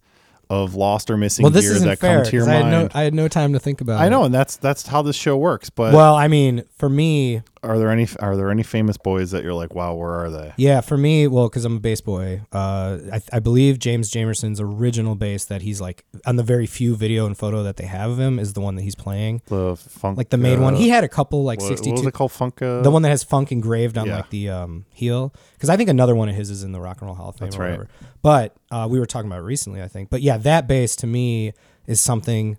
of 0.49 0.75
lost 0.75 1.09
or 1.09 1.17
missing 1.17 1.43
Well, 1.43 1.51
this 1.51 1.65
gear 1.65 1.73
isn't 1.75 1.87
that 1.87 1.99
fair 1.99 2.21
come 2.23 2.29
to 2.31 2.35
your 2.35 2.49
I 2.49 2.53
had, 2.53 2.61
mind? 2.65 2.71
no, 2.93 2.99
I 2.99 3.03
had 3.03 3.13
no 3.13 3.27
time 3.27 3.53
to 3.53 3.59
think 3.59 3.81
about 3.81 3.99
I 3.99 4.07
it. 4.07 4.09
know, 4.09 4.23
and 4.23 4.33
that's 4.33 4.55
that's 4.57 4.87
how 4.87 5.01
this 5.01 5.15
show 5.15 5.35
works. 5.37 5.69
But 5.69 5.93
Well, 5.93 6.15
I 6.15 6.27
mean, 6.27 6.63
for 6.77 6.89
me, 6.89 7.41
are 7.63 7.77
there 7.79 7.89
any 7.89 8.07
are 8.19 8.35
there 8.35 8.49
any 8.51 8.63
famous 8.63 8.97
boys 8.97 9.31
that 9.31 9.43
you're 9.43 9.53
like, 9.53 9.73
wow, 9.75 9.93
where 9.95 10.11
are 10.11 10.29
they? 10.29 10.53
yeah, 10.57 10.81
for 10.81 10.97
me, 10.97 11.27
well, 11.27 11.49
because 11.49 11.65
I'm 11.65 11.77
a 11.77 11.79
bass 11.79 12.01
boy, 12.01 12.41
uh, 12.51 12.97
I, 13.13 13.21
I 13.33 13.39
believe 13.39 13.79
James 13.79 14.09
Jamerson's 14.11 14.59
original 14.61 15.15
bass 15.15 15.45
that 15.45 15.61
he's 15.61 15.79
like 15.81 16.05
on 16.25 16.35
the 16.35 16.43
very 16.43 16.65
few 16.67 16.95
video 16.95 17.25
and 17.25 17.37
photo 17.37 17.63
that 17.63 17.77
they 17.77 17.85
have 17.85 18.11
of 18.11 18.19
him 18.19 18.39
is 18.39 18.53
the 18.53 18.61
one 18.61 18.75
that 18.75 18.81
he's 18.83 18.95
playing, 18.95 19.41
The 19.47 19.75
funk, 19.75 20.17
like 20.17 20.29
the 20.29 20.37
main 20.37 20.61
one. 20.61 20.75
uh, 20.75 20.77
He 20.77 20.89
had 20.89 21.03
a 21.03 21.09
couple 21.09 21.43
like 21.43 21.59
what, 21.59 21.69
what 21.71 21.77
62. 21.79 21.91
was 21.93 22.05
it 22.07 22.13
called? 22.13 22.31
Funk. 22.31 22.61
Uh, 22.61 22.81
the 22.81 22.91
one 22.91 23.01
that 23.03 23.09
has 23.09 23.23
funk 23.23 23.51
engraved 23.51 23.97
on 23.97 24.07
Yeah. 24.07 24.17
like 24.17 24.29
the 24.29 24.49
um, 24.49 24.85
heel 24.93 25.33
because 25.53 25.69
i 25.69 25.77
think 25.77 25.89
another 25.89 26.15
one 26.15 26.29
of 26.29 26.35
his 26.35 26.49
is 26.49 26.63
in 26.63 26.71
the 26.71 26.79
rock 26.79 27.01
and 27.01 27.07
roll 27.07 27.15
hall 27.15 27.29
of 27.29 27.35
fame 27.37 27.47
That's 27.47 27.55
or 27.57 27.59
right. 27.61 27.71
whatever 27.71 27.87
but 28.21 28.55
uh, 28.71 28.87
we 28.89 28.99
were 28.99 29.05
talking 29.05 29.27
about 29.29 29.39
it 29.39 29.43
recently 29.43 29.81
i 29.81 29.87
think 29.87 30.09
but 30.09 30.21
yeah 30.21 30.37
that 30.37 30.67
bass 30.67 30.95
to 30.97 31.07
me 31.07 31.53
is 31.87 31.99
something 32.01 32.57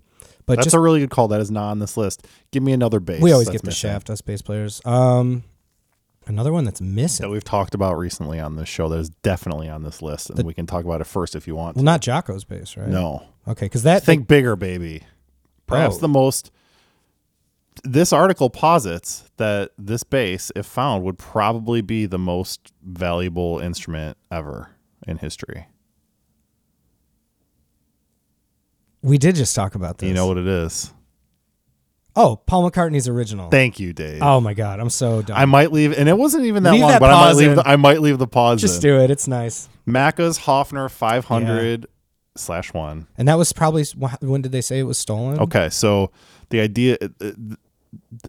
but 0.48 0.56
That's 0.56 0.66
just 0.66 0.74
a 0.74 0.80
really 0.80 0.98
good 0.98 1.10
call. 1.10 1.28
That 1.28 1.40
is 1.40 1.50
not 1.52 1.70
on 1.70 1.78
this 1.78 1.96
list. 1.96 2.26
Give 2.50 2.62
me 2.64 2.72
another 2.72 2.98
bass. 2.98 3.22
we 3.22 3.30
always 3.30 3.48
get 3.48 3.62
the 3.62 3.68
missing 3.68 3.90
shaft 3.90 4.10
us 4.10 4.20
bass 4.20 4.42
players 4.42 4.80
um 4.84 5.44
another 6.26 6.52
one 6.52 6.64
that's 6.64 6.80
missing 6.80 7.24
that 7.24 7.30
we've 7.30 7.44
talked 7.44 7.74
about 7.74 7.96
recently 7.96 8.38
on 8.40 8.56
this 8.56 8.68
show. 8.68 8.88
That 8.88 8.98
is 8.98 9.08
definitely 9.22 9.68
on 9.68 9.82
this 9.84 10.02
list, 10.02 10.30
and 10.30 10.44
we 10.44 10.52
can 10.54 10.66
talk 10.66 10.84
about 10.84 11.00
it 11.00 11.04
first 11.04 11.36
if 11.36 11.46
you 11.46 11.54
want. 11.54 11.76
well 11.76 11.82
to. 11.82 11.84
not 11.84 12.00
Jaco's 12.02 12.44
bass 12.44 12.76
right 12.76 12.88
No, 12.88 13.22
okay 13.46 13.66
because 13.66 13.84
that 13.84 14.02
think 14.02 14.26
bigger, 14.26 14.56
baby. 14.56 15.02
Perhaps 15.66 15.96
Oh. 15.96 15.98
the 16.00 16.08
most. 16.08 16.50
This 17.84 18.12
article 18.12 18.50
posits 18.50 19.30
that 19.36 19.70
this 19.78 20.02
bass, 20.02 20.50
if 20.56 20.66
found, 20.66 21.04
would 21.04 21.16
probably 21.16 21.80
be 21.80 22.06
the 22.06 22.18
most 22.18 22.72
valuable 22.82 23.60
instrument 23.60 24.18
ever 24.32 24.70
in 25.06 25.18
history. 25.18 25.68
We 29.02 29.18
did 29.18 29.34
just 29.36 29.54
talk 29.54 29.74
about 29.74 29.98
this 29.98 30.08
You 30.08 30.14
know 30.14 30.26
what 30.26 30.38
it 30.38 30.46
is? 30.46 30.92
oh 32.16 32.36
paul 32.46 32.68
mccartney's 32.68 33.06
original 33.08 33.48
Thank 33.50 33.78
you, 33.78 33.92
Dave. 33.92 34.22
oh 34.22 34.40
my 34.40 34.54
god 34.54 34.80
i'm 34.80 34.90
so 34.90 35.22
done 35.22 35.36
I 35.36 35.44
might 35.44 35.70
leave, 35.72 35.96
and 35.96 36.08
it 36.08 36.16
wasn't 36.18 36.46
even 36.46 36.62
that 36.64 36.72
Leave 36.72 36.80
long, 36.82 36.90
that 36.90 37.00
but 37.00 37.10
I 37.10 37.12
might 37.14 37.18
pause 37.26 37.36
leave. 37.36 37.50
in. 37.50 37.56
The, 37.56 37.68
I 37.68 37.76
might 37.76 38.00
leave 38.00 38.18
the 38.18 38.26
pause. 38.26 38.60
just 38.60 38.76
in. 38.82 38.90
do 38.90 39.00
it 39.00 39.10
it's 39.10 39.28
nice 39.28 39.68
Macca's 39.86 40.40
Hofner 40.40 40.90
500 40.90 41.86
slash 42.36 42.72
one. 42.74 43.06
and 43.16 43.26
that 43.28 43.36
was 43.38 43.52
probably 43.52 43.84
when 44.20 44.42
did 44.42 44.52
they 44.52 44.60
say 44.60 44.78
it 44.78 44.84
was 44.84 44.98
stolen 44.98 45.38
Okay, 45.40 45.68
so 45.70 46.10
the 46.50 46.60
idea 46.60 46.96
uh, 47.00 47.08
uh, 47.20 47.30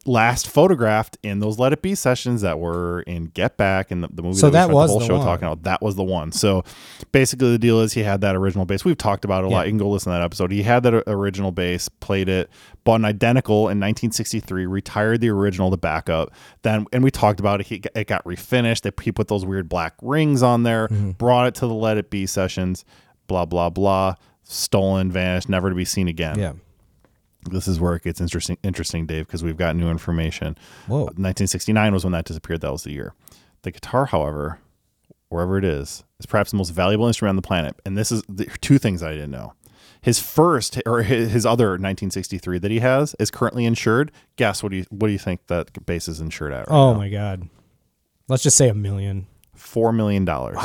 last 0.05 0.47
photographed 0.49 1.17
in 1.23 1.39
those 1.39 1.59
Let 1.59 1.73
It 1.73 1.81
Be 1.81 1.95
sessions 1.95 2.41
that 2.41 2.59
were 2.59 3.01
in 3.01 3.25
Get 3.25 3.57
Back 3.57 3.91
and 3.91 4.03
the, 4.03 4.09
the 4.11 4.21
movie 4.21 4.37
So 4.37 4.49
that, 4.49 4.67
we 4.67 4.73
that 4.73 4.75
was 4.75 4.89
the 4.89 4.91
whole 4.91 4.99
the 4.99 5.05
show 5.05 5.17
one. 5.17 5.25
talking 5.25 5.45
about. 5.45 5.63
That 5.63 5.81
was 5.81 5.95
the 5.95 6.03
one. 6.03 6.31
So 6.31 6.63
basically, 7.11 7.51
the 7.51 7.57
deal 7.59 7.79
is 7.81 7.93
he 7.93 8.03
had 8.03 8.21
that 8.21 8.35
original 8.35 8.65
bass. 8.65 8.85
We've 8.85 8.97
talked 8.97 9.25
about 9.25 9.43
it 9.43 9.47
a 9.47 9.49
lot. 9.49 9.65
You 9.67 9.71
can 9.71 9.77
go 9.77 9.89
listen 9.89 10.11
to 10.11 10.17
that 10.17 10.23
episode. 10.23 10.51
He 10.51 10.63
had 10.63 10.83
that 10.83 10.93
original 11.07 11.51
bass, 11.51 11.89
played 11.89 12.29
it, 12.29 12.49
bought 12.83 12.95
an 12.95 13.05
identical 13.05 13.59
in 13.69 13.79
1963, 13.79 14.65
retired 14.65 15.21
the 15.21 15.29
original 15.29 15.71
to 15.71 15.77
backup. 15.77 16.31
Then, 16.61 16.85
and 16.93 17.03
we 17.03 17.11
talked 17.11 17.39
about 17.39 17.59
it. 17.61 17.67
He, 17.67 17.81
it 17.95 18.07
got 18.07 18.23
refinished. 18.25 18.81
They 18.81 18.91
he 19.03 19.11
put 19.11 19.27
those 19.27 19.45
weird 19.45 19.69
black 19.69 19.93
rings 20.01 20.41
on 20.43 20.63
there, 20.63 20.87
Mm-hmm. 20.87 21.11
brought 21.11 21.47
it 21.47 21.55
to 21.55 21.67
the 21.67 21.73
Let 21.73 21.97
It 21.97 22.09
Be 22.09 22.25
sessions. 22.25 22.85
Blah 23.27 23.45
blah 23.45 23.69
blah. 23.69 24.15
Stolen, 24.43 25.11
vanished, 25.11 25.47
never 25.47 25.69
to 25.69 25.75
be 25.75 25.85
seen 25.85 26.07
again 26.07 26.39
yeah 26.39 26.53
This 27.49 27.67
is 27.67 27.79
where 27.79 27.95
it 27.95 28.03
gets 28.03 28.19
interesting, 28.19 28.57
interesting, 28.63 29.05
Dave, 29.05 29.25
because 29.27 29.43
we've 29.43 29.57
got 29.57 29.75
new 29.75 29.89
information. 29.89 30.57
Whoa. 30.87 31.03
1969 31.05 31.93
was 31.93 32.03
when 32.03 32.11
that 32.13 32.25
disappeared. 32.25 32.61
That 32.61 32.71
was 32.71 32.83
the 32.83 32.91
year. 32.91 33.13
The 33.61 33.71
guitar, 33.71 34.05
however, 34.07 34.59
wherever 35.29 35.57
it 35.57 35.63
is, 35.63 36.03
is 36.19 36.25
perhaps 36.25 36.51
the 36.51 36.57
most 36.57 36.71
valuable 36.71 37.07
instrument 37.07 37.31
on 37.31 37.35
the 37.37 37.41
planet. 37.41 37.75
And 37.85 37.97
this 37.97 38.11
is 38.11 38.23
the 38.27 38.45
two 38.45 38.77
things 38.77 39.01
I 39.01 39.11
didn't 39.13 39.31
know. 39.31 39.53
His 40.01 40.19
first 40.19 40.81
or 40.85 41.01
his, 41.03 41.45
other 41.45 41.71
1963 41.71 42.59
that 42.59 42.71
he 42.71 42.79
has 42.79 43.15
is 43.19 43.31
currently 43.31 43.65
insured. 43.65 44.11
Guess 44.37 44.63
what 44.63 44.69
do 44.71 44.77
you 44.77 44.85
what 44.89 45.07
do 45.07 45.13
you 45.13 45.19
think 45.19 45.47
that 45.47 45.85
bass 45.85 46.07
is 46.07 46.21
insured 46.21 46.53
at? 46.53 46.67
Right 46.69 46.73
Oh 46.75 46.93
now? 46.93 46.99
my 46.99 47.09
god. 47.09 47.49
Let's 48.29 48.43
just 48.43 48.55
say 48.57 48.69
a 48.69 48.73
million. 48.73 49.27
four 49.55 49.91
million 49.91 50.23
dollars. 50.23 50.57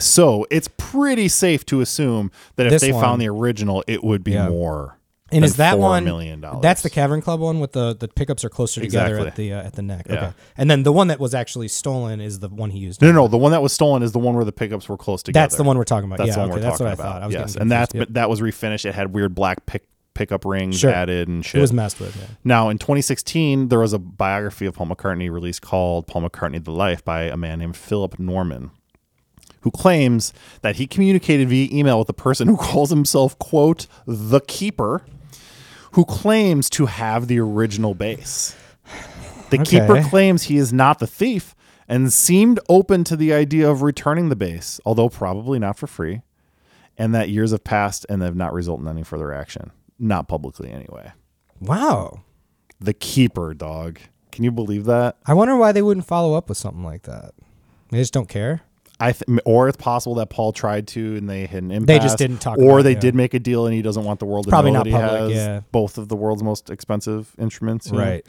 So 0.00 0.46
it's 0.50 0.68
pretty 0.76 1.28
safe 1.28 1.64
to 1.66 1.80
assume 1.80 2.30
that 2.56 2.66
if 2.66 2.72
This 2.72 2.82
they 2.82 2.92
one- 2.92 3.02
found 3.02 3.22
the 3.22 3.28
original, 3.28 3.82
it 3.86 4.04
would 4.04 4.22
be 4.24 4.32
Yeah. 4.32 4.48
more. 4.50 4.98
And 5.36 5.44
is 5.44 5.56
that 5.56 5.72
4 5.72 5.80
one 5.80 6.04
million 6.04 6.40
dollars. 6.40 6.62
That's 6.62 6.82
the 6.82 6.90
Cavern 6.90 7.20
Club 7.20 7.40
one 7.40 7.60
with 7.60 7.72
the 7.72 7.94
the 7.94 8.08
pickups 8.08 8.44
are 8.44 8.48
closer 8.48 8.80
together 8.80 9.18
at 9.18 9.36
the 9.36 9.52
uh, 9.52 9.62
at 9.62 9.74
the 9.74 9.82
neck. 9.82 10.06
Yeah. 10.08 10.14
Okay. 10.14 10.32
And 10.56 10.70
then 10.70 10.82
the 10.82 10.92
one 10.92 11.08
that 11.08 11.18
was 11.20 11.34
actually 11.34 11.68
stolen 11.68 12.20
is 12.20 12.40
the 12.40 12.48
one 12.48 12.70
he 12.70 12.78
used. 12.78 13.02
no, 13.02 13.08
no, 13.08 13.22
no. 13.22 13.28
The 13.28 13.38
one 13.38 13.52
that 13.52 13.62
was 13.62 13.72
stolen 13.72 14.02
is 14.02 14.12
the 14.12 14.18
one 14.18 14.34
where 14.34 14.44
the 14.44 14.52
pickups 14.52 14.88
were 14.88 14.96
close 14.96 15.22
together. 15.22 15.42
That's 15.44 15.56
the 15.56 15.64
one 15.64 15.76
we're 15.78 15.84
talking 15.84 16.08
about. 16.08 16.18
That's 16.18 16.28
yeah, 16.28 16.34
the 16.34 16.40
one 16.40 16.50
okay, 16.50 16.56
we're 16.56 16.62
that's 16.62 16.78
talking 16.78 16.86
what 16.86 16.90
I 16.90 16.94
about. 16.94 17.12
thought. 17.14 17.22
I 17.22 17.26
was 17.26 17.34
yes, 17.34 17.56
and 17.56 17.70
that's 17.70 17.92
but 17.92 18.14
that 18.14 18.28
was 18.30 18.40
refinished. 18.40 18.84
It 18.84 18.94
had 18.94 19.12
weird 19.14 19.34
black 19.34 19.66
pick 19.66 19.86
pickup 20.14 20.44
rings 20.44 20.78
Sure. 20.78 20.92
added 20.92 21.26
and 21.26 21.44
shit. 21.44 21.58
It 21.58 21.60
was 21.60 21.72
messed 21.72 21.98
with. 21.98 22.14
Yeah. 22.16 22.26
Now, 22.44 22.68
in 22.68 22.78
2016, 22.78 23.66
there 23.68 23.80
was 23.80 23.92
a 23.92 23.98
biography 23.98 24.64
of 24.64 24.74
Paul 24.76 24.86
McCartney 24.86 25.28
released 25.28 25.60
called 25.60 26.06
Paul 26.06 26.22
McCartney 26.22 26.62
The 26.62 26.70
Life 26.70 27.04
by 27.04 27.22
a 27.24 27.36
man 27.36 27.58
named 27.58 27.76
Philip 27.76 28.16
Norman, 28.20 28.70
who 29.62 29.72
claims 29.72 30.32
that 30.62 30.76
he 30.76 30.86
communicated 30.86 31.48
via 31.48 31.68
email 31.76 31.98
with 31.98 32.08
a 32.08 32.12
person 32.14 32.46
who 32.46 32.56
calls 32.56 32.90
himself, 32.90 33.36
quote, 33.40 33.88
the 34.06 34.40
keeper, 34.42 35.02
who 35.94 36.04
claims 36.04 36.68
to 36.70 36.86
have 36.86 37.28
the 37.28 37.38
original 37.38 37.94
base. 37.94 38.56
The 39.50 39.58
keeper 39.58 40.02
claims 40.02 40.44
he 40.44 40.56
is 40.56 40.72
not 40.72 40.98
the 40.98 41.06
thief 41.06 41.54
and 41.86 42.12
seemed 42.12 42.58
open 42.68 43.04
to 43.04 43.16
the 43.16 43.32
idea 43.32 43.70
of 43.70 43.82
returning 43.82 44.28
the 44.28 44.36
base, 44.36 44.80
although 44.84 45.08
probably 45.08 45.58
not 45.58 45.78
for 45.78 45.86
free, 45.86 46.22
and 46.98 47.14
that 47.14 47.28
years 47.28 47.52
have 47.52 47.62
passed 47.62 48.06
and 48.08 48.22
have 48.22 48.34
not 48.34 48.52
resulted 48.52 48.86
in 48.86 48.90
any 48.90 49.04
further 49.04 49.32
action. 49.32 49.70
Not 49.98 50.26
publicly, 50.26 50.70
anyway. 50.70 51.12
Wow. 51.60 52.22
The 52.80 52.94
keeper, 52.94 53.54
dog. 53.54 54.00
Can 54.32 54.42
you 54.42 54.50
believe 54.50 54.86
that? 54.86 55.16
I 55.26 55.34
wonder 55.34 55.56
why 55.56 55.70
they 55.70 55.82
wouldn't 55.82 56.06
follow 56.06 56.34
up 56.34 56.48
with 56.48 56.58
something 56.58 56.82
like 56.82 57.02
that. 57.02 57.34
They 57.90 57.98
just 57.98 58.12
don't 58.12 58.28
care. 58.28 58.62
I 59.00 59.12
th- 59.12 59.40
or 59.44 59.68
it's 59.68 59.76
possible 59.76 60.14
that 60.16 60.30
Paul 60.30 60.52
tried 60.52 60.86
to 60.88 61.16
and 61.16 61.28
they 61.28 61.46
had 61.46 61.62
an 61.64 61.70
impasse. 61.72 61.86
They 61.86 61.98
just 61.98 62.16
didn't 62.18 62.38
talk 62.38 62.58
Or 62.58 62.62
about 62.64 62.76
it, 62.78 62.82
they 62.84 62.92
yeah. 62.92 63.00
did 63.00 63.14
make 63.14 63.34
a 63.34 63.40
deal 63.40 63.66
and 63.66 63.74
he 63.74 63.82
doesn't 63.82 64.04
want 64.04 64.20
the 64.20 64.26
world 64.26 64.44
to 64.44 64.50
Probably 64.50 64.70
know 64.70 64.78
not 64.78 64.84
that 64.84 64.90
he 64.90 64.96
public, 64.96 65.20
has 65.20 65.32
yeah. 65.32 65.60
both 65.72 65.98
of 65.98 66.08
the 66.08 66.16
world's 66.16 66.42
most 66.42 66.70
expensive 66.70 67.32
instruments. 67.38 67.86
you 67.86 67.92
know? 67.94 67.98
Right. 67.98 68.26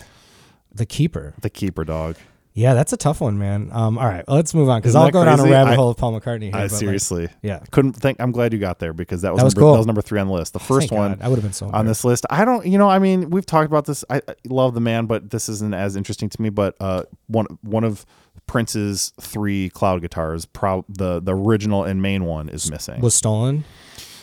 The 0.74 0.86
keeper. 0.86 1.34
The 1.42 1.50
keeper, 1.50 1.86
dog. 1.86 2.16
Yeah, 2.58 2.74
that's 2.74 2.94
a 2.94 2.98
tough 2.98 3.20
one, 3.20 3.38
man. 3.38 3.70
Um, 3.74 3.98
all 3.98 4.06
right, 4.08 4.24
well, 4.26 4.38
let's 4.38 4.54
move 4.54 4.70
on 4.70 4.80
because 4.80 4.96
I'll 4.96 5.12
go 5.12 5.26
down 5.26 5.34
a 5.40 5.42
crazy? 5.42 5.52
rabbit 5.52 5.72
I- 5.72 5.76
hole 5.76 5.90
of 5.90 5.98
Paul 5.98 6.18
McCartney 6.18 6.44
here. 6.44 6.56
I 6.56 6.60
but, 6.64 6.72
like, 6.72 6.80
seriously. 6.80 7.28
yeah. 7.42 7.60
Couldn't 7.72 7.94
think. 7.94 8.22
I'm 8.22 8.32
glad 8.32 8.54
you 8.54 8.60
got 8.60 8.80
there 8.80 8.94
because 8.94 9.24
that 9.24 9.34
was, 9.34 9.40
That 9.40 9.44
was 9.44 9.56
number, 9.56 9.66
cool. 9.66 9.72
that 9.74 9.80
was 9.80 9.88
number 9.88 10.02
three 10.02 10.22
on 10.22 10.28
the 10.28 10.34
list. 10.34 10.54
The 10.54 10.60
first 10.60 10.88
Thank 10.88 10.98
one 11.00 11.12
God. 11.16 11.22
I 11.22 11.28
would 11.28 11.36
have 11.36 11.44
been 11.44 11.52
so 11.52 11.70
on 11.74 11.86
this 11.86 12.06
list. 12.06 12.26
I 12.30 12.46
don't, 12.46 12.66
you 12.66 12.78
know, 12.78 12.90
I 12.90 13.00
mean, 13.00 13.30
we've 13.30 13.46
talked 13.46 13.68
about 13.68 13.84
this. 13.86 14.06
I, 14.10 14.22
I 14.28 14.36
love 14.48 14.74
the 14.74 14.80
man, 14.80 15.06
but 15.06 15.32
this 15.32 15.50
isn't 15.50 15.74
as 15.74 15.98
interesting 15.98 16.30
to 16.30 16.42
me. 16.42 16.50
But 16.50 16.78
uh, 16.80 17.04
one 17.28 17.48
one 17.62 17.84
of 17.84 18.06
Prince's 18.48 19.12
three 19.20 19.70
cloud 19.72 20.00
guitars, 20.02 20.48
the 20.54 21.20
the 21.22 21.36
original 21.36 21.84
and 21.84 22.02
main 22.02 22.24
one, 22.24 22.48
is 22.48 22.72
missing. 22.72 23.02
was 23.02 23.16
stolen. 23.16 23.66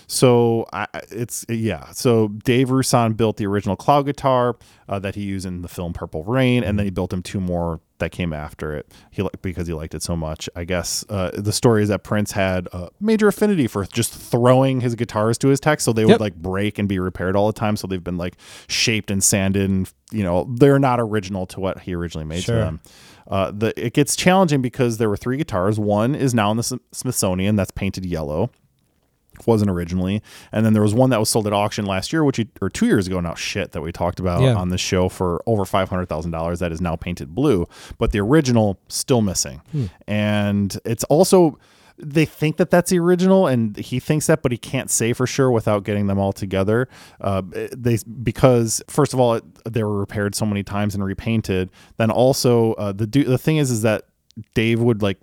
So 0.06 0.66
I, 0.72 0.86
it's 1.10 1.44
yeah. 1.48 1.90
So 1.92 2.28
Dave 2.28 2.68
Rusan 2.68 3.16
built 3.16 3.36
the 3.36 3.46
original 3.46 3.76
cloud 3.76 4.02
guitar 4.06 4.56
uh, 4.88 4.98
that 4.98 5.14
he 5.14 5.22
used 5.22 5.46
in 5.46 5.62
the 5.62 5.68
film 5.68 5.92
Purple 5.92 6.22
Rain, 6.24 6.64
and 6.64 6.78
then 6.78 6.86
he 6.86 6.90
built 6.90 7.12
him 7.12 7.22
two 7.22 7.40
more 7.40 7.80
that 8.02 8.12
came 8.12 8.32
after 8.32 8.74
it. 8.76 8.92
He 9.10 9.26
because 9.40 9.66
he 9.66 9.72
liked 9.72 9.94
it 9.94 10.02
so 10.02 10.14
much. 10.16 10.48
I 10.54 10.64
guess 10.64 11.04
uh, 11.08 11.30
the 11.34 11.52
story 11.52 11.82
is 11.82 11.88
that 11.88 12.02
Prince 12.04 12.32
had 12.32 12.68
a 12.72 12.88
major 13.00 13.28
affinity 13.28 13.66
for 13.66 13.84
just 13.86 14.12
throwing 14.12 14.80
his 14.82 14.94
guitars 14.94 15.38
to 15.38 15.48
his 15.48 15.58
techs, 15.60 15.84
so 15.84 15.92
they 15.92 16.04
would 16.04 16.12
Yep. 16.12 16.20
like 16.20 16.34
break 16.36 16.78
and 16.78 16.88
be 16.88 16.98
repaired 16.98 17.34
all 17.36 17.46
the 17.46 17.52
time. 17.58 17.76
So 17.76 17.86
they've 17.86 18.04
been 18.04 18.18
like 18.18 18.36
shaped 18.68 19.10
and 19.10 19.22
sanded, 19.24 19.70
and 19.70 19.90
you 20.12 20.22
know 20.22 20.46
they're 20.58 20.78
not 20.78 21.00
original 21.00 21.46
to 21.46 21.60
what 21.60 21.80
he 21.80 21.94
originally 21.94 22.26
made 22.26 22.42
Sure. 22.42 22.58
to 22.58 22.64
them. 22.64 22.80
Uh, 23.28 23.50
the 23.52 23.72
it 23.82 23.94
gets 23.94 24.16
challenging 24.16 24.60
because 24.60 24.98
there 24.98 25.08
were 25.08 25.16
three 25.16 25.36
guitars. 25.38 25.78
One 25.78 26.14
is 26.14 26.34
now 26.34 26.50
in 26.50 26.56
the 26.58 26.62
Sm- 26.62 26.76
Smithsonian 26.92 27.56
that's 27.56 27.70
painted 27.70 28.04
yellow 28.04 28.50
wasn't 29.46 29.70
originally. 29.70 30.22
And 30.52 30.64
then 30.66 30.72
there 30.72 30.82
was 30.82 30.94
one 30.94 31.10
that 31.10 31.20
was 31.20 31.30
sold 31.30 31.46
at 31.46 31.52
auction 31.52 31.84
last 31.86 32.12
year, 32.12 32.24
which 32.24 32.36
he, 32.38 32.48
or 32.60 32.68
two 32.70 32.86
years 32.86 33.06
ago 33.06 33.20
now, 33.20 33.34
shit, 33.34 33.72
that 33.72 33.80
we 33.80 33.92
talked 33.92 34.20
about 34.20 34.42
Yeah. 34.42 34.54
on 34.54 34.68
this 34.70 34.80
show 34.80 35.08
for 35.08 35.42
over 35.46 35.64
five 35.64 35.88
hundred 35.88 36.08
thousand 36.08 36.30
dollars. 36.30 36.58
That 36.60 36.72
is 36.72 36.80
now 36.80 36.96
painted 36.96 37.34
blue, 37.34 37.66
but 37.98 38.12
the 38.12 38.20
original 38.20 38.78
still 38.88 39.20
missing. 39.22 39.62
And 40.06 40.78
it's 40.84 41.04
also 41.04 41.58
they 41.98 42.24
think 42.24 42.56
that 42.56 42.70
that's 42.70 42.90
the 42.90 42.98
original, 42.98 43.46
and 43.46 43.76
he 43.76 44.00
thinks 44.00 44.26
that, 44.26 44.42
but 44.42 44.50
he 44.50 44.58
can't 44.58 44.90
say 44.90 45.12
for 45.12 45.26
sure 45.26 45.50
without 45.50 45.84
getting 45.84 46.06
them 46.06 46.18
all 46.18 46.32
together. 46.32 46.88
Uh, 47.20 47.42
they 47.76 47.98
because 48.22 48.82
first 48.88 49.12
of 49.12 49.20
all, 49.20 49.34
it, 49.34 49.44
they 49.70 49.84
were 49.84 49.98
repaired 49.98 50.34
so 50.34 50.46
many 50.46 50.62
times 50.62 50.94
and 50.94 51.04
repainted. 51.04 51.70
Then 51.98 52.10
also 52.10 52.72
uh, 52.74 52.92
the 52.92 53.06
du- 53.06 53.24
the 53.24 53.38
thing 53.38 53.58
is 53.58 53.70
is 53.70 53.82
that 53.82 54.04
Dave 54.54 54.80
would 54.80 55.02
like 55.02 55.18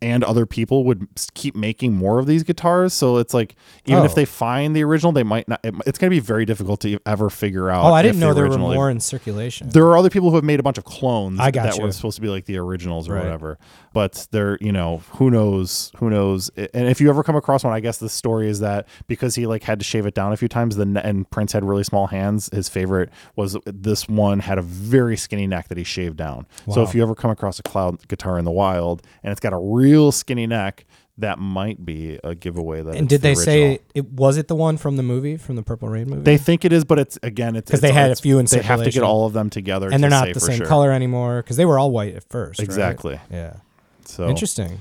and 0.00 0.22
other 0.24 0.46
people 0.46 0.84
would 0.84 1.06
keep 1.34 1.54
making 1.56 1.92
more 1.94 2.18
of 2.18 2.26
these 2.26 2.42
guitars. 2.42 2.94
So 2.94 3.16
it's 3.18 3.34
like 3.34 3.56
even 3.86 4.04
if 4.04 4.12
Oh. 4.12 4.14
they 4.14 4.24
find 4.24 4.74
the 4.76 4.82
original, 4.84 5.12
they 5.12 5.22
might 5.22 5.48
not. 5.48 5.60
It, 5.64 5.74
it's 5.86 5.98
going 5.98 6.10
to 6.10 6.14
be 6.14 6.20
very 6.20 6.44
difficult 6.44 6.80
to 6.80 6.98
ever 7.06 7.30
figure 7.30 7.70
out. 7.70 7.84
Oh, 7.84 7.92
I 7.92 8.02
didn't 8.02 8.20
the 8.20 8.26
know 8.26 8.34
there 8.34 8.48
were 8.48 8.58
more 8.58 8.90
in 8.90 9.00
circulation. 9.00 9.68
There 9.70 9.84
are 9.86 9.96
other 9.96 10.10
people 10.10 10.30
who 10.30 10.36
have 10.36 10.44
made 10.44 10.60
a 10.60 10.62
bunch 10.62 10.78
of 10.78 10.84
clones 10.84 11.40
I 11.40 11.50
got 11.50 11.64
that 11.64 11.78
you. 11.78 11.84
were 11.84 11.92
supposed 11.92 12.16
to 12.16 12.22
be 12.22 12.28
like 12.28 12.44
the 12.46 12.58
originals 12.58 13.08
or 13.08 13.14
Right. 13.14 13.24
whatever. 13.24 13.58
But 13.92 14.28
they're, 14.30 14.58
you 14.60 14.70
know, 14.70 15.02
who 15.12 15.30
knows, 15.30 15.90
who 15.96 16.10
knows. 16.10 16.50
And 16.50 16.88
if 16.88 17.00
you 17.00 17.08
ever 17.08 17.22
come 17.24 17.34
across 17.36 17.64
one, 17.64 17.72
I 17.72 17.80
guess 17.80 17.98
the 17.98 18.08
story 18.08 18.48
is 18.48 18.60
that 18.60 18.86
because 19.08 19.34
he 19.34 19.46
like 19.46 19.64
had 19.64 19.78
to 19.80 19.84
shave 19.84 20.06
it 20.06 20.14
down 20.14 20.32
a 20.32 20.36
few 20.36 20.46
times, 20.48 20.76
the 20.76 20.84
ne- 20.86 21.00
and 21.02 21.28
Prince 21.30 21.52
had 21.52 21.64
really 21.64 21.84
small 21.84 22.06
hands. 22.08 22.48
His 22.52 22.68
favorite 22.68 23.10
was 23.34 23.56
uh, 23.56 23.60
this 23.66 24.08
one 24.08 24.40
had 24.40 24.58
a 24.58 24.62
very 24.62 25.16
skinny 25.16 25.46
neck 25.46 25.68
that 25.68 25.78
he 25.78 25.84
shaved 25.84 26.16
down. 26.16 26.46
So 26.70 26.82
if 26.82 26.94
you 26.94 27.02
ever 27.02 27.14
come 27.14 27.30
across 27.30 27.58
a 27.58 27.62
cloud 27.62 28.06
guitar 28.08 28.38
in 28.38 28.44
the 28.44 28.50
wild 28.50 29.02
and 29.24 29.32
it's 29.32 29.40
got 29.40 29.52
a 29.52 29.58
real 29.88 30.12
skinny 30.12 30.46
neck, 30.46 30.84
that 31.18 31.38
might 31.38 31.84
be 31.84 32.18
a 32.22 32.34
giveaway. 32.34 32.82
That 32.82 32.94
and 32.94 33.08
did 33.08 33.22
the 33.22 33.28
they 33.28 33.34
say 33.34 33.80
it 33.94 34.06
was 34.12 34.36
it 34.36 34.48
the 34.48 34.54
one 34.54 34.76
from 34.76 34.96
the 34.96 35.02
movie 35.02 35.36
from 35.36 35.56
the 35.56 35.62
Purple 35.62 35.88
Rain 35.88 36.08
movie? 36.08 36.22
They 36.22 36.38
think 36.38 36.64
it 36.64 36.72
is, 36.72 36.84
but 36.84 36.98
it's 36.98 37.18
again, 37.22 37.56
it's 37.56 37.66
because 37.66 37.80
they 37.80 37.92
had 37.92 38.10
a 38.10 38.16
few 38.16 38.38
in 38.38 38.46
They 38.46 38.62
have 38.62 38.82
to 38.84 38.90
get 38.90 39.02
all 39.02 39.26
of 39.26 39.32
them 39.32 39.50
together, 39.50 39.90
and 39.92 40.02
they're 40.02 40.10
to 40.10 40.26
not 40.26 40.34
the 40.34 40.40
same 40.40 40.58
sure. 40.58 40.66
color 40.66 40.92
anymore 40.92 41.42
because 41.42 41.56
they 41.56 41.66
were 41.66 41.78
all 41.78 41.90
white 41.90 42.14
at 42.14 42.24
first. 42.28 42.60
right? 42.60 42.64
Exactly. 42.64 43.20
Yeah. 43.30 43.56
So 44.04 44.28
Interesting. 44.28 44.80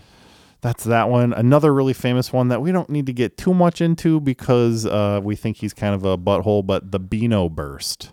That's 0.61 0.85
that 0.85 1.09
one. 1.09 1.33
Another 1.33 1.73
really 1.73 1.93
famous 1.93 2.33
one 2.33 2.47
that 2.47 2.61
we 2.61 2.71
don't 2.71 2.89
need 2.89 3.05
to 3.05 3.13
get 3.13 3.37
too 3.37 3.53
much 3.53 3.79
into 3.79 4.19
because 4.19 4.85
uh, 4.85 5.19
we 5.23 5.35
think 5.35 5.57
he's 5.57 5.73
kind 5.73 5.93
of 5.93 6.03
a 6.03 6.17
butthole, 6.17 6.65
but 6.65 6.91
the 6.91 6.99
Beano 6.99 7.47
burst. 7.47 8.11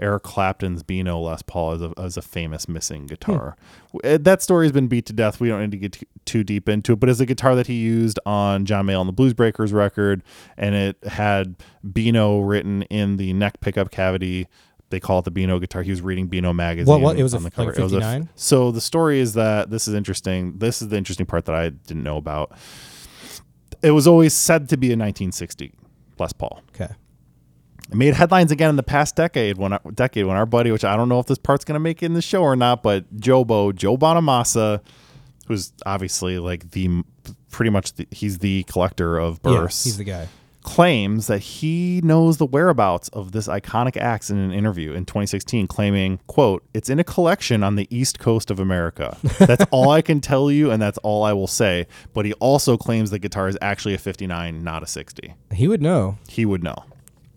Eric 0.00 0.22
Clapton's 0.24 0.82
Beano 0.82 1.18
Les 1.20 1.40
Paul 1.42 1.72
is 1.74 1.82
a, 1.82 1.92
is 2.02 2.16
a 2.16 2.22
famous 2.22 2.68
missing 2.68 3.06
guitar. 3.06 3.56
Uh, 4.04 4.18
That 4.20 4.42
story 4.42 4.66
has 4.66 4.72
been 4.72 4.88
beat 4.88 5.06
to 5.06 5.12
death. 5.12 5.40
We 5.40 5.48
don't 5.48 5.60
need 5.60 5.70
to 5.70 5.76
get 5.78 5.92
too, 5.92 6.06
too 6.24 6.44
deep 6.44 6.68
into 6.68 6.92
it, 6.92 7.00
but 7.00 7.08
it's 7.08 7.20
a 7.20 7.26
guitar 7.26 7.54
that 7.54 7.66
he 7.66 7.74
used 7.74 8.18
on 8.26 8.66
John 8.66 8.86
Mayall 8.86 9.00
and 9.00 9.08
the 9.08 9.12
Blues 9.12 9.32
Breakers 9.34 9.72
record, 9.72 10.22
and 10.56 10.74
it 10.74 11.02
had 11.04 11.56
Beano 11.92 12.40
written 12.40 12.82
in 12.84 13.16
the 13.16 13.32
neck 13.32 13.60
pickup 13.60 13.90
cavity. 13.90 14.48
They 14.90 15.00
call 15.00 15.18
it 15.18 15.24
the 15.24 15.30
Beano 15.32 15.58
guitar. 15.58 15.82
He 15.82 15.90
was 15.90 16.00
reading 16.00 16.28
Beano 16.28 16.52
magazine. 16.52 16.86
What- 16.92 17.00
what- 17.00 17.18
it 17.18 17.22
was 17.22 17.34
a 17.34 17.38
on 17.38 17.42
the 17.42 17.50
cover. 17.50 17.70
like 17.70 17.78
It 17.78 17.82
was 17.82 17.92
a 17.92 17.96
f- 17.96 18.02
59? 18.02 18.28
so 18.36 18.70
the 18.70 18.80
story 18.80 19.18
is 19.18 19.32
that 19.34 19.70
this 19.70 19.88
is 19.88 19.94
interesting. 19.94 20.58
This 20.58 20.80
is 20.82 20.88
the 20.88 20.96
interesting 20.96 21.26
part 21.26 21.44
that 21.46 21.54
I 21.56 21.70
didn't 21.70 22.02
know 22.04 22.18
about. 22.18 22.52
It 23.82 23.90
was 23.90 24.06
always 24.06 24.32
said 24.34 24.68
to 24.70 24.76
be 24.76 24.88
a 24.88 24.96
1960 24.96 25.72
Les 26.18 26.32
Paul. 26.32 26.62
Okay. 26.74 26.92
It 27.90 27.94
made 27.96 28.14
headlines 28.14 28.50
again 28.50 28.70
in 28.70 28.76
the 28.76 28.82
past 28.82 29.14
decade 29.16 29.58
when 29.58 29.72
our, 29.74 29.80
decade 29.94 30.26
when 30.26 30.36
our 30.36 30.46
buddy, 30.46 30.70
which 30.72 30.84
I 30.84 30.96
don't 30.96 31.08
know 31.08 31.20
if 31.20 31.26
this 31.26 31.38
part's 31.38 31.64
gonna 31.64 31.78
make 31.80 32.02
it 32.02 32.06
in 32.06 32.14
the 32.14 32.22
show 32.22 32.42
or 32.42 32.56
not, 32.56 32.82
but 32.82 33.16
Jobo 33.16 33.74
Joe 33.74 33.96
Bonamassa, 33.96 34.80
who's 35.46 35.72
obviously 35.84 36.38
like 36.38 36.72
the 36.72 37.02
pretty 37.50 37.70
much 37.70 37.94
the, 37.94 38.06
he's 38.10 38.38
the 38.38 38.64
collector 38.64 39.18
of 39.18 39.40
Yeah, 39.44 39.52
bursts 39.52 39.84
he's 39.84 39.96
the 39.98 40.04
guy. 40.04 40.28
claims 40.62 41.28
that 41.28 41.38
he 41.38 42.00
knows 42.02 42.36
the 42.38 42.44
whereabouts 42.44 43.08
of 43.10 43.30
this 43.32 43.46
iconic 43.48 43.96
axe 43.96 44.30
in 44.30 44.36
an 44.36 44.52
interview 44.52 44.92
in 44.92 45.04
2016 45.06 45.66
claiming 45.68 46.18
quote 46.26 46.62
it's 46.74 46.90
in 46.90 46.98
a 46.98 47.04
collection 47.04 47.62
on 47.62 47.76
the 47.76 47.86
east 47.88 48.18
coast 48.18 48.50
of 48.50 48.58
america 48.58 49.16
that's 49.38 49.64
all 49.70 49.90
i 49.90 50.02
can 50.02 50.20
tell 50.20 50.50
you 50.50 50.70
and 50.72 50.82
that's 50.82 50.98
all 50.98 51.22
i 51.22 51.32
will 51.32 51.46
say 51.46 51.86
but 52.12 52.26
he 52.26 52.32
also 52.34 52.76
claims 52.76 53.10
the 53.10 53.18
guitar 53.20 53.46
is 53.48 53.56
actually 53.62 53.94
a 53.94 53.98
59 53.98 54.62
not 54.64 54.82
a 54.82 54.86
60 54.86 55.34
He 55.52 55.68
would 55.68 55.80
know. 55.80 56.18
he 56.28 56.44
would 56.44 56.64
know 56.64 56.84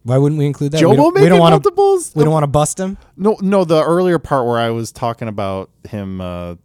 Why 0.09 0.17
wouldn't 0.17 0.39
we 0.39 0.45
include 0.45 0.71
that? 0.73 0.79
joe 0.79 0.89
we 0.89 0.95
don't, 0.95 1.13
make 1.13 1.23
we 1.23 1.29
don't 1.29 1.39
want 1.39 1.51
to. 1.51 1.55
multiples 1.57 2.13
We 2.15 2.23
don't 2.23 2.33
want 2.33 2.43
to 2.43 2.47
bust 2.47 2.79
him. 2.79 2.97
no 3.15 3.37
no 3.41 3.63
the 3.63 3.83
earlier 3.83 4.19
part 4.19 4.45
where 4.47 4.57
i 4.59 4.69
was 4.69 4.91
talking 4.91 5.27
about 5.27 5.69
him 5.87 6.19
uh 6.21 6.55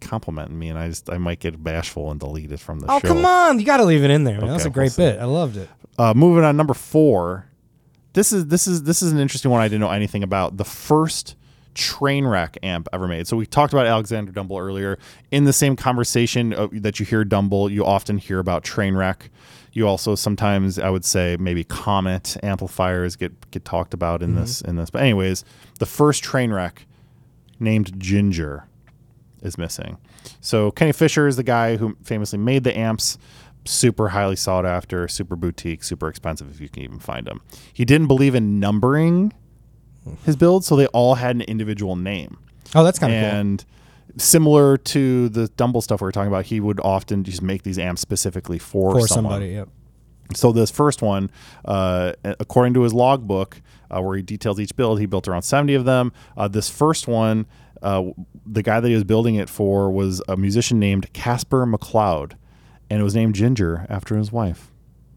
complimenting 0.00 0.58
me 0.58 0.68
and 0.68 0.78
i 0.78 0.88
just 0.88 1.08
i 1.10 1.16
might 1.18 1.38
get 1.40 1.62
bashful 1.62 2.10
and 2.10 2.20
delete 2.20 2.52
it 2.52 2.60
from 2.60 2.80
the 2.80 2.86
Oh 2.90 2.98
show 3.00 3.08
come 3.08 3.24
on! 3.24 3.58
You 3.58 3.64
got 3.66 3.78
to 3.78 3.84
leave 3.84 4.04
it 4.04 4.10
in 4.10 4.24
there. 4.24 4.40
Man. 4.40 4.48
That's 4.50 4.64
a 4.66 4.70
great 4.70 4.94
bit. 4.96 5.18
I 5.18 5.24
loved 5.24 5.56
it. 5.56 5.68
Uh, 5.98 6.12
moving 6.14 6.44
on, 6.44 6.56
number 6.56 6.74
four. 6.74 7.46
this 8.12 8.32
is 8.32 8.46
this 8.48 8.66
is 8.66 8.82
this 8.82 9.00
is 9.02 9.12
an 9.12 9.18
interesting 9.18 9.50
one 9.50 9.60
I 9.60 9.68
didn't 9.68 9.80
know 9.80 9.90
anything 9.90 10.22
about. 10.22 10.56
The 10.58 10.64
first 10.64 11.36
train 11.74 12.24
wreck 12.26 12.56
amp 12.62 12.88
ever 12.92 13.08
made. 13.08 13.26
So 13.26 13.36
we 13.36 13.46
talked 13.46 13.72
about 13.72 13.86
Alexander 13.86 14.30
Dumble 14.30 14.58
earlier. 14.58 14.98
In 15.30 15.44
the 15.44 15.52
same 15.52 15.74
conversation 15.74 16.52
uh, 16.52 16.68
that 16.72 17.00
you 17.00 17.06
hear 17.06 17.24
Dumble, 17.24 17.70
you 17.70 17.84
often 17.84 18.18
hear 18.18 18.38
about 18.38 18.62
train 18.62 18.94
wreck. 18.94 19.30
You 19.74 19.86
also 19.86 20.14
sometimes 20.14 20.78
I 20.78 20.88
would 20.88 21.04
say 21.04 21.36
maybe 21.38 21.64
Komet 21.64 22.42
amplifiers 22.42 23.16
get 23.16 23.50
get 23.50 23.64
talked 23.64 23.92
about 23.92 24.22
in 24.22 24.30
mm-hmm. 24.30 24.40
this 24.40 24.60
in 24.62 24.76
this. 24.76 24.88
But 24.88 25.02
anyways, 25.02 25.44
the 25.78 25.86
first 25.86 26.22
train 26.24 26.52
wreck 26.52 26.86
named 27.60 27.98
Ginger 28.00 28.66
is 29.42 29.58
missing. 29.58 29.98
So 30.40 30.70
Kenny 30.70 30.92
Fischer 30.92 31.26
is 31.26 31.36
the 31.36 31.42
guy 31.42 31.76
who 31.76 31.96
famously 32.02 32.38
made 32.38 32.64
the 32.64 32.76
amps. 32.76 33.18
Super 33.66 34.10
highly 34.10 34.36
sought 34.36 34.66
after, 34.66 35.08
super 35.08 35.36
boutique, 35.36 35.82
super 35.82 36.08
expensive 36.08 36.50
if 36.50 36.60
you 36.60 36.68
can 36.68 36.82
even 36.82 36.98
find 36.98 37.26
them. 37.26 37.40
He 37.72 37.86
didn't 37.86 38.08
believe 38.08 38.34
in 38.34 38.60
numbering 38.60 39.32
his 40.24 40.36
builds, 40.36 40.66
so 40.66 40.76
they 40.76 40.86
all 40.88 41.14
had 41.14 41.34
an 41.36 41.42
individual 41.42 41.96
name. 41.96 42.36
Oh, 42.74 42.84
that's 42.84 42.98
kind 42.98 43.12
of 43.12 43.20
cool. 43.20 43.40
And 43.40 43.64
similar 44.16 44.76
to 44.76 45.28
the 45.28 45.48
Dumble 45.48 45.80
stuff 45.80 46.00
we 46.00 46.06
were 46.06 46.12
talking 46.12 46.28
about, 46.28 46.46
he 46.46 46.60
would 46.60 46.80
often 46.80 47.24
just 47.24 47.42
make 47.42 47.62
these 47.62 47.78
amps 47.78 48.00
specifically 48.00 48.58
for, 48.58 48.92
For 48.92 49.06
someone. 49.06 49.32
somebody, 49.32 49.52
yep. 49.52 49.68
So 50.34 50.52
this 50.52 50.70
first 50.70 51.02
one, 51.02 51.30
uh, 51.64 52.12
according 52.24 52.74
to 52.74 52.82
his 52.82 52.94
logbook, 52.94 53.60
uh, 53.90 54.00
where 54.00 54.16
he 54.16 54.22
details 54.22 54.58
each 54.58 54.74
build, 54.74 54.98
he 54.98 55.06
built 55.06 55.28
around 55.28 55.42
70 55.42 55.74
of 55.74 55.84
them. 55.84 56.12
Uh, 56.36 56.48
this 56.48 56.70
first 56.70 57.06
one, 57.06 57.46
uh, 57.82 58.04
the 58.46 58.62
guy 58.62 58.80
that 58.80 58.88
he 58.88 58.94
was 58.94 59.04
building 59.04 59.34
it 59.34 59.50
for 59.50 59.90
was 59.90 60.22
a 60.26 60.36
musician 60.36 60.78
named 60.78 61.12
Casper 61.12 61.66
McLeod, 61.66 62.32
and 62.88 63.00
it 63.00 63.04
was 63.04 63.14
named 63.14 63.34
Ginger 63.34 63.86
after 63.90 64.16
his 64.16 64.32
wife. 64.32 64.70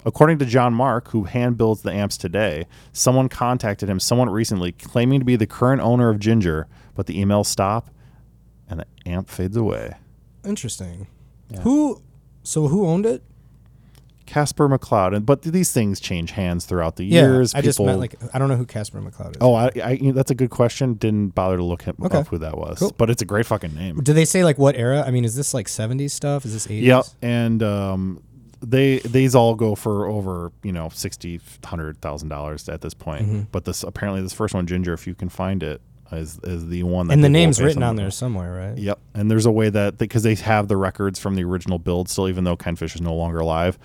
According 0.06 0.39
to 0.39 0.45
John 0.45 0.74
Mark, 0.74 1.10
who 1.10 1.24
hand 1.24 1.58
builds 1.58 1.82
the 1.82 1.91
amps 1.91 2.18
today, 2.18 2.66
someone 2.91 3.30
contacted 3.30 3.89
him 3.89 4.00
somewhat 4.00 4.30
recently 4.30 4.72
claiming 4.72 5.20
to 5.20 5.26
be 5.26 5.36
the 5.36 5.48
current 5.48 5.82
owner 5.82 6.10
of 6.10 6.20
Ginger, 6.20 6.68
but 6.95 7.08
the 7.08 7.22
emails 7.22 7.48
stop 7.48 7.89
and 8.70 8.80
the 8.82 8.86
amp 9.09 9.30
fades 9.30 9.55
away. 9.57 9.93
Interesting. 10.45 11.07
Who? 11.61 12.01
So 12.43 12.68
who 12.68 12.86
owned 12.88 13.05
it? 13.05 13.24
Casper 14.26 14.68
McLeod, 14.68 15.15
and 15.15 15.26
but 15.26 15.41
these 15.41 15.72
things 15.72 16.01
change 16.01 16.32
hands 16.32 16.65
throughout 16.65 16.97
the 16.97 17.05
Yeah, 17.05 17.22
years. 17.22 17.55
I 17.55 17.61
just 17.61 17.80
meant 17.80 17.99
like 17.99 18.15
I 18.34 18.39
don't 18.39 18.49
know 18.49 18.57
who 18.57 18.65
Casper 18.65 18.99
McLeod 18.99 19.32
is. 19.32 19.38
Oh, 19.39 19.53
I, 19.53 19.72
I, 19.82 19.91
you 19.91 20.07
know, 20.07 20.11
that's 20.11 20.32
a 20.32 20.36
good 20.36 20.49
question. 20.49 20.95
Didn't 20.95 21.30
bother 21.30 21.55
to 21.55 21.63
look 21.63 21.84
him 21.84 21.95
Okay. 22.03 22.18
up 22.18 22.28
who 22.28 22.38
that 22.39 22.57
was, 22.57 22.80
Cool. 22.80 22.93
but 22.97 23.09
it's 23.09 23.22
a 23.22 23.26
great 23.26 23.45
fucking 23.45 23.74
name. 23.74 24.01
Do 24.03 24.11
they 24.11 24.26
say 24.26 24.43
like 24.43 24.57
what 24.57 24.76
era? 24.76 25.01
I 25.07 25.11
mean, 25.11 25.24
is 25.24 25.36
this 25.38 25.53
like 25.53 25.68
70s 25.68 26.11
stuff? 26.11 26.43
Is 26.43 26.51
this 26.51 26.68
80s? 26.68 26.82
Yep, 26.82 27.05
and 27.22 27.63
um, 27.63 28.22
they 28.59 28.99
these 28.99 29.34
all 29.34 29.55
go 29.55 29.76
for 29.76 30.07
over 30.07 30.51
you 30.61 30.74
know 30.74 30.89
sixty 30.93 31.39
hundred 31.63 32.01
thousand 32.01 32.28
dollars 32.28 32.68
at 32.68 32.82
this 32.82 32.93
point. 32.93 33.22
Mm-hmm. 33.26 33.41
But 33.53 33.63
this 33.63 33.84
apparently 33.84 34.22
this 34.22 34.34
first 34.34 34.53
one, 34.53 34.68
Ginger, 34.68 34.91
if 34.93 35.07
you 35.07 35.15
can 35.15 35.30
find 35.30 35.63
it, 35.63 35.80
is 36.12 36.39
is 36.43 36.68
the 36.68 36.84
one 36.84 37.08
that 37.08 37.14
And 37.14 37.24
the 37.24 37.30
name's 37.30 37.62
written 37.62 37.84
on 37.84 37.95
there 37.95 38.12
somewhere, 38.12 38.70
right? 38.70 38.78
Yep, 38.78 38.99
and 39.14 39.30
there's 39.30 39.45
a 39.45 39.51
way 39.51 39.70
that 39.70 39.97
because 39.97 40.24
they 40.24 40.36
have 40.36 40.68
the 40.68 40.78
records 40.78 41.20
from 41.20 41.36
the 41.36 41.43
original 41.43 41.80
build 41.80 42.10
still, 42.10 42.28
even 42.30 42.43
though 42.43 42.55
Ken 42.55 42.76
Fischer 42.76 42.95
is 42.95 43.01
no 43.01 43.14
longer 43.14 43.39
alive, 43.39 43.78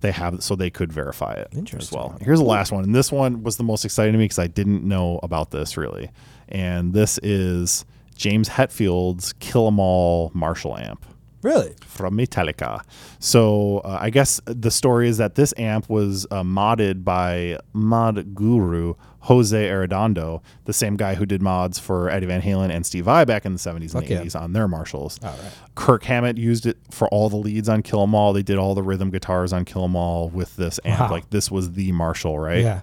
they 0.00 0.12
have 0.12 0.42
so 0.42 0.54
they 0.54 0.70
could 0.70 0.92
verify 0.92 1.32
it 1.32 1.72
as 1.74 1.90
well. 1.92 2.16
Here's 2.20 2.38
the 2.38 2.44
last 2.44 2.72
one, 2.72 2.84
and 2.84 2.94
this 2.94 3.10
one 3.10 3.42
was 3.42 3.56
the 3.56 3.64
most 3.64 3.84
exciting 3.84 4.12
to 4.12 4.18
me 4.18 4.24
because 4.24 4.38
I 4.38 4.46
didn't 4.46 4.84
know 4.84 5.20
about 5.22 5.50
this 5.50 5.76
really, 5.76 6.10
and 6.48 6.92
this 6.92 7.18
is 7.22 7.84
James 8.14 8.48
Hetfield's 8.48 9.32
Kill 9.34 9.66
'Em 9.68 9.80
All 9.80 10.30
Marshall 10.34 10.76
amp 10.78 11.04
Really? 11.44 11.74
from 11.84 12.16
Metallica. 12.16 12.80
So 13.20 13.78
uh, 13.84 13.98
I 14.00 14.10
guess 14.10 14.40
the 14.46 14.70
story 14.70 15.08
is 15.08 15.18
that 15.18 15.34
this 15.34 15.52
amp 15.58 15.88
was 15.90 16.26
uh, 16.30 16.42
modded 16.42 17.04
by 17.04 17.58
mod 17.74 18.34
guru 18.34 18.94
Jose 19.20 19.68
Arredondo, 19.68 20.42
the 20.64 20.72
same 20.72 20.96
guy 20.96 21.14
who 21.14 21.24
did 21.24 21.40
mods 21.40 21.78
for 21.78 22.10
Eddie 22.10 22.26
Van 22.26 22.42
Halen 22.42 22.70
and 22.70 22.84
Steve 22.84 23.04
Vai 23.04 23.24
back 23.24 23.44
in 23.46 23.52
the 23.52 23.58
70s 23.58 23.74
and 23.82 23.90
Fuck 23.92 24.08
yeah. 24.08 24.22
80s 24.22 24.38
on 24.38 24.52
their 24.52 24.68
Marshalls. 24.68 25.18
All 25.22 25.30
right. 25.30 25.52
Kirk 25.74 26.04
Hammett 26.04 26.36
used 26.36 26.66
it 26.66 26.78
for 26.90 27.08
all 27.08 27.28
the 27.28 27.36
leads 27.36 27.68
on 27.68 27.82
Kill 27.82 28.02
'Em 28.02 28.14
All. 28.14 28.32
They 28.32 28.42
did 28.42 28.58
all 28.58 28.74
the 28.74 28.82
rhythm 28.82 29.10
guitars 29.10 29.52
on 29.52 29.64
Kill 29.64 29.84
'Em 29.84 29.96
All 29.96 30.28
with 30.28 30.56
this 30.56 30.80
amp. 30.84 31.00
Wow. 31.00 31.10
Like 31.10 31.30
this 31.30 31.50
was 31.50 31.72
the 31.72 31.92
Marshall, 31.92 32.38
right? 32.38 32.62
Yeah. 32.62 32.80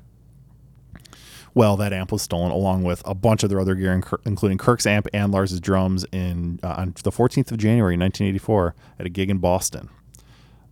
Well, 1.54 1.76
that 1.78 1.92
amp 1.92 2.12
was 2.12 2.22
stolen 2.22 2.52
along 2.52 2.84
with 2.84 3.02
a 3.06 3.14
bunch 3.14 3.44
of 3.44 3.50
their 3.50 3.60
other 3.60 3.76
gear, 3.76 4.02
including 4.26 4.58
Kirk's 4.58 4.86
amp 4.86 5.08
and 5.14 5.32
Lars's 5.32 5.60
drums, 5.60 6.06
in 6.12 6.60
uh, 6.64 6.76
on 6.78 6.94
the 7.04 7.12
14th 7.12 7.52
of 7.52 7.58
January, 7.58 7.98
1984, 7.98 8.76
at 9.00 9.06
a 9.06 9.10
gig 9.10 9.30
in 9.30 9.40
Boston. 9.40 9.90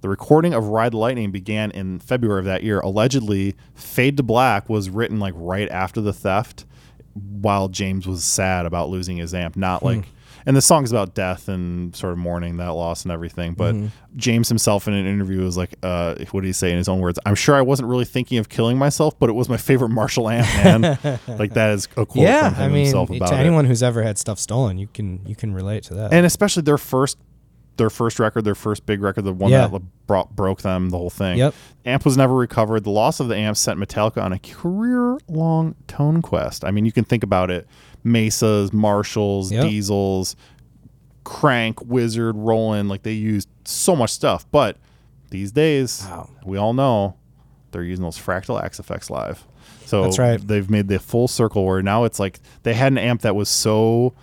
The 0.02 0.08
recording 0.08 0.54
of 0.54 0.68
Ride 0.68 0.94
the 0.94 0.98
Lightning 0.98 1.32
began 1.32 1.72
in 1.72 2.00
February 2.00 2.40
of 2.40 2.46
that 2.46 2.64
year. 2.64 2.80
Allegedly, 2.80 3.56
Fade 3.76 4.16
to 4.16 4.24
Black 4.24 4.70
was 4.70 4.90
written 4.90 5.20
like 5.20 5.34
right 5.36 5.70
after 5.70 6.00
the 6.00 6.14
theft, 6.14 6.66
while 7.14 7.68
James 7.68 8.08
was 8.08 8.24
sad 8.24 8.66
about 8.66 8.90
losing 8.90 9.18
his 9.18 9.34
amp. 9.34 9.58
Not 9.58 9.84
like, 9.84 10.06
and 10.50 10.58
the 10.58 10.62
song's 10.64 10.92
about 10.92 11.14
death 11.14 11.48
and 11.48 11.96
sort 11.96 12.12
of 12.12 12.18
mourning 12.18 12.58
that 12.58 12.70
loss 12.70 13.04
and 13.04 13.12
everything. 13.12 13.54
But 13.54 13.76
James 14.16 14.48
himself 14.50 14.88
in 14.88 14.96
an 14.96 15.06
interview 15.06 15.44
was 15.44 15.56
like, 15.56 15.76
uh, 15.84 16.16
what 16.32 16.42
did 16.42 16.48
he 16.48 16.54
say 16.54 16.72
in 16.72 16.78
his 16.80 16.90
own 16.90 17.02
words? 17.02 17.20
I'm 17.24 17.36
sure 17.36 17.54
I 17.56 17.62
wasn't 17.62 17.88
really 17.88 18.04
thinking 18.04 18.40
of 18.40 18.50
killing 18.50 18.76
myself, 18.76 19.18
but 19.20 19.30
it 19.30 19.34
was 19.34 19.48
my 19.48 19.58
favorite 19.58 19.90
Marshall 19.90 20.28
amp, 20.28 20.48
man. 21.04 21.20
like 21.38 21.54
that 21.54 21.70
is 21.74 21.86
a 21.98 22.06
quote 22.08 22.24
yeah, 22.26 22.50
from 22.50 22.56
him 22.56 22.64
I 22.64 22.68
mean, 22.74 22.86
himself 22.86 23.10
to 23.10 23.18
about 23.18 23.34
it 23.34 23.36
anyone 23.36 23.66
who's 23.66 23.84
ever 23.84 24.02
had 24.02 24.18
stuff 24.18 24.40
stolen, 24.40 24.80
you 24.80 24.88
can 24.92 25.24
you 25.28 25.36
can 25.36 25.54
relate 25.54 25.84
to 25.84 25.94
that. 25.94 26.12
and 26.14 26.26
especially 26.26 26.64
their 26.64 26.80
first 26.80 27.20
their 27.78 27.92
first 27.92 28.20
record 28.20 28.44
their 28.44 28.56
first 28.56 28.88
big 28.88 29.02
record 29.04 29.26
the 29.26 29.32
one 29.32 29.52
Yeah. 29.52 29.68
that 29.68 29.82
brought, 30.08 30.36
broke 30.36 30.64
them 30.64 30.90
the 30.90 30.98
whole 30.98 31.10
thing 31.12 31.38
Yep. 31.38 31.54
amp 31.86 32.04
was 32.06 32.18
never 32.18 32.34
recovered 32.36 32.84
the 32.84 32.90
loss 32.90 33.20
of 33.20 33.28
the 33.30 33.38
amp 33.38 33.56
sent 33.56 33.80
metallica 33.80 34.22
on 34.22 34.34
a 34.34 34.40
career 34.40 35.18
long 35.30 35.76
tone 35.88 36.22
quest 36.22 36.66
i 36.66 36.72
mean 36.72 36.84
you 36.86 36.92
can 36.92 37.06
think 37.06 37.24
about 37.24 37.50
it 37.50 37.68
mesas 38.04 38.72
marshalls 38.74 39.52
Yep. 39.52 39.66
Diezels 39.66 40.36
crank 41.24 41.82
wizard 41.86 42.36
roland 42.36 42.90
like 42.90 43.04
they 43.04 43.12
used 43.14 43.50
so 43.66 43.96
much 43.96 44.10
stuff 44.12 44.46
but 44.52 44.78
these 45.30 45.52
days 45.52 46.04
Wow. 46.10 46.30
we 46.46 46.58
all 46.58 46.74
know 46.74 47.16
they're 47.72 47.84
using 47.84 48.04
those 48.04 48.18
fractal 48.18 48.62
Axe-Fx 48.62 49.10
live 49.10 49.44
so 49.86 50.04
That's 50.04 50.18
right. 50.20 50.40
they've 50.46 50.70
made 50.70 50.88
the 50.88 50.98
full 51.00 51.28
circle 51.28 51.66
where 51.66 51.82
now 51.84 52.04
it's 52.04 52.20
like 52.20 52.40
they 52.64 52.74
had 52.74 52.92
an 52.92 52.98
amp 52.98 53.22
that 53.22 53.36
was 53.36 53.50
so 53.50 54.14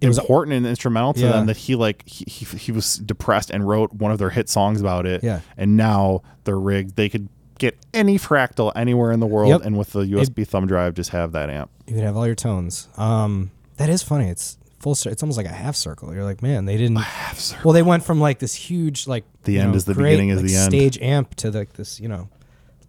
It 0.00 0.08
was- 0.08 0.18
important 0.18 0.56
and 0.56 0.66
instrumental 0.66 1.12
to 1.14 1.20
Yeah. 1.20 1.32
them 1.32 1.46
that 1.46 1.58
he 1.58 1.76
like 1.76 2.02
he, 2.08 2.24
he, 2.28 2.44
he 2.56 2.72
was 2.72 2.96
depressed 2.96 3.50
and 3.50 3.68
wrote 3.68 3.92
one 3.92 4.10
of 4.10 4.18
their 4.18 4.30
hit 4.30 4.48
songs 4.48 4.80
about 4.80 5.06
it 5.06 5.22
Yeah. 5.22 5.40
and 5.56 5.76
now 5.76 6.22
they're 6.44 6.58
rigged 6.58 6.96
they 6.96 7.08
could 7.08 7.28
get 7.60 7.76
any 7.94 8.18
fractal 8.18 8.72
anywhere 8.74 9.12
in 9.12 9.20
the 9.20 9.26
world 9.26 9.50
Yep. 9.50 9.60
and 9.64 9.78
with 9.78 9.90
the 9.92 10.00
usb 10.00 10.46
thumb 10.48 10.66
drive 10.66 10.94
just 10.94 11.10
have 11.10 11.30
that 11.32 11.48
amp 11.48 11.70
you 11.86 11.94
can 11.94 12.04
have 12.04 12.16
all 12.16 12.26
your 12.26 12.34
tones. 12.34 12.88
Um, 12.96 13.50
that 13.76 13.88
is 13.88 14.02
funny. 14.02 14.28
It's 14.28 14.58
full. 14.78 14.94
Cir- 14.94 15.10
it's 15.10 15.22
almost 15.22 15.36
like 15.36 15.46
a 15.46 15.50
half 15.50 15.74
circle. 15.74 16.14
You're 16.14 16.22
like, 16.24 16.40
man, 16.42 16.64
they 16.66 16.76
didn't. 16.76 16.96
half 16.96 17.38
circle. 17.38 17.62
Well, 17.64 17.72
they 17.74 17.82
went 17.82 18.04
from 18.04 18.20
like 18.20 18.38
this 18.38 18.54
huge, 18.54 19.06
like 19.08 19.24
The 19.44 19.52
you 19.54 19.60
end 19.60 19.70
know, 19.72 19.76
is 19.76 19.84
the 19.86 19.94
great, 19.94 20.10
beginning 20.12 20.28
is 20.30 20.36
like, 20.40 20.46
the 20.50 20.56
end. 20.56 20.70
Stage 20.70 20.98
amp 21.02 21.34
to 21.36 21.50
like 21.50 21.72
this, 21.72 21.98
you 22.00 22.08
know, 22.08 22.28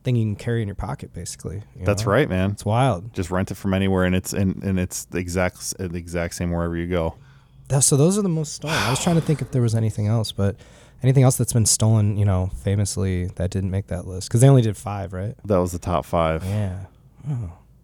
thing 0.03 0.15
you 0.15 0.23
can 0.25 0.35
carry 0.35 0.61
in 0.61 0.67
your 0.67 0.75
pocket, 0.75 1.13
basically. 1.13 1.63
you 1.79 1.85
that's 1.85 2.05
know? 2.05 2.11
right 2.11 2.29
man 2.29 2.51
It's 2.51 2.63
wild. 2.65 3.13
just 3.13 3.31
rent 3.31 3.49
it 3.51 3.55
from 3.55 3.73
anywhere 3.73 4.03
and 4.03 4.15
it's 4.15 4.33
and, 4.33 4.61
and 4.63 4.79
it's 4.79 5.05
the 5.05 5.17
exact 5.17 5.75
the 5.79 5.97
exact 5.97 6.35
same 6.35 6.51
wherever 6.51 6.75
you 6.77 6.87
go 6.87 7.15
That- 7.69 7.83
so 7.83 7.97
those 7.97 8.17
are 8.19 8.21
the 8.21 8.29
most. 8.29 8.63
I 8.65 8.89
was 8.91 9.01
trying 9.03 9.15
to 9.15 9.21
think 9.21 9.41
if 9.41 9.49
there 9.51 9.61
was 9.63 9.73
anything 9.75 10.05
else, 10.07 10.31
but 10.31 10.55
anything 11.03 11.23
else 11.23 11.37
that's 11.37 11.53
been 11.53 11.65
stolen, 11.65 12.17
you 12.17 12.25
know, 12.25 12.51
famously 12.63 13.25
that 13.35 13.49
didn't 13.51 13.71
make 13.71 13.87
that 13.87 14.07
list 14.07 14.27
because 14.29 14.41
they 14.41 14.49
only 14.49 14.61
did 14.61 14.77
five, 14.77 15.13
right? 15.13 15.35
that 15.45 15.57
was 15.57 15.71
the 15.71 15.79
top 15.79 16.05
five 16.05 16.43
Yeah. 16.43 16.79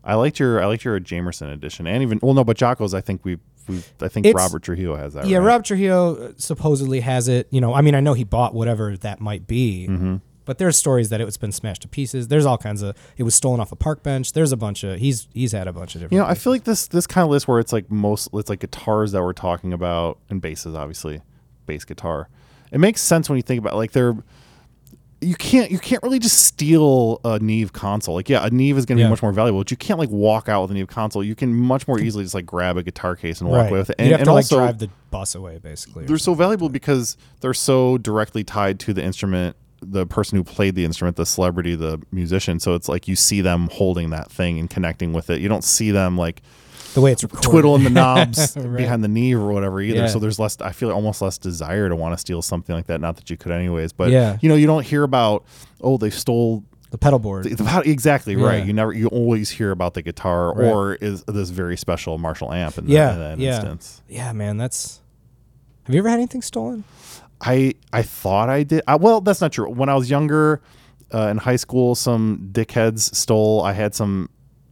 i 0.04 0.16
liked 0.16 0.40
your 0.40 0.62
i 0.62 0.66
liked 0.66 0.84
your 0.86 1.00
jamerson 1.00 1.52
edition 1.54 1.86
and 1.88 2.02
even 2.02 2.20
well 2.24 2.34
no 2.34 2.44
but 2.44 2.58
Jaco's 2.58 2.94
i 2.94 3.02
think 3.02 3.24
we 3.26 3.38
we 3.68 3.78
i 4.02 4.08
think 4.08 4.26
It's- 4.26 4.34
robert 4.42 4.64
trujillo 4.64 4.96
has 4.96 5.14
that 5.14 5.28
Yeah, 5.28 5.38
right? 5.40 5.46
Rob 5.48 5.64
Trujillo 5.66 6.16
uh, 6.16 6.32
supposedly 6.38 7.02
has 7.02 7.28
it. 7.28 7.48
You 7.52 7.60
know, 7.62 7.74
I 7.74 7.82
mean, 7.82 7.96
I 7.96 8.00
know 8.00 8.14
he 8.14 8.24
bought 8.24 8.54
whatever 8.54 8.96
that 8.98 9.20
might 9.20 9.46
be, 9.48 9.88
Mm-hmm. 9.90 10.16
but 10.46 10.58
there's 10.58 10.78
stories 10.78 11.10
that 11.10 11.20
it 11.20 11.26
was 11.26 11.36
been 11.36 11.52
smashed 11.52 11.82
to 11.82 11.90
pieces. 11.90 12.30
There's 12.30 12.46
all 12.46 12.58
kinds 12.58 12.82
of. 12.82 12.96
It 13.18 13.24
was 13.24 13.36
stolen 13.36 13.60
off 13.60 13.74
a 13.74 13.76
park 13.76 14.02
bench. 14.04 14.32
There's 14.32 14.54
a 14.54 14.58
bunch 14.58 14.86
of. 14.86 15.00
He's 15.00 15.28
he's 15.34 15.52
had 15.52 15.68
a 15.68 15.74
bunch 15.74 15.96
of 15.96 16.00
different. 16.02 16.14
You 16.14 16.20
know, 16.20 16.26
I 16.26 16.36
feel 16.36 16.54
like 16.54 16.64
this 16.64 16.88
this 16.88 17.06
kind 17.06 17.26
of 17.26 17.30
list 17.30 17.50
where 17.50 17.60
it's 17.60 17.74
like 17.74 17.92
most 17.92 18.30
it's 18.34 18.50
like 18.50 18.62
guitars 18.62 19.12
that 19.12 19.22
we're 19.22 19.34
talking 19.34 19.74
about 19.74 20.18
and 20.30 20.42
basses, 20.42 20.74
obviously, 20.74 21.20
bass 21.66 21.84
guitar. 21.84 22.30
It 22.72 22.80
makes 22.80 23.02
sense 23.02 23.30
when 23.30 23.38
you 23.38 23.44
think 23.44 23.60
about 23.60 23.74
it. 23.74 23.78
like 23.78 23.92
they're 23.92 24.16
you 25.20 25.34
can't 25.36 25.72
you 25.72 25.80
can't 25.80 26.04
really 26.04 26.20
just 26.20 26.44
steal 26.44 27.20
a 27.26 27.40
Neve 27.40 27.74
console. 27.74 28.14
Like 28.14 28.30
yeah, 28.30 28.46
a 28.46 28.52
Neve 28.52 28.78
is 28.78 28.86
going 28.86 28.98
to 28.98 29.02
Yeah. 29.02 29.08
be 29.08 29.12
much 29.12 29.24
more 29.24 29.32
valuable, 29.32 29.62
but 29.62 29.72
you 29.72 29.78
can't 29.78 30.00
like 30.00 30.10
walk 30.12 30.48
out 30.48 30.62
with 30.64 30.72
a 30.72 30.74
Neve 30.76 30.88
console. 30.88 31.24
You 31.24 31.34
can 31.34 31.54
much 31.56 31.88
more 31.88 32.00
easily 32.00 32.24
just 32.24 32.36
like 32.36 32.46
grab 32.46 32.78
a 32.78 32.84
guitar 32.84 33.16
case 33.16 33.42
and 33.42 33.50
walk 33.50 33.62
right. 33.62 33.70
away 33.72 33.80
with 33.80 33.90
it. 33.90 33.96
And, 33.98 34.12
have 34.12 34.20
and 34.20 34.26
to 34.28 34.34
like 34.34 34.44
also 34.44 34.58
drive 34.58 34.78
the 34.78 34.90
bus 35.10 35.34
away, 35.34 35.58
basically. 35.58 36.06
they're 36.06 36.20
so 36.20 36.36
valuable 36.36 36.70
because 36.70 37.18
they're 37.42 37.56
so 37.56 37.98
directly 37.98 38.44
tied 38.44 38.80
to 38.82 38.94
the 38.94 39.04
instrument 39.04 39.56
the 39.82 40.06
person 40.06 40.38
who 40.38 40.44
played 40.44 40.74
the 40.76 40.84
instrument 40.84 41.18
the 41.18 41.26
celebrity 41.26 41.76
the 41.76 42.02
musician 42.12 42.60
so 42.60 42.74
it's 42.74 42.90
like 42.90 43.08
you 43.08 43.16
see 43.16 43.42
them 43.42 43.70
holding 43.72 44.10
that 44.10 44.32
thing 44.32 44.58
and 44.58 44.72
connecting 44.72 45.14
with 45.14 45.30
it 45.30 45.40
you 45.40 45.48
don't 45.48 45.64
see 45.64 45.92
them 45.92 46.18
like 46.18 46.42
the 46.98 47.02
way 47.02 47.12
it's 47.12 47.22
recorded. 47.24 47.50
twiddling 47.50 47.84
the 47.84 47.90
knobs 48.02 48.58
Right. 48.58 48.78
behind 48.78 49.04
the 49.04 49.08
Neve 49.08 49.38
or 49.40 49.52
whatever 49.52 49.80
either. 49.82 50.00
Yeah. 50.00 50.08
So 50.08 50.18
there's 50.18 50.40
less. 50.40 50.60
I 50.62 50.72
feel 50.72 50.90
almost 50.92 51.22
less 51.22 51.38
desire 51.38 51.90
to 51.90 51.96
want 51.96 52.14
to 52.14 52.18
steal 52.18 52.42
something 52.42 52.76
like 52.76 52.88
that. 52.88 53.00
Not 53.02 53.18
that 53.18 53.30
you 53.30 53.38
could 53.38 53.52
anyways, 53.52 53.94
but 53.94 54.10
Yeah. 54.10 54.38
you 54.42 54.50
know, 54.50 54.56
you 54.56 54.66
don't 54.66 54.84
hear 54.86 55.04
about 55.04 55.46
oh 55.82 55.98
they 55.98 56.10
stole 56.10 56.64
The 56.90 56.98
pedal 56.98 57.20
board. 57.20 57.44
The- 57.44 57.56
the- 57.56 57.84
exactly 57.86 58.36
right. 58.36 58.66
You 58.66 58.74
never, 58.74 58.94
you 58.94 59.08
always 59.08 59.50
hear 59.52 59.70
about 59.72 59.94
the 59.94 60.02
guitar 60.02 60.54
Right. 60.56 60.68
or 60.72 60.96
is 60.96 61.24
this 61.26 61.50
very 61.52 61.78
special 61.78 62.18
Marshall 62.18 62.52
amp 62.52 62.78
in, 62.80 62.86
that- 62.86 62.92
Yeah, 62.92 63.14
in 63.14 63.20
that 63.20 63.40
yeah. 63.40 63.56
instance. 63.56 64.02
yeah, 64.08 64.32
man, 64.34 64.58
that's. 64.58 65.02
Have 65.84 65.94
you 65.94 66.00
ever 66.00 66.10
had 66.10 66.16
anything 66.20 66.42
stolen? 66.42 66.84
I 67.40 67.76
I 67.94 68.02
thought 68.02 68.50
I 68.50 68.64
did. 68.64 68.82
I, 68.88 68.96
well, 68.96 69.22
that's 69.22 69.40
not 69.42 69.52
true. 69.52 69.70
When 69.70 69.90
I 69.90 69.96
was 69.96 70.10
younger, 70.10 70.62
uh, 71.14 71.28
in 71.28 71.38
high 71.38 71.56
school, 71.58 71.94
some 71.94 72.50
dickheads 72.52 73.14
stole. 73.14 73.62
I 73.62 73.74
had 73.74 73.94
some 73.94 74.30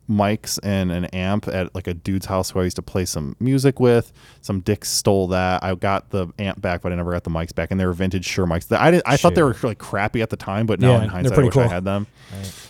mics 0.09 0.59
and 0.61 0.91
an 0.91 1.05
amp 1.05 1.47
at 1.47 1.73
like 1.73 1.87
a 1.87 1.93
dude's 1.93 2.27
house 2.27 2.51
who 2.51 2.59
I 2.59 2.63
used 2.63 2.75
to 2.75 2.81
play 2.81 3.05
some 3.05 3.35
music 3.39 3.79
with. 3.79 4.13
Some 4.41 4.59
dicks 4.59 4.89
stole 4.89 5.27
that. 5.29 5.63
I 5.63 5.73
got 5.75 6.11
the 6.11 6.27
amp 6.37 6.61
back, 6.61 6.81
but 6.81 6.91
I 6.91 6.95
never 6.95 7.11
got 7.11 7.23
the 7.23 7.29
mics 7.31 7.53
back. 7.55 7.71
And 7.71 7.79
they 7.79 7.85
were 7.85 7.93
vintage 7.93 8.25
Shure 8.25 8.45
mics. 8.45 8.71
I 8.75 8.91
did, 8.91 9.01
I 9.05 9.17
thought 9.17 9.35
they 9.35 9.43
were 9.43 9.55
like 9.63 9.79
crappy 9.79 10.21
at 10.21 10.29
the 10.29 10.37
time, 10.37 10.65
but 10.65 10.79
now 10.79 10.97
Yeah, 10.97 11.03
in 11.03 11.09
hindsight, 11.09 11.39
I 11.39 11.43
wish 11.43 11.57
I 11.57 11.67
had 11.67 11.85
them. 11.85 12.07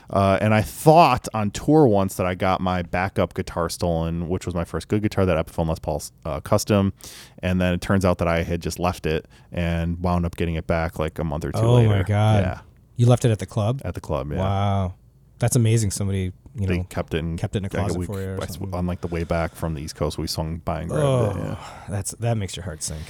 Uh, 0.09 0.37
and 0.39 0.53
I 0.53 0.61
thought 0.61 1.27
on 1.33 1.51
tour 1.51 1.87
once 1.87 2.15
that 2.15 2.25
I 2.25 2.35
got 2.35 2.61
my 2.61 2.83
backup 2.83 3.33
guitar 3.33 3.69
stolen, 3.69 4.29
which 4.29 4.45
was 4.45 4.53
my 4.53 4.63
first 4.63 4.87
good 4.87 5.01
guitar, 5.01 5.25
that 5.25 5.45
Epiphone 5.45 5.67
Les 5.67 5.79
Paul 5.79 6.01
uh, 6.25 6.39
custom. 6.41 6.93
And 7.39 7.59
then 7.59 7.73
it 7.73 7.81
turns 7.81 8.05
out 8.05 8.19
that 8.19 8.27
I 8.27 8.43
had 8.43 8.61
just 8.61 8.79
left 8.79 9.05
it 9.05 9.27
and 9.51 9.99
wound 10.01 10.25
up 10.25 10.35
getting 10.35 10.55
it 10.55 10.67
back 10.67 10.99
like 10.99 11.17
a 11.19 11.23
month 11.23 11.45
or 11.45 11.51
two 11.51 11.59
oh 11.59 11.75
later. 11.75 11.93
Oh 11.93 11.97
my 11.97 12.03
god! 12.03 12.43
Yeah, 12.43 12.59
You 12.97 13.07
left 13.07 13.25
it 13.25 13.31
at 13.31 13.39
the 13.39 13.45
club. 13.45 13.81
at 13.83 13.93
the 13.95 14.01
club. 14.01 14.31
Yeah. 14.31 14.37
Wow, 14.37 14.93
that's 15.39 15.55
amazing. 15.55 15.91
Somebody, 15.91 16.33
you 16.55 16.67
They 16.67 16.77
know, 16.77 16.83
kept 16.85 17.13
it 17.13 17.17
in, 17.17 17.37
kept 17.37 17.55
it 17.55 17.59
in 17.59 17.65
a 17.65 17.69
closet 17.69 17.97
week- 17.97 18.07
for 18.07 18.21
you 18.21 18.37
or 18.37 18.75
on 18.75 18.87
like 18.87 19.01
the 19.01 19.07
way 19.07 19.23
back 19.23 19.55
from 19.55 19.73
the 19.73 19.81
East 19.81 19.95
Coast. 19.95 20.17
We 20.17 20.27
swung 20.27 20.57
by 20.57 20.81
and 20.81 20.89
grabbed 20.89 21.05
oh, 21.05 21.29
it. 21.31 21.37
Yeah. 21.37 21.57
that's 21.89 22.11
that 22.11 22.37
makes 22.37 22.55
your 22.55 22.63
heart 22.63 22.81
sink. 22.81 23.03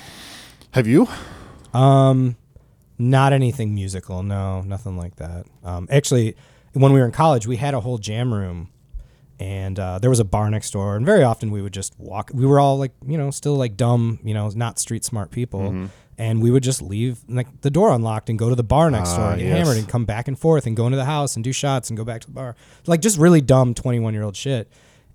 Have 0.71 0.87
you? 0.87 1.07
Um, 1.73 2.37
not 2.97 3.33
anything 3.33 3.75
musical. 3.75 4.23
No, 4.23 4.61
nothing 4.61 4.97
like 4.97 5.17
that. 5.17 5.45
Um, 5.63 5.87
actually, 5.91 6.35
when 6.73 6.91
we 6.91 6.99
were 6.99 7.05
in 7.05 7.11
college, 7.11 7.45
we 7.47 7.57
had 7.57 7.73
a 7.73 7.81
whole 7.81 7.97
jam 7.97 8.33
room, 8.33 8.69
and 9.39 9.77
uh, 9.79 9.99
there 9.99 10.09
was 10.09 10.19
a 10.19 10.25
bar 10.25 10.49
next 10.49 10.71
door. 10.71 10.95
And 10.95 11.05
very 11.05 11.23
often 11.23 11.51
we 11.51 11.61
would 11.61 11.73
just 11.73 11.97
walk. 11.99 12.31
We 12.33 12.45
were 12.45 12.59
all 12.59 12.77
like, 12.77 12.93
you 13.05 13.17
know, 13.17 13.31
still 13.31 13.55
like 13.55 13.77
dumb, 13.77 14.19
you 14.23 14.33
know, 14.33 14.49
not 14.55 14.79
street 14.79 15.03
smart 15.05 15.31
people. 15.31 15.61
Mm-hmm. 15.61 15.85
And 16.17 16.41
we 16.41 16.49
would 16.49 16.63
just 16.63 16.81
leave 16.81 17.19
like 17.27 17.47
the 17.61 17.69
door 17.69 17.91
unlocked 17.91 18.29
and 18.29 18.39
go 18.39 18.47
to 18.49 18.55
the 18.55 18.63
bar 18.63 18.89
next 18.89 19.11
door 19.15 19.25
Ah, 19.25 19.31
and 19.31 19.39
get 19.41 19.47
yes. 19.49 19.57
hammered 19.57 19.77
and 19.77 19.87
come 19.89 20.05
back 20.05 20.27
and 20.29 20.39
forth 20.39 20.65
and 20.65 20.75
go 20.75 20.85
into 20.85 20.95
the 20.97 21.03
house 21.05 21.35
and 21.35 21.43
do 21.43 21.51
shots 21.51 21.89
and 21.89 21.97
go 21.97 22.05
back 22.05 22.21
to 22.21 22.27
the 22.27 22.33
bar. 22.33 22.55
Like 22.87 23.01
just 23.01 23.17
really 23.17 23.41
dumb 23.41 23.73
21 23.73 24.13
year 24.13 24.23
old 24.23 24.35
shit. 24.37 24.69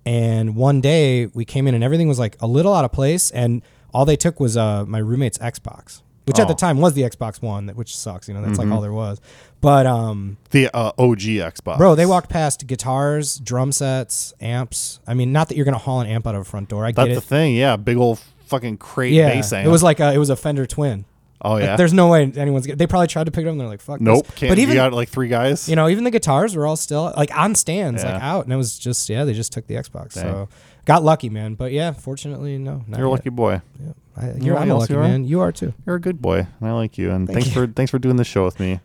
And 0.05 0.55
one 0.55 0.81
day 0.81 1.27
we 1.27 1.45
came 1.45 1.67
in 1.67 1.75
and 1.75 1.83
everything 1.83 2.07
was 2.07 2.19
like 2.19 2.35
a 2.39 2.47
little 2.47 2.73
out 2.73 2.85
of 2.85 2.91
place. 2.91 3.31
And 3.31 3.61
all 3.93 4.05
they 4.05 4.15
took 4.15 4.39
was 4.39 4.57
uh, 4.57 4.85
my 4.85 4.97
roommate's 4.99 5.37
Xbox, 5.39 6.01
which 6.25 6.39
at 6.39 6.47
the 6.47 6.53
Oh. 6.53 6.57
time 6.57 6.77
was 6.79 6.93
the 6.93 7.01
Xbox 7.03 7.41
One, 7.41 7.69
which 7.69 7.95
sucks. 7.95 8.27
You 8.27 8.33
know, 8.33 8.41
that's 8.41 8.57
Mm-hmm. 8.59 8.69
like 8.69 8.75
all 8.75 8.81
there 8.81 8.93
was. 8.93 9.19
But 9.59 9.85
um, 9.85 10.37
The 10.51 10.69
uh, 10.75 10.91
OG 10.97 11.19
Xbox. 11.21 11.77
bro, 11.77 11.93
they 11.95 12.05
walked 12.07 12.29
past 12.29 12.65
guitars, 12.65 13.37
drum 13.37 13.71
sets, 13.71 14.33
amps. 14.41 14.99
I 15.05 15.13
mean, 15.13 15.31
not 15.31 15.49
that 15.49 15.55
you're 15.55 15.65
gonna 15.65 15.77
haul 15.77 16.01
an 16.01 16.07
amp 16.07 16.25
out 16.25 16.33
of 16.35 16.41
a 16.41 16.45
front 16.45 16.69
door. 16.69 16.83
I 16.85 16.91
That's 16.91 17.07
get 17.09 17.15
the 17.15 17.21
thing. 17.21 17.55
Yeah, 17.55 17.75
big 17.75 17.97
old 17.97 18.21
fucking 18.51 18.77
crate 18.77 19.13
Yeah, 19.13 19.29
bass 19.29 19.51
amp. 19.53 19.65
it 19.65 19.69
was 19.71 19.81
like 19.81 19.99
a, 19.99 20.13
it 20.13 20.17
was 20.19 20.29
a 20.29 20.35
Fender 20.35 20.67
Twin. 20.67 21.05
oh 21.41 21.53
Like, 21.53 21.63
yeah. 21.63 21.75
there's 21.75 21.93
no 21.93 22.07
way 22.09 22.31
anyone's. 22.35 22.67
They 22.67 22.85
probably 22.85 23.07
tried 23.07 23.25
to 23.25 23.31
pick 23.31 23.45
it 23.45 23.47
up 23.47 23.53
and 23.53 23.59
they're 23.59 23.67
like, 23.67 23.81
"Fuck." 23.81 23.99
nope. 23.99 24.27
This. 24.27 24.35
Can't, 24.35 24.51
But 24.51 24.59
even 24.59 24.75
you 24.75 24.81
got 24.81 24.93
like 24.93 25.09
three 25.09 25.27
guys. 25.27 25.67
you 25.67 25.75
know, 25.75 25.89
even 25.89 26.03
the 26.03 26.11
guitars 26.11 26.55
were 26.55 26.67
all 26.67 26.75
still 26.75 27.11
like 27.17 27.35
on 27.35 27.55
stands, 27.55 28.03
like 28.03 28.21
out, 28.21 28.43
and 28.43 28.53
it 28.53 28.57
was 28.57 28.77
just 28.77 29.09
yeah, 29.09 29.23
they 29.23 29.33
just 29.33 29.51
took 29.51 29.65
the 29.65 29.73
Xbox. 29.75 30.13
Dang. 30.13 30.23
So 30.23 30.49
got 30.85 31.03
lucky, 31.03 31.29
man. 31.29 31.55
But 31.55 31.71
yeah, 31.71 31.91
fortunately, 31.93 32.59
no. 32.59 32.83
You're 32.87 32.97
a 32.97 33.01
yet. 33.01 33.05
lucky 33.07 33.29
boy. 33.29 33.61
Yeah. 33.83 33.91
I, 34.17 34.31
you're 34.39 34.57
I'm 34.57 34.69
a 34.69 34.75
lucky 34.75 34.93
you 34.93 34.99
man. 34.99 35.23
You 35.23 35.39
are 35.39 35.51
too. 35.53 35.73
You're 35.85 35.95
a 35.95 36.01
good 36.01 36.21
boy, 36.21 36.45
and 36.59 36.69
I 36.69 36.73
like 36.73 36.97
you. 36.97 37.09
And 37.11 37.25
Thank 37.27 37.35
thanks 37.45 37.55
you. 37.55 37.65
for 37.67 37.71
thanks 37.73 37.89
for 37.89 37.97
doing 37.99 38.17
this 38.17 38.27
show 38.27 38.43
with 38.45 38.59
me. 38.59 38.79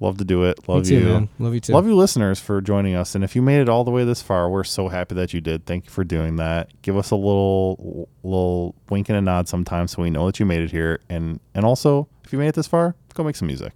Love 0.00 0.18
to 0.18 0.24
do 0.24 0.44
it. 0.44 0.68
Love 0.68 0.84
too, 0.84 0.98
you. 0.98 1.04
man. 1.04 1.28
Love 1.38 1.54
you 1.54 1.60
too. 1.60 1.72
Love 1.72 1.86
you, 1.86 1.94
listeners, 1.94 2.40
for 2.40 2.60
joining 2.60 2.94
us. 2.94 3.14
And 3.14 3.24
if 3.24 3.34
you 3.34 3.42
made 3.42 3.60
it 3.60 3.68
all 3.68 3.84
the 3.84 3.90
way 3.90 4.04
this 4.04 4.22
far, 4.22 4.48
we're 4.48 4.64
so 4.64 4.88
happy 4.88 5.14
that 5.16 5.34
you 5.34 5.40
did. 5.40 5.66
Thank 5.66 5.86
you 5.86 5.90
for 5.90 6.04
doing 6.04 6.36
that. 6.36 6.70
Give 6.82 6.96
us 6.96 7.10
a 7.10 7.16
little 7.16 8.08
little 8.22 8.74
wink 8.90 9.08
and 9.08 9.18
a 9.18 9.20
nod 9.20 9.48
sometimes 9.48 9.92
so 9.92 10.02
we 10.02 10.10
know 10.10 10.26
that 10.26 10.38
you 10.38 10.46
made 10.46 10.60
it 10.60 10.70
here. 10.70 11.00
And 11.08 11.40
and 11.54 11.64
also, 11.64 12.08
if 12.24 12.32
you 12.32 12.38
made 12.38 12.48
it 12.48 12.54
this 12.54 12.66
far, 12.66 12.94
go 13.14 13.24
make 13.24 13.36
some 13.36 13.48
music. 13.48 13.72